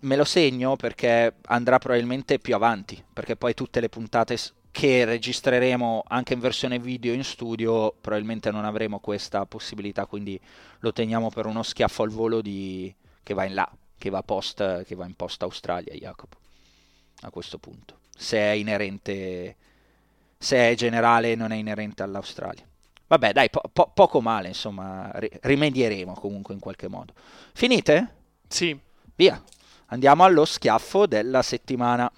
me 0.00 0.16
lo 0.16 0.24
segno 0.24 0.76
perché 0.76 1.34
andrà 1.46 1.78
probabilmente 1.78 2.38
più 2.38 2.54
avanti, 2.54 3.02
perché 3.12 3.36
poi 3.36 3.52
tutte 3.52 3.80
le 3.80 3.90
puntate 3.90 4.38
che 4.70 5.04
registreremo 5.04 6.04
anche 6.08 6.32
in 6.32 6.40
versione 6.40 6.78
video 6.78 7.12
in 7.12 7.24
studio 7.24 7.92
probabilmente 8.00 8.50
non 8.50 8.64
avremo 8.64 8.98
questa 8.98 9.44
possibilità, 9.44 10.06
quindi 10.06 10.40
lo 10.78 10.92
teniamo 10.92 11.28
per 11.28 11.46
uno 11.46 11.62
schiaffo 11.62 12.02
al 12.02 12.10
volo 12.10 12.40
di... 12.40 12.94
che 13.22 13.34
va 13.34 13.44
in 13.44 13.54
là 13.54 13.70
che 14.00 14.08
va, 14.08 14.22
post, 14.22 14.84
che 14.84 14.94
va 14.94 15.04
in 15.04 15.14
post 15.14 15.42
Australia, 15.42 15.92
Jacopo, 15.92 16.38
a 17.20 17.30
questo 17.30 17.58
punto. 17.58 17.98
Se 18.16 18.38
è 18.38 18.52
inerente, 18.52 19.56
se 20.38 20.70
è 20.70 20.74
generale 20.74 21.34
non 21.34 21.52
è 21.52 21.56
inerente 21.56 22.02
all'Australia. 22.02 22.64
Vabbè, 23.06 23.32
dai, 23.34 23.50
po- 23.50 23.68
po- 23.70 23.90
poco 23.92 24.22
male, 24.22 24.48
insomma, 24.48 25.12
rimedieremo 25.14 26.14
comunque 26.14 26.54
in 26.54 26.60
qualche 26.60 26.88
modo. 26.88 27.12
Finite? 27.52 28.14
Sì. 28.48 28.78
Via, 29.14 29.42
andiamo 29.86 30.24
allo 30.24 30.46
schiaffo 30.46 31.06
della 31.06 31.42
settimana. 31.42 32.10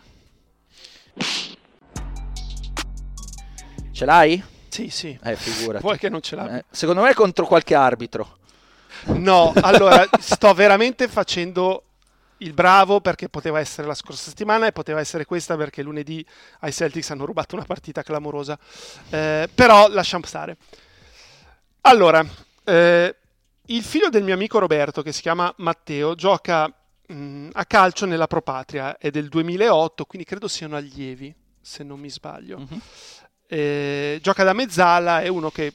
Ce 3.91 4.05
l'hai? 4.05 4.41
Sì, 4.69 4.89
sì. 4.89 5.19
Eh, 5.21 5.35
figurati. 5.35 5.83
Vuoi 5.83 5.99
che 5.99 6.09
non 6.09 6.21
ce 6.21 6.37
l'hai? 6.37 6.59
Eh, 6.59 6.65
secondo 6.71 7.03
me 7.03 7.13
contro 7.13 7.45
qualche 7.45 7.75
arbitro. 7.75 8.39
No, 9.05 9.53
allora 9.61 10.09
sto 10.19 10.55
veramente 10.55 11.09
facendo 11.09 11.85
il 12.39 12.53
bravo 12.53 13.01
perché 13.01 13.29
poteva 13.29 13.61
essere 13.61 13.87
la 13.87 13.95
scorsa 13.95 14.29
settimana 14.29 14.67
e 14.67 14.73
poteva 14.73 15.01
essere 15.01 15.25
questa 15.25 15.57
perché 15.57 15.83
lunedì 15.83 16.25
ai 16.61 16.73
Celtics 16.73 17.11
hanno 17.11 17.25
rubato 17.25 17.55
una 17.55 17.65
partita 17.65 18.03
clamorosa. 18.03 18.59
Eh, 19.11 19.49
però 19.55 19.89
lasciamo 19.89 20.27
stare. 20.27 20.57
Allora, 21.83 22.25
eh, 22.65 23.17
il 23.67 23.83
figlio 23.83 24.09
del 24.09 24.25
mio 24.25 24.35
amico 24.35 24.59
Roberto, 24.59 25.03
che 25.03 25.13
si 25.13 25.23
chiama 25.23 25.53
Matteo, 25.59 26.15
gioca 26.15 26.67
mh, 26.67 27.15
mm, 27.15 27.49
a 27.53 27.65
calcio 27.65 28.07
nella 28.07 28.27
Pro 28.27 28.43
Patria, 28.43 28.99
è 28.99 29.11
del 29.11 29.29
2008, 29.29 30.05
quindi 30.05 30.27
credo 30.27 30.49
siano 30.49 30.77
allievi, 30.77 31.35
se 31.61 31.83
non 31.83 31.99
mi 31.99 32.11
sbaglio. 32.11 32.59
Uh-huh. 32.59 32.81
Eh, 33.47 34.19
gioca 34.23 34.45
da 34.45 34.53
mezzala, 34.53 35.23
è 35.23 35.29
uno 35.29 35.51
che 35.51 35.75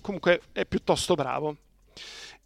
comunque 0.00 0.40
è 0.52 0.64
piuttosto 0.64 1.14
bravo. 1.14 1.56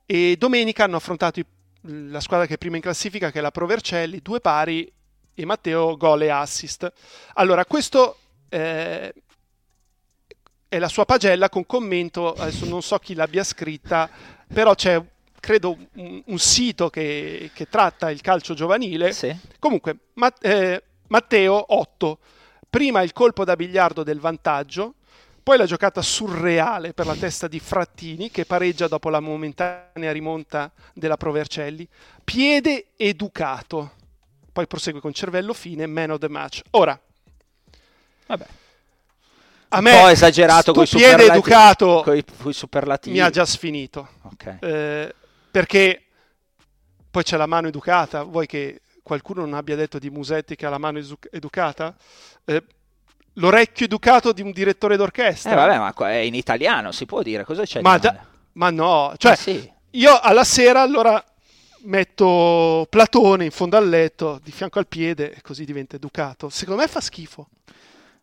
E 0.06 0.36
domenica 0.38 0.84
hanno 0.84 0.96
affrontato 0.96 1.40
i, 1.40 1.46
la 1.82 2.20
squadra 2.20 2.46
che 2.46 2.54
è 2.54 2.58
prima 2.58 2.76
in 2.76 2.82
classifica, 2.82 3.30
che 3.30 3.38
è 3.38 3.42
la 3.42 3.50
Provercelli, 3.50 4.20
due 4.20 4.40
pari 4.40 4.90
e 5.34 5.44
Matteo 5.44 5.96
gol 5.96 6.22
e 6.22 6.28
assist. 6.28 6.90
Allora, 7.34 7.64
questo 7.64 8.18
eh, 8.48 9.12
è 10.68 10.78
la 10.78 10.88
sua 10.88 11.04
pagella 11.04 11.48
con 11.48 11.66
commento, 11.66 12.32
adesso 12.32 12.66
non 12.66 12.82
so 12.82 12.98
chi 12.98 13.14
l'abbia 13.14 13.44
scritta, 13.44 14.08
però 14.52 14.74
c'è 14.74 15.02
credo 15.44 15.76
un, 15.96 16.22
un 16.24 16.38
sito 16.38 16.88
che, 16.88 17.50
che, 17.52 17.68
tratta 17.68 18.10
il 18.10 18.22
calcio 18.22 18.54
giovanile. 18.54 19.12
Sì. 19.12 19.36
Comunque, 19.58 19.96
ma, 20.14 20.32
eh, 20.40 20.82
Matteo 21.08 21.74
8, 21.74 22.18
prima 22.70 23.02
il 23.02 23.12
colpo 23.12 23.44
da 23.44 23.54
biliardo 23.54 24.02
del 24.02 24.20
vantaggio, 24.20 24.94
poi 25.44 25.58
la 25.58 25.66
giocata 25.66 26.00
surreale 26.00 26.94
per 26.94 27.04
la 27.04 27.14
testa 27.14 27.48
di 27.48 27.60
Frattini 27.60 28.30
che 28.30 28.46
pareggia 28.46 28.88
dopo 28.88 29.10
la 29.10 29.20
momentanea 29.20 30.10
rimonta 30.10 30.72
della 30.94 31.18
Provercelli, 31.18 31.86
piede 32.24 32.86
educato, 32.96 33.92
poi 34.50 34.66
prosegue 34.66 35.00
con 35.00 35.12
cervello 35.12 35.52
fine, 35.52 35.86
man 35.86 36.12
of 36.12 36.18
the 36.18 36.30
match. 36.30 36.62
Ora, 36.70 36.98
vabbè. 38.26 38.46
A 39.68 39.80
me 39.82 39.92
un 39.92 40.00
po' 40.00 40.08
esagerato 40.08 40.72
con 40.72 40.84
i 40.84 40.88
piede 40.88 41.26
educato 41.26 42.00
coi, 42.02 42.24
coi 42.24 42.52
superlativi. 42.54 43.14
Mi 43.14 43.22
ha 43.22 43.28
già 43.28 43.44
sfinito. 43.44 44.08
Okay. 44.22 44.56
Eh, 44.60 45.14
perché 45.50 46.04
poi 47.10 47.22
c'è 47.22 47.36
la 47.36 47.46
mano 47.46 47.68
educata. 47.68 48.22
Vuoi 48.22 48.46
che 48.46 48.80
qualcuno 49.02 49.42
non 49.42 49.52
abbia 49.52 49.76
detto 49.76 49.98
di 49.98 50.08
Musetti 50.08 50.56
che 50.56 50.64
ha 50.64 50.70
la 50.70 50.78
mano 50.78 51.00
educata? 51.30 51.94
Eh, 52.46 52.64
l'orecchio 53.34 53.86
educato 53.86 54.32
di 54.32 54.42
un 54.42 54.50
direttore 54.50 54.96
d'orchestra. 54.96 55.52
Eh 55.52 55.54
vabbè, 55.54 55.78
ma 55.78 56.10
è 56.10 56.16
in 56.16 56.34
italiano, 56.34 56.92
si 56.92 57.06
può 57.06 57.22
dire, 57.22 57.44
cosa 57.44 57.64
c'è 57.64 57.80
ma, 57.80 57.98
da, 57.98 58.16
ma 58.52 58.70
no, 58.70 59.14
cioè 59.16 59.32
ah, 59.32 59.36
sì. 59.36 59.72
io 59.90 60.18
alla 60.20 60.44
sera 60.44 60.82
allora 60.82 61.22
metto 61.84 62.86
Platone 62.88 63.44
in 63.44 63.50
fondo 63.50 63.76
al 63.76 63.88
letto, 63.88 64.40
di 64.42 64.50
fianco 64.50 64.78
al 64.78 64.86
piede 64.86 65.32
e 65.32 65.42
così 65.42 65.64
diventa 65.64 65.96
educato. 65.96 66.48
Secondo 66.48 66.80
me 66.80 66.88
fa 66.88 67.00
schifo. 67.00 67.48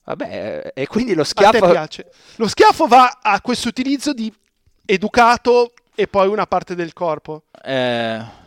Vabbè, 0.03 0.71
e 0.73 0.87
quindi 0.87 1.13
lo 1.13 1.23
schiaffo... 1.23 1.57
A 1.57 1.67
te 1.67 1.71
piace. 1.71 2.11
Lo 2.37 2.47
schiaffo 2.47 2.87
va 2.87 3.19
a 3.21 3.39
questo 3.39 3.67
utilizzo 3.67 4.13
di 4.13 4.33
educato 4.83 5.73
e 5.93 6.07
poi 6.07 6.27
una 6.27 6.47
parte 6.47 6.73
del 6.75 6.91
corpo. 6.93 7.43
Eh... 7.63 8.39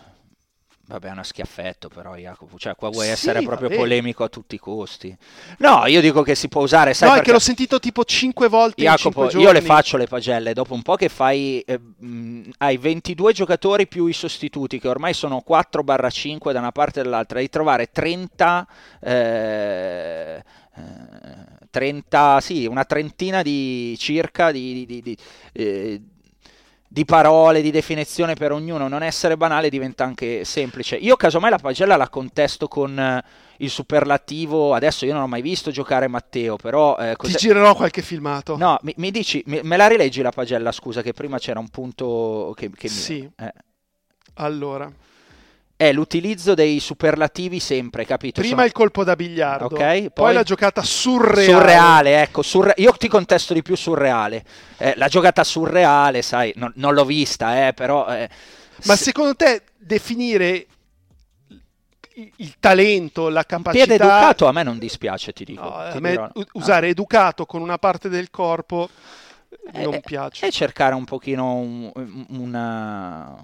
Vabbè, 0.95 1.09
è 1.09 1.11
uno 1.11 1.25
schiaffetto 1.25 1.89
però, 1.89 2.15
Jacopo. 2.15 2.57
Cioè, 2.57 2.77
qua 2.77 2.89
vuoi 2.89 3.07
sì, 3.07 3.11
essere 3.11 3.43
proprio 3.43 3.69
polemico 3.69 4.23
a 4.23 4.29
tutti 4.29 4.55
i 4.55 4.59
costi. 4.59 5.17
No, 5.59 5.87
io 5.87 6.01
dico 6.01 6.23
che 6.23 6.37
si 6.37 6.47
può 6.47 6.63
usare. 6.63 6.95
Sai 6.95 7.09
no, 7.09 7.15
perché... 7.15 7.31
è 7.31 7.33
che 7.33 7.37
l'ho 7.37 7.45
sentito 7.45 7.81
tipo 7.81 8.05
5 8.05 8.49
volte 8.49 8.83
Jacopo, 8.83 9.29
io 9.37 9.51
le 9.51 9.61
faccio 9.61 9.97
le 9.97 10.07
pagelle. 10.07 10.53
Dopo 10.53 10.73
un 10.73 10.83
po' 10.83 10.95
che 10.95 11.09
fai. 11.09 11.59
Eh, 11.67 11.79
mh, 11.79 12.51
hai 12.59 12.77
22 12.77 13.33
giocatori 13.33 13.89
più 13.89 14.07
i 14.07 14.13
sostituti, 14.13 14.79
che 14.79 14.87
ormai 14.87 15.15
sono 15.15 15.43
4-5 15.45 16.53
da 16.53 16.61
una 16.61 16.71
parte 16.71 17.01
e 17.01 17.03
dall'altra. 17.03 17.39
Devi 17.39 17.51
trovare 17.51 17.91
30. 17.91 18.69
Eh, 19.01 20.45
30, 21.71 22.41
sì, 22.41 22.67
una 22.67 22.85
trentina 22.85 23.43
di 23.43 23.97
circa 23.99 24.53
di, 24.53 24.87
di, 24.87 25.03
di, 25.03 25.17
eh, 25.53 26.01
di, 26.95 27.05
parole, 27.05 27.61
di 27.61 27.73
definizione 27.73 28.35
per 28.35 28.53
ognuno. 28.53 28.87
Non 28.87 29.03
essere 29.03 29.37
banale 29.37 29.69
diventa 29.69 30.05
anche 30.05 30.45
semplice. 30.45 30.95
Io 30.95 31.17
casomai 31.17 31.51
la 31.51 31.59
pagella 31.59 31.97
la 31.97 32.09
contesto 32.09 32.69
con 32.69 32.97
eh, 32.97 33.25
il 33.59 33.69
superlativo. 33.69 34.75
Adesso 34.75 35.05
io 35.05 35.13
non 35.13 35.23
ho 35.23 35.27
mai 35.27 35.43
visto 35.43 35.73
giocare 35.73 36.07
Matteo, 36.07 36.55
però... 36.55 36.97
Eh, 36.97 37.17
Ti 37.19 37.33
girerò 37.33 37.75
qualche 37.75 38.01
filmato. 38.01 38.57
No, 38.57 38.79
mi, 38.83 38.95
mi 38.99 39.11
dici, 39.11 39.43
mi, 39.47 39.59
me 39.65 39.77
la 39.77 39.89
rileggi 39.89 40.23
la 40.23 40.31
pagella, 40.31 40.71
scusa, 40.71 41.03
che 41.03 41.13
prima 41.13 41.39
c'era 41.39 41.59
un 41.59 41.69
punto 41.69 42.55
che... 42.57 42.71
che 42.71 42.87
sì. 42.87 43.23
Mi, 43.23 43.31
eh. 43.45 43.53
Allora 44.35 44.91
è 45.77 45.93
l'utilizzo 45.93 46.55
dei 46.55 46.79
superlativi 46.79 47.59
sempre, 47.59 48.05
capito? 48.05 48.41
Prima 48.41 48.57
Sono... 48.57 48.67
il 48.67 48.73
colpo 48.73 49.05
da 49.05 49.17
biliardo, 49.17 49.67
okay, 49.67 50.03
poi... 50.03 50.11
poi... 50.11 50.35
la 50.35 50.43
giocata 50.43 50.83
surreale. 50.83 51.53
Surreale, 51.53 52.23
ecco, 52.23 52.43
surre... 52.43 52.75
io 52.77 52.93
ti 52.93 53.09
contesto 53.09 53.55
di 53.55 53.63
più 53.63 53.77
surreale. 53.77 54.45
Eh, 54.77 54.95
la 54.97 55.09
giocata 55.09 55.43
surreale, 55.43 56.23
sai, 56.23 56.53
non, 56.57 56.73
non 56.77 56.95
l'ho 56.95 57.05
vista, 57.05 57.67
eh, 57.67 57.73
però... 57.73 58.07
Eh, 58.09 58.29
Ma 58.85 58.97
se... 58.97 59.05
secondo 59.05 59.35
te 59.35 59.63
definire 59.77 60.67
il 62.37 62.55
talento, 62.61 63.29
la 63.29 63.45
capacità... 63.45 63.85
Piede 63.85 64.03
educato 64.03 64.47
a 64.47 64.53
me 64.53 64.63
non 64.63 64.79
dispiace, 64.79 65.33
ti 65.33 65.45
dico. 65.45 65.63
No, 65.63 65.89
ti 65.91 65.97
a 65.97 66.01
me 66.01 66.31
usare 66.53 66.87
ah. 66.87 66.91
educato 66.91 67.47
con 67.47 67.61
una 67.61 67.79
parte 67.79 68.09
del 68.09 68.31
corpo 68.31 68.89
non 69.73 69.95
eh, 69.95 70.01
piace. 70.01 70.47
E 70.47 70.51
cercare 70.51 70.95
un 70.95 71.05
pochino 71.05 71.55
un, 71.55 71.91
una, 72.29 73.37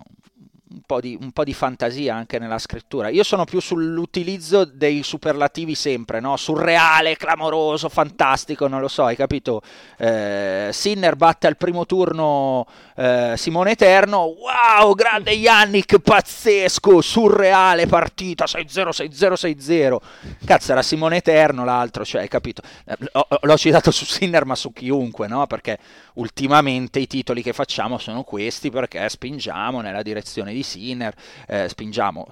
un 0.72 0.82
po, 0.86 1.00
di, 1.00 1.18
un 1.20 1.32
po' 1.32 1.42
di 1.42 1.52
fantasia 1.52 2.14
anche 2.14 2.38
nella 2.38 2.58
scrittura. 2.58 3.08
Io 3.08 3.24
sono 3.24 3.44
più 3.44 3.60
sull'utilizzo 3.60 4.64
dei 4.64 5.02
superlativi 5.02 5.74
sempre, 5.74 6.20
no? 6.20 6.36
Surreale, 6.36 7.16
clamoroso, 7.16 7.88
fantastico, 7.88 8.68
non 8.68 8.80
lo 8.80 8.88
so, 8.88 9.04
hai 9.04 9.16
capito? 9.16 9.62
Eh, 9.98 10.68
Sinner 10.72 11.16
batte 11.16 11.48
al 11.48 11.56
primo 11.56 11.86
turno 11.86 12.66
eh, 12.96 13.34
Simone 13.36 13.72
Eterno, 13.72 14.36
wow, 14.36 14.94
grande 14.94 15.32
Yannick, 15.32 15.98
pazzesco, 15.98 17.00
surreale 17.00 17.86
partita, 17.86 18.44
6-0, 18.44 18.90
6-0, 18.90 19.32
6-0. 19.32 19.96
Cazzo, 20.44 20.72
era 20.72 20.82
Simone 20.82 21.16
Eterno 21.16 21.64
l'altro, 21.64 22.04
cioè, 22.04 22.22
hai 22.22 22.28
capito? 22.28 22.62
Eh, 22.84 22.96
l'ho 23.40 23.56
citato 23.56 23.90
su 23.90 24.04
Sinner, 24.04 24.44
ma 24.44 24.54
su 24.54 24.72
chiunque, 24.72 25.26
no? 25.26 25.46
Perché 25.46 25.78
ultimamente 26.14 27.00
i 27.00 27.06
titoli 27.08 27.42
che 27.42 27.52
facciamo 27.52 27.98
sono 27.98 28.22
questi 28.22 28.70
perché 28.70 29.08
spingiamo 29.08 29.80
nella 29.80 30.02
direzione 30.02 30.52
di 30.52 30.59
Sinner, 30.62 31.14
eh, 31.46 31.68
spingiamo 31.68 32.26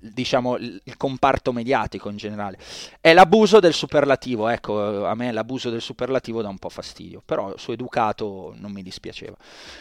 diciamo 0.00 0.56
il 0.56 0.96
comparto 0.96 1.52
mediatico 1.52 2.08
in 2.08 2.16
generale. 2.16 2.58
È 3.00 3.12
l'abuso 3.12 3.60
del 3.60 3.72
superlativo, 3.72 4.48
ecco, 4.48 5.06
a 5.06 5.14
me 5.14 5.32
l'abuso 5.32 5.70
del 5.70 5.80
superlativo 5.80 6.42
dà 6.42 6.48
un 6.48 6.58
po' 6.58 6.68
fastidio, 6.68 7.22
però 7.24 7.54
su 7.56 7.72
educato 7.72 8.54
non 8.56 8.72
mi 8.72 8.82
dispiaceva. 8.82 9.36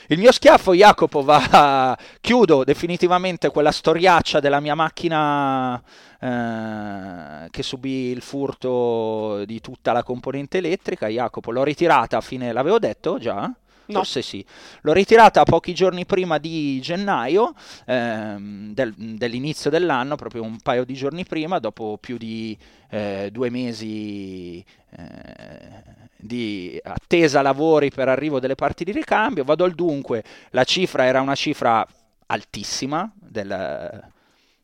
Il 0.08 0.20
mio 0.20 0.32
schiaffo, 0.32 0.74
Jacopo, 0.74 1.24
va 1.24 1.98
chiudo 2.22 2.64
definitivamente 2.64 3.50
quella 3.50 3.72
storiaccia 3.72 4.40
della 4.40 4.60
mia 4.60 4.76
macchina 4.76 5.82
eh, 6.20 7.50
che 7.50 7.64
subì 7.64 8.10
il 8.10 8.22
furto 8.22 9.44
di 9.46 9.60
tutta 9.62 9.92
la 9.92 10.04
componente 10.04 10.58
elettrica. 10.58 11.08
Jacopo, 11.08 11.52
l'ho 11.52 11.64
ritirata 11.64 12.18
a 12.18 12.22
fine, 12.22 12.52
l'avevo 12.52 12.80
detto 12.80 13.18
già? 13.18 13.52
No. 13.88 14.00
Forse 14.00 14.22
sì. 14.22 14.44
L'ho 14.82 14.94
ritirata 14.94 15.44
pochi 15.44 15.74
giorni 15.74 16.06
prima 16.06 16.38
di 16.38 16.80
gennaio, 16.82 17.54
ehm, 17.86 18.74
del, 18.74 18.94
dell'inizio 18.96 19.70
dell'anno, 19.70 20.16
proprio 20.16 20.44
un 20.44 20.60
paio 20.60 20.84
di 20.86 20.94
giorni 20.94 21.26
prima, 21.26 21.60
dopo 21.60 21.98
più 22.00 22.18
di 22.18 22.58
eh, 22.90 23.30
due 23.32 23.50
mesi 23.50 24.64
eh, 24.92 26.04
di 26.18 26.80
attesa 26.84 27.42
lavori 27.42 27.92
per 27.92 28.10
arrivo 28.10 28.40
delle 28.40 28.56
parti 28.56 28.84
di 28.84 28.92
ricambio. 28.92 29.44
Vado 29.44 29.64
al 29.64 29.74
dunque, 29.74 30.24
la 30.52 30.64
cifra 30.64 31.06
era 31.06 31.22
una 31.22 31.36
cifra 31.36 31.86
altissima 32.28 33.12
del, 33.16 34.12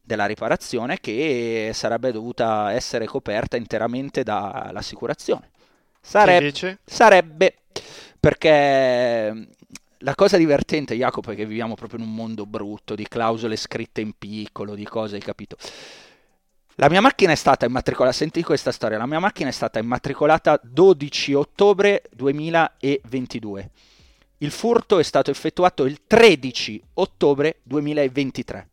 della 0.02 0.26
riparazione 0.26 1.00
che 1.00 1.72
sarebbe 1.74 2.12
dovuta 2.12 2.72
essere 2.72 3.06
coperta 3.06 3.58
interamente 3.58 4.24
dall'assicurazione. 4.24 5.50
Sarebbe, 6.02 6.80
sarebbe 6.84 7.56
perché 8.22 9.48
la 9.98 10.16
cosa 10.16 10.38
divertente, 10.38 10.96
Jacopo, 10.96 11.32
è 11.32 11.36
che 11.36 11.48
viviamo 11.48 11.74
proprio 11.74 12.00
in 12.00 12.06
un 12.06 12.14
mondo 12.14 12.46
brutto 12.46 12.94
di 12.94 13.08
clausole 13.08 13.56
scritte 13.56 14.00
in 14.00 14.14
piccolo, 14.16 14.76
di 14.76 14.86
cose, 14.86 15.16
hai 15.16 15.22
capito? 15.22 15.58
La 16.76 16.88
mia 16.88 17.02
macchina 17.02 17.32
è 17.32 17.36
stata 17.36 17.66
immatricolata, 17.66 18.16
senti 18.16 18.44
questa 18.44 18.72
storia, 18.72 19.00
la 19.00 19.08
mia 19.08 19.18
macchina 19.18 19.50
è 19.50 19.52
stata 19.52 19.80
immatricolata 19.80 20.60
12 20.62 21.34
ottobre 21.34 22.04
2022. 22.12 23.70
Il 24.38 24.52
furto 24.52 25.00
è 25.00 25.04
stato 25.04 25.32
effettuato 25.32 25.86
il 25.86 26.02
13 26.06 26.82
ottobre 26.94 27.58
2023. 27.64 28.70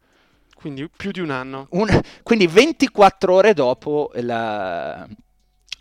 Quindi 0.55 0.91
più 0.95 1.11
di 1.11 1.21
un 1.21 1.31
anno. 1.31 1.69
Un, 1.71 1.89
quindi 2.23 2.47
24 2.47 3.33
ore 3.33 3.55
dopo 3.55 4.11
la, 4.17 5.09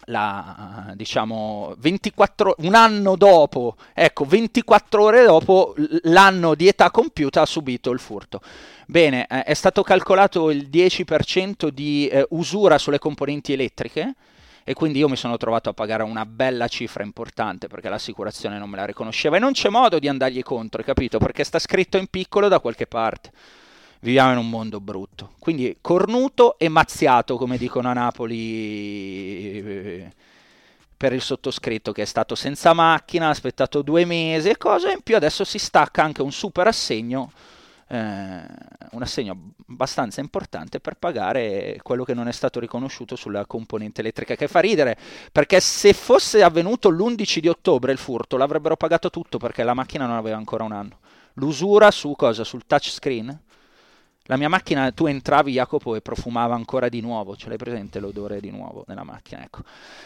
la, 0.09 0.93
diciamo 0.95 1.75
24, 1.77 2.55
un 2.59 2.75
anno 2.75 3.15
dopo, 3.15 3.75
ecco 3.93 4.25
24 4.25 5.03
ore 5.03 5.25
dopo 5.25 5.73
l'anno 6.03 6.55
di 6.55 6.67
età 6.67 6.91
compiuta 6.91 7.41
ha 7.41 7.45
subito 7.45 7.91
il 7.91 7.99
furto. 7.99 8.41
Bene, 8.85 9.25
eh, 9.27 9.43
è 9.43 9.53
stato 9.53 9.83
calcolato 9.83 10.49
il 10.49 10.69
10% 10.71 11.67
di 11.69 12.07
eh, 12.07 12.25
usura 12.29 12.77
sulle 12.77 12.99
componenti 12.99 13.53
elettriche 13.53 14.13
e 14.63 14.73
quindi 14.73 14.99
io 14.99 15.09
mi 15.09 15.15
sono 15.15 15.37
trovato 15.37 15.69
a 15.69 15.73
pagare 15.73 16.03
una 16.03 16.25
bella 16.25 16.67
cifra 16.67 17.03
importante 17.03 17.67
perché 17.67 17.89
l'assicurazione 17.89 18.57
non 18.57 18.69
me 18.69 18.77
la 18.77 18.85
riconosceva 18.85 19.37
e 19.37 19.39
non 19.39 19.53
c'è 19.53 19.69
modo 19.69 19.99
di 19.99 20.07
andargli 20.07 20.43
contro, 20.43 20.83
capito? 20.83 21.17
Perché 21.19 21.43
sta 21.43 21.59
scritto 21.59 21.97
in 21.97 22.07
piccolo 22.07 22.47
da 22.47 22.59
qualche 22.59 22.87
parte 22.87 23.31
viviamo 24.07 24.31
in 24.31 24.37
un 24.37 24.49
mondo 24.49 24.79
brutto. 24.79 25.33
Quindi 25.37 25.79
cornuto 25.81 26.57
e 26.57 26.69
mazziato, 26.69 27.35
come 27.35 27.57
dicono 27.57 27.89
a 27.89 27.93
Napoli, 27.93 29.59
eh, 29.59 30.11
per 30.95 31.11
il 31.11 31.21
sottoscritto 31.21 31.91
che 31.91 32.03
è 32.03 32.05
stato 32.05 32.33
senza 32.33 32.71
macchina, 32.71 33.27
ha 33.27 33.31
aspettato 33.31 33.81
due 33.81 34.05
mesi 34.05 34.47
e 34.47 34.57
cose, 34.57 34.93
in 34.93 35.01
più 35.01 35.17
adesso 35.17 35.43
si 35.43 35.59
stacca 35.59 36.03
anche 36.03 36.21
un 36.21 36.31
super 36.31 36.67
assegno 36.67 37.31
eh, 37.89 38.43
un 38.91 39.01
assegno 39.01 39.53
abbastanza 39.69 40.19
importante 40.19 40.81
per 40.81 40.95
pagare 40.95 41.79
quello 41.83 42.03
che 42.03 42.13
non 42.13 42.27
è 42.27 42.33
stato 42.33 42.59
riconosciuto 42.59 43.15
sulla 43.15 43.45
componente 43.45 44.01
elettrica, 44.01 44.35
che 44.35 44.49
fa 44.49 44.59
ridere, 44.59 44.97
perché 45.31 45.61
se 45.61 45.93
fosse 45.93 46.43
avvenuto 46.43 46.89
l'11 46.89 47.39
di 47.39 47.47
ottobre 47.47 47.93
il 47.93 47.97
furto 47.97 48.35
l'avrebbero 48.35 48.75
pagato 48.75 49.09
tutto 49.09 49.37
perché 49.37 49.63
la 49.63 49.73
macchina 49.73 50.05
non 50.05 50.17
aveva 50.17 50.35
ancora 50.35 50.65
un 50.65 50.73
anno. 50.73 50.99
L'usura 51.35 51.91
su 51.91 52.13
cosa? 52.17 52.43
Sul 52.43 52.65
touchscreen? 52.65 53.45
La 54.29 54.35
mia 54.35 54.49
macchina, 54.49 54.91
tu 54.91 55.05
entravi 55.05 55.53
Jacopo 55.53 55.95
e 55.95 56.01
profumava 56.01 56.53
ancora 56.53 56.89
di 56.89 56.99
nuovo, 56.99 57.37
ce 57.37 57.47
l'hai 57.47 57.55
presente 57.55 57.99
l'odore 57.99 58.41
di 58.41 58.51
nuovo 58.51 58.83
nella 58.87 59.03
macchina, 59.03 59.41
ecco. 59.41 59.61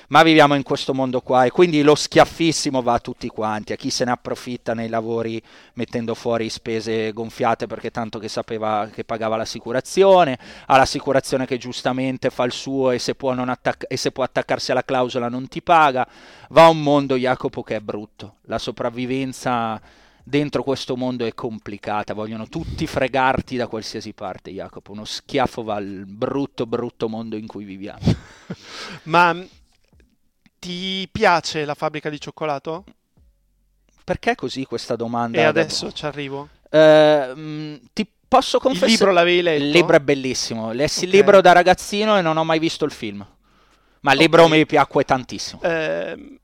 Ma 0.10 0.22
viviamo 0.22 0.54
in 0.54 0.62
questo 0.62 0.94
mondo 0.94 1.22
qua 1.22 1.46
e 1.46 1.50
quindi 1.50 1.82
lo 1.82 1.96
schiaffissimo 1.96 2.84
va 2.84 2.94
a 2.94 3.00
tutti 3.00 3.28
quanti, 3.30 3.74
a 3.74 3.76
chi 3.76 3.90
se 3.90 4.06
ne 4.06 4.12
approfitta 4.12 4.76
nei 4.76 4.90
lavori 4.90 5.42
mettendo 5.74 6.14
fuori 6.14 6.50
spese 6.50 7.12
gonfiate 7.14 7.66
perché 7.66 7.90
tanto 7.90 8.20
che 8.20 8.28
sapeva 8.28 8.88
che 8.94 9.04
pagava 9.04 9.38
l'assicurazione, 9.38 10.38
all'assicurazione 10.68 11.48
che 11.48 11.58
giustamente 11.58 12.30
fa 12.30 12.44
il 12.44 12.52
suo 12.52 12.92
e 12.92 13.00
se 13.00 13.16
può, 13.16 13.32
attacca- 13.32 13.88
e 13.88 13.98
se 13.98 14.12
può 14.12 14.24
attaccarsi 14.24 14.70
alla 14.70 14.86
clausola 14.86 15.30
non 15.30 15.48
ti 15.48 15.64
paga, 15.64 16.08
va 16.50 16.68
un 16.68 16.84
mondo 16.84 17.16
Jacopo 17.16 17.64
che 17.64 17.78
è 17.78 17.80
brutto, 17.80 18.36
la 18.44 18.60
sopravvivenza 18.60 19.82
dentro 20.24 20.64
questo 20.64 20.96
mondo 20.96 21.26
è 21.26 21.34
complicata, 21.34 22.14
vogliono 22.14 22.48
tutti 22.48 22.88
fregarti 22.88 23.56
da 23.56 23.68
qualsiasi 23.68 24.14
parte, 24.14 24.52
Jacopo. 24.52 24.92
Uno 24.92 25.06
schiaffo 25.06 25.64
va 25.64 25.76
al 25.76 26.06
brutto, 26.06 26.66
brutto 26.66 27.10
mondo 27.10 27.36
in 27.36 27.48
cui 27.48 27.64
viviamo. 27.64 28.00
Ma 29.04 29.36
ti 30.60 31.08
piace 31.12 31.66
la 31.66 31.74
fabbrica 31.74 32.10
di 32.10 32.20
cioccolato? 32.20 32.84
Perché 34.04 34.36
così 34.36 34.66
questa 34.66 34.96
domanda? 34.96 35.40
E 35.40 35.44
adesso 35.44 35.86
dopo? 35.86 35.98
ci 35.98 36.06
arrivo. 36.06 36.50
Uh, 36.70 37.80
ti 37.94 38.08
posso 38.28 38.60
confessare... 38.60 38.92
Il 38.92 38.98
libro 38.98 39.12
l'avevi 39.12 39.42
letto? 39.42 39.64
Il 39.64 39.70
libro 39.70 39.96
è 39.96 40.00
bellissimo. 40.00 40.72
Lessi 40.72 41.06
okay. 41.06 41.10
il 41.10 41.16
libro 41.16 41.42
da 41.42 41.52
ragazzino 41.52 42.18
e 42.18 42.22
non 42.22 42.38
ho 42.38 42.44
mai 42.44 42.60
visto 42.60 42.86
il 42.86 42.92
film. 42.92 43.20
Ma 43.20 44.12
il 44.12 44.18
okay. 44.18 44.18
libro 44.18 44.48
mi 44.48 44.66
piacque 44.66 45.04
tantissimo. 45.04 45.62
Eh, 45.62 46.40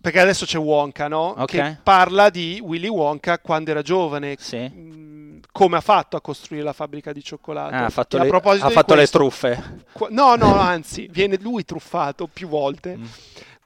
perché 0.00 0.18
adesso 0.18 0.46
c'è 0.46 0.58
Wonka, 0.58 1.08
no? 1.08 1.34
Okay. 1.42 1.46
Che 1.46 1.78
parla 1.82 2.30
di 2.30 2.58
Willy 2.62 2.88
Wonka 2.88 3.38
quando 3.38 3.70
era 3.70 3.82
giovane. 3.82 4.36
Sì. 4.38 4.58
Mm, 4.58 5.38
come 5.52 5.76
ha 5.76 5.82
fatto 5.82 6.16
a 6.16 6.22
costruire 6.22 6.64
la 6.64 6.72
fabbrica 6.72 7.12
di 7.12 7.22
cioccolato? 7.22 7.74
Ah, 7.74 7.84
ha 7.84 7.90
fatto, 7.90 8.16
le, 8.16 8.28
ha 8.28 8.70
fatto 8.70 8.94
questo, 8.94 8.94
le, 8.94 9.06
truffe. 9.06 9.84
no, 10.08 10.36
no, 10.36 10.58
anzi, 10.58 11.06
viene 11.10 11.36
lui 11.38 11.64
truffato 11.64 12.26
più 12.26 12.48
volte. 12.48 12.96
Mm. 12.96 13.04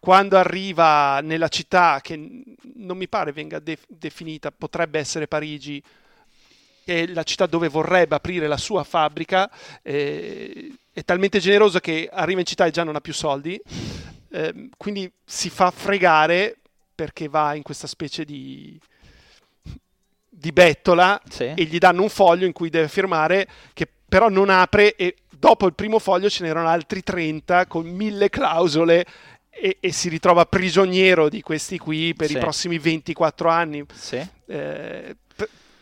Quando 0.01 0.37
arriva 0.37 1.21
nella 1.21 1.49
città 1.49 2.01
che 2.03 2.17
non 2.75 2.97
mi 2.97 3.09
pare 3.09 3.33
venga 3.33 3.61
de- 3.61 3.79
definita, 3.87 4.51
potrebbe 4.51 4.99
essere 4.99 5.29
Parigi, 5.29 5.83
è 6.85 7.07
la 7.07 7.23
città 7.23 7.47
dove 7.47 7.69
vorrebbe 7.69 8.17
aprire 8.17 8.49
la 8.49 8.59
sua 8.59 8.83
fabbrica, 8.83 9.49
eh, 9.83 10.75
è 10.93 11.05
talmente 11.05 11.39
generoso 11.39 11.79
che 11.79 12.11
arriva 12.13 12.41
in 12.41 12.47
città 12.47 12.67
e 12.67 12.71
già 12.71 12.83
non 12.83 12.97
ha 12.97 13.01
più 13.01 13.15
soldi 13.15 13.59
Ehm, 14.35 14.71
quindi 14.77 15.11
si 15.25 15.49
fa 15.49 15.71
fregare 15.71 16.57
perché 16.93 17.29
va 17.29 17.55
in 17.55 17.63
questa 17.63 17.87
specie 17.87 18.25
di, 18.25 18.79
di 20.29 20.53
bettola 20.53 21.21
sì. 21.29 21.53
e 21.55 21.65
gli 21.65 21.79
danno 21.79 22.03
un 22.03 22.09
foglio 22.09 22.45
in 22.45 22.53
cui 22.53 22.69
deve 22.69 22.89
firmare 22.89 23.47
che 23.73 23.89
però 24.09 24.29
non 24.29 24.51
apre 24.51 24.97
e 24.97 25.17
dopo 25.31 25.67
il 25.67 25.75
primo 25.75 26.01
foglio 26.01 26.29
ce 26.29 26.43
n'erano 26.43 26.67
altri 26.67 27.03
30 27.03 27.67
con 27.67 27.87
mille 27.87 28.29
clausole 28.29 29.07
e, 29.51 29.77
e 29.79 29.93
si 29.93 30.09
ritrova 30.09 30.47
prigioniero 30.47 31.29
di 31.29 31.41
questi 31.41 31.79
qui 31.79 32.13
per 32.15 32.29
sì. 32.29 32.37
i 32.37 32.39
prossimi 32.39 32.79
24 32.79 33.49
anni. 33.49 33.85
Sì. 33.93 34.21
Eh, 34.47 35.17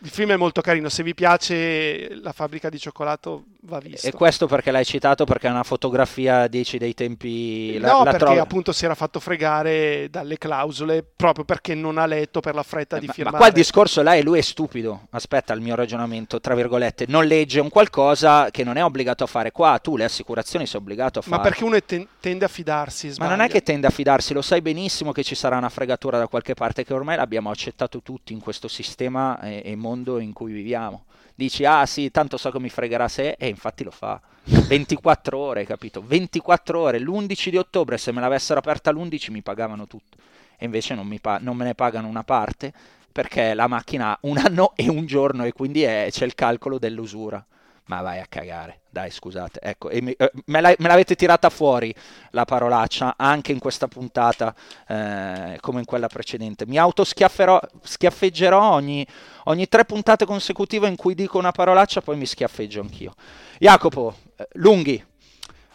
il 0.03 0.09
film 0.09 0.31
è 0.31 0.35
molto 0.35 0.59
carino, 0.59 0.89
se 0.89 1.01
vi 1.01 1.13
piace 1.13 2.13
la 2.21 2.33
fabbrica 2.33 2.69
di 2.69 2.77
cioccolato 2.77 3.45
va 3.61 3.79
visto. 3.79 4.05
E 4.05 4.11
questo 4.11 4.47
perché 4.47 4.69
l'hai 4.69 4.83
citato? 4.83 5.23
Perché 5.23 5.47
è 5.47 5.49
una 5.49 5.63
fotografia, 5.63 6.47
dici, 6.47 6.77
dei 6.77 6.93
tempi... 6.93 7.79
La, 7.79 7.93
no, 7.93 7.97
la 7.99 8.03
perché 8.11 8.17
trovi... 8.17 8.39
appunto 8.39 8.73
si 8.73 8.83
era 8.83 8.95
fatto 8.95 9.21
fregare 9.21 10.09
dalle 10.09 10.37
clausole 10.37 11.05
proprio 11.15 11.45
perché 11.45 11.73
non 11.73 11.97
ha 11.97 12.05
letto 12.05 12.41
per 12.41 12.53
la 12.53 12.63
fretta 12.63 12.97
eh, 12.97 12.99
di 12.99 13.07
ma, 13.07 13.13
firmare. 13.13 13.37
Ma 13.37 13.41
qua 13.43 13.51
il 13.51 13.57
discorso 13.57 14.01
là 14.01 14.15
è 14.15 14.21
lui 14.21 14.39
è 14.39 14.41
stupido. 14.41 15.07
Aspetta 15.11 15.53
il 15.53 15.61
mio 15.61 15.75
ragionamento, 15.75 16.41
tra 16.41 16.53
virgolette. 16.53 17.05
Non 17.07 17.25
legge 17.25 17.61
un 17.61 17.69
qualcosa 17.69 18.51
che 18.51 18.65
non 18.65 18.75
è 18.75 18.83
obbligato 18.83 19.23
a 19.23 19.27
fare 19.27 19.51
qua. 19.51 19.79
Tu 19.81 19.95
le 19.95 20.03
assicurazioni 20.03 20.67
sei 20.67 20.81
obbligato 20.81 21.19
a 21.19 21.21
fare. 21.21 21.37
Ma 21.37 21.41
perché 21.41 21.63
uno 21.63 21.81
ten- 21.81 22.05
tende 22.19 22.43
a 22.43 22.49
fidarsi, 22.49 23.07
sbaglia. 23.07 23.29
Ma 23.29 23.35
non 23.37 23.45
è 23.45 23.49
che 23.49 23.63
tende 23.63 23.87
a 23.87 23.89
fidarsi, 23.89 24.33
lo 24.33 24.41
sai 24.41 24.61
benissimo 24.61 25.13
che 25.13 25.23
ci 25.23 25.35
sarà 25.35 25.55
una 25.55 25.69
fregatura 25.69 26.17
da 26.17 26.27
qualche 26.27 26.55
parte 26.55 26.83
che 26.83 26.93
ormai 26.93 27.15
l'abbiamo 27.15 27.49
accettato 27.49 28.01
tutti 28.01 28.33
in 28.33 28.41
questo 28.41 28.67
sistema 28.67 29.39
e, 29.39 29.61
e 29.63 29.75
mondo 29.77 29.91
in 30.19 30.33
cui 30.33 30.51
viviamo. 30.51 31.05
Dici, 31.35 31.65
ah 31.65 31.85
sì, 31.85 32.11
tanto 32.11 32.37
so 32.37 32.51
che 32.51 32.59
mi 32.59 32.69
fregherà 32.69 33.07
se, 33.07 33.35
e 33.37 33.47
infatti 33.47 33.83
lo 33.83 33.91
fa. 33.91 34.19
24 34.43 35.37
ore, 35.37 35.65
capito? 35.65 36.01
24 36.05 36.79
ore, 36.79 36.99
l'11 36.99 37.49
di 37.49 37.57
ottobre, 37.57 37.97
se 37.97 38.11
me 38.11 38.21
l'avessero 38.21 38.59
aperta 38.59 38.91
l'11 38.91 39.31
mi 39.31 39.41
pagavano 39.41 39.87
tutto. 39.87 40.17
E 40.57 40.65
invece 40.65 40.95
non, 40.95 41.17
pa- 41.19 41.39
non 41.39 41.55
me 41.55 41.65
ne 41.65 41.75
pagano 41.75 42.07
una 42.07 42.23
parte 42.23 42.73
perché 43.11 43.53
la 43.53 43.67
macchina 43.67 44.11
ha 44.11 44.17
un 44.21 44.37
anno 44.37 44.73
e 44.75 44.89
un 44.89 45.05
giorno 45.05 45.45
e 45.45 45.51
quindi 45.51 45.83
è, 45.83 46.07
c'è 46.09 46.25
il 46.25 46.33
calcolo 46.33 46.79
dell'usura 46.79 47.43
ma 47.85 48.01
vai 48.01 48.19
a 48.19 48.25
cagare. 48.27 48.81
Dai, 48.89 49.09
scusate, 49.09 49.59
ecco, 49.59 49.89
mi, 49.91 50.11
eh, 50.11 50.31
me, 50.45 50.61
la, 50.61 50.73
me, 50.77 50.87
l'avete 50.87 51.15
tirata 51.15 51.49
fuori 51.49 51.93
la 52.29 52.45
parolaccia 52.45 53.15
anche 53.17 53.51
in 53.51 53.59
questa 53.59 53.87
puntata, 53.87 54.53
eh, 54.87 55.57
come 55.59 55.79
in 55.79 55.85
quella 55.85 56.07
precedente. 56.07 56.67
Mi 56.67 56.77
autoschiaffeggerò 56.77 58.71
ogni, 58.71 59.05
ogni 59.45 59.67
tre 59.67 59.85
puntate 59.85 60.25
consecutive 60.25 60.87
in 60.87 60.95
cui 60.95 61.15
dico 61.15 61.39
una 61.39 61.51
parolaccia, 61.51 62.01
poi 62.01 62.17
mi 62.17 62.27
schiaffeggio 62.27 62.81
anch'io. 62.81 63.13
Jacopo, 63.57 64.15
eh, 64.35 64.47
lunghi. 64.53 65.03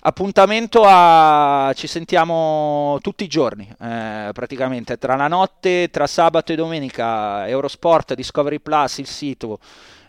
Appuntamento 0.00 0.84
a... 0.86 1.72
ci 1.74 1.88
sentiamo 1.88 2.98
tutti 3.02 3.24
i 3.24 3.26
giorni, 3.26 3.68
eh, 3.80 4.30
praticamente 4.32 4.96
tra 4.96 5.16
la 5.16 5.26
notte, 5.26 5.90
tra 5.90 6.06
sabato 6.06 6.52
e 6.52 6.54
domenica, 6.54 7.48
Eurosport, 7.48 8.14
Discovery 8.14 8.60
Plus, 8.60 8.98
il 8.98 9.08
sito, 9.08 9.58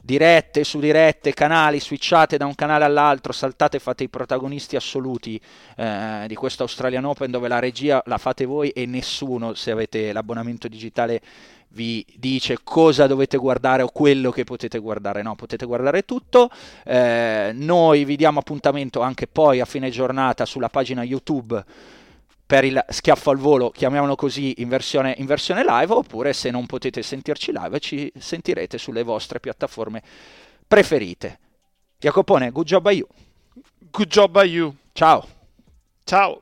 dirette 0.02 0.64
su 0.64 0.80
dirette, 0.80 1.34
canali, 1.34 1.80
switchate 1.80 2.38
da 2.38 2.46
un 2.46 2.56
canale 2.56 2.86
all'altro, 2.86 3.32
saltate 3.32 3.80
fate 3.80 4.04
i 4.04 4.10
protagonisti 4.10 4.76
assoluti 4.76 5.40
eh, 5.76 6.26
di 6.28 6.36
questo 6.36 6.64
Australian 6.64 7.06
Open 7.06 7.32
dove 7.32 7.48
la 7.48 7.60
regia 7.60 8.02
la 8.06 8.18
fate 8.18 8.46
voi 8.46 8.70
e 8.70 8.86
nessuno, 8.86 9.54
se 9.54 9.72
avete 9.72 10.12
l'abbonamento 10.12 10.68
digitale, 10.68 11.22
vi 11.70 12.06
dice 12.16 12.60
cosa 12.64 13.06
dovete 13.06 13.38
guardare 13.38 13.84
o 13.84 13.90
quello 13.90 14.32
che 14.32 14.44
potete 14.44 14.80
guardare. 14.80 15.22
No, 15.22 15.36
potete 15.36 15.66
guardare 15.66 16.04
tutto. 16.04 16.50
Eh, 16.84 17.52
noi 17.54 18.06
vi 18.06 18.16
diamo 18.16 18.40
appuntamento 18.40 19.02
anche 19.02 19.28
poi 19.28 19.60
a 19.60 19.66
fine 19.66 19.90
giornata 19.90 20.46
sulla 20.46 20.70
pagina 20.70 21.04
YouTube 21.04 21.64
per 22.50 22.64
il 22.64 22.84
schiaffo 22.90 23.30
al 23.30 23.38
volo, 23.38 23.70
chiamiamolo 23.70 24.16
così, 24.16 24.56
in 24.58 24.70
versione, 24.70 25.14
in 25.20 25.28
versione 25.28 25.64
live, 25.64 25.94
oppure 25.94 26.34
se 26.34 26.50
non 26.50 26.66
potete 26.66 27.04
sentirci 27.04 27.52
live 27.54 27.78
ci 27.78 28.12
sentirete 28.18 28.80
sulle 28.80 29.04
vostre 29.04 29.40
piattaforme 29.40 30.02
preferite. 30.68 31.38
Jacopone, 32.00 32.50
good 32.50 32.66
job 32.66 32.88
a 32.88 32.92
you. 32.92 33.08
Good 33.92 34.08
job 34.08 34.36
a 34.38 34.44
you. 34.46 34.76
Ciao. 34.94 35.28
Ciao. 36.04 36.42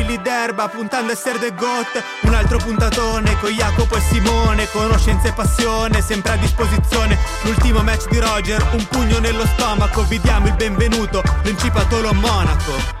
fili 0.01 0.19
d'erba 0.21 0.67
puntando 0.67 1.11
a 1.11 1.13
essere 1.13 1.37
the 1.37 1.53
got 1.53 2.03
Un 2.21 2.33
altro 2.33 2.57
puntatone 2.57 3.37
con 3.39 3.51
Jacopo 3.51 3.95
e 3.95 4.01
Simone. 4.01 4.69
Conoscenza 4.71 5.27
e 5.27 5.33
passione 5.33 6.01
sempre 6.01 6.33
a 6.33 6.37
disposizione. 6.37 7.17
L'ultimo 7.43 7.81
match 7.83 8.07
di 8.09 8.19
Roger, 8.19 8.65
un 8.73 8.87
pugno 8.87 9.19
nello 9.19 9.45
stomaco. 9.45 10.03
Vi 10.03 10.19
diamo 10.19 10.47
il 10.47 10.55
benvenuto, 10.55 11.21
Principatolo 11.41 12.13
Monaco 12.13 13.00